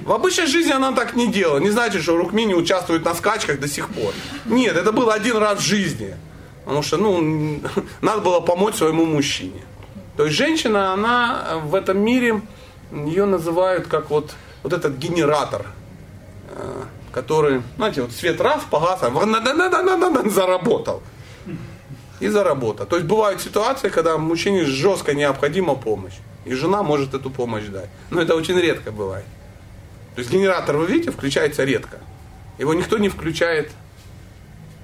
В 0.05 0.11
обычной 0.11 0.47
жизни 0.47 0.71
она 0.71 0.91
так 0.91 1.15
не 1.15 1.27
делала. 1.27 1.59
Не 1.59 1.69
значит, 1.69 2.03
что 2.03 2.17
Рукмини 2.17 2.53
участвует 2.53 3.03
на 3.05 3.15
скачках 3.15 3.59
до 3.59 3.67
сих 3.67 3.89
пор. 3.89 4.13
Нет, 4.45 4.75
это 4.75 4.91
было 4.91 5.13
один 5.13 5.37
раз 5.37 5.59
в 5.59 5.65
жизни. 5.65 6.15
Потому 6.67 6.83
что, 6.83 6.97
ну, 6.97 7.61
надо 8.01 8.19
было 8.19 8.41
помочь 8.41 8.75
своему 8.75 9.05
мужчине. 9.05 9.61
То 10.17 10.25
есть 10.25 10.35
женщина, 10.35 10.91
она 10.91 11.61
в 11.63 11.73
этом 11.73 11.97
мире, 11.97 12.41
ее 12.91 13.23
называют 13.23 13.87
как 13.87 14.09
вот, 14.09 14.35
вот 14.63 14.73
этот 14.73 14.97
генератор, 14.97 15.67
э, 16.49 16.83
который, 17.13 17.61
знаете, 17.77 18.01
вот 18.01 18.11
свет 18.11 18.41
раз 18.41 18.63
погас, 18.69 18.99
а 19.01 20.29
заработал. 20.29 21.01
И 22.19 22.27
заработал. 22.27 22.85
То 22.85 22.97
есть 22.97 23.07
бывают 23.07 23.39
ситуации, 23.39 23.87
когда 23.87 24.17
мужчине 24.17 24.65
жестко 24.65 25.13
необходима 25.13 25.75
помощь. 25.75 26.15
И 26.43 26.53
жена 26.53 26.83
может 26.83 27.13
эту 27.13 27.29
помощь 27.29 27.65
дать. 27.65 27.89
Но 28.09 28.21
это 28.21 28.35
очень 28.35 28.59
редко 28.59 28.91
бывает. 28.91 29.25
То 30.15 30.19
есть 30.19 30.33
генератор, 30.33 30.75
вы 30.75 30.87
видите, 30.87 31.11
включается 31.11 31.63
редко. 31.63 31.99
Его 32.57 32.73
никто 32.73 32.97
не 32.97 33.07
включает, 33.07 33.71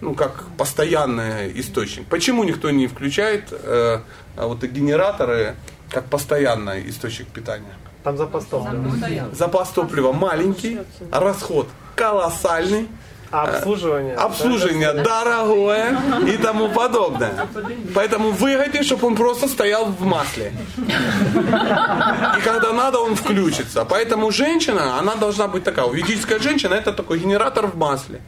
ну, 0.03 0.13
как 0.13 0.43
постоянный 0.57 1.51
источник. 1.59 2.05
Почему 2.07 2.43
никто 2.43 2.71
не 2.71 2.87
включает 2.87 3.43
э, 3.51 3.99
а 4.37 4.47
вот 4.47 4.63
эти 4.63 4.73
генераторы 4.73 5.55
как 5.89 6.05
постоянный 6.05 6.89
источник 6.89 7.27
питания? 7.27 7.73
Там 8.03 8.17
запас 8.17 8.45
топлива. 8.45 9.29
Запас 9.31 9.69
топлива 9.69 10.11
маленький, 10.11 10.79
расход 11.11 11.67
колоссальный, 11.95 12.87
А 13.31 13.43
обслуживание? 13.43 14.15
обслуживание 14.15 14.93
дорогое 14.93 15.97
и 16.27 16.37
тому 16.37 16.67
подобное. 16.69 17.47
Поэтому 17.95 18.31
выгоднее, 18.31 18.83
чтобы 18.83 19.07
он 19.07 19.15
просто 19.15 19.47
стоял 19.47 19.85
в 19.85 20.01
масле. 20.01 20.51
И 22.37 22.41
когда 22.41 22.73
надо, 22.73 22.99
он 22.99 23.15
включится. 23.15 23.85
Поэтому 23.85 24.31
женщина, 24.31 24.99
она 24.99 25.15
должна 25.15 25.47
быть 25.47 25.63
такая. 25.63 25.89
Ведическая 25.89 26.39
женщина 26.39 26.73
это 26.73 26.91
такой 26.91 27.19
генератор 27.19 27.67
в 27.67 27.77
масле. 27.77 28.19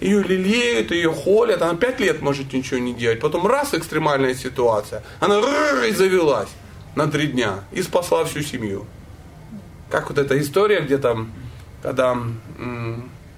Ее 0.00 0.22
лелеют, 0.22 0.90
ее 0.90 1.12
холят, 1.12 1.62
она 1.62 1.74
пять 1.74 2.00
лет 2.00 2.20
может 2.20 2.52
ничего 2.52 2.78
не 2.78 2.92
делать. 2.92 3.20
Потом 3.20 3.46
раз 3.46 3.72
экстремальная 3.74 4.34
ситуация, 4.34 5.02
она 5.20 5.38
и 5.86 5.92
завелась 5.92 6.50
на 6.94 7.06
три 7.08 7.28
дня 7.28 7.60
и 7.72 7.82
спасла 7.82 8.24
всю 8.24 8.42
семью. 8.42 8.86
Как 9.90 10.08
вот 10.08 10.18
эта 10.18 10.38
история, 10.40 10.80
где 10.80 10.98
там, 10.98 11.32
когда, 11.82 12.16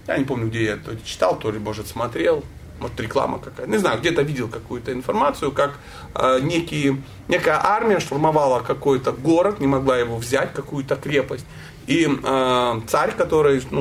я 0.06 0.18
не 0.18 0.24
помню, 0.24 0.48
где 0.48 0.64
я 0.64 0.76
то 0.76 0.92
ли 0.92 0.98
читал, 1.04 1.38
то 1.38 1.50
ли, 1.50 1.58
может, 1.58 1.86
смотрел, 1.86 2.42
может, 2.80 2.98
реклама 3.00 3.38
какая-то, 3.38 3.70
не 3.70 3.78
знаю, 3.78 4.00
где-то 4.00 4.22
видел 4.22 4.48
какую-то 4.48 4.92
информацию, 4.92 5.52
как 5.52 5.78
э, 6.14 6.40
некие, 6.40 7.02
некая 7.26 7.60
армия 7.62 8.00
штурмовала 8.00 8.60
какой-то 8.60 9.12
город, 9.12 9.60
не 9.60 9.66
могла 9.66 9.98
его 9.98 10.16
взять, 10.16 10.52
какую-то 10.52 10.96
крепость. 10.96 11.44
И 11.88 12.06
э, 12.06 12.80
царь, 12.86 13.12
который 13.16 13.62
ну, 13.70 13.80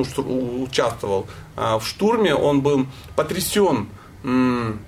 участвовал 0.62 1.26
э, 1.56 1.76
в 1.78 1.86
штурме, 1.86 2.34
он 2.34 2.62
был 2.62 2.86
потрясен 3.14 3.86
м, 4.24 4.80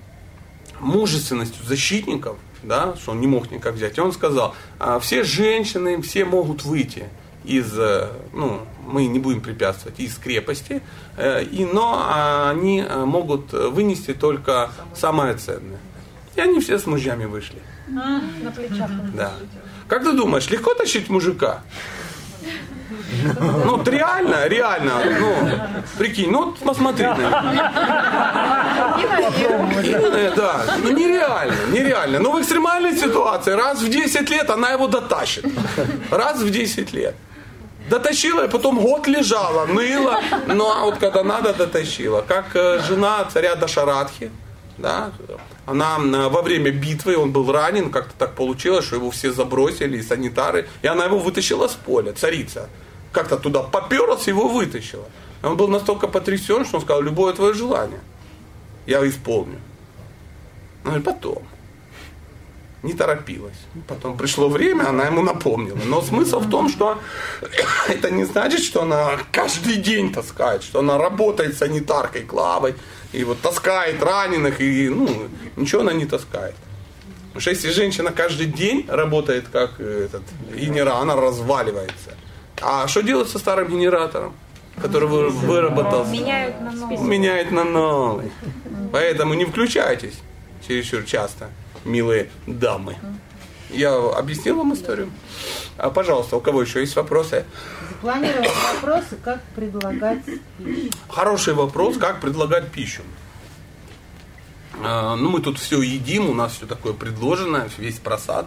мужественностью 0.81 1.63
защитников, 1.67 2.39
да, 2.63 2.97
что 2.97 3.11
он 3.11 3.21
не 3.21 3.27
мог 3.27 3.51
никак 3.51 3.75
взять. 3.75 3.99
И 3.99 4.01
он 4.01 4.13
сказал, 4.13 4.55
«А, 4.79 4.99
все 5.01 5.23
женщины, 5.23 6.01
все 6.01 6.25
могут 6.25 6.65
выйти 6.65 7.05
из, 7.45 7.79
э, 7.79 8.09
ну, 8.33 8.61
мы 8.87 9.07
не 9.07 9.19
будем 9.19 9.43
препятствовать, 9.43 10.01
из 10.01 10.17
крепости, 10.17 10.81
э, 11.19 11.45
и, 11.45 11.67
но 11.67 12.07
они 12.49 12.81
э, 12.81 13.05
могут 13.05 13.53
вынести 13.53 14.15
только 14.15 14.71
самое 14.95 15.35
ценное. 15.35 15.81
И 16.37 16.41
они 16.41 16.59
все 16.61 16.79
с 16.79 16.87
мужьями 16.87 17.27
вышли. 17.27 17.61
На 17.87 18.51
плечах. 18.55 18.91
Да. 19.15 19.35
Как 19.89 20.05
ты 20.05 20.13
думаешь, 20.13 20.49
легко 20.49 20.73
тащить 20.73 21.11
мужика? 21.11 21.63
Ну, 23.41 23.77
вот 23.77 23.89
реально, 23.89 24.47
реально, 24.49 24.93
ну, 25.21 25.35
прикинь, 25.99 26.31
ну, 26.31 26.53
посмотри 26.65 27.07
на 27.07 27.15
меня. 27.15 27.73
Э, 30.15 30.33
Да, 30.37 30.65
ну 30.83 30.91
нереально, 30.91 31.55
нереально. 31.73 32.19
Ну, 32.19 32.33
в 32.33 32.41
экстремальной 32.41 32.97
ситуации 32.97 33.53
раз 33.53 33.81
в 33.81 33.89
10 33.89 34.31
лет 34.31 34.51
она 34.51 34.71
его 34.71 34.87
дотащит. 34.87 35.45
Раз 36.11 36.39
в 36.41 36.51
10 36.51 36.93
лет. 36.93 37.15
Дотащила, 37.89 38.45
и 38.45 38.49
потом 38.49 38.79
год 38.79 39.09
лежала, 39.09 39.67
ныла, 39.67 40.21
ну 40.47 40.71
а 40.71 40.85
вот 40.85 40.99
когда 40.99 41.25
надо, 41.25 41.53
дотащила. 41.53 42.21
Как 42.23 42.45
э, 42.55 42.81
жена 42.89 43.25
царя 43.33 43.57
Дашарадхи, 43.57 44.31
да, 44.81 45.12
она 45.66 45.98
э, 45.98 46.28
во 46.28 46.43
время 46.43 46.70
битвы, 46.70 47.16
он 47.16 47.32
был 47.32 47.51
ранен, 47.52 47.90
как-то 47.90 48.12
так 48.19 48.35
получилось, 48.35 48.85
что 48.85 48.97
его 48.97 49.11
все 49.11 49.32
забросили, 49.32 49.98
и 49.98 50.02
санитары, 50.02 50.69
и 50.82 50.86
она 50.86 51.05
его 51.05 51.19
вытащила 51.19 51.69
с 51.69 51.74
поля, 51.74 52.12
царица. 52.12 52.69
Как-то 53.12 53.36
туда 53.36 53.62
поперлась, 53.62 54.28
его 54.28 54.48
вытащила. 54.48 55.07
Он 55.43 55.57
был 55.57 55.69
настолько 55.69 56.07
потрясен, 56.09 56.65
что 56.65 56.77
он 56.77 56.82
сказал, 56.82 57.02
любое 57.02 57.32
твое 57.32 57.55
желание, 57.55 58.01
я 58.86 59.07
исполню. 59.09 59.59
Ну 60.85 60.97
и 60.97 61.01
потом. 61.01 61.43
Не 62.82 62.94
торопилась. 62.94 63.59
Потом 63.86 64.16
пришло 64.16 64.48
время, 64.48 64.89
она 64.89 65.05
ему 65.05 65.23
напомнила. 65.23 65.78
Но 65.85 66.01
смысл 66.01 66.40
в 66.40 66.48
том, 66.48 66.70
что 66.70 66.98
это 67.89 68.11
не 68.11 68.24
значит, 68.24 68.61
что 68.61 68.82
она 68.82 69.19
каждый 69.32 69.77
день 69.77 70.12
таскает, 70.12 70.62
что 70.62 70.78
она 70.78 70.97
работает 70.97 71.59
санитаркой 71.59 72.23
Клавой 72.23 72.74
и 73.12 73.24
вот 73.24 73.41
таскает 73.41 74.03
раненых, 74.03 74.61
и 74.61 74.89
ну, 74.89 75.28
ничего 75.57 75.81
она 75.82 75.93
не 75.93 76.07
таскает. 76.07 76.55
Потому 77.28 77.41
что 77.41 77.51
если 77.51 77.70
женщина 77.70 78.11
каждый 78.12 78.47
день 78.47 78.87
работает 78.89 79.47
как 79.53 79.74
э, 79.78 80.07
этот 80.07 80.23
генератор, 80.55 81.03
она 81.03 81.16
разваливается. 81.16 82.16
А 82.61 82.87
что 82.89 83.03
делать 83.03 83.28
со 83.28 83.39
старым 83.39 83.69
генератором, 83.69 84.35
который 84.81 85.09
вы- 85.09 85.31
выработался? 85.31 86.11
Меняют 86.11 86.61
на 86.61 86.70
новый. 86.73 86.99
меняет 86.99 87.51
на 87.53 87.65
новый. 87.65 88.32
Поэтому 88.93 89.35
не 89.35 89.45
включайтесь 89.45 90.15
чересчур 90.66 91.05
часто, 91.05 91.49
милые 91.85 92.28
дамы. 92.47 92.97
Я 93.73 93.95
объяснил 93.95 94.57
вам 94.57 94.75
историю? 94.75 95.11
А, 95.77 95.91
пожалуйста, 95.91 96.37
у 96.37 96.41
кого 96.41 96.63
еще 96.63 96.81
есть 96.81 96.97
вопросы? 96.97 97.45
Запланировать 97.91 98.51
вопросы, 98.75 99.17
как 99.23 99.43
предлагать 99.55 100.25
пищу. 100.25 100.91
Хороший 101.09 101.55
вопрос, 101.55 101.97
как 101.99 102.21
предлагать 102.21 102.71
пищу. 102.71 103.03
А, 104.83 105.17
Ну, 105.17 105.31
мы 105.31 105.41
тут 105.41 105.59
все 105.59 105.81
едим, 105.83 106.29
у 106.31 106.35
нас 106.35 106.53
все 106.53 106.67
такое 106.67 106.93
предложено, 106.93 107.69
весь 107.79 107.99
просад. 107.99 108.47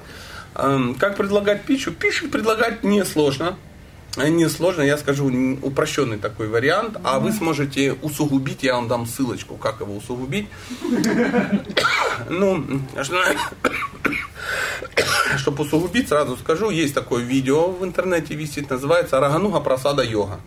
Эм, 0.55 0.95
Как 0.95 1.17
предлагать 1.17 1.63
пищу? 1.63 1.91
Пищу 1.91 2.29
предлагать 2.29 2.83
несложно. 2.83 3.55
Э, 4.17 4.29
Несложно, 4.29 4.83
я 4.83 4.97
скажу 4.99 5.31
упрощенный 5.63 6.17
такой 6.19 6.47
вариант, 6.47 6.97
а 7.03 7.19
вы 7.19 7.31
сможете 7.31 7.93
усугубить, 7.93 8.61
я 8.61 8.75
вам 8.75 8.87
дам 8.87 9.07
ссылочку, 9.07 9.55
как 9.55 9.79
его 9.81 9.95
усугубить. 9.95 10.47
Ну, 12.29 12.63
чтобы 15.37 15.63
усугубить, 15.63 16.09
сразу 16.09 16.37
скажу, 16.37 16.69
есть 16.69 16.93
такое 16.93 17.23
видео 17.23 17.71
в 17.71 17.83
интернете 17.83 18.35
висит, 18.35 18.69
называется 18.69 19.19
«Рагануга 19.19 19.59
просада 19.59 20.03
йога». 20.03 20.39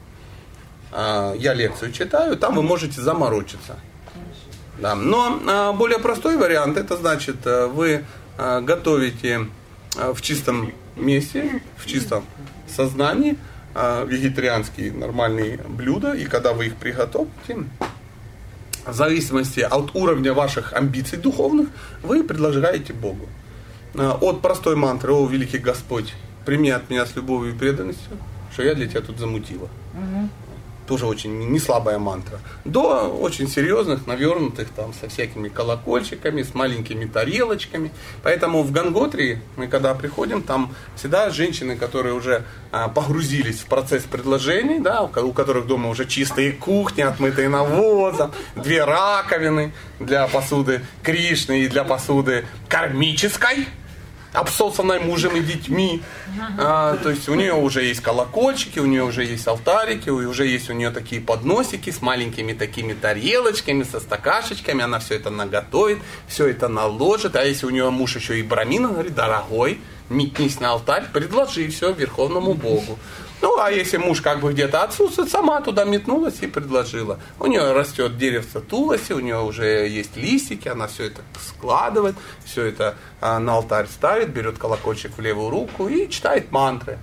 А, 0.92 1.34
Я 1.34 1.54
лекцию 1.54 1.92
читаю, 1.92 2.36
там 2.36 2.56
вы 2.56 2.62
можете 2.62 3.00
заморочиться. 3.00 3.76
Да. 4.78 4.94
Но 4.94 5.40
а, 5.46 5.72
более 5.72 5.98
простой 5.98 6.36
вариант, 6.36 6.76
это 6.76 6.96
значит, 6.96 7.46
э, 7.46 7.66
вы 7.66 8.04
а, 8.36 8.60
готовите 8.60 9.48
а, 9.96 10.12
в 10.12 10.20
чистом 10.20 10.72
месте, 10.96 11.62
в 11.76 11.86
чистом 11.86 12.24
сознании 12.68 13.36
вегетарианские 14.06 14.90
нормальные 14.90 15.58
блюда, 15.58 16.14
и 16.14 16.24
когда 16.24 16.54
вы 16.54 16.68
их 16.68 16.76
приготовите, 16.76 17.66
в 18.86 18.94
зависимости 18.94 19.60
от 19.60 19.94
уровня 19.94 20.32
ваших 20.32 20.72
амбиций 20.72 21.18
духовных, 21.18 21.68
вы 22.02 22.24
предлагаете 22.24 22.94
Богу. 22.94 23.28
А, 23.98 24.18
От 24.20 24.42
простой 24.42 24.76
мантры 24.76 25.12
«О, 25.12 25.26
великий 25.26 25.58
Господь, 25.58 26.14
прими 26.44 26.70
от 26.70 26.90
меня 26.90 27.06
с 27.06 27.16
любовью 27.16 27.54
и 27.54 27.58
преданностью, 27.58 28.18
что 28.52 28.62
я 28.62 28.74
для 28.74 28.86
тебя 28.86 29.00
тут 29.00 29.18
замутила». 29.18 29.68
Тоже 30.86 31.06
очень 31.06 31.36
не 31.50 31.58
слабая 31.58 31.98
мантра. 31.98 32.38
До 32.64 33.08
очень 33.08 33.48
серьезных, 33.48 34.06
навернутых 34.06 34.68
там 34.68 34.94
со 34.94 35.08
всякими 35.08 35.48
колокольчиками, 35.48 36.42
с 36.42 36.54
маленькими 36.54 37.06
тарелочками. 37.06 37.90
Поэтому 38.22 38.62
в 38.62 38.70
Ганготрии 38.70 39.40
мы 39.56 39.66
когда 39.66 39.94
приходим, 39.94 40.42
там 40.42 40.72
всегда 40.94 41.30
женщины, 41.30 41.76
которые 41.76 42.14
уже 42.14 42.44
а, 42.70 42.86
погрузились 42.86 43.58
в 43.58 43.66
процесс 43.66 44.04
предложений, 44.04 44.78
да, 44.78 45.02
у 45.02 45.10
у 45.26 45.32
которых 45.32 45.66
дома 45.66 45.88
уже 45.88 46.06
чистые 46.06 46.52
кухни, 46.52 47.02
отмытые 47.02 47.48
навозом, 47.48 48.30
две 48.54 48.84
раковины 48.84 49.72
для 49.98 50.28
посуды 50.28 50.82
Кришны 51.02 51.62
и 51.62 51.68
для 51.68 51.82
посуды 51.82 52.44
кармической, 52.68 53.66
обсосанной 54.36 55.00
мужем 55.00 55.36
и 55.36 55.40
детьми. 55.40 56.02
А, 56.58 56.96
то 56.96 57.10
есть 57.10 57.28
у 57.28 57.34
нее 57.34 57.54
уже 57.54 57.84
есть 57.84 58.00
колокольчики, 58.00 58.78
у 58.78 58.86
нее 58.86 59.02
уже 59.02 59.24
есть 59.24 59.46
алтарики, 59.48 60.10
уже 60.10 60.46
есть 60.46 60.70
у 60.70 60.72
нее 60.74 60.90
такие 60.90 61.20
подносики 61.20 61.90
с 61.90 62.02
маленькими 62.02 62.52
такими 62.52 62.92
тарелочками, 62.92 63.82
со 63.82 64.00
стакашечками. 64.00 64.84
Она 64.84 64.98
все 64.98 65.14
это 65.14 65.30
наготовит, 65.30 65.98
все 66.28 66.46
это 66.46 66.68
наложит. 66.68 67.36
А 67.36 67.44
если 67.44 67.66
у 67.66 67.70
нее 67.70 67.90
муж 67.90 68.16
еще 68.16 68.38
и 68.38 68.42
брамин, 68.42 68.84
он 68.84 68.92
говорит, 68.92 69.14
дорогой, 69.14 69.80
метнись 70.08 70.60
на 70.60 70.70
алтарь, 70.70 71.06
предложи 71.12 71.68
все 71.68 71.92
Верховному 71.92 72.54
Богу. 72.54 72.98
Ну, 73.42 73.58
а 73.58 73.70
если 73.70 73.98
муж 73.98 74.22
как 74.22 74.40
бы 74.40 74.52
где-то 74.52 74.82
отсутствует, 74.82 75.30
сама 75.30 75.60
туда 75.60 75.84
метнулась 75.84 76.40
и 76.40 76.46
предложила. 76.46 77.20
У 77.38 77.46
нее 77.46 77.72
растет 77.72 78.16
деревце 78.16 78.60
тулоси, 78.60 79.12
у 79.12 79.20
нее 79.20 79.40
уже 79.40 79.88
есть 79.88 80.16
листики, 80.16 80.68
она 80.68 80.86
все 80.86 81.04
это 81.04 81.20
складывает, 81.40 82.16
все 82.44 82.64
это 82.64 82.94
а, 83.20 83.38
на 83.38 83.54
алтарь 83.54 83.86
ставит, 83.88 84.30
берет 84.30 84.58
колокольчик 84.58 85.16
в 85.16 85.20
левую 85.20 85.50
руку 85.50 85.88
и 85.88 86.08
читает 86.08 86.50
мантры. 86.50 86.98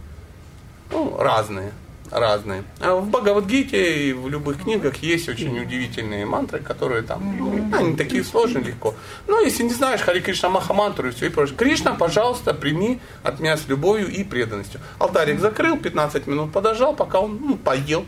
Ну, 0.92 1.16
разные, 1.18 1.72
разные. 2.14 2.64
А 2.80 2.96
в 2.96 3.10
Бхагавадгите 3.10 4.10
и 4.10 4.14
в 4.14 4.30
любых 4.30 4.64
книгах 4.64 4.98
есть 4.98 5.28
очень 5.28 5.60
удивительные 5.60 6.26
мантры, 6.26 6.60
которые 6.60 7.02
там, 7.02 7.36
ну, 7.38 7.78
они 7.78 7.96
такие 7.96 8.24
сложные 8.24 8.64
легко. 8.64 8.94
Ну, 9.28 9.44
если 9.44 9.64
не 9.64 9.74
знаешь 9.74 10.02
Хари 10.02 10.20
Кришна 10.20 10.50
Махамантру 10.50 11.08
и 11.08 11.12
все 11.12 11.28
и 11.28 11.30
прочее. 11.30 11.58
Кришна, 11.58 11.94
пожалуйста, 11.94 12.54
прими 12.54 13.00
от 13.24 13.40
меня 13.40 13.58
с 13.58 13.68
любовью 13.68 14.10
и 14.10 14.24
преданностью. 14.24 14.80
Алтарик 15.00 15.40
закрыл, 15.40 15.78
15 15.78 16.28
минут 16.28 16.52
подождал, 16.52 16.96
пока 16.96 17.20
он 17.20 17.40
ну, 17.42 17.58
поел 17.58 18.06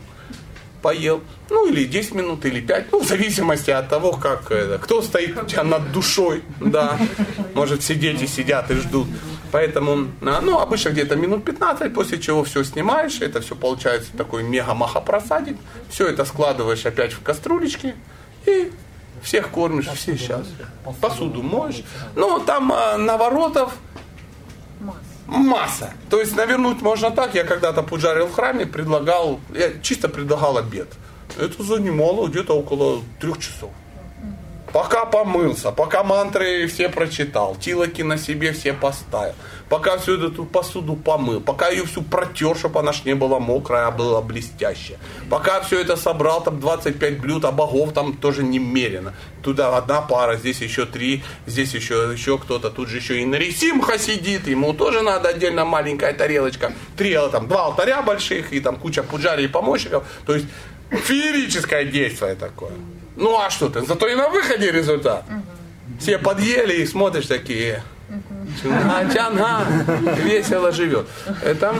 поел, 0.82 1.22
ну 1.50 1.66
или 1.66 1.84
10 1.84 2.14
минут, 2.14 2.44
или 2.44 2.60
5, 2.60 2.92
ну 2.92 3.00
в 3.00 3.06
зависимости 3.06 3.70
от 3.70 3.88
того, 3.88 4.12
как 4.12 4.50
это, 4.50 4.78
кто 4.78 5.02
стоит 5.02 5.40
у 5.42 5.46
тебя 5.46 5.64
над 5.64 5.92
душой, 5.92 6.42
да, 6.60 6.98
может 7.54 7.82
все 7.82 7.94
дети 7.94 8.26
сидят 8.26 8.70
и 8.70 8.74
ждут. 8.74 9.08
Поэтому, 9.52 10.08
а, 10.22 10.40
ну, 10.40 10.58
обычно 10.58 10.90
где-то 10.90 11.16
минут 11.16 11.44
15, 11.44 11.94
после 11.94 12.18
чего 12.18 12.44
все 12.44 12.64
снимаешь, 12.64 13.20
это 13.20 13.40
все 13.40 13.54
получается 13.54 14.10
такой 14.16 14.42
мега-маха 14.42 15.00
просадик, 15.00 15.56
все 15.88 16.08
это 16.08 16.24
складываешь 16.24 16.84
опять 16.84 17.12
в 17.12 17.22
кастрюлечки 17.22 17.94
и 18.44 18.72
всех 19.22 19.50
кормишь, 19.50 19.88
все 19.94 20.16
сейчас. 20.16 20.46
Посуду 21.00 21.42
моешь. 21.42 21.82
Ну, 22.14 22.40
там 22.40 22.72
а, 22.72 22.96
наворотов 22.96 23.74
масса. 25.26 25.92
То 26.10 26.20
есть 26.20 26.36
навернуть 26.36 26.82
можно 26.82 27.10
так. 27.10 27.34
Я 27.34 27.44
когда-то 27.44 27.82
поджарил 27.82 28.26
в 28.26 28.32
храме, 28.32 28.66
предлагал, 28.66 29.40
я 29.54 29.72
чисто 29.82 30.08
предлагал 30.08 30.58
обед. 30.58 30.88
Это 31.38 31.62
занимало 31.62 32.28
где-то 32.28 32.54
около 32.54 33.02
трех 33.20 33.38
часов. 33.38 33.70
Пока 34.76 35.06
помылся, 35.06 35.72
пока 35.72 36.02
мантры 36.02 36.66
все 36.66 36.90
прочитал, 36.90 37.56
тилоки 37.56 38.02
на 38.02 38.18
себе 38.18 38.52
все 38.52 38.74
поставил, 38.74 39.32
пока 39.70 39.96
всю 39.96 40.22
эту 40.22 40.44
посуду 40.44 40.96
помыл, 40.96 41.40
пока 41.40 41.70
ее 41.70 41.86
всю 41.86 42.02
протер, 42.02 42.54
чтобы 42.58 42.80
она 42.80 42.92
ж 42.92 43.06
не 43.06 43.14
была 43.14 43.40
мокрая, 43.40 43.86
а 43.86 43.90
была 43.90 44.20
блестящая. 44.20 44.98
Пока 45.30 45.62
все 45.62 45.80
это 45.80 45.96
собрал, 45.96 46.42
там 46.42 46.60
25 46.60 47.20
блюд, 47.20 47.46
а 47.46 47.52
богов 47.52 47.94
там 47.94 48.12
тоже 48.18 48.42
немерено. 48.42 49.14
Туда 49.42 49.74
одна 49.74 50.02
пара, 50.02 50.36
здесь 50.36 50.60
еще 50.60 50.84
три, 50.84 51.24
здесь 51.46 51.72
еще, 51.72 52.10
еще 52.12 52.36
кто-то, 52.36 52.68
тут 52.68 52.90
же 52.90 52.98
еще 52.98 53.22
и 53.22 53.24
Нарисимха 53.24 53.98
сидит, 53.98 54.46
ему 54.46 54.74
тоже 54.74 55.00
надо 55.00 55.30
отдельно 55.30 55.64
маленькая 55.64 56.12
тарелочка, 56.12 56.74
три, 56.98 57.14
а, 57.14 57.30
там, 57.30 57.48
два 57.48 57.64
алтаря 57.64 58.02
больших 58.02 58.52
и 58.52 58.60
там 58.60 58.76
куча 58.76 59.02
пуджари 59.02 59.44
и 59.44 59.48
помощников. 59.48 60.04
То 60.26 60.34
есть 60.34 60.46
феерическое 60.90 61.86
действие 61.86 62.34
такое. 62.34 62.72
Ну 63.16 63.38
а 63.38 63.50
что 63.50 63.68
ты, 63.68 63.84
зато 63.84 64.06
и 64.08 64.14
на 64.14 64.28
выходе 64.28 64.70
результат. 64.70 65.24
Все 65.98 66.18
подъели 66.18 66.82
и 66.82 66.86
смотришь 66.86 67.26
такие, 67.26 67.82
чанга, 69.12 69.64
весело 70.16 70.72
живет. 70.72 71.06
Это 71.42 71.74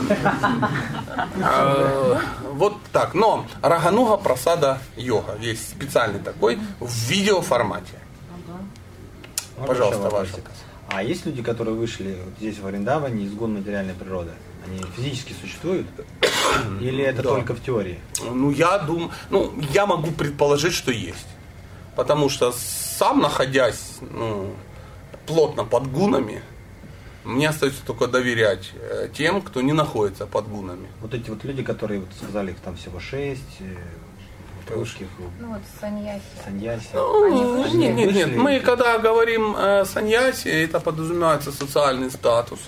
э, 1.35 2.19
вот 2.53 2.75
так. 2.91 3.13
Но 3.13 3.45
Рагануга 3.61 4.17
просада 4.17 4.79
йога 4.95 5.37
есть 5.39 5.69
специальный 5.69 6.19
такой 6.19 6.59
в 6.79 6.91
видеоформате. 7.09 7.93
Пожалуйста, 9.65 10.03
ваш 10.03 10.11
вопросик? 10.11 10.43
А 10.89 11.03
есть 11.03 11.25
люди, 11.25 11.43
которые 11.43 11.75
вышли 11.75 12.17
вот 12.23 12.33
здесь 12.39 12.57
в 12.57 12.63
Вриндаване 12.63 13.25
из 13.25 13.33
гон 13.33 13.55
материальной 13.55 13.93
природы? 13.93 14.31
Они 14.65 14.81
физически 14.95 15.33
существуют? 15.39 15.87
Или 16.81 17.03
это 17.03 17.23
Да. 17.23 17.29
только 17.29 17.53
в 17.53 17.61
теории? 17.63 17.99
Ну, 18.23 18.51
я 18.51 18.77
думаю, 18.79 19.11
ну, 19.29 19.53
я 19.73 19.85
могу 19.85 20.11
предположить, 20.11 20.73
что 20.73 20.91
есть. 20.91 21.27
Потому 21.95 22.29
что 22.29 22.51
сам, 22.53 23.19
находясь 23.19 23.97
ну, 24.01 24.53
плотно 25.25 25.65
под 25.65 25.91
гунами, 25.91 26.41
мне 27.23 27.49
остается 27.49 27.81
только 27.85 28.07
доверять 28.07 28.71
э, 28.75 29.09
тем, 29.13 29.41
кто 29.41 29.61
не 29.61 29.73
находится 29.73 30.25
под 30.25 30.47
гунами. 30.47 30.87
Вот 31.01 31.13
эти 31.13 31.29
вот 31.29 31.43
люди, 31.43 31.63
которые 31.63 31.99
вот 31.99 32.09
сказали, 32.21 32.51
их 32.51 32.57
там 32.59 32.77
всего 32.77 32.99
шесть, 32.99 33.57
э, 33.59 33.75
русских, 34.71 35.07
Ну 35.39 35.49
вот 35.49 35.61
саньяси. 35.79 36.21
саньяси. 36.43 36.87
Ну, 36.93 37.67
нет, 37.73 37.95
нет, 37.95 38.13
нет. 38.13 38.35
Мы 38.35 38.59
когда 38.59 38.97
говорим 38.97 39.55
э, 39.57 39.85
саньяси, 39.85 40.47
это 40.47 40.79
подразумевается 40.79 41.51
социальный 41.51 42.09
статус. 42.11 42.59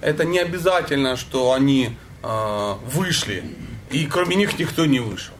Это 0.00 0.24
не 0.24 0.38
обязательно, 0.38 1.16
что 1.16 1.52
они 1.52 1.96
э, 2.22 2.74
вышли, 2.86 3.44
и 3.90 4.06
кроме 4.06 4.36
них 4.36 4.58
никто 4.58 4.86
не 4.86 5.00
вышел. 5.00 5.34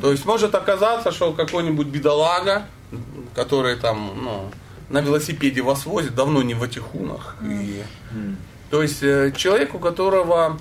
То 0.00 0.10
есть 0.10 0.26
может 0.26 0.54
оказаться, 0.54 1.12
что 1.12 1.32
какой-нибудь 1.32 1.86
бедолага, 1.86 2.66
который 3.34 3.76
там 3.76 4.12
ну, 4.22 4.50
на 4.90 5.00
велосипеде 5.00 5.62
вас 5.62 5.86
возит, 5.86 6.14
давно 6.14 6.42
не 6.42 6.54
в 6.54 6.62
атихунах. 6.62 7.36
И, 7.42 7.82
то 8.70 8.82
есть 8.82 9.02
э, 9.02 9.32
человек, 9.36 9.74
у 9.74 9.78
которого 9.78 10.58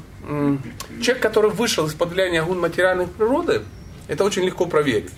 человек, 1.01 1.21
который 1.21 1.51
вышел 1.51 1.85
из-под 1.87 2.09
влияния 2.11 2.43
гун 2.43 2.59
материальной 2.59 3.07
природы, 3.07 3.63
это 4.07 4.23
очень 4.23 4.43
легко 4.43 4.65
проверить. 4.65 5.11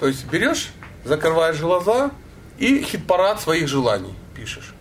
То 0.00 0.06
есть 0.06 0.26
берешь, 0.26 0.70
закрываешь 1.04 1.60
глаза 1.60 2.10
и 2.58 2.82
хит-парад 2.82 3.40
своих 3.40 3.68
желаний 3.68 4.14
пишешь. 4.34 4.74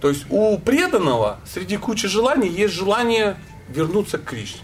То 0.00 0.08
есть 0.08 0.26
у 0.30 0.58
преданного 0.58 1.40
среди 1.46 1.76
кучи 1.76 2.08
желаний 2.08 2.48
есть 2.48 2.74
желание 2.74 3.36
вернуться 3.68 4.18
к 4.18 4.24
Кришне. 4.24 4.60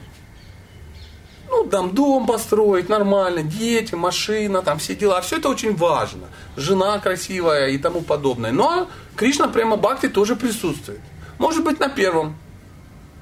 Ну, 1.49 1.65
там 1.67 1.95
дом 1.95 2.27
построить 2.27 2.89
нормально, 2.89 3.43
дети, 3.43 3.95
машина, 3.95 4.63
там 4.63 4.79
все 4.79 4.95
дела. 4.95 5.21
Все 5.21 5.39
это 5.39 5.49
очень 5.49 5.75
важно. 5.75 6.29
Жена 6.57 6.99
красивая 7.01 7.71
и 7.71 7.79
тому 7.79 8.03
подобное. 8.03 8.53
Но 8.53 8.89
Кришна 9.17 9.49
прямо 9.49 9.77
Бхакти 9.77 10.09
тоже 10.09 10.37
присутствует. 10.37 11.01
Может 11.39 11.65
быть 11.65 11.81
на 11.81 11.89
первом 11.89 12.37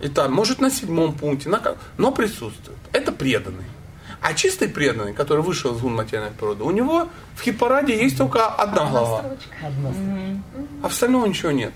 этапе, 0.01 0.28
может 0.28 0.60
на 0.60 0.70
седьмом 0.70 1.15
пункте, 1.15 1.48
на 1.48 1.77
но 1.97 2.12
присутствует. 2.12 2.78
Это 2.93 3.12
преданный. 3.12 3.65
А 4.20 4.35
чистый 4.35 4.69
преданный, 4.69 5.12
который 5.15 5.43
вышел 5.43 5.74
из 5.74 5.81
гун 5.81 5.95
материальной 5.95 6.32
природы, 6.32 6.65
у 6.65 6.70
него 6.70 7.09
в 7.36 7.43
хит-параде 7.43 7.97
есть 7.97 8.19
только 8.19 8.47
одна 8.47 8.90
глава. 8.90 9.24
А 10.82 10.86
остального 10.86 11.27
ничего 11.27 11.53
нет. 11.53 11.73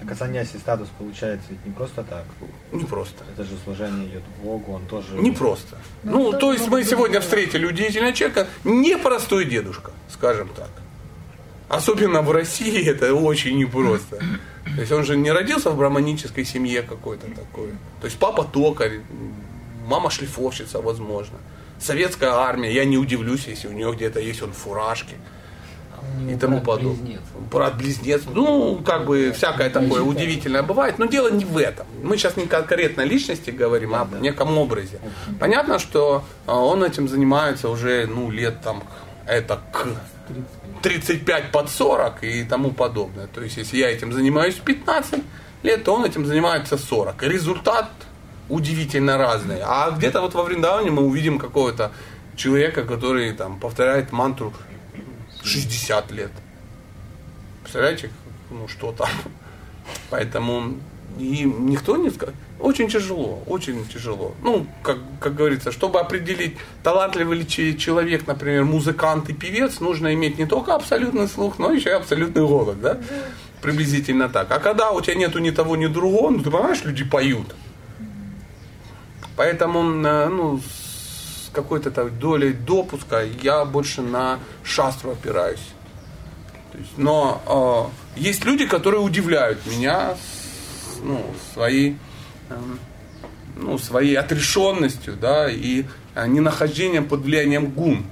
Так 0.00 0.12
а 0.12 0.14
саньяси 0.14 0.58
статус 0.58 0.88
получается 0.96 1.46
ведь 1.50 1.64
не 1.66 1.72
просто 1.72 2.04
так. 2.04 2.24
Не 2.70 2.84
просто. 2.84 3.24
Это 3.32 3.44
же 3.44 3.56
служение 3.64 4.08
идет 4.08 4.22
Богу, 4.42 4.72
он 4.72 4.86
тоже... 4.86 5.14
Не 5.14 5.32
просто. 5.32 5.76
Ну, 6.04 6.32
то 6.32 6.52
есть 6.52 6.68
мы 6.68 6.84
сегодня 6.84 7.20
встретили 7.20 7.66
удивительного 7.66 8.12
человека, 8.12 8.46
непростой 8.64 9.44
дедушка, 9.44 9.90
скажем 10.08 10.48
так. 10.54 10.70
Особенно 11.68 12.22
в 12.22 12.30
России 12.30 12.86
это 12.88 13.12
очень 13.12 13.58
непросто. 13.58 14.18
То 14.64 14.80
есть 14.80 14.92
он 14.92 15.04
же 15.04 15.16
не 15.16 15.32
родился 15.32 15.70
в 15.70 15.76
браманической 15.76 16.44
семье 16.44 16.82
какой-то 16.82 17.26
такой. 17.26 17.70
То 18.00 18.06
есть 18.06 18.18
папа 18.18 18.44
токарь, 18.44 19.00
мама 19.88 20.10
шлифовщица, 20.10 20.80
возможно. 20.80 21.38
Советская 21.80 22.30
армия, 22.30 22.72
я 22.72 22.84
не 22.84 22.98
удивлюсь, 22.98 23.46
если 23.46 23.68
у 23.68 23.72
нее 23.72 23.92
где-то 23.92 24.20
есть 24.20 24.42
он 24.42 24.52
фуражки 24.52 25.16
и 26.28 26.36
тому 26.36 26.60
подобное. 26.60 27.20
Брат-близнец. 27.50 28.22
Ну, 28.32 28.80
как 28.84 29.06
бы 29.06 29.32
всякое 29.32 29.70
такое 29.70 30.02
удивительное 30.02 30.62
бывает. 30.62 30.98
Но 30.98 31.06
дело 31.06 31.30
не 31.30 31.44
в 31.44 31.56
этом. 31.56 31.86
Мы 32.02 32.16
сейчас 32.16 32.36
не 32.36 32.46
конкретно 32.46 33.02
о 33.02 33.06
личности 33.06 33.50
говорим, 33.50 33.94
а 33.94 34.08
о 34.10 34.18
неком 34.18 34.58
образе. 34.58 35.00
Понятно, 35.38 35.78
что 35.78 36.24
а, 36.46 36.56
он 36.56 36.84
этим 36.84 37.08
занимается 37.08 37.68
уже, 37.68 38.06
ну, 38.06 38.30
лет 38.30 38.60
там, 38.62 38.82
это 39.26 39.60
к 39.72 39.86
35 40.82 41.52
под 41.52 41.70
40 41.70 42.24
и 42.24 42.44
тому 42.44 42.72
подобное. 42.72 43.26
То 43.26 43.42
есть, 43.42 43.56
если 43.56 43.78
я 43.78 43.90
этим 43.90 44.12
занимаюсь 44.12 44.54
15 44.54 45.22
лет, 45.62 45.84
то 45.84 45.94
он 45.94 46.04
этим 46.04 46.26
занимается 46.26 46.76
40. 46.76 47.22
И 47.22 47.28
результат 47.28 47.90
удивительно 48.48 49.18
разный. 49.18 49.58
А 49.62 49.90
где-то 49.90 50.20
вот 50.20 50.34
во 50.34 50.42
Вриндаване 50.44 50.90
мы 50.90 51.02
увидим 51.02 51.38
какого-то 51.38 51.92
человека, 52.36 52.84
который 52.84 53.32
там 53.32 53.58
повторяет 53.58 54.12
мантру 54.12 54.52
60 55.42 56.10
лет. 56.12 56.30
Представляете, 57.62 58.10
ну 58.50 58.68
что 58.68 58.92
там. 58.92 59.08
Поэтому 60.10 60.74
и 61.18 61.44
никто 61.44 61.96
не 61.96 62.10
скажет. 62.10 62.34
Очень 62.60 62.88
тяжело, 62.88 63.42
очень 63.46 63.86
тяжело. 63.86 64.34
Ну, 64.42 64.66
как, 64.82 64.98
как 65.20 65.34
говорится, 65.36 65.70
чтобы 65.72 66.00
определить, 66.00 66.56
талантливый 66.82 67.38
ли 67.38 67.46
че- 67.46 67.74
человек, 67.76 68.26
например, 68.26 68.64
музыкант 68.64 69.28
и 69.30 69.32
певец, 69.32 69.80
нужно 69.80 70.12
иметь 70.14 70.38
не 70.38 70.46
только 70.46 70.74
абсолютный 70.74 71.28
слух, 71.28 71.58
но 71.58 71.72
еще 71.72 71.90
и 71.90 71.92
абсолютный 71.92 72.42
голос, 72.46 72.76
да? 72.76 72.98
Приблизительно 73.62 74.28
так. 74.28 74.50
А 74.50 74.58
когда 74.58 74.90
у 74.90 75.00
тебя 75.00 75.14
нету 75.14 75.38
ни 75.38 75.50
того, 75.50 75.76
ни 75.76 75.86
другого, 75.86 76.30
ну, 76.30 76.42
ты 76.42 76.50
понимаешь, 76.50 76.84
люди 76.84 77.04
поют. 77.04 77.54
Поэтому, 79.38 80.04
э, 80.04 80.28
ну, 80.28 80.58
с 80.58 81.50
какой-то 81.52 81.90
долей 82.10 82.52
допуска 82.52 83.22
я 83.22 83.64
больше 83.64 84.02
на 84.02 84.40
шастру 84.64 85.12
опираюсь. 85.12 85.62
Есть, 86.74 86.98
но 86.98 87.92
э, 88.16 88.20
есть 88.20 88.44
люди, 88.44 88.66
которые 88.66 89.00
удивляют 89.00 89.64
меня 89.64 90.16
ну, 91.04 91.24
своей, 91.54 91.96
эм, 92.50 92.80
ну, 93.54 93.78
своей 93.78 94.16
отрешенностью 94.16 95.14
да, 95.14 95.48
и 95.48 95.84
э, 96.16 96.26
ненахождением 96.26 97.06
под 97.08 97.20
влиянием 97.20 97.66
гун. 97.66 98.06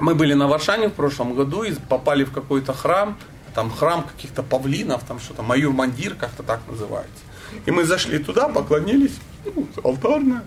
Мы 0.00 0.14
были 0.14 0.32
на 0.32 0.48
Варшане 0.48 0.88
в 0.88 0.94
прошлом 0.94 1.34
году 1.34 1.64
и 1.64 1.74
попали 1.74 2.24
в 2.24 2.32
какой-то 2.32 2.72
храм, 2.72 3.18
там 3.54 3.70
храм 3.70 4.02
каких-то 4.04 4.42
павлинов, 4.42 5.04
там 5.04 5.20
что-то, 5.20 5.42
Майор 5.42 5.74
Мандир 5.74 6.14
как-то 6.14 6.42
так 6.42 6.62
называется. 6.66 7.22
И 7.66 7.70
мы 7.70 7.84
зашли 7.84 8.18
туда, 8.18 8.48
поклонились, 8.48 9.18
ну, 9.54 9.66
алтарная, 9.82 10.44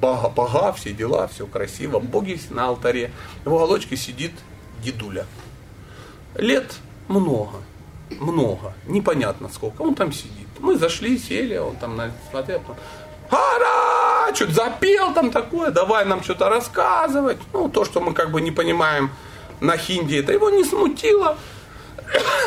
бага, 0.00 0.28
бага, 0.28 0.72
все 0.72 0.92
дела, 0.92 1.26
все 1.28 1.46
красиво, 1.46 1.98
боги 1.98 2.40
на 2.50 2.68
алтаре. 2.68 3.10
В 3.44 3.52
уголочке 3.52 3.96
сидит 3.96 4.32
дедуля. 4.82 5.26
Лет 6.34 6.76
много, 7.08 7.58
много, 8.20 8.74
непонятно 8.86 9.48
сколько, 9.48 9.82
он 9.82 9.94
там 9.94 10.12
сидит. 10.12 10.48
Мы 10.58 10.76
зашли, 10.78 11.18
сели, 11.18 11.56
он 11.56 11.76
там 11.76 11.96
на- 11.96 12.12
смотрел, 12.30 12.62
Ара! 13.30 14.34
Что-то 14.34 14.52
запел 14.52 15.12
там 15.14 15.30
такое, 15.30 15.70
давай 15.70 16.04
нам 16.04 16.22
что-то 16.22 16.48
рассказывать. 16.48 17.38
Ну, 17.52 17.68
то, 17.68 17.84
что 17.84 18.00
мы 18.00 18.12
как 18.14 18.30
бы 18.30 18.40
не 18.40 18.50
понимаем 18.50 19.10
на 19.60 19.76
хинди, 19.76 20.16
это 20.16 20.32
его 20.32 20.50
не 20.50 20.64
смутило. 20.64 21.36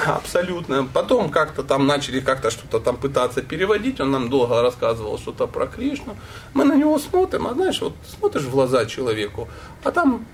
Абсолютно. 0.05 0.87
Потом 0.93 1.29
как-то 1.29 1.63
там 1.63 1.87
начали 1.87 2.19
как-то 2.19 2.51
что-то 2.51 2.79
там 2.79 2.97
пытаться 2.97 3.41
переводить. 3.41 3.99
Он 3.99 4.11
нам 4.11 4.29
долго 4.29 4.61
рассказывал 4.61 5.17
что-то 5.17 5.47
про 5.47 5.67
Кришну. 5.67 6.15
Мы 6.53 6.63
на 6.63 6.75
него 6.75 6.99
смотрим, 6.99 7.47
а 7.47 7.53
знаешь, 7.53 7.81
вот 7.81 7.93
смотришь 8.07 8.43
в 8.43 8.51
глаза 8.51 8.85
человеку, 8.85 9.47
а 9.83 9.91
там 9.91 10.25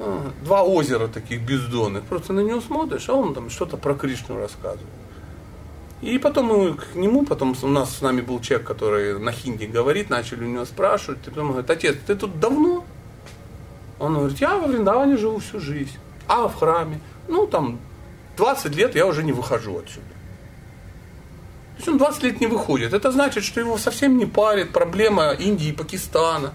а, 0.00 0.30
два 0.44 0.62
озера 0.62 1.06
таких 1.06 1.42
бездонных. 1.42 2.02
Просто 2.04 2.32
на 2.32 2.40
него 2.40 2.60
смотришь, 2.60 3.08
а 3.08 3.14
он 3.14 3.34
там 3.34 3.50
что-то 3.50 3.76
про 3.76 3.94
Кришну 3.94 4.36
рассказывает. 4.36 4.88
И 6.00 6.18
потом 6.18 6.46
мы 6.46 6.74
к 6.74 6.96
нему, 6.96 7.24
потом 7.24 7.54
у 7.62 7.66
нас 7.68 7.96
с 7.96 8.00
нами 8.00 8.22
был 8.22 8.40
человек, 8.40 8.66
который 8.66 9.20
на 9.20 9.30
хинди 9.30 9.66
говорит, 9.66 10.10
начали 10.10 10.42
у 10.42 10.48
него 10.48 10.64
спрашивать. 10.64 11.20
И 11.26 11.30
потом 11.30 11.50
говорит, 11.50 11.70
отец, 11.70 11.96
ты 12.06 12.16
тут 12.16 12.40
давно? 12.40 12.84
Он 14.00 14.14
говорит, 14.14 14.38
я 14.40 14.56
во 14.56 14.66
Вриндаване 14.66 15.16
живу 15.16 15.38
всю 15.38 15.60
жизнь. 15.60 15.96
А 16.26 16.48
в 16.48 16.56
храме? 16.56 17.00
Ну, 17.28 17.46
там, 17.46 17.78
20 18.36 18.74
лет 18.74 18.94
я 18.94 19.06
уже 19.06 19.22
не 19.22 19.32
выхожу 19.32 19.78
отсюда. 19.78 20.06
То 21.72 21.78
есть 21.78 21.88
он 21.88 21.98
20 21.98 22.22
лет 22.22 22.40
не 22.40 22.46
выходит. 22.46 22.92
Это 22.92 23.10
значит, 23.10 23.44
что 23.44 23.60
его 23.60 23.78
совсем 23.78 24.18
не 24.18 24.26
парит 24.26 24.72
проблема 24.72 25.32
Индии 25.32 25.68
и 25.68 25.72
Пакистана. 25.72 26.52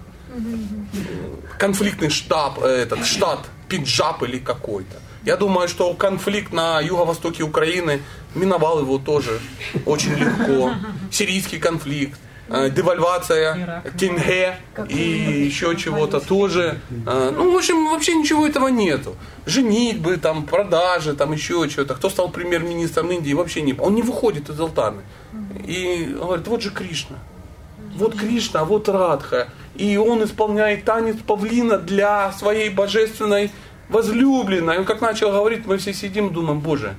Конфликтный 1.57 2.09
штаб, 2.09 2.59
э, 2.63 2.67
этот 2.67 3.05
штат 3.05 3.39
Пиджаб 3.67 4.23
или 4.23 4.39
какой-то. 4.39 4.97
Я 5.25 5.35
думаю, 5.35 5.67
что 5.67 5.93
конфликт 5.93 6.53
на 6.53 6.79
юго-востоке 6.79 7.43
Украины 7.43 8.01
миновал 8.35 8.79
его 8.79 8.97
тоже 8.97 9.39
очень 9.85 10.13
легко. 10.13 10.73
Сирийский 11.11 11.59
конфликт, 11.59 12.19
девальвация, 12.49 13.84
тенге 13.98 14.57
и 14.90 15.45
еще 15.45 15.76
чего-то 15.76 16.19
тоже. 16.19 16.80
Э, 17.06 17.32
Ну, 17.36 17.53
в 17.53 17.57
общем, 17.57 17.90
вообще 17.90 18.15
ничего 18.15 18.48
этого 18.48 18.69
нету. 18.69 19.15
Женитьбы, 19.45 20.18
там, 20.18 20.45
продажи, 20.45 21.14
там 21.14 21.34
еще 21.34 21.68
что-то. 21.69 21.95
Кто 21.95 22.10
стал 22.10 22.30
премьер-министром 22.30 23.11
Индии, 23.11 23.34
вообще 23.34 23.61
не... 23.61 23.74
Он 23.74 23.95
не 23.95 24.02
выходит 24.02 24.49
из 24.49 24.60
алтарной. 24.60 25.03
И 25.65 26.15
говорит, 26.19 26.48
вот 26.48 26.61
же 26.61 26.72
Кришна. 26.72 27.18
Вот 27.95 28.15
Кришна, 28.15 28.64
вот 28.64 28.90
Радха. 28.90 29.49
И 29.76 29.98
он 29.98 30.24
исполняет 30.24 30.86
танец 30.86 31.18
павлина 31.26 31.78
для 31.78 32.32
своей 32.32 32.69
божественной 32.69 33.52
возлюбленной. 33.90 34.80
Он 34.80 34.86
как 34.86 35.02
начал 35.02 35.32
говорить, 35.32 35.65
мы 35.65 35.78
все 35.78 35.94
сидим, 35.94 36.32
думаем, 36.34 36.60
боже, 36.60 36.95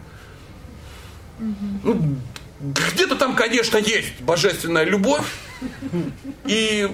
ну, 1.83 2.17
где-то 2.61 3.17
там, 3.17 3.37
конечно, 3.37 3.79
есть 3.79 4.21
божественная 4.21 4.85
любовь, 4.85 5.27
И 6.47 6.89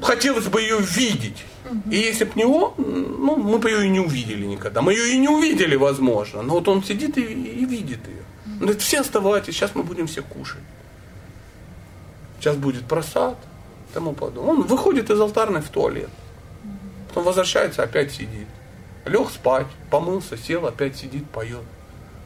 хотелось 0.00 0.46
бы 0.46 0.60
ее 0.60 0.78
видеть. 0.80 1.44
И 1.90 1.96
если 1.96 2.24
бы 2.24 2.32
не 2.34 2.44
он, 2.44 2.74
ну, 2.76 3.36
мы 3.36 3.58
бы 3.58 3.70
ее 3.70 3.86
и 3.86 3.88
не 3.88 4.00
увидели 4.00 4.44
никогда. 4.44 4.82
Мы 4.82 4.92
ее 4.92 5.14
и 5.14 5.18
не 5.18 5.28
увидели, 5.28 5.76
возможно. 5.76 6.42
Но 6.42 6.54
вот 6.54 6.68
он 6.68 6.84
сидит 6.84 7.16
и, 7.16 7.22
и 7.22 7.64
видит 7.64 8.06
ее. 8.06 8.22
Он 8.46 8.58
говорит, 8.58 8.82
все 8.82 9.00
оставайтесь, 9.00 9.54
сейчас 9.54 9.74
мы 9.74 9.82
будем 9.82 10.06
все 10.06 10.22
кушать. 10.22 10.62
Сейчас 12.38 12.56
будет 12.56 12.84
просад, 12.84 13.38
тому 13.94 14.12
подобное. 14.12 14.52
Он 14.52 14.62
выходит 14.62 15.10
из 15.10 15.18
алтарной 15.18 15.62
в 15.62 15.68
туалет. 15.70 16.10
Потом 17.08 17.24
возвращается, 17.24 17.82
опять 17.82 18.12
сидит. 18.12 18.48
Лег 19.06 19.30
спать, 19.30 19.66
помылся, 19.90 20.36
сел, 20.36 20.66
опять 20.66 20.96
сидит, 20.96 21.28
поет. 21.30 21.62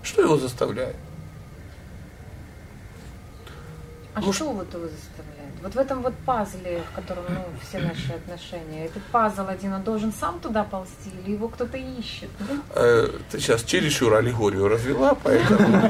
Что 0.02 0.22
его 0.22 0.36
заставляет? 0.36 0.96
А 4.18 4.20
Ну, 4.20 4.32
что 4.32 4.50
вот 4.52 4.74
его 4.74 4.84
заставляет? 4.84 5.38
Вот 5.62 5.74
в 5.74 5.78
этом 5.78 6.02
вот 6.02 6.14
пазле, 6.26 6.82
в 6.92 6.96
котором 6.96 7.22
ну, 7.28 7.44
все 7.62 7.78
наши 7.88 8.12
отношения, 8.12 8.86
этот 8.86 9.02
пазл 9.12 9.46
один, 9.48 9.72
он 9.74 9.82
должен 9.82 10.12
сам 10.12 10.40
туда 10.40 10.64
ползти 10.64 11.10
или 11.24 11.34
его 11.34 11.48
кто-то 11.48 11.76
ищет? 11.76 12.28
Э, 12.74 13.08
ты 13.30 13.38
сейчас 13.38 13.62
чересчур 13.62 14.14
аллегорию 14.14 14.68
развела, 14.68 15.16
поэтому 15.22 15.82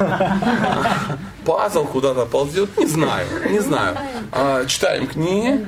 пазл 1.46 1.84
куда-то 1.86 2.26
ползет, 2.26 2.76
не 2.76 2.86
знаю, 2.86 3.26
не 3.50 3.60
знаю. 3.60 3.96
А, 4.32 4.66
читаем 4.66 5.06
книги, 5.06 5.66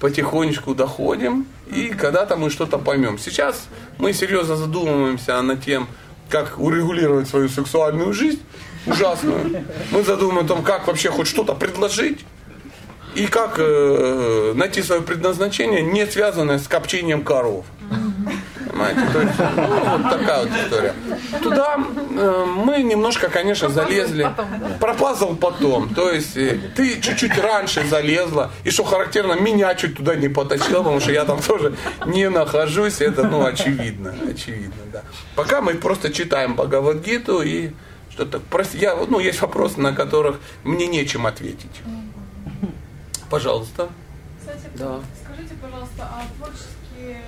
потихонечку 0.00 0.74
доходим, 0.74 1.46
и 1.66 1.88
когда-то 1.88 2.36
мы 2.36 2.50
что-то 2.50 2.78
поймем. 2.78 3.18
Сейчас 3.18 3.68
мы 3.98 4.14
серьезно 4.14 4.56
задумываемся 4.56 5.42
над 5.42 5.62
тем, 5.62 5.88
как 6.30 6.58
урегулировать 6.58 7.28
свою 7.28 7.48
сексуальную 7.48 8.12
жизнь 8.12 8.42
ужасную. 8.88 9.64
Мы 9.90 10.02
задумываем 10.02 10.44
о 10.44 10.48
том, 10.48 10.62
как 10.62 10.86
вообще 10.86 11.10
хоть 11.10 11.26
что-то 11.26 11.54
предложить, 11.54 12.24
и 13.14 13.26
как 13.26 13.56
э, 13.58 14.52
найти 14.54 14.82
свое 14.82 15.02
предназначение, 15.02 15.82
не 15.82 16.06
связанное 16.06 16.58
с 16.58 16.68
копчением 16.68 17.22
коров. 17.22 17.64
Понимаете? 18.70 19.00
То 19.12 19.20
есть, 19.22 19.34
ну, 19.56 19.98
вот 19.98 20.10
такая 20.10 20.40
вот 20.40 20.50
история. 20.64 20.94
Туда 21.42 21.78
э, 22.16 22.44
мы 22.46 22.82
немножко, 22.82 23.28
конечно, 23.28 23.68
залезли. 23.68 24.30
Про 24.78 24.94
пазл 24.94 25.34
потом. 25.34 25.92
То 25.94 26.12
есть 26.12 26.36
э, 26.36 26.60
ты 26.76 27.00
чуть-чуть 27.00 27.36
раньше 27.38 27.84
залезла. 27.88 28.52
И 28.62 28.70
что 28.70 28.84
характерно, 28.84 29.32
меня 29.32 29.74
чуть 29.74 29.96
туда 29.96 30.14
не 30.14 30.28
потащило, 30.28 30.78
потому 30.78 31.00
что 31.00 31.10
я 31.10 31.24
там 31.24 31.40
тоже 31.40 31.74
не 32.06 32.28
нахожусь. 32.28 33.00
Это, 33.00 33.24
ну, 33.24 33.44
очевидно. 33.44 34.14
Очевидно, 34.30 34.82
да. 34.92 35.02
Пока 35.34 35.60
мы 35.60 35.74
просто 35.74 36.12
читаем 36.12 36.54
Бхагавадгиту 36.54 37.42
и 37.42 37.70
что-то... 38.26 38.40
Я, 38.76 38.96
ну, 38.96 39.20
есть 39.20 39.40
вопросы, 39.40 39.80
на 39.80 39.92
которых 39.94 40.40
мне 40.64 40.86
нечем 40.86 41.26
ответить. 41.26 41.82
Пожалуйста. 43.30 43.88
Кстати, 44.40 44.70
Да. 44.76 45.00
скажите, 45.24 45.54
пожалуйста, 45.62 46.02
а 46.02 46.22
творческие 46.36 47.22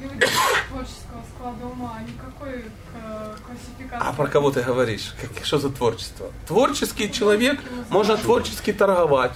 люди 0.00 0.26
творческого 0.70 1.22
склада 1.34 1.66
ума, 1.66 1.96
они 1.98 2.12
какой 2.18 2.62
к 2.62 3.38
классификации? 3.46 4.08
А 4.08 4.12
про 4.14 4.26
кого 4.26 4.50
ты 4.50 4.62
говоришь? 4.62 5.14
Как- 5.20 5.44
Что 5.44 5.58
за 5.58 5.70
творчество? 5.70 6.30
Творческий 6.48 7.12
человек 7.12 7.60
можно 7.90 8.16
творчески 8.16 8.72
торговать. 8.72 9.32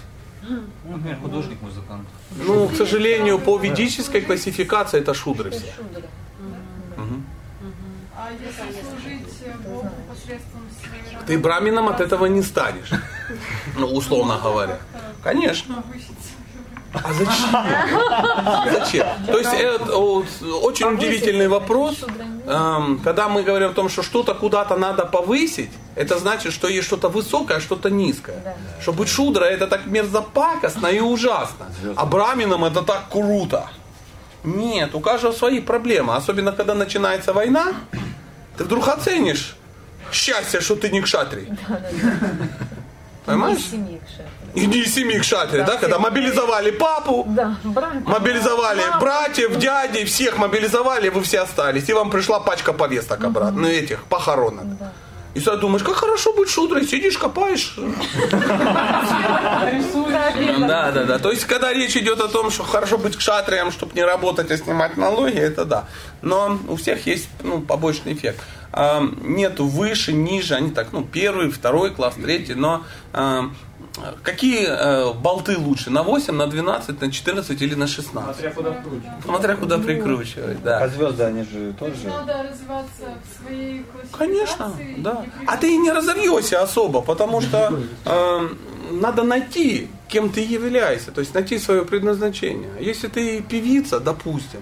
Например, 0.88 1.16
художник, 1.22 1.60
музыкант. 1.62 2.08
Ну, 2.46 2.68
к 2.68 2.74
сожалению, 2.76 3.38
по 3.38 3.58
ведической 3.58 4.22
классификации 4.22 5.00
это 5.00 5.12
шудры 5.14 5.50
все. 5.50 5.72
А 8.18 8.30
если 8.32 8.82
служить 8.82 9.62
Богу? 9.64 9.90
Ты 11.26 11.38
брамином 11.38 11.88
от 11.88 12.00
этого 12.00 12.26
не 12.26 12.42
станешь. 12.42 12.90
Ну, 13.78 13.88
условно 13.88 14.38
говоря. 14.42 14.78
Конечно. 15.22 15.82
А 16.92 17.12
зачем? 17.12 18.78
Зачем? 18.80 19.06
То 19.26 19.38
есть 19.38 19.52
это 19.52 19.96
очень 19.96 20.86
удивительный 20.86 21.48
вопрос. 21.48 22.04
Эм, 22.46 23.00
Когда 23.04 23.28
мы 23.28 23.42
говорим 23.42 23.70
о 23.70 23.72
том, 23.74 23.88
что 23.88 24.02
что-то 24.02 24.34
куда-то 24.34 24.76
надо 24.76 25.04
повысить, 25.04 25.70
это 25.94 26.18
значит, 26.18 26.52
что 26.52 26.68
есть 26.68 26.86
что-то 26.86 27.08
высокое, 27.08 27.58
а 27.58 27.60
что-то 27.60 27.90
низкое. 27.90 28.56
Что 28.80 28.92
быть 28.92 29.08
шудрой 29.08 29.50
это 29.50 29.66
так 29.66 29.86
мерзопакостно 29.86 30.86
и 30.86 31.00
ужасно. 31.00 31.66
А 31.96 32.06
брамином 32.06 32.64
это 32.64 32.82
так 32.82 33.08
круто. 33.10 33.68
Нет, 34.44 34.94
у 34.94 35.00
каждого 35.00 35.32
свои 35.32 35.60
проблемы. 35.60 36.14
Особенно, 36.14 36.52
когда 36.52 36.74
начинается 36.74 37.32
война, 37.32 37.74
ты 38.56 38.64
вдруг 38.64 38.88
оценишь 38.88 39.56
счастье, 40.12 40.60
что 40.60 40.76
ты 40.76 40.90
не 40.90 41.00
кшатрий. 41.00 41.48
Понимаешь? 43.24 43.58
из 43.58 43.70
семьи, 43.70 43.98
к 43.98 44.08
шефу. 44.08 44.28
И 44.54 44.66
не 44.66 44.78
из 44.78 44.94
семьи 44.94 45.18
кшатрий, 45.18 45.64
да, 45.64 45.76
когда 45.76 45.98
мобилизовали 45.98 46.70
папу, 46.70 47.24
Да, 47.28 47.56
брат. 47.64 48.06
мобилизовали 48.06 48.82
братьев, 49.00 49.58
дядей, 49.58 50.04
всех 50.04 50.38
мобилизовали, 50.38 51.08
вы 51.08 51.22
все 51.22 51.40
остались. 51.40 51.88
И 51.88 51.92
вам 51.92 52.10
пришла 52.10 52.40
пачка 52.40 52.72
повесток 52.72 53.24
обратно, 53.24 53.62
ну, 53.62 53.68
этих, 53.68 54.04
похоронок. 54.04 54.64
И 55.34 55.40
ты 55.40 55.54
думаешь, 55.58 55.82
как 55.82 55.96
хорошо 55.96 56.32
быть 56.32 56.48
шудрой, 56.48 56.86
сидишь, 56.86 57.18
копаешь. 57.18 57.76
Да, 60.60 60.92
да, 60.92 61.04
да. 61.04 61.18
То 61.18 61.30
есть, 61.30 61.44
когда 61.44 61.74
речь 61.74 61.94
идет 61.96 62.20
о 62.20 62.28
том, 62.28 62.50
что 62.50 62.62
хорошо 62.62 62.96
быть 62.96 63.16
кшатрием, 63.16 63.70
чтобы 63.70 63.92
не 63.94 64.02
работать, 64.02 64.50
а 64.50 64.56
снимать 64.56 64.96
налоги, 64.96 65.36
это 65.36 65.66
да. 65.66 65.84
Но 66.22 66.58
у 66.68 66.76
всех 66.76 67.06
есть 67.06 67.28
ну, 67.42 67.60
побочный 67.60 68.14
эффект. 68.14 68.40
А, 68.72 69.02
Нету 69.22 69.66
выше, 69.66 70.12
ниже, 70.12 70.54
они 70.54 70.70
так, 70.70 70.88
ну, 70.92 71.02
первый, 71.02 71.50
второй 71.50 71.90
класс, 71.90 72.14
третий, 72.22 72.54
но 72.54 72.82
а, 73.12 73.50
какие 74.22 74.66
э, 74.68 75.12
болты 75.14 75.56
лучше? 75.56 75.90
На 75.90 76.02
8, 76.02 76.34
на 76.34 76.46
12, 76.46 77.00
на 77.00 77.10
14 77.10 77.62
или 77.62 77.74
на 77.74 77.86
16? 77.86 78.34
Смотря 78.36 78.50
куда 78.50 78.72
вкручивать. 78.72 79.24
Смотря 79.24 79.56
куда 79.56 79.78
прикручивать, 79.78 80.58
А 80.58 80.64
да. 80.64 80.88
звезды, 80.88 81.22
они 81.24 81.42
же 81.44 81.72
тоже... 81.78 81.94
надо 82.06 82.42
развиваться 82.50 83.04
в 83.22 83.42
своей? 83.42 83.84
Конечно, 84.12 84.72
да. 84.98 85.24
А 85.46 85.56
ты 85.56 85.74
и 85.74 85.78
не 85.78 85.90
разовьешься 85.92 86.62
особо, 86.62 87.00
потому 87.00 87.40
что 87.40 87.78
э, 88.04 88.48
надо 88.90 89.22
найти, 89.22 89.88
кем 90.08 90.30
ты 90.30 90.40
являешься, 90.40 91.10
то 91.10 91.20
есть 91.20 91.34
найти 91.34 91.58
свое 91.58 91.84
предназначение. 91.84 92.70
Если 92.80 93.08
ты 93.08 93.40
певица, 93.42 94.00
допустим, 94.00 94.60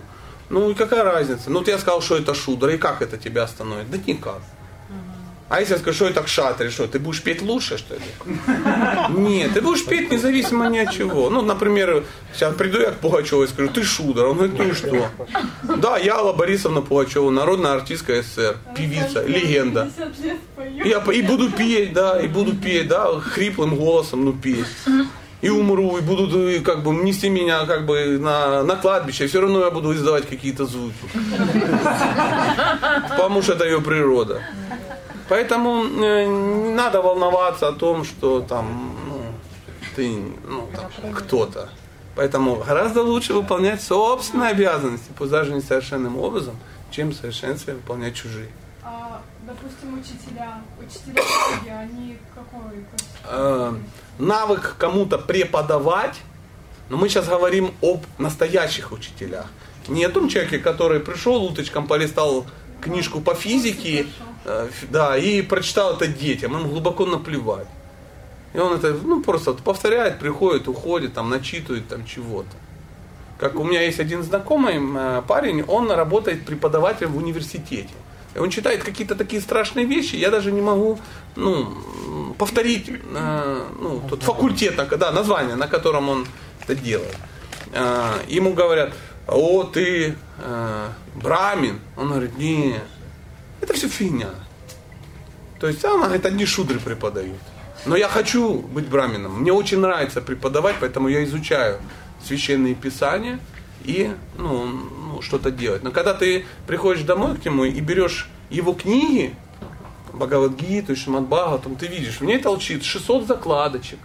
ну 0.51 0.71
и 0.71 0.75
какая 0.75 1.05
разница? 1.05 1.51
Ну, 1.51 1.61
вот 1.61 1.69
я 1.69 1.79
сказал, 1.79 2.03
что 2.03 2.17
это 2.17 2.35
шудра, 2.35 2.73
и 2.73 2.79
как 2.79 3.03
это 3.03 3.17
тебя 3.17 3.45
остановит? 3.45 3.91
Да 3.91 3.99
никак. 4.07 4.41
А 5.51 5.61
если 5.61 5.75
я 5.75 5.79
скажу, 5.79 5.97
что 5.97 6.09
это 6.09 6.23
кшатри, 6.23 6.71
что 6.71 6.87
ты 6.87 6.99
будешь 6.99 7.23
петь 7.23 7.43
лучше, 7.43 7.77
что 7.77 7.95
ли? 7.95 8.01
Нет, 9.11 9.53
ты 9.53 9.61
будешь 9.61 9.85
петь 9.85 10.11
независимо 10.11 10.69
ни 10.69 10.79
от 10.79 10.91
чего. 10.91 11.29
Ну, 11.29 11.43
например, 11.43 12.03
сейчас 12.33 12.55
приду 12.55 12.81
я 12.81 12.93
к 12.93 12.97
Пугачеву 12.97 13.45
и 13.45 13.47
скажу, 13.47 13.69
ты 13.69 13.83
шудра. 13.85 14.25
Он 14.25 14.37
говорит, 14.37 14.59
ну 14.59 14.65
и 14.65 14.73
что? 14.73 15.09
Да, 15.77 15.99
я 15.99 16.17
Алла 16.17 16.33
Борисовна 16.33 16.81
Пугачева, 16.81 17.31
народная 17.31 17.75
артистка 17.75 18.23
СССР, 18.23 18.57
певица, 18.75 19.23
легенда. 19.23 19.91
50 19.97 20.19
лет 20.25 20.41
пою. 20.57 20.85
Я 20.85 20.99
и 20.99 21.23
буду 21.23 21.51
петь, 21.53 21.93
да, 21.93 22.21
и 22.21 22.27
буду 22.27 22.57
петь, 22.57 22.89
да, 22.89 23.21
хриплым 23.21 23.77
голосом, 23.77 24.25
ну 24.25 24.33
петь. 24.33 24.67
И 25.45 25.51
умру, 25.51 25.99
и 25.99 26.01
будут 26.01 26.35
э, 26.35 26.61
как 26.61 26.83
бы 26.83 26.95
нести 26.95 27.29
меня 27.29 27.67
как 27.67 27.85
бы 27.85 28.19
на, 28.19 28.63
на 28.63 28.77
кладбище, 28.77 29.27
все 29.27 29.43
равно 29.43 29.61
я 29.61 29.71
буду 29.71 29.93
издавать 29.93 30.27
какие-то 30.27 30.65
звуки. 30.65 30.95
Потому 33.11 33.43
что 33.43 33.53
это 33.53 33.67
ее 33.67 33.83
природа. 33.83 34.41
Поэтому 35.29 35.85
э, 35.85 36.25
не 36.25 36.71
надо 36.71 37.03
волноваться 37.03 37.69
о 37.69 37.73
том, 37.73 38.05
что 38.05 38.41
там 38.41 38.97
ну, 39.07 39.21
ты 39.95 40.19
ну, 40.49 40.67
там, 40.75 41.13
кто-то. 41.13 41.69
Поэтому 42.17 42.57
гораздо 42.57 43.03
лучше 43.03 43.35
выполнять 43.35 43.83
собственные 43.83 44.51
обязанности, 44.51 45.11
пусть 45.19 45.31
даже 45.31 45.53
не 45.53 45.61
совершенным 45.61 46.17
образом, 46.17 46.57
чем 46.91 47.11
в 47.11 47.15
совершенстве 47.15 47.75
выполнять 47.75 48.15
чужие. 48.15 48.49
А, 48.83 49.21
допустим, 49.47 49.99
учителя. 49.99 50.63
Учителя 50.81 51.81
они 51.81 52.17
какой 52.35 52.85
Э, 53.25 53.73
классификации? 53.73 54.04
Навык 54.19 54.77
кому-то 54.79 55.19
преподавать, 55.19 56.21
но 56.89 56.97
мы 56.97 57.09
сейчас 57.09 57.29
говорим 57.29 57.75
об 57.83 58.05
настоящих 58.19 58.93
учителях. 58.93 59.47
Не 59.89 60.05
о 60.05 60.11
том 60.11 60.29
человеке, 60.29 60.59
который 60.59 61.01
пришел, 61.01 61.45
уточком 61.45 61.87
полистал 61.87 62.47
книжку 62.81 63.21
по 63.21 63.35
физике, 63.35 64.07
э, 64.45 64.69
да, 64.91 65.17
и 65.17 65.43
прочитал 65.43 65.95
это 65.95 66.07
детям, 66.07 66.57
им 66.57 66.69
глубоко 66.69 67.07
наплевать. 67.07 67.69
И 68.53 68.59
он 68.59 68.77
это, 68.77 68.93
ну, 68.93 69.23
просто 69.23 69.53
повторяет, 69.55 70.19
приходит, 70.19 70.69
уходит, 70.69 71.15
там, 71.15 71.29
начитывает 71.29 71.89
там 71.89 72.07
чего-то. 72.07 72.57
Как 73.39 73.59
у 73.59 73.65
меня 73.65 73.83
есть 73.83 73.99
один 73.99 74.23
знакомый 74.23 74.77
э, 74.79 75.23
парень, 75.27 75.63
он 75.63 75.91
работает 75.91 76.47
преподавателем 76.47 77.13
в 77.13 77.17
университете. 77.17 77.91
Он 78.37 78.51
читает 78.51 78.83
какие-то 78.83 79.15
такие 79.15 79.41
страшные 79.41 79.87
вещи, 79.87 80.17
я 80.17 80.31
даже 80.31 80.51
не 80.51 80.61
могу 80.61 80.99
ну, 81.37 82.35
повторить 82.39 82.89
э, 82.89 83.65
ну, 83.81 84.03
тот 84.09 84.23
факультет, 84.23 84.77
да, 84.99 85.13
название, 85.13 85.57
на 85.57 85.69
котором 85.69 86.09
он 86.09 86.27
это 86.63 86.75
делает. 86.75 87.17
Э, 87.73 88.15
ему 88.29 88.53
говорят, 88.55 88.93
о, 89.27 89.63
ты 89.65 90.17
э, 90.39 90.89
брамин. 91.15 91.81
Он 91.97 92.09
говорит, 92.09 92.37
нет, 92.39 92.83
это 93.61 93.73
все 93.75 93.89
фигня. 93.89 94.31
То 95.61 95.69
есть 95.69 95.85
она 95.85 96.07
говорит, 96.07 96.27
одни 96.27 96.45
шудры 96.45 96.79
преподают. 96.79 97.39
Но 97.87 97.97
я 97.97 98.09
хочу 98.09 98.59
быть 98.59 98.87
брамином. 98.87 99.41
Мне 99.41 99.53
очень 99.53 99.79
нравится 99.79 100.21
преподавать, 100.21 100.77
поэтому 100.81 101.09
я 101.09 101.25
изучаю 101.25 101.79
священные 102.23 102.75
писания 102.75 103.39
и 103.85 104.15
ну, 104.37 104.67
ну, 104.67 105.23
что-то 105.23 105.51
делать. 105.51 105.83
Но 105.83 105.91
когда 105.91 106.15
ты 106.15 106.45
приходишь 106.67 107.03
домой 107.03 107.37
к 107.37 107.45
нему 107.45 107.65
и 107.65 107.81
берешь 107.81 108.29
его 108.51 108.73
книги, 108.73 109.35
Бхагавадгиту, 110.13 110.97
Шимад 110.97 111.25
Бхагаватам, 111.25 111.77
ты 111.77 111.87
видишь, 111.87 112.21
в 112.21 112.25
ней 112.25 112.39
толчит 112.39 112.85
600 112.85 113.27
закладочек. 113.27 113.99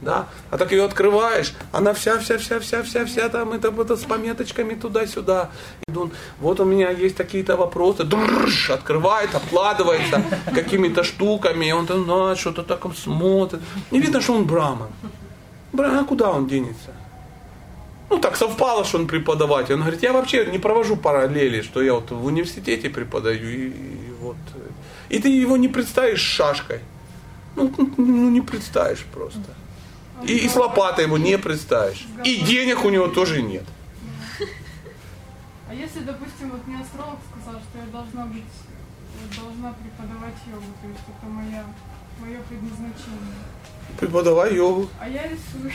Да? 0.00 0.28
А 0.50 0.56
так 0.56 0.72
ее 0.72 0.84
открываешь, 0.84 1.52
она 1.72 1.92
вся, 1.92 2.18
вся, 2.18 2.38
вся, 2.38 2.58
вся, 2.58 2.82
вся, 2.82 3.04
вся 3.04 3.28
там 3.28 3.52
это, 3.52 3.68
это 3.68 3.96
с 3.96 4.04
пометочками 4.04 4.74
туда-сюда. 4.74 5.50
И 5.86 5.94
он, 5.94 6.10
вот 6.38 6.58
у 6.60 6.64
меня 6.64 6.90
есть 6.90 7.16
такие-то 7.16 7.56
вопросы, 7.56 8.04
Друж, 8.04 8.70
открывает, 8.70 9.34
обкладывается 9.34 10.22
какими-то 10.54 11.04
штуками, 11.04 11.66
и 11.66 11.72
он 11.72 11.86
там 11.86 12.06
ну, 12.06 12.34
что-то 12.34 12.62
так 12.62 12.82
смотрит. 12.96 13.60
Не 13.90 14.00
видно, 14.00 14.22
что 14.22 14.34
он 14.34 14.46
браман. 14.46 14.88
Бра, 15.72 16.02
куда 16.04 16.30
он 16.30 16.46
денется? 16.46 16.94
Ну, 18.10 18.18
так 18.18 18.36
совпало, 18.36 18.84
что 18.84 18.98
он 18.98 19.06
преподаватель. 19.06 19.74
Он 19.74 19.80
говорит, 19.80 20.02
я 20.02 20.12
вообще 20.12 20.44
не 20.46 20.58
провожу 20.58 20.96
параллели, 20.96 21.62
что 21.62 21.80
я 21.80 21.94
вот 21.94 22.10
в 22.10 22.24
университете 22.24 22.90
преподаю, 22.90 23.48
и, 23.48 23.68
и 23.68 24.12
вот. 24.20 24.36
И 25.08 25.20
ты 25.20 25.28
его 25.28 25.56
не 25.56 25.68
представишь 25.68 26.20
шашкой. 26.20 26.80
Ну, 27.54 27.72
ну 27.96 28.30
не 28.30 28.40
представишь 28.40 29.04
просто. 29.14 29.54
И, 30.24 30.36
и 30.38 30.48
с 30.48 30.56
лопатой 30.56 31.04
его 31.04 31.18
не 31.18 31.38
представишь. 31.38 32.06
И 32.24 32.40
денег 32.40 32.84
у 32.84 32.90
него 32.90 33.06
тоже 33.06 33.42
нет. 33.42 33.64
А 35.68 35.74
если, 35.74 36.00
допустим, 36.00 36.50
вот 36.50 36.66
мне 36.66 36.80
астролог 36.80 37.18
сказал, 37.30 37.60
что 37.60 37.78
я 37.78 37.86
должна 37.92 38.26
быть, 38.26 38.42
должна 39.38 39.72
преподавать 39.72 40.34
йогу, 40.50 40.66
то 40.82 40.88
есть 40.88 41.04
это 41.06 41.26
моя, 41.30 41.64
мое 42.18 42.40
предназначение. 42.48 43.38
Преподавай 44.00 44.56
йогу. 44.56 44.88
А 44.98 45.08
я 45.08 45.22
рисую. 45.28 45.72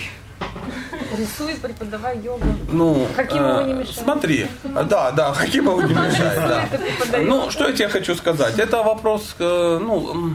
Рисует, 1.18 1.62
преподавай 1.62 2.20
йогу. 2.20 2.44
Ну, 2.72 3.07
Хакимову 3.16 3.60
э, 3.60 3.64
не 3.68 3.74
мешает. 3.74 3.98
Смотри, 3.99 4.48
да, 4.90 5.12
да, 5.12 5.34
Хакимову 5.34 5.82
не 5.82 5.94
мешает, 5.94 6.40
да. 6.48 7.18
Ну, 7.20 7.52
что 7.52 7.68
я 7.68 7.74
тебе 7.74 7.88
хочу 7.90 8.16
сказать? 8.16 8.60
Это 8.60 8.84
вопрос, 8.84 9.36
э, 9.40 9.80
ну, 9.82 10.34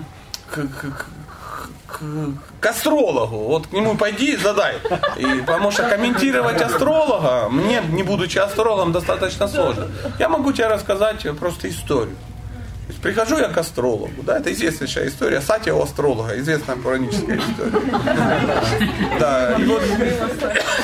к, 0.51 0.55
к- 0.55 1.07
к- 1.87 2.01
к 2.61 2.67
астрологу. 2.67 3.37
Вот 3.37 3.67
к 3.67 3.73
нему 3.73 3.97
пойди 3.97 4.33
и 4.33 4.37
задай. 4.37 4.77
И, 5.19 5.43
потому 5.47 5.71
что 5.71 5.83
комментировать 5.83 6.63
астролога 6.63 7.49
мне, 7.51 7.83
не 7.91 8.03
будучи 8.03 8.39
астрологом, 8.39 8.93
достаточно 8.93 9.49
сложно. 9.49 9.87
Я 10.19 10.29
могу 10.29 10.53
тебе 10.53 10.69
рассказать 10.69 11.27
просто 11.39 11.69
историю. 11.69 12.17
Есть 12.91 13.03
прихожу 13.03 13.39
я 13.39 13.49
к 13.49 13.57
астрологу, 13.57 14.23
да, 14.25 14.39
это 14.39 14.53
известнейшая 14.53 15.07
история, 15.07 15.41
Сатия 15.41 15.73
у 15.73 15.81
астролога, 15.81 16.37
известная 16.41 16.75
пураническая 16.75 17.39
история. 17.39 17.83
Да, 19.21 19.55
и 19.57 19.65
вот 19.65 19.83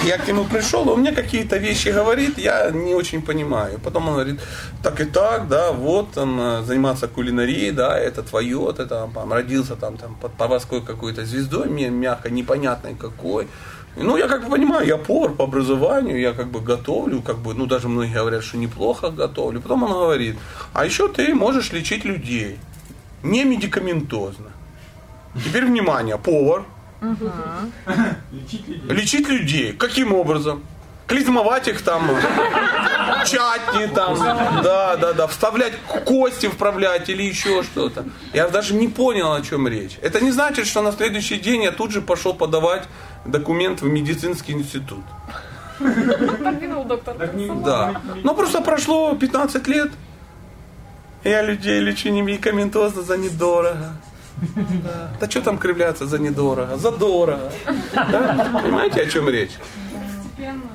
я 0.05 0.19
к 0.19 0.29
нему 0.29 0.45
пришел, 0.45 0.89
он 0.89 1.01
мне 1.01 1.11
какие-то 1.11 1.57
вещи 1.57 1.89
говорит, 1.89 2.39
я 2.39 2.71
не 2.71 2.95
очень 2.95 3.23
понимаю. 3.23 3.81
Потом 3.83 4.07
он 4.07 4.15
говорит, 4.15 4.41
так 4.85 5.01
и 5.01 5.05
так, 5.05 5.49
да, 5.49 5.73
вот 5.73 6.13
там 6.13 6.41
э, 6.41 6.63
заниматься 6.63 7.09
кулинарией, 7.09 7.73
да, 7.73 7.99
это 7.99 8.23
твое, 8.23 8.69
это 8.71 8.87
там, 8.87 9.33
родился 9.33 9.75
там, 9.75 9.97
там 9.97 10.15
под 10.15 10.33
поварской 10.35 10.83
какой-то 10.83 11.25
звездой, 11.25 11.69
мне 11.69 11.91
мягко, 11.91 12.31
непонятной 12.31 12.95
какой. 12.95 13.49
Ну, 13.97 14.17
я 14.19 14.29
как 14.29 14.45
бы 14.45 14.51
понимаю, 14.51 14.87
я 14.87 14.97
повар 14.99 15.31
по 15.33 15.45
образованию, 15.45 16.21
я 16.21 16.33
как 16.33 16.49
бы 16.49 16.61
готовлю, 16.61 17.23
как 17.23 17.39
бы, 17.39 17.55
ну, 17.55 17.67
даже 17.67 17.89
многие 17.89 18.13
говорят, 18.13 18.45
что 18.45 18.59
неплохо 18.59 19.11
готовлю. 19.11 19.61
Потом 19.61 19.83
он 19.85 19.93
говорит, 19.93 20.37
а 20.75 20.85
еще 20.85 21.09
ты 21.09 21.35
можешь 21.35 21.73
лечить 21.73 22.05
людей, 22.05 22.59
не 23.23 23.45
медикаментозно. 23.45 24.51
Теперь 25.45 25.65
внимание, 25.65 26.19
повар, 26.19 26.65
Лечить 28.33 28.69
людей. 28.69 28.91
лечить 28.97 29.29
людей. 29.29 29.73
Каким 29.73 30.13
образом? 30.15 30.63
Клизмовать 31.07 31.69
их 31.69 31.83
там, 31.83 32.11
чатни 33.27 33.87
там, 33.87 34.19
да, 34.19 34.97
да, 34.97 35.13
да, 35.13 35.27
вставлять 35.27 35.75
кости 36.05 36.47
вправлять 36.47 37.09
или 37.09 37.23
еще 37.23 37.63
что-то. 37.63 38.05
Я 38.33 38.49
даже 38.49 38.75
не 38.75 38.89
понял, 38.89 39.33
о 39.33 39.43
чем 39.43 39.69
речь. 39.69 39.99
Это 40.03 40.21
не 40.21 40.31
значит, 40.31 40.67
что 40.67 40.83
на 40.83 40.93
следующий 40.93 41.37
день 41.37 41.63
я 41.63 41.73
тут 41.73 41.91
же 41.91 42.01
пошел 42.01 42.35
подавать 42.35 42.85
документ 43.25 43.83
в 43.83 43.87
медицинский 43.87 44.53
институт. 44.53 45.05
Подвинул 45.79 46.85
доктор. 46.85 47.17
Да. 47.65 48.01
Но 48.23 48.35
просто 48.35 48.61
прошло 48.61 49.15
15 49.15 49.67
лет. 49.69 49.91
Я 51.25 51.43
людей 51.43 51.81
лечу 51.81 52.09
не 52.11 52.23
медикаментозно 52.23 53.03
за 53.03 53.17
недорого. 53.17 53.97
Да. 54.85 55.11
да 55.19 55.31
что 55.31 55.41
там 55.41 55.59
кривляться 55.59 56.07
за 56.07 56.19
недорого? 56.19 56.77
За 56.77 56.93
дорого. 56.93 57.51
Да? 57.95 58.61
Понимаете, 58.63 59.03
о 59.03 59.07
чем 59.07 59.29
речь? 59.29 59.53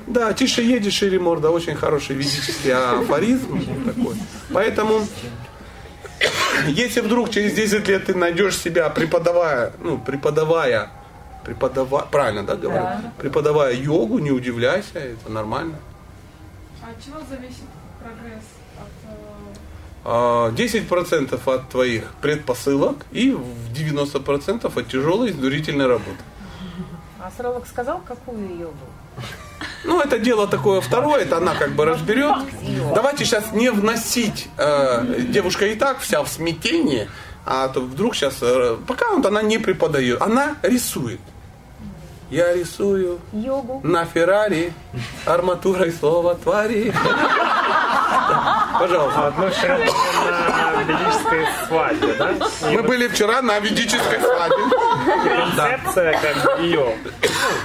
Да, 0.06 0.32
тише 0.32 0.62
едешь, 0.62 0.94
шире 0.94 1.18
морда. 1.18 1.50
Очень 1.50 1.74
хороший 1.74 2.16
ведический 2.16 2.72
афоризм 2.72 3.84
такой. 3.84 4.16
Поэтому, 4.52 5.06
если 6.68 7.00
вдруг 7.00 7.30
через 7.30 7.54
10 7.54 7.88
лет 7.88 8.06
ты 8.06 8.14
найдешь 8.14 8.56
себя 8.58 8.88
преподавая, 8.90 9.72
ну, 9.80 9.98
преподавая, 9.98 10.90
преподавая, 11.44 12.04
правильно, 12.04 12.42
да, 12.42 12.56
говорю? 12.56 12.82
Да. 12.82 13.12
Преподавая 13.18 13.74
йогу, 13.74 14.18
не 14.18 14.30
удивляйся, 14.30 14.98
это 14.98 15.30
нормально. 15.30 15.76
А 16.82 16.90
от 16.90 17.04
чего 17.04 17.18
зависит 17.28 17.64
прогресс? 18.00 18.44
От, 18.78 19.10
э, 19.10 19.58
А, 20.04 20.50
10% 20.50 21.46
от 21.48 21.68
твоих 21.68 22.12
предпосылок 22.20 23.06
и 23.12 23.30
в 23.30 23.72
90% 23.72 24.76
от 24.76 24.88
тяжелой 24.88 25.30
изнурительной 25.30 25.86
работы. 25.86 26.18
А 27.20 27.28
астролог 27.28 27.68
сказал, 27.68 28.00
какую 28.00 28.58
йогу? 28.58 28.86
Ну, 29.84 30.00
это 30.00 30.18
дело 30.18 30.46
такое 30.46 30.80
второе, 30.80 31.22
это 31.22 31.36
она 31.38 31.54
как 31.54 31.72
бы 31.72 31.84
разберет. 31.84 32.34
Давайте 32.94 33.24
сейчас 33.24 33.52
не 33.52 33.70
вносить, 33.70 34.48
э, 34.58 35.04
девушка 35.28 35.66
и 35.66 35.74
так 35.74 36.00
вся 36.00 36.22
в 36.22 36.28
смятении, 36.28 37.08
а 37.44 37.68
то 37.68 37.80
вдруг 37.80 38.14
сейчас, 38.14 38.38
э, 38.42 38.76
пока 38.86 39.10
вот 39.10 39.26
она 39.26 39.42
не 39.42 39.58
преподает, 39.58 40.22
она 40.22 40.56
рисует. 40.62 41.20
Я 42.30 42.54
рисую 42.54 43.20
Йогу. 43.32 43.80
на 43.84 44.06
Феррари 44.06 44.72
арматурой 45.26 45.92
слова 45.92 46.34
твари. 46.34 46.90
Пожалуйста. 48.78 49.26
А 49.26 49.34
мы 49.36 49.50
вчера 49.50 49.76
были 49.76 49.90
на 50.48 50.82
ведической 50.82 51.46
свадьбе, 51.68 52.14
да? 52.14 52.34
Мы 52.70 52.82
были 52.82 53.08
вчера 53.08 53.42
на 53.42 53.58
ведической 53.60 54.18
свадьбе. 54.18 54.62
Концепция 55.04 56.12
как 56.18 56.60
ее 56.60 56.94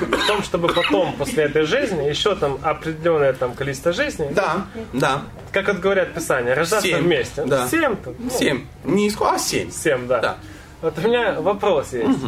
в 0.02 0.28
том, 0.28 0.44
чтобы 0.44 0.68
потом, 0.70 1.14
после 1.14 1.46
этой 1.46 1.64
жизни, 1.64 2.04
еще 2.08 2.36
там 2.36 2.60
определенное 2.64 3.34
там 3.34 3.54
количество 3.54 3.92
жизней, 3.94 4.28
Да, 4.32 4.66
да. 4.94 5.22
как 5.52 5.68
вот 5.68 5.78
говорят 5.78 6.14
Писание, 6.14 6.54
рождаться 6.54 6.88
Семь, 6.88 7.04
вместе. 7.04 7.44
да. 7.46 7.68
Семь 7.68 7.96
там. 7.98 8.14
ну, 8.20 8.30
Семь. 8.30 8.66
Не 8.84 9.08
иску, 9.08 9.26
а 9.26 9.38
семь. 9.40 9.72
Семь, 9.72 10.08
да. 10.08 10.20
Да. 10.20 10.38
Вот 10.82 10.98
у 10.98 11.02
меня 11.02 11.40
вопрос 11.42 11.94
есть. 11.94 12.20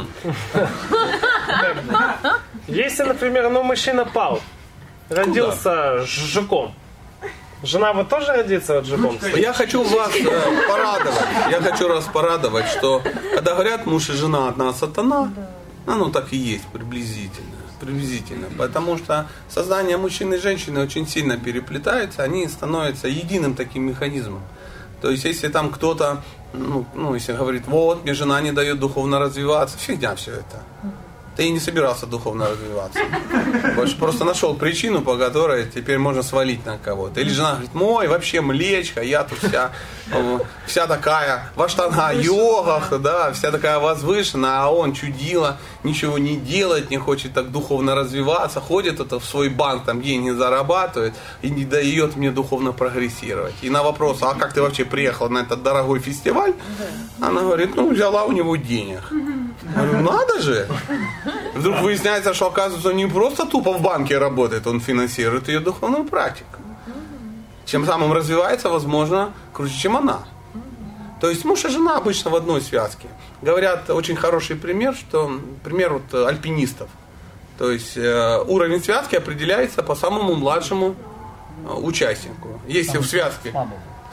Если, 2.68 3.04
например, 3.04 3.50
ну, 3.50 3.64
мужчина 3.64 4.06
пал, 4.06 4.42
родился 5.10 6.00
жуком, 6.06 6.74
жена 7.64 7.94
вот 7.94 8.10
тоже 8.10 8.34
родится 8.34 8.76
вот 8.76 8.86
жуком? 8.86 9.18
Я 9.36 9.54
хочу 9.54 9.84
вас 9.84 10.12
э, 10.16 10.68
порадовать. 10.68 11.28
Я 11.52 11.62
хочу 11.62 11.90
вас 11.90 12.06
порадовать, 12.06 12.68
что 12.68 13.02
когда 13.36 13.54
говорят 13.54 13.86
муж 13.86 14.10
и 14.10 14.14
жена 14.14 14.50
одна 14.50 14.74
сатана, 14.74 15.32
оно 15.86 16.10
так 16.10 16.34
и 16.34 16.38
есть 16.38 16.66
приблизительно. 16.68 17.58
Приблизительно. 17.80 18.48
Потому 18.58 18.98
что 18.98 19.28
сознание 19.48 19.98
мужчины 19.98 20.36
и 20.36 20.40
женщины 20.40 20.82
очень 20.82 21.08
сильно 21.08 21.38
переплетается, 21.38 22.24
они 22.24 22.48
становятся 22.48 23.08
единым 23.08 23.56
таким 23.56 23.84
механизмом. 23.88 24.42
То 25.02 25.12
есть, 25.12 25.24
если 25.24 25.48
там 25.48 25.72
кто-то, 25.72 26.22
ну, 26.54 26.86
ну, 26.94 27.14
если 27.14 27.32
говорит, 27.34 27.68
вот, 27.68 28.04
мне 28.04 28.14
жена 28.14 28.42
не 28.42 28.52
дает 28.52 28.80
духовно 28.80 29.20
развиваться, 29.20 29.78
фигня 29.78 30.16
все 30.16 30.32
это. 30.32 30.64
Ты 31.40 31.46
и 31.46 31.52
не 31.52 31.60
собирался 31.62 32.06
духовно 32.06 32.50
развиваться. 32.50 33.00
Больше 33.78 33.96
просто 33.96 34.26
нашел 34.26 34.56
причину, 34.56 35.02
по 35.02 35.16
которой 35.16 35.68
теперь 35.74 35.98
можно 35.98 36.22
свалить 36.22 36.66
на 36.66 36.78
кого-то. 36.78 37.22
Или 37.22 37.30
жена 37.30 37.52
говорит, 37.52 37.74
мой 37.74 38.08
вообще 38.10 38.42
млечка, 38.42 39.02
я 39.02 39.24
тут 39.24 39.40
вся, 39.40 39.72
э, 40.12 40.40
вся 40.66 40.86
такая 40.86 41.50
в 41.56 41.62
аштанга 41.62 42.12
йогах, 42.12 42.92
да, 43.00 43.32
вся 43.32 43.52
такая 43.52 43.80
возвышенная, 43.80 44.64
а 44.64 44.68
он 44.68 44.92
чудила, 44.92 45.60
ничего 45.86 46.18
не 46.18 46.36
делает, 46.36 46.90
не 46.90 46.98
хочет 46.98 47.34
так 47.34 47.52
духовно 47.52 47.96
развиваться, 47.96 48.60
ходит 48.60 49.00
это 49.00 49.22
в 49.22 49.24
свой 49.24 49.48
банк, 49.48 49.86
там 49.86 50.02
деньги 50.02 50.32
зарабатывает 50.32 51.14
и 51.42 51.50
не 51.50 51.64
дает 51.64 52.18
мне 52.18 52.32
духовно 52.32 52.74
прогрессировать. 52.74 53.56
И 53.62 53.70
на 53.70 53.82
вопрос, 53.82 54.18
а 54.24 54.34
как 54.34 54.52
ты 54.52 54.62
вообще 54.62 54.84
приехал 54.84 55.30
на 55.30 55.38
этот 55.38 55.64
дорогой 55.64 56.00
фестиваль, 56.00 56.54
она 57.22 57.44
говорит, 57.44 57.78
ну 57.78 57.94
взяла 57.94 58.26
у 58.26 58.34
него 58.34 58.58
денег. 58.58 59.04
Я 59.76 59.84
говорю, 59.84 60.02
надо 60.02 60.42
же. 60.42 60.68
Вдруг 61.56 61.82
выясняется, 61.82 62.34
что 62.34 62.48
оказывается 62.48 62.90
он 62.90 62.96
не 62.96 63.08
просто 63.08 63.46
тупо 63.46 63.74
в 63.74 63.82
банке 63.82 64.18
работает, 64.18 64.68
он 64.68 64.80
финансирует 64.80 65.48
ее 65.48 65.60
духовную 65.60 66.06
практику. 66.06 66.60
Чем 67.66 67.86
самым 67.86 68.14
развивается, 68.14 68.70
возможно, 68.70 69.34
круче, 69.54 69.78
чем 69.78 69.98
она. 69.98 70.20
То 71.22 71.30
есть 71.30 71.46
муж 71.46 71.66
и 71.66 71.70
жена 71.70 71.98
обычно 71.98 72.32
в 72.32 72.36
одной 72.36 72.62
связке. 72.62 73.08
Говорят, 73.42 73.90
очень 73.90 74.16
хороший 74.16 74.56
пример, 74.56 74.96
что 74.96 75.40
пример 75.64 75.94
вот 75.94 76.14
альпинистов. 76.14 76.90
То 77.58 77.72
есть 77.72 77.98
э, 77.98 78.44
уровень 78.48 78.82
связки 78.82 79.18
определяется 79.18 79.84
по 79.84 79.96
самому 79.96 80.36
младшему 80.36 80.96
э, 81.68 81.74
участнику. 81.74 82.62
Если 82.68 82.98
в 82.98 83.06
связке... 83.06 83.54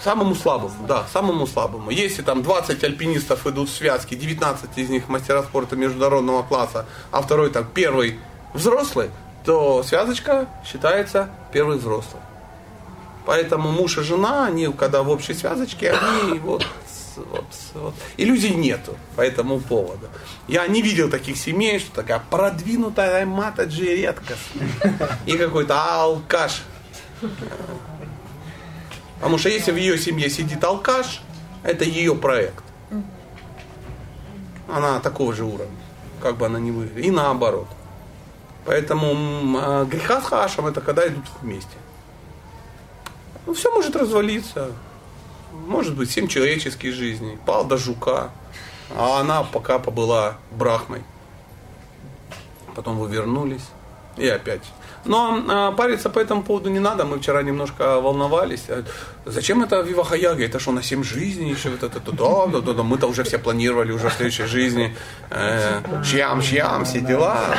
Самому 0.03 0.35
слабому, 0.35 0.87
да, 0.87 1.07
самому 1.13 1.47
слабому. 1.47 1.91
Если 1.91 2.23
там 2.23 2.43
20 2.43 2.85
альпинистов 2.85 3.47
идут 3.47 3.69
в 3.69 3.75
связке, 3.75 4.15
19 4.15 4.71
из 4.77 4.89
них 4.91 5.09
мастера 5.09 5.43
спорта 5.43 5.75
международного 5.75 6.43
класса, 6.43 6.87
а 7.11 7.23
второй 7.23 7.51
там 7.51 7.67
первый 7.73 8.19
взрослый, 8.53 9.11
то 9.45 9.83
связочка 9.83 10.49
считается 10.65 11.31
первый 11.53 11.79
взрослый. 11.79 12.21
Поэтому 13.25 13.71
муж 13.73 13.99
и 13.99 14.03
жена, 14.03 14.47
они 14.47 14.73
когда 14.73 15.03
в 15.03 15.11
общей 15.11 15.35
связочке, 15.35 15.91
они 15.91 16.39
вот, 16.39 16.65
вот, 17.17 17.45
вот 17.75 17.95
иллюзий 18.17 18.55
нету 18.55 18.97
по 19.17 19.23
этому 19.23 19.61
поводу. 19.61 20.09
Я 20.47 20.67
не 20.69 20.83
видел 20.83 21.11
таких 21.11 21.37
семей, 21.37 21.81
что 21.81 21.91
такая 21.93 22.23
продвинутая 22.31 23.27
матаджи 23.27 23.97
редкость. 23.97 24.41
И 25.27 25.37
какой-то 25.37 25.75
алкаш. 25.75 26.63
Потому 29.17 29.39
что 29.39 29.49
если 29.49 29.73
в 29.73 29.77
ее 29.77 29.99
семье 29.99 30.29
сидит 30.31 30.63
алкаш, 30.63 31.23
это 31.63 31.85
ее 31.85 32.15
проект. 32.15 32.65
Она 34.69 35.01
такого 35.01 35.33
же 35.33 35.45
уровня, 35.45 35.77
как 36.21 36.37
бы 36.37 36.47
она 36.47 36.59
ни 36.59 36.71
выглядела. 36.71 37.05
И 37.05 37.11
наоборот. 37.11 37.69
Поэтому 38.65 39.59
э, 39.59 39.85
греха 39.85 40.21
с 40.21 40.25
хашем 40.25 40.67
это 40.67 40.81
когда 40.81 41.07
идут 41.07 41.25
вместе. 41.41 41.77
Ну, 43.47 43.55
все 43.55 43.73
может 43.73 43.95
развалиться. 43.95 44.73
Может 45.53 45.97
быть, 45.97 46.11
семь 46.11 46.27
человеческих 46.27 46.93
жизней. 46.93 47.39
Пал 47.47 47.65
до 47.65 47.79
жука. 47.79 48.31
А 48.97 49.21
она 49.21 49.45
пока 49.45 49.79
побыла 49.79 50.37
брахмой. 50.51 51.05
Потом 52.75 52.99
вы 52.99 53.09
вернулись. 53.09 53.67
И 54.17 54.27
опять. 54.27 54.63
Но 55.07 55.43
а, 55.49 55.73
париться 55.73 56.11
по 56.11 56.19
этому 56.19 56.43
поводу 56.43 56.71
не 56.71 56.81
надо. 56.81 57.05
Мы 57.05 57.19
вчера 57.19 57.43
немножко 57.43 58.01
волновались. 58.01 58.65
А 58.69 58.85
Зачем 59.25 59.63
это 59.63 59.81
Виваха 59.81 60.17
Яга? 60.17 60.45
Это 60.45 60.59
что, 60.59 60.73
на 60.73 60.83
семь 60.83 61.05
жизней? 61.05 61.51
Еще 61.51 61.71
вот 61.71 61.83
это, 61.83 62.01
да, 62.01 62.47
да, 62.47 62.61
да, 62.61 62.73
да. 62.73 62.83
Мы-то 62.83 63.07
уже 63.07 63.23
все 63.23 63.39
планировали 63.39 63.93
уже 63.93 64.09
в 64.09 64.13
следующей 64.13 64.47
жизни. 64.47 64.97
Э, 65.31 65.81
шьям, 66.05 66.43
шьям, 66.43 66.85
все 66.85 67.01
дела. 67.01 67.57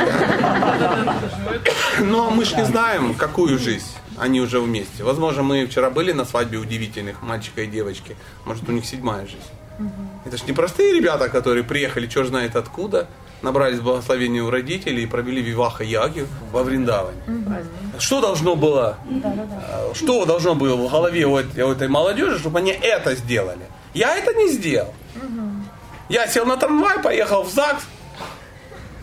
Но 2.00 2.30
мы 2.30 2.44
ж 2.44 2.56
не 2.56 2.64
знаем, 2.64 3.14
какую 3.14 3.58
жизнь 3.58 3.92
они 4.18 4.40
уже 4.40 4.60
вместе. 4.60 5.04
Возможно, 5.04 5.42
мы 5.42 5.66
вчера 5.66 5.90
были 5.90 6.12
на 6.12 6.24
свадьбе 6.24 6.58
удивительных 6.58 7.22
мальчика 7.22 7.62
и 7.62 7.66
девочки. 7.66 8.16
Может, 8.44 8.68
у 8.68 8.72
них 8.72 8.84
седьмая 8.84 9.26
жизнь. 9.26 9.90
Это 10.24 10.36
ж 10.36 10.42
не 10.46 10.52
простые 10.52 10.92
ребята, 10.92 11.28
которые 11.28 11.64
приехали, 11.64 12.06
черт 12.06 12.28
знает 12.28 12.56
откуда, 12.56 13.08
набрались 13.42 13.80
благословения 13.80 14.42
у 14.42 14.50
родителей 14.50 15.04
и 15.04 15.06
провели 15.06 15.42
виваха 15.42 15.84
яги 15.84 16.26
во 16.52 16.62
Вриндаване. 16.62 17.18
Что 17.98 18.20
должно 18.20 18.56
было, 18.56 18.96
э, 19.08 19.94
что 19.94 20.24
должно 20.24 20.54
было 20.54 20.76
в 20.76 20.90
голове 20.90 21.26
у 21.26 21.36
этой, 21.36 21.88
молодежи, 21.88 22.38
чтобы 22.38 22.58
они 22.58 22.70
это 22.70 23.14
сделали? 23.14 23.66
Я 23.94 24.16
это 24.16 24.34
не 24.34 24.48
сделал. 24.48 24.92
Я 26.08 26.26
сел 26.26 26.46
на 26.46 26.56
трамвай, 26.56 27.00
поехал 27.02 27.42
в 27.42 27.50
ЗАГС, 27.50 27.82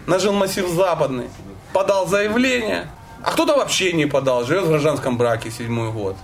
нажил 0.08 0.34
массив 0.34 0.68
западный, 0.70 1.30
подал 1.74 2.08
заявление, 2.08 2.90
а 3.22 3.32
кто-то 3.32 3.56
вообще 3.56 3.94
не 3.94 4.06
подал, 4.06 4.46
живет 4.46 4.64
в 4.64 4.70
гражданском 4.70 5.18
браке 5.18 5.52
седьмой 5.52 5.92
год. 5.92 6.16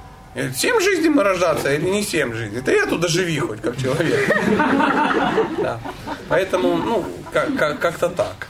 Семь 0.55 0.79
жизней 0.79 1.09
мы 1.09 1.23
рождаться 1.23 1.73
или 1.73 1.89
не 1.89 2.03
семь 2.03 2.33
жизней? 2.33 2.59
Это 2.59 2.71
я 2.71 2.85
туда 2.85 3.07
живи 3.07 3.37
хоть, 3.39 3.61
как 3.61 3.75
человек. 3.77 4.29
Да. 5.61 5.79
Поэтому, 6.29 6.77
ну, 6.77 7.05
как- 7.33 7.55
как- 7.57 7.79
как-то 7.79 8.09
так. 8.09 8.47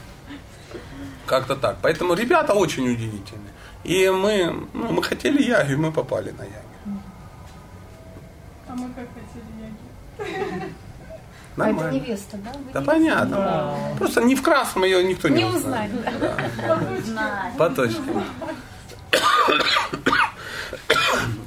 Как-то 1.26 1.56
так. 1.56 1.76
Поэтому 1.82 2.14
ребята 2.14 2.54
очень 2.54 2.88
удивительны. 2.88 3.50
И 3.84 4.08
мы, 4.10 4.66
ну, 4.72 4.92
мы 4.92 5.02
хотели 5.02 5.42
яги, 5.42 5.74
мы 5.74 5.90
попали 5.92 6.30
на 6.30 6.42
яги. 6.42 6.98
А 8.68 8.74
мы 8.74 8.88
как 8.94 9.06
хотели 9.14 9.44
яги. 9.60 10.72
А 11.54 11.64
это 11.68 11.74
Нормально. 11.74 11.90
невеста, 11.98 12.38
да? 12.38 12.50
Вы 12.52 12.72
Да 12.72 12.80
не- 12.80 12.86
понятно. 12.86 13.74
Просто 13.98 14.22
не 14.22 14.34
в 14.34 14.42
красном 14.42 14.84
ее 14.84 15.04
никто 15.04 15.28
не, 15.28 15.42
Не 15.42 15.44
узнает. 15.44 15.90
узнать, 15.92 16.20
да. 17.14 17.50
По 17.58 17.68
точке. 17.68 18.00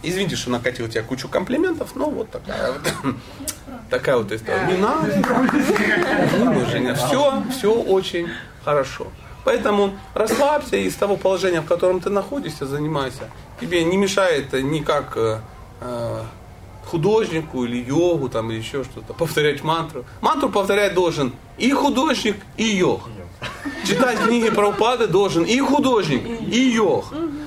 Извините, 0.06 0.36
что 0.36 0.52
накатил 0.52 0.88
тебе 0.88 1.04
кучу 1.04 1.28
комплиментов, 1.28 1.96
но 1.96 2.10
вот 2.10 2.30
такая 2.30 2.72
вот, 2.72 2.82
такая 3.90 4.18
вот 4.18 4.32
история. 4.32 4.68
Не 4.68 4.78
надо. 4.78 5.12
Все, 6.96 7.44
все 7.52 7.74
очень 7.74 8.30
хорошо. 8.64 9.08
Поэтому 9.44 9.92
расслабься 10.14 10.76
из 10.76 10.96
того 10.96 11.18
положения, 11.18 11.62
в 11.62 11.66
котором 11.66 12.00
ты 12.02 12.10
находишься, 12.10 12.66
занимайся. 12.66 13.30
Тебе 13.62 13.84
не 13.84 13.96
мешает 13.96 14.54
никак 14.54 15.14
э, 15.16 15.40
э, 15.82 16.22
художнику 16.86 17.66
или 17.66 17.78
йогу 17.78 18.30
там 18.30 18.52
или 18.52 18.58
еще 18.58 18.84
что-то 18.84 19.14
повторять 19.14 19.64
мантру. 19.64 20.04
Мантру 20.22 20.50
повторять 20.50 20.94
должен 20.94 21.34
и 21.58 21.72
художник, 21.72 22.38
и 22.58 22.64
йог. 22.64 23.02
Читать 23.86 24.20
книги 24.20 24.50
про 24.50 24.70
упады 24.70 25.08
должен 25.08 25.44
и 25.44 25.60
художник, 25.60 26.24
и 26.52 26.72
йог. 26.72 27.06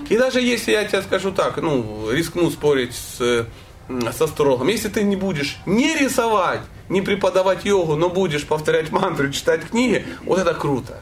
И 0.09 0.17
даже 0.17 0.41
если 0.41 0.73
я 0.73 0.85
тебе 0.85 1.03
скажу 1.03 1.33
так, 1.33 1.57
ну, 1.59 2.11
рискну 2.11 2.51
спорить 2.51 2.95
с, 2.95 3.47
с 3.89 4.23
астрологом, 4.23 4.69
если 4.69 4.89
ты 4.89 5.03
не 5.03 5.17
будешь 5.17 5.59
не 5.67 5.95
рисовать, 5.97 6.63
не 6.89 7.03
преподавать 7.03 7.65
йогу, 7.65 7.97
но 7.97 8.09
будешь 8.09 8.47
повторять 8.47 8.91
мантру, 8.91 9.31
читать 9.31 9.69
книги, 9.69 10.07
вот 10.25 10.39
это 10.39 10.55
круто. 10.55 11.01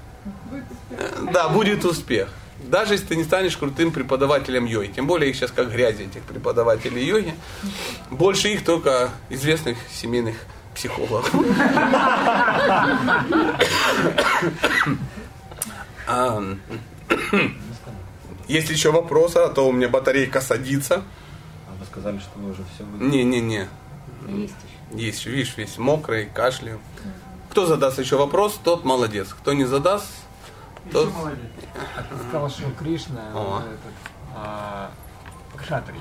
Э, 0.91 1.11
Да, 1.33 1.49
будет 1.49 1.85
успех. 1.85 2.28
Даже 2.65 2.95
если 2.95 3.07
ты 3.07 3.16
не 3.16 3.23
станешь 3.24 3.57
крутым 3.57 3.93
преподавателем 3.93 4.65
йоги. 4.65 4.89
Тем 4.89 5.07
более 5.07 5.31
их 5.31 5.37
сейчас 5.37 5.53
как 5.53 5.70
грязи, 5.70 6.03
этих 6.03 6.23
преподавателей 6.23 7.05
йоги. 7.05 7.35
Больше 8.11 8.49
их 8.49 8.65
только 8.65 9.11
известных 9.31 9.78
семейных 9.93 10.35
психологов. 10.74 11.31
А, 18.47 18.52
Есть 18.52 18.70
еще 18.70 18.90
вопросы, 18.90 19.39
а 19.39 19.48
то 19.48 19.68
у 19.68 19.73
меня 19.73 19.89
батарейка 19.89 20.40
садится. 20.40 21.02
А 21.68 21.78
вы 21.78 21.86
сказали, 21.86 22.18
что 22.18 22.39
вы 22.39 22.51
уже 22.51 22.62
все 22.74 22.85
Не-не-не. 22.85 23.68
Есть 24.28 24.55
Есть, 24.93 25.27
видишь, 25.27 25.56
весь 25.56 25.78
мокрый, 25.78 26.27
кашляю. 26.27 26.81
Кто 27.51 27.66
задаст 27.66 27.98
еще 27.98 28.16
вопрос, 28.16 28.59
тот 28.62 28.85
молодец. 28.85 29.28
Кто 29.32 29.52
не 29.52 29.64
задаст, 29.64 30.06
тот... 30.93 31.09
А 31.97 32.02
ты 32.02 32.28
сказал, 32.28 32.51
что 32.51 32.70
Кришна, 32.78 33.23
О. 33.35 33.60
этот, 33.60 33.94
а, 34.36 34.90
кшатри. 35.56 35.98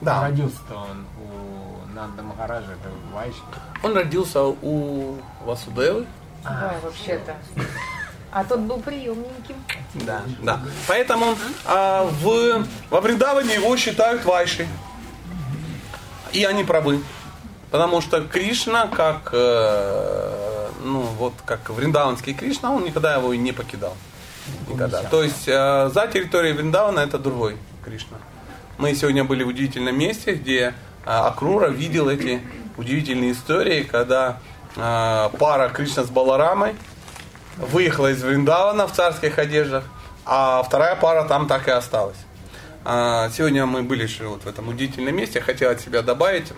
Да. 0.00 0.22
Родился-то 0.22 0.74
он 0.74 1.06
у 1.22 1.92
Нанда 1.94 2.22
Махараджа, 2.22 2.72
это 2.72 2.90
Вайши. 3.12 3.38
Он 3.82 3.94
родился 3.94 4.42
у 4.42 5.16
Васудевы. 5.44 6.06
Да, 6.44 6.74
вообще-то. 6.82 7.36
А 8.36 8.44
тот 8.44 8.60
был 8.60 8.78
приемненьким. 8.80 9.56
Да, 9.94 10.20
да. 10.42 10.60
Поэтому 10.86 11.38
а, 11.64 12.04
в, 12.04 12.66
во 12.90 13.00
Вриндаване 13.00 13.54
его 13.54 13.74
считают 13.78 14.26
Вайшей. 14.26 14.68
И 16.34 16.44
они 16.44 16.62
правы. 16.62 17.00
Потому 17.70 18.02
что 18.02 18.20
Кришна, 18.20 18.88
как, 18.88 19.30
э, 19.32 20.68
ну, 20.84 21.00
вот, 21.18 21.32
как 21.46 21.70
вриндаванский 21.70 22.34
Кришна, 22.34 22.72
он 22.72 22.84
никогда 22.84 23.14
его 23.14 23.32
и 23.32 23.38
не 23.38 23.52
покидал. 23.52 23.96
Никогда. 24.68 25.02
То 25.04 25.22
есть 25.22 25.48
э, 25.48 25.90
за 25.94 26.06
территорией 26.06 26.52
Вриндавана 26.52 27.00
это 27.00 27.18
другой 27.18 27.56
Кришна. 27.82 28.18
Мы 28.76 28.94
сегодня 28.94 29.24
были 29.24 29.44
в 29.44 29.48
удивительном 29.48 29.98
месте, 29.98 30.34
где 30.34 30.60
э, 30.60 30.72
Акрура 31.06 31.68
видел 31.68 32.10
эти 32.10 32.42
удивительные 32.76 33.32
истории, 33.32 33.82
когда 33.82 34.40
э, 34.76 35.30
пара 35.38 35.70
Кришна 35.70 36.04
с 36.04 36.10
Баларамой 36.10 36.74
выехала 37.56 38.10
из 38.12 38.22
Вриндавана 38.22 38.86
в 38.86 38.92
царских 38.92 39.38
одеждах, 39.38 39.84
а 40.24 40.62
вторая 40.62 40.96
пара 40.96 41.24
там 41.24 41.46
так 41.46 41.68
и 41.68 41.70
осталась. 41.70 42.16
А, 42.84 43.30
Сегодня 43.30 43.66
мы 43.66 43.82
были 43.82 44.04
еще 44.04 44.26
вот 44.26 44.44
в 44.44 44.46
этом 44.46 44.68
удивительном 44.68 45.16
месте. 45.16 45.40
Хотел 45.40 45.70
от 45.70 45.80
себя 45.80 46.02
добавить. 46.02 46.52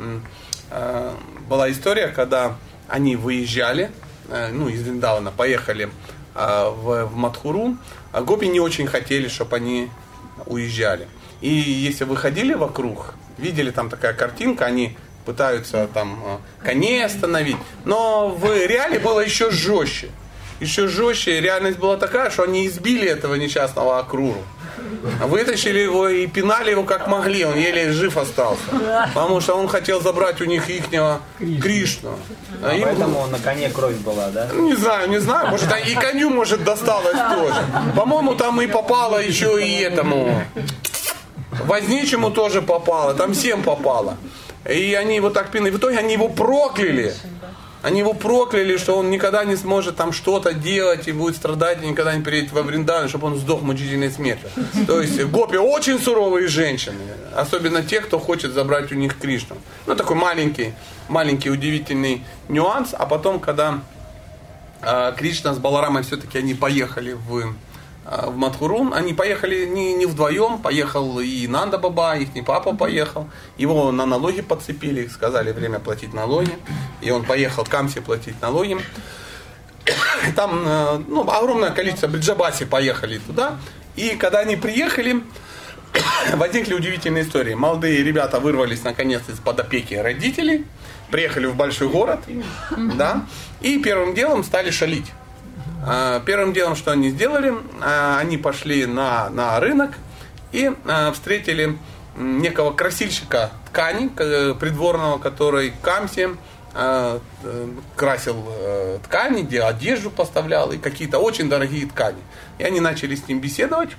а, 0.70 1.14
Была 1.48 1.70
история, 1.70 2.08
когда 2.08 2.56
они 2.88 3.16
выезжали, 3.16 3.90
э, 4.28 4.50
ну, 4.52 4.68
из 4.68 4.82
Вриндавана, 4.82 5.30
поехали 5.30 5.90
а, 6.34 6.70
в, 6.70 7.06
в 7.06 7.16
Мадхуру. 7.16 7.76
А 8.12 8.22
Гопи 8.22 8.46
не 8.48 8.60
очень 8.60 8.86
хотели, 8.86 9.28
чтобы 9.28 9.56
они 9.56 9.90
уезжали. 10.46 11.08
И 11.40 11.48
если 11.48 12.04
выходили 12.04 12.54
вокруг, 12.54 13.14
видели 13.38 13.70
там 13.70 13.88
такая 13.88 14.12
картинка, 14.12 14.66
они 14.66 14.96
пытаются 15.24 15.88
там 15.92 16.22
э, 16.24 16.64
коней 16.64 17.04
остановить. 17.04 17.56
Но 17.84 18.28
в 18.30 18.44
реале 18.66 18.98
было 18.98 19.20
еще 19.20 19.50
жестче. 19.50 20.10
Еще 20.60 20.88
жестче. 20.88 21.40
Реальность 21.40 21.78
была 21.78 21.96
такая, 21.96 22.30
что 22.30 22.42
они 22.44 22.66
избили 22.66 23.08
этого 23.08 23.34
несчастного 23.34 23.98
Акруру. 23.98 24.42
Вытащили 25.26 25.78
его 25.78 26.08
и 26.08 26.26
пинали 26.26 26.70
его 26.70 26.82
как 26.84 27.06
могли, 27.08 27.44
он 27.44 27.56
еле 27.56 27.92
жив 27.92 28.16
остался. 28.16 28.60
Потому 29.14 29.40
что 29.40 29.54
он 29.54 29.68
хотел 29.68 30.00
забрать 30.00 30.40
у 30.40 30.44
них 30.44 30.68
ихнего 30.68 31.20
Кришну. 31.38 32.18
А 32.62 32.74
им- 32.74 32.84
поэтому 32.84 33.26
на 33.26 33.38
коне 33.38 33.70
кровь 33.70 33.96
была, 33.96 34.28
да? 34.30 34.48
не 34.54 34.74
знаю, 34.76 35.08
не 35.08 35.18
знаю, 35.18 35.48
может 35.48 35.68
и 35.86 35.94
коню 35.94 36.30
может 36.30 36.64
досталось 36.64 37.16
тоже. 37.16 37.60
По-моему, 37.96 38.34
там 38.34 38.60
и 38.60 38.66
попало 38.66 39.18
еще 39.22 39.64
и 39.64 39.80
этому. 39.80 40.42
Возничему 41.66 42.30
тоже 42.30 42.62
попало, 42.62 43.14
там 43.14 43.32
всем 43.34 43.62
попало. 43.62 44.16
И 44.68 44.94
они 44.94 45.16
его 45.16 45.30
так 45.30 45.50
пинали. 45.50 45.70
В 45.70 45.78
итоге 45.78 45.98
они 45.98 46.14
его 46.14 46.28
прокляли. 46.28 47.14
Они 47.82 48.00
его 48.00 48.12
прокляли, 48.12 48.76
что 48.76 48.96
он 48.96 49.10
никогда 49.10 49.44
не 49.44 49.56
сможет 49.56 49.96
там 49.96 50.12
что-то 50.12 50.52
делать 50.52 51.06
и 51.06 51.12
будет 51.12 51.36
страдать, 51.36 51.82
и 51.82 51.86
никогда 51.86 52.14
не 52.14 52.22
переедет 52.22 52.52
во 52.52 52.62
Вриндан, 52.62 53.08
чтобы 53.08 53.28
он 53.28 53.36
сдох 53.36 53.62
мучительной 53.62 54.10
смертью. 54.10 54.48
То 54.86 55.00
есть 55.00 55.22
гопи 55.24 55.56
очень 55.56 56.00
суровые 56.00 56.48
женщины, 56.48 56.98
особенно 57.34 57.82
те, 57.82 58.00
кто 58.00 58.18
хочет 58.18 58.52
забрать 58.52 58.90
у 58.90 58.96
них 58.96 59.18
Кришну. 59.18 59.56
Ну, 59.86 59.94
такой 59.94 60.16
маленький, 60.16 60.72
маленький 61.08 61.50
удивительный 61.50 62.24
нюанс. 62.48 62.94
А 62.98 63.06
потом, 63.06 63.38
когда 63.38 63.80
а, 64.82 65.12
Кришна 65.12 65.54
с 65.54 65.58
Баларамой 65.58 66.02
все-таки 66.02 66.38
они 66.38 66.54
поехали 66.54 67.12
в, 67.12 67.54
в 68.08 68.36
Мадхурун. 68.36 68.94
Они 68.94 69.12
поехали 69.12 69.66
не, 69.66 69.94
не 69.94 70.06
вдвоем, 70.06 70.58
поехал 70.58 71.20
и 71.20 71.46
Нанда 71.46 71.78
Баба, 71.78 72.16
их 72.16 72.28
папа 72.44 72.74
поехал. 72.74 73.28
Его 73.56 73.92
на 73.92 74.06
налоги 74.06 74.40
подцепили, 74.40 75.06
сказали 75.08 75.52
время 75.52 75.78
платить 75.78 76.14
налоги. 76.14 76.52
И 77.00 77.10
он 77.10 77.24
поехал 77.24 77.64
к 77.64 77.68
Камсе 77.68 78.00
платить 78.00 78.40
налоги. 78.40 78.78
И 80.28 80.32
Там 80.32 80.62
э, 80.66 81.02
ну, 81.08 81.28
огромное 81.28 81.70
количество 81.70 82.08
бриджабаси 82.08 82.64
поехали 82.64 83.18
туда. 83.18 83.58
И 83.96 84.10
когда 84.10 84.40
они 84.40 84.56
приехали, 84.56 85.22
возникли 86.34 86.74
удивительные 86.74 87.24
истории. 87.24 87.54
Молодые 87.54 88.02
ребята 88.02 88.40
вырвались 88.40 88.84
наконец 88.84 89.22
из-под 89.28 89.60
опеки 89.60 89.94
родителей, 89.94 90.64
приехали 91.10 91.46
в 91.46 91.56
большой 91.56 91.88
город, 91.88 92.20
да, 92.76 93.26
и 93.60 93.78
первым 93.78 94.14
делом 94.14 94.44
стали 94.44 94.70
шалить. 94.70 95.12
А, 95.84 96.20
Первым 96.20 96.52
делом, 96.52 96.76
что 96.76 96.92
они 96.92 97.10
сделали, 97.10 97.54
а, 97.80 98.18
они 98.18 98.36
пошли 98.36 98.86
на, 98.86 99.30
на 99.30 99.58
рынок 99.60 99.92
и 100.52 100.72
а, 100.86 101.12
встретили 101.12 101.78
некого 102.16 102.72
красильщика 102.72 103.50
ткани, 103.66 104.08
придворного, 104.08 105.18
который 105.18 105.72
Камсе 105.82 106.30
э, 106.74 107.18
красил 107.96 108.44
э, 108.48 108.98
ткани, 109.04 109.42
где 109.42 109.62
одежду 109.62 110.10
поставлял 110.10 110.72
и 110.72 110.78
какие-то 110.78 111.18
очень 111.18 111.48
дорогие 111.48 111.86
ткани. 111.86 112.18
И 112.58 112.64
они 112.64 112.80
начали 112.80 113.14
с 113.14 113.28
ним 113.28 113.40
беседовать. 113.40 113.90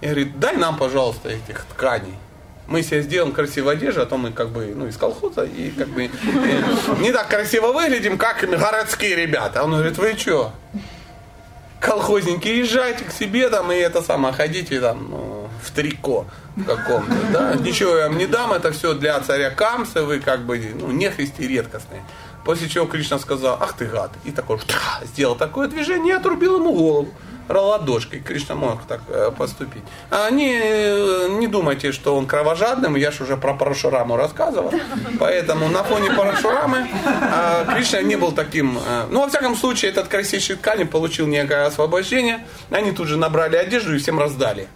И 0.00 0.06
говорит, 0.06 0.38
дай 0.38 0.56
нам, 0.56 0.76
пожалуйста, 0.76 1.30
этих 1.30 1.64
тканей. 1.64 2.14
Мы 2.66 2.82
себе 2.82 3.02
сделаем 3.02 3.32
красивую 3.32 3.72
одежду, 3.72 4.02
а 4.02 4.06
то 4.06 4.18
мы 4.18 4.32
как 4.32 4.50
бы 4.50 4.72
ну, 4.74 4.88
из 4.88 4.96
колхоза 4.96 5.44
и 5.44 5.70
как 5.70 5.88
бы 5.88 6.04
э, 6.04 6.10
не 7.00 7.12
так 7.12 7.28
красиво 7.28 7.72
выглядим, 7.72 8.18
как 8.18 8.40
городские 8.40 9.16
ребята. 9.16 9.62
Он 9.62 9.70
говорит, 9.70 9.96
вы 9.98 10.14
что, 10.18 10.52
колхозники, 11.86 12.48
езжайте 12.48 13.04
к 13.04 13.12
себе 13.12 13.48
там 13.48 13.70
и 13.70 13.76
это 13.76 14.02
самое, 14.02 14.34
ходите 14.34 14.80
там 14.80 15.06
ну, 15.08 15.48
в 15.62 15.70
трико 15.70 16.26
каком-то, 16.66 17.14
да, 17.32 17.54
ничего 17.54 17.96
я 17.96 18.08
вам 18.08 18.18
не 18.18 18.26
дам, 18.26 18.52
это 18.52 18.72
все 18.72 18.94
для 18.94 19.20
царя 19.20 19.50
Камса, 19.50 20.02
вы 20.02 20.18
как 20.18 20.40
бы, 20.40 20.58
ну, 20.74 20.90
нехристи 20.90 21.46
редкостные. 21.46 22.02
После 22.44 22.68
чего 22.68 22.86
Кришна 22.86 23.18
сказал, 23.18 23.58
ах 23.60 23.74
ты 23.74 23.86
гад, 23.86 24.10
и 24.24 24.30
такой, 24.30 24.58
сделал 25.04 25.36
такое 25.36 25.68
движение 25.68 26.14
и 26.14 26.16
отрубил 26.16 26.56
ему 26.56 26.72
голову 26.72 27.08
ладошкой. 27.48 28.20
Кришна 28.20 28.54
мог 28.54 28.82
так 28.86 29.00
э, 29.08 29.30
поступить. 29.36 29.82
А 30.10 30.30
не, 30.30 30.58
э, 30.62 31.28
не 31.38 31.46
думайте, 31.46 31.92
что 31.92 32.16
он 32.16 32.26
кровожадным, 32.26 32.96
я 32.96 33.10
же 33.10 33.24
уже 33.24 33.36
про 33.36 33.54
Парашураму 33.54 34.16
рассказывал. 34.16 34.72
Поэтому 35.18 35.68
на 35.68 35.82
фоне 35.82 36.10
Парашурамы 36.12 36.88
а, 37.04 37.64
Кришна 37.64 38.02
не 38.02 38.16
был 38.16 38.32
таким... 38.32 38.78
э, 38.78 39.06
Ну, 39.10 39.20
во 39.20 39.28
всяком 39.28 39.56
случае, 39.56 39.90
этот 39.90 40.08
красивый 40.08 40.56
ткани 40.56 40.84
получил 40.84 41.26
некое 41.26 41.66
освобождение. 41.66 42.46
Они 42.70 42.92
тут 42.92 43.08
же 43.08 43.16
набрали 43.16 43.56
одежду 43.56 43.94
и 43.94 43.98
всем 43.98 44.18
раздали. 44.18 44.68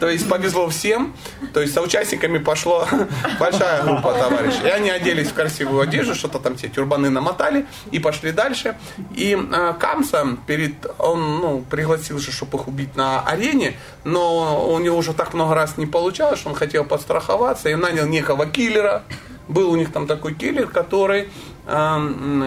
То 0.00 0.08
есть 0.08 0.28
повезло 0.28 0.68
всем. 0.68 1.14
То 1.52 1.60
есть 1.60 1.74
соучастниками 1.74 2.38
пошло 2.38 2.86
большая 3.40 3.82
группа 3.82 4.12
товарищей. 4.14 4.66
И 4.66 4.68
они 4.68 4.90
оделись 4.90 5.28
в 5.28 5.34
красивую 5.34 5.80
одежду, 5.80 6.14
что-то 6.14 6.38
там 6.38 6.56
все 6.56 6.68
тюрбаны 6.68 7.10
намотали 7.10 7.66
и 7.90 7.98
пошли 7.98 8.32
дальше. 8.32 8.76
И 9.14 9.38
Камса 9.78 10.36
перед 10.46 10.74
он 10.98 11.20
ну, 11.40 11.64
пригласил 11.70 12.18
же, 12.18 12.32
чтобы 12.32 12.58
их 12.58 12.68
убить 12.68 12.96
на 12.96 13.20
арене, 13.20 13.76
но 14.04 14.68
у 14.70 14.78
него 14.78 14.98
уже 14.98 15.14
так 15.14 15.32
много 15.32 15.54
раз 15.54 15.78
не 15.78 15.86
получалось, 15.86 16.40
что 16.40 16.50
он 16.50 16.54
хотел 16.54 16.84
подстраховаться 16.84 17.68
и 17.70 17.74
нанял 17.74 18.06
некого 18.06 18.46
киллера. 18.46 19.04
Был 19.48 19.70
у 19.70 19.76
них 19.76 19.92
там 19.92 20.06
такой 20.06 20.34
киллер, 20.34 20.68
который, 20.68 21.28
э, 21.66 21.72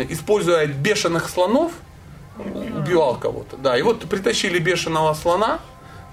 используя 0.10 0.68
бешеных 0.68 1.30
слонов, 1.30 1.72
убивал 2.38 3.16
кого-то. 3.16 3.58
Да, 3.58 3.78
и 3.78 3.82
вот 3.82 4.08
притащили 4.08 4.60
бешеного 4.60 5.14
слона, 5.14 5.60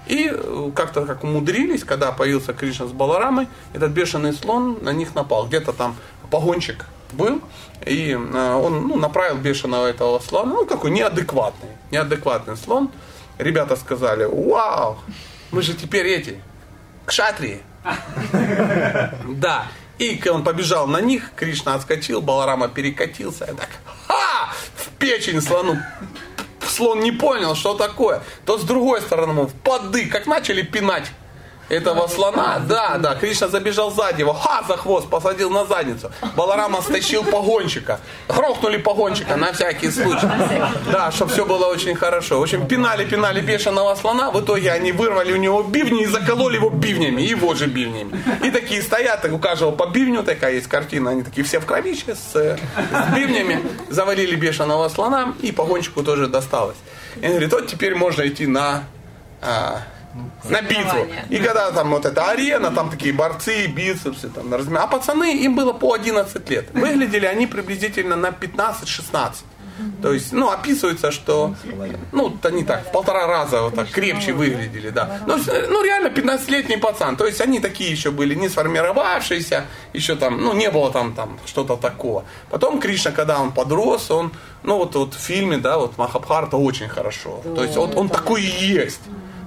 и 0.07 0.29
э, 0.31 0.71
как-то 0.75 1.05
как 1.05 1.23
умудрились, 1.23 1.83
когда 1.83 2.11
появился 2.11 2.53
Кришна 2.53 2.87
с 2.87 2.91
Баларамой, 2.91 3.47
этот 3.73 3.91
бешеный 3.91 4.33
слон 4.33 4.79
на 4.81 4.91
них 4.91 5.15
напал. 5.15 5.47
Где-то 5.47 5.73
там 5.73 5.95
погонщик 6.29 6.85
был, 7.13 7.41
и 7.85 8.11
э, 8.11 8.53
он 8.53 8.87
ну, 8.87 8.95
направил 8.97 9.37
бешеного 9.37 9.87
этого 9.87 10.19
слона, 10.19 10.53
ну 10.53 10.65
какой 10.65 10.91
неадекватный, 10.91 11.69
неадекватный 11.91 12.57
слон. 12.57 12.91
Ребята 13.37 13.75
сказали, 13.75 14.25
вау, 14.25 14.97
мы 15.51 15.61
же 15.61 15.73
теперь 15.73 16.07
эти, 16.07 16.41
кшатрии. 17.05 17.61
Да. 19.27 19.65
И 19.97 20.15
к- 20.15 20.31
он 20.31 20.43
побежал 20.43 20.87
на 20.87 21.01
них, 21.01 21.31
Кришна 21.35 21.75
отскочил, 21.75 22.21
Баларама 22.21 22.67
перекатился, 22.67 23.45
и 23.45 23.55
так, 23.55 23.69
ха! 24.07 24.49
В 24.75 24.89
печень 24.97 25.41
слону 25.41 25.77
слон 26.67 26.99
не 27.01 27.11
понял, 27.11 27.55
что 27.55 27.73
такое. 27.75 28.21
То 28.45 28.57
с 28.57 28.63
другой 28.63 29.01
стороны, 29.01 29.43
в 29.43 29.53
поды, 29.53 30.07
как 30.07 30.27
начали 30.27 30.61
пинать 30.61 31.11
этого 31.71 32.07
слона, 32.07 32.61
да, 32.67 32.97
да, 32.97 33.15
Кришна 33.15 33.47
забежал 33.47 33.91
сзади 33.91 34.21
его, 34.21 34.33
ха, 34.33 34.63
за 34.67 34.75
хвост, 34.75 35.09
посадил 35.09 35.49
на 35.49 35.65
задницу. 35.65 36.11
Баларама 36.35 36.81
стащил 36.81 37.23
погонщика. 37.23 37.99
Грохнули 38.27 38.77
погонщика 38.77 39.37
на 39.37 39.53
всякий 39.53 39.89
случай. 39.89 40.27
Да, 40.91 41.11
чтобы 41.11 41.31
все 41.31 41.45
было 41.45 41.67
очень 41.67 41.95
хорошо. 41.95 42.39
В 42.39 42.43
общем, 42.43 42.67
пинали, 42.67 43.05
пинали 43.05 43.39
бешеного 43.39 43.95
слона, 43.95 44.31
в 44.31 44.41
итоге 44.41 44.71
они 44.71 44.91
вырвали 44.91 45.31
у 45.31 45.37
него 45.37 45.63
бивни 45.63 46.03
и 46.03 46.07
закололи 46.07 46.55
его 46.55 46.69
бивнями, 46.69 47.21
его 47.21 47.53
же 47.55 47.67
бивнями. 47.67 48.21
И 48.43 48.51
такие 48.51 48.81
стоят, 48.81 49.25
у 49.25 49.37
каждого 49.37 49.71
по 49.71 49.87
бивню, 49.87 50.23
такая 50.23 50.55
есть 50.55 50.67
картина, 50.67 51.11
они 51.11 51.23
такие 51.23 51.45
все 51.45 51.59
в 51.59 51.65
кровище 51.65 52.15
с, 52.15 52.33
с 52.33 53.15
бивнями, 53.15 53.63
завалили 53.89 54.35
бешеного 54.35 54.89
слона, 54.89 55.33
и 55.41 55.51
погонщику 55.51 56.03
тоже 56.03 56.27
досталось. 56.27 56.77
И 57.21 57.25
он 57.25 57.31
говорит, 57.31 57.53
вот 57.53 57.67
теперь 57.67 57.95
можно 57.95 58.27
идти 58.27 58.45
на 58.45 58.83
а, 59.41 59.81
на 60.49 60.61
битву. 60.61 61.07
И 61.29 61.37
когда 61.37 61.71
там 61.71 61.89
вот 61.91 62.05
эта 62.05 62.29
арена, 62.29 62.71
там 62.71 62.89
такие 62.89 63.13
борцы, 63.13 63.67
бицепсы, 63.67 64.29
там, 64.29 64.49
на 64.49 64.57
размер. 64.57 64.79
А 64.81 64.87
пацаны, 64.87 65.43
им 65.43 65.55
было 65.55 65.73
по 65.73 65.93
11 65.93 66.49
лет. 66.49 66.69
Выглядели 66.73 67.25
они 67.25 67.47
приблизительно 67.47 68.15
на 68.15 68.27
15-16. 68.27 69.43
То 70.01 70.13
есть, 70.13 70.31
ну, 70.31 70.49
описывается, 70.49 71.11
что, 71.11 71.55
ну, 72.11 72.37
они 72.43 72.63
так, 72.63 72.87
в 72.87 72.91
полтора 72.91 73.27
раза 73.27 73.61
вот 73.61 73.75
так 73.75 73.89
крепче 73.89 74.33
выглядели, 74.33 74.89
да. 74.89 75.21
Ну, 75.27 75.37
ну, 75.69 75.83
реально 75.83 76.07
15-летний 76.07 76.77
пацан. 76.77 77.15
То 77.15 77.25
есть, 77.25 77.41
они 77.41 77.59
такие 77.59 77.91
еще 77.91 78.11
были 78.11 78.35
не 78.35 78.49
сформировавшиеся, 78.49 79.65
еще 79.93 80.15
там, 80.15 80.41
ну, 80.41 80.53
не 80.53 80.69
было 80.69 80.91
там, 80.91 81.13
там 81.13 81.39
что-то 81.45 81.77
такого. 81.77 82.25
Потом 82.49 82.79
Кришна, 82.79 83.11
когда 83.11 83.39
он 83.39 83.51
подрос, 83.51 84.11
он, 84.11 84.31
ну, 84.63 84.77
вот, 84.77 84.95
вот 84.95 85.13
в 85.13 85.19
фильме, 85.19 85.57
да, 85.57 85.77
вот 85.77 85.97
Махабхарта 85.97 86.57
очень 86.57 86.89
хорошо. 86.89 87.41
То 87.55 87.63
есть, 87.63 87.77
он, 87.77 87.97
он 87.97 88.09
такой 88.09 88.43
и 88.43 88.65
есть. 88.65 89.01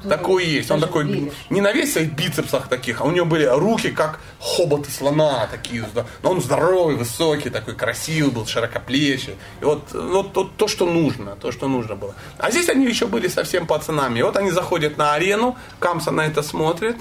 Такой 0.08 0.46
есть. 0.46 0.70
Он 0.70 0.80
такой 0.80 1.32
не 1.50 1.60
на 1.60 1.72
весь 1.72 1.92
своих 1.92 2.12
бицепсах 2.12 2.68
таких, 2.68 3.00
а 3.00 3.04
у 3.04 3.10
него 3.10 3.26
были 3.26 3.44
руки, 3.44 3.90
как 3.90 4.20
хоботы 4.40 4.90
слона 4.90 5.46
такие. 5.50 5.84
Но 6.22 6.30
он 6.30 6.40
здоровый, 6.40 6.96
высокий, 6.96 7.50
такой 7.50 7.74
красивый 7.74 8.30
был, 8.30 8.46
широкоплечий. 8.46 9.36
И 9.60 9.64
вот, 9.64 9.92
вот, 9.92 10.34
вот 10.34 10.56
то, 10.56 10.68
что 10.68 10.86
нужно, 10.86 11.36
то, 11.36 11.52
что 11.52 11.68
нужно 11.68 11.94
было. 11.94 12.14
А 12.38 12.50
здесь 12.50 12.68
они 12.68 12.86
еще 12.86 13.06
были 13.06 13.28
совсем 13.28 13.66
пацанами. 13.66 14.18
И 14.18 14.22
вот 14.22 14.36
они 14.36 14.50
заходят 14.50 14.98
на 14.98 15.14
арену, 15.14 15.56
Камса 15.78 16.10
на 16.10 16.26
это 16.26 16.42
смотрит, 16.42 16.96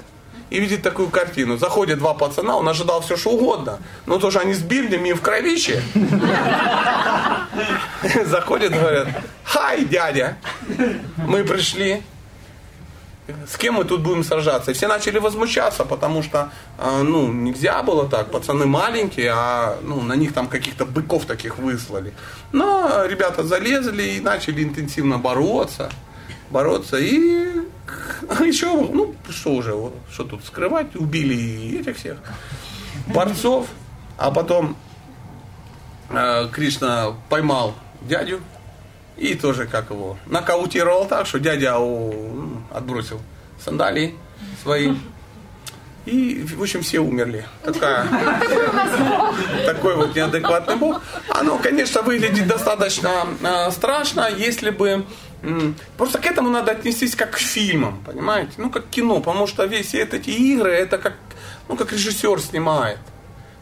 и 0.50 0.60
видит 0.60 0.82
такую 0.82 1.08
картину. 1.08 1.56
Заходят 1.56 1.98
два 1.98 2.14
пацана, 2.14 2.56
он 2.56 2.68
ожидал 2.68 3.00
все, 3.00 3.16
что 3.16 3.30
угодно. 3.30 3.78
Но 4.06 4.18
тоже 4.18 4.38
они 4.38 4.54
с 4.54 4.60
бивнями 4.60 5.10
и 5.10 5.12
в 5.12 5.20
кровище. 5.20 5.82
Заходят, 8.24 8.72
говорят, 8.72 9.08
хай, 9.42 9.84
дядя, 9.84 10.36
мы 11.16 11.44
пришли 11.44 12.02
с 13.26 13.56
кем 13.56 13.74
мы 13.74 13.84
тут 13.84 14.02
будем 14.02 14.22
сражаться? 14.22 14.70
И 14.70 14.74
все 14.74 14.86
начали 14.86 15.18
возмущаться, 15.18 15.84
потому 15.84 16.22
что, 16.22 16.50
а, 16.78 17.02
ну, 17.02 17.32
нельзя 17.32 17.82
было 17.82 18.06
так, 18.06 18.30
пацаны 18.30 18.66
маленькие, 18.66 19.32
а, 19.34 19.78
ну, 19.82 20.02
на 20.02 20.14
них 20.14 20.34
там 20.34 20.46
каких-то 20.46 20.84
быков 20.84 21.24
таких 21.24 21.58
выслали. 21.58 22.12
Но 22.52 23.06
ребята 23.06 23.42
залезли 23.42 24.02
и 24.02 24.20
начали 24.20 24.62
интенсивно 24.62 25.18
бороться, 25.18 25.90
бороться, 26.50 26.98
и 26.98 27.62
еще, 28.40 28.72
ну, 28.74 29.14
что 29.30 29.54
уже, 29.54 29.74
что 30.12 30.24
тут 30.24 30.44
скрывать, 30.44 30.94
убили 30.94 31.80
этих 31.80 31.96
всех 31.96 32.18
борцов, 33.06 33.68
а 34.18 34.30
потом 34.30 34.76
э, 36.10 36.48
Кришна 36.52 37.14
поймал 37.30 37.74
дядю 38.02 38.40
и 39.16 39.34
тоже, 39.34 39.66
как 39.66 39.90
его, 39.90 40.18
нокаутировал 40.26 41.06
так, 41.06 41.26
что 41.26 41.38
дядя 41.38 41.78
у, 41.78 42.12
отбросил 42.74 43.20
сандалии 43.64 44.14
свои. 44.62 44.94
И, 46.04 46.42
в 46.42 46.60
общем, 46.60 46.82
все 46.82 46.98
умерли. 46.98 47.46
Такой 49.64 49.96
вот 49.96 50.14
неадекватный 50.14 50.76
бог. 50.76 51.00
Оно, 51.30 51.58
конечно, 51.58 52.02
выглядит 52.02 52.46
достаточно 52.46 53.26
э, 53.42 53.70
страшно, 53.70 54.28
если 54.28 54.70
бы... 54.70 55.06
Просто 55.96 56.18
к 56.18 56.26
этому 56.26 56.50
надо 56.50 56.72
отнестись 56.72 57.14
как 57.14 57.32
к 57.32 57.38
фильмам, 57.38 58.02
понимаете? 58.04 58.52
Ну, 58.56 58.70
как 58.70 58.86
к 58.86 58.90
кино, 58.90 59.20
потому 59.20 59.46
что 59.46 59.64
весь 59.66 59.94
эти 59.94 60.30
игры, 60.30 60.72
это 60.72 60.96
как, 60.98 61.14
ну, 61.68 61.76
как 61.76 61.92
режиссер 61.92 62.40
снимает. 62.40 62.98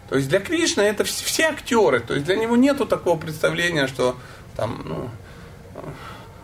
То 0.09 0.17
есть 0.17 0.29
для 0.29 0.39
Кришны 0.39 0.83
это 0.83 1.03
вс- 1.03 1.25
все 1.25 1.45
актеры. 1.45 2.01
То 2.01 2.15
есть 2.15 2.27
для 2.27 2.37
него 2.37 2.57
нету 2.57 2.87
такого 2.87 3.17
представления, 3.17 3.89
что 3.89 4.17
там, 4.57 4.83
ну, 4.85 5.11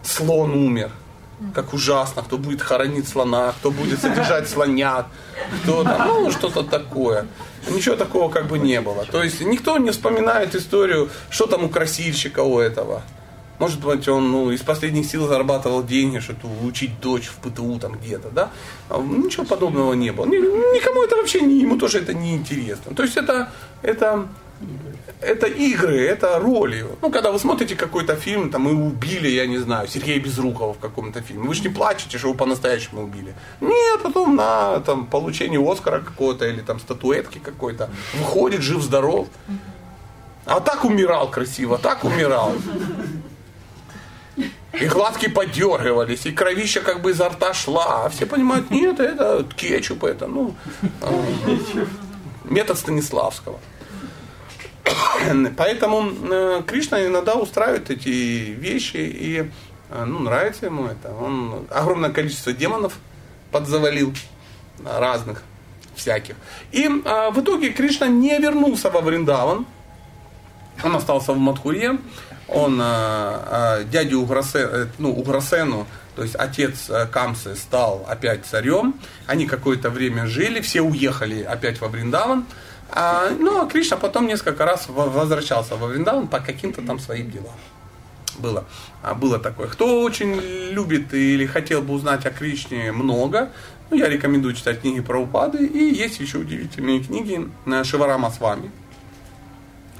слон 0.02 0.52
умер. 0.52 0.90
Как 1.54 1.72
ужасно, 1.72 2.22
кто 2.22 2.36
будет 2.36 2.62
хоронить 2.62 3.08
слона, 3.08 3.52
кто 3.58 3.70
будет 3.70 4.00
содержать 4.00 4.48
слонят, 4.48 5.06
кто 5.62 5.84
там, 5.84 6.08
ну, 6.08 6.30
что-то 6.30 6.62
такое. 6.64 7.26
Ничего 7.70 7.96
такого 7.96 8.28
как 8.30 8.46
бы 8.46 8.58
не 8.58 8.80
было. 8.80 9.04
То 9.04 9.22
есть 9.22 9.40
никто 9.40 9.78
не 9.78 9.90
вспоминает 9.90 10.54
историю, 10.54 11.10
что 11.30 11.46
там 11.46 11.64
у 11.64 11.68
красильщика 11.68 12.40
у 12.40 12.58
этого. 12.58 13.02
Может 13.58 13.80
быть, 13.80 14.08
он 14.08 14.30
ну, 14.30 14.50
из 14.52 14.62
последних 14.62 15.06
сил 15.06 15.26
зарабатывал 15.26 15.82
деньги, 15.84 16.20
что-то 16.20 16.46
учить 16.64 17.00
дочь 17.00 17.26
в 17.28 17.36
ПТУ 17.36 17.78
там 17.80 17.98
где-то, 17.98 18.28
да? 18.30 18.50
Ничего 18.90 19.44
подобного 19.44 19.94
не 19.94 20.12
было. 20.12 20.26
Ни- 20.26 20.74
Никому 20.76 21.02
это 21.02 21.16
вообще 21.16 21.38
ему 21.38 21.76
тоже 21.76 21.98
это 21.98 22.14
не 22.14 22.34
интересно. 22.36 22.94
То 22.94 23.02
есть 23.02 23.16
это, 23.16 23.50
это, 23.82 24.28
это 25.20 25.46
игры, 25.46 26.00
это 26.06 26.38
роли. 26.38 26.86
Ну, 27.02 27.10
когда 27.10 27.32
вы 27.32 27.38
смотрите 27.38 27.74
какой-то 27.74 28.16
фильм, 28.16 28.50
там, 28.50 28.68
и 28.68 28.72
убили, 28.72 29.28
я 29.28 29.46
не 29.46 29.58
знаю, 29.58 29.88
Сергея 29.88 30.20
Безрукова 30.20 30.74
в 30.74 30.78
каком-то 30.78 31.20
фильме, 31.22 31.48
вы 31.48 31.54
же 31.54 31.62
не 31.62 31.68
плачете, 31.68 32.18
что 32.18 32.28
его 32.28 32.36
по-настоящему 32.36 33.02
убили. 33.02 33.34
Нет, 33.60 34.02
потом 34.02 34.36
на 34.36 34.80
там, 34.80 35.06
получение 35.06 35.60
Оскара 35.60 36.00
какого-то 36.00 36.46
или 36.46 36.60
там 36.60 36.78
статуэтки 36.78 37.38
какой-то 37.38 37.90
выходит 38.14 38.62
жив-здоров. 38.62 39.28
А 40.44 40.60
так 40.60 40.84
умирал 40.84 41.30
красиво, 41.30 41.78
так 41.78 42.04
умирал. 42.04 42.54
И 44.80 44.86
глазки 44.86 45.28
подергивались, 45.28 46.26
и 46.26 46.32
кровища 46.32 46.80
как 46.80 47.02
бы 47.02 47.10
изо 47.10 47.28
рта 47.28 47.52
шла. 47.52 48.04
А 48.04 48.08
все 48.08 48.26
понимают, 48.26 48.70
нет, 48.70 49.00
это 49.00 49.44
кетчуп, 49.56 50.04
это, 50.04 50.26
ну, 50.26 50.54
метод 52.44 52.78
Станиславского. 52.78 53.58
Поэтому 55.56 56.10
э, 56.30 56.62
Кришна 56.66 57.04
иногда 57.06 57.34
устраивает 57.34 57.90
эти 57.90 58.08
вещи, 58.08 58.96
и 58.96 59.50
э, 59.90 60.04
ну, 60.04 60.20
нравится 60.20 60.66
ему 60.66 60.86
это. 60.86 61.12
Он 61.14 61.66
огромное 61.70 62.10
количество 62.10 62.52
демонов 62.52 62.94
подзавалил 63.50 64.12
э, 64.80 64.98
разных, 64.98 65.42
всяких. 65.94 66.34
И 66.72 66.84
э, 66.84 67.30
в 67.30 67.40
итоге 67.40 67.70
Кришна 67.70 68.06
не 68.06 68.38
вернулся 68.38 68.90
во 68.90 69.00
Вриндаван, 69.00 69.66
он 70.84 70.96
остался 70.96 71.32
в 71.32 71.38
Мадхуре, 71.38 71.98
он 72.48 72.80
э, 72.80 72.84
э, 72.84 73.84
дядю 73.84 74.20
Уграсе, 74.20 74.58
э, 74.60 74.86
ну, 74.98 75.12
Уграсену, 75.12 75.86
то 76.16 76.22
есть 76.22 76.34
отец 76.34 76.90
Камсы 77.12 77.54
стал 77.54 78.04
опять 78.08 78.44
царем, 78.44 78.94
они 79.26 79.46
какое-то 79.46 79.90
время 79.90 80.26
жили, 80.26 80.60
все 80.60 80.80
уехали 80.80 81.42
опять 81.42 81.80
во 81.80 81.88
Вриндаван, 81.88 82.46
а, 82.90 83.30
ну 83.38 83.62
а 83.62 83.66
Кришна 83.66 83.96
потом 83.96 84.26
несколько 84.26 84.64
раз 84.64 84.88
во- 84.88 85.06
возвращался 85.08 85.76
во 85.76 85.86
Вриндаван 85.88 86.28
по 86.28 86.40
каким-то 86.40 86.82
там 86.82 86.98
своим 86.98 87.30
делам. 87.30 87.54
Было, 88.38 88.64
а, 89.02 89.14
было 89.14 89.38
такое. 89.38 89.66
Кто 89.68 90.02
очень 90.02 90.34
любит 90.70 91.12
или 91.12 91.44
хотел 91.46 91.82
бы 91.82 91.94
узнать 91.94 92.24
о 92.26 92.30
Кришне 92.30 92.92
много, 92.92 93.50
ну, 93.90 93.96
я 93.96 94.08
рекомендую 94.08 94.54
читать 94.54 94.80
книги 94.80 95.00
про 95.00 95.18
упады. 95.18 95.66
И 95.66 95.94
есть 95.94 96.20
еще 96.20 96.38
удивительные 96.38 97.00
книги 97.02 97.48
э, 97.66 97.84
Шиварама 97.84 98.30
с 98.30 98.38
вами. 98.38 98.70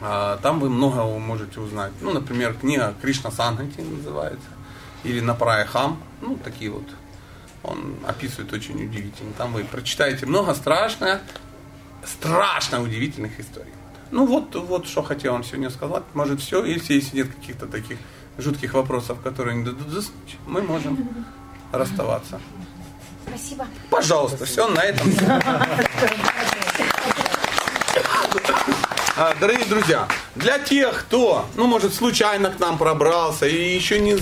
А, 0.01 0.36
Там 0.43 0.60
вы 0.60 0.70
много 0.70 1.05
можете 1.19 1.60
узнать. 1.60 1.93
Ну, 2.01 2.12
например, 2.12 2.55
книга 2.55 2.94
Кришна 3.02 3.31
Сангати 3.31 3.81
называется. 3.81 4.47
Или 5.05 5.20
Напрая 5.20 5.65
Хам. 5.65 6.01
Ну, 6.20 6.36
такие 6.36 6.70
вот. 6.70 6.85
Он 7.65 7.97
описывает 8.06 8.52
очень 8.52 8.74
удивительно. 8.85 9.32
Там 9.36 9.52
вы 9.52 9.65
прочитаете 9.65 10.27
много 10.27 10.55
страшных, 10.55 11.20
страшно 12.05 12.83
удивительных 12.83 13.39
историй. 13.41 13.73
Ну 14.11 14.27
вот, 14.27 14.55
вот 14.55 14.87
что 14.87 15.03
хотел 15.03 15.33
вам 15.33 15.45
сегодня 15.45 15.70
сказать. 15.70 16.03
Может 16.15 16.41
все, 16.41 16.65
если, 16.65 16.95
если 16.95 17.16
нет 17.16 17.35
каких-то 17.35 17.66
таких 17.66 17.99
жутких 18.39 18.75
вопросов, 18.75 19.20
которые 19.20 19.57
не 19.57 19.65
дадут 19.65 19.89
заснуть, 19.89 20.37
мы 20.47 20.62
можем 20.62 21.09
расставаться. 21.73 22.41
Спасибо. 23.27 23.66
Пожалуйста, 23.91 24.47
все 24.47 24.69
на 24.69 24.81
этом. 24.81 25.12
А, 29.20 29.35
Дорогие 29.41 29.66
друзья, 29.66 30.07
для 30.37 30.61
тех, 30.61 31.01
кто, 31.01 31.45
ну, 31.57 31.66
может, 31.66 31.93
случайно 31.93 32.53
к 32.53 32.61
нам 32.61 32.79
пробрался 32.79 33.49
и 33.49 33.75
еще 33.75 33.99
не 33.99 34.15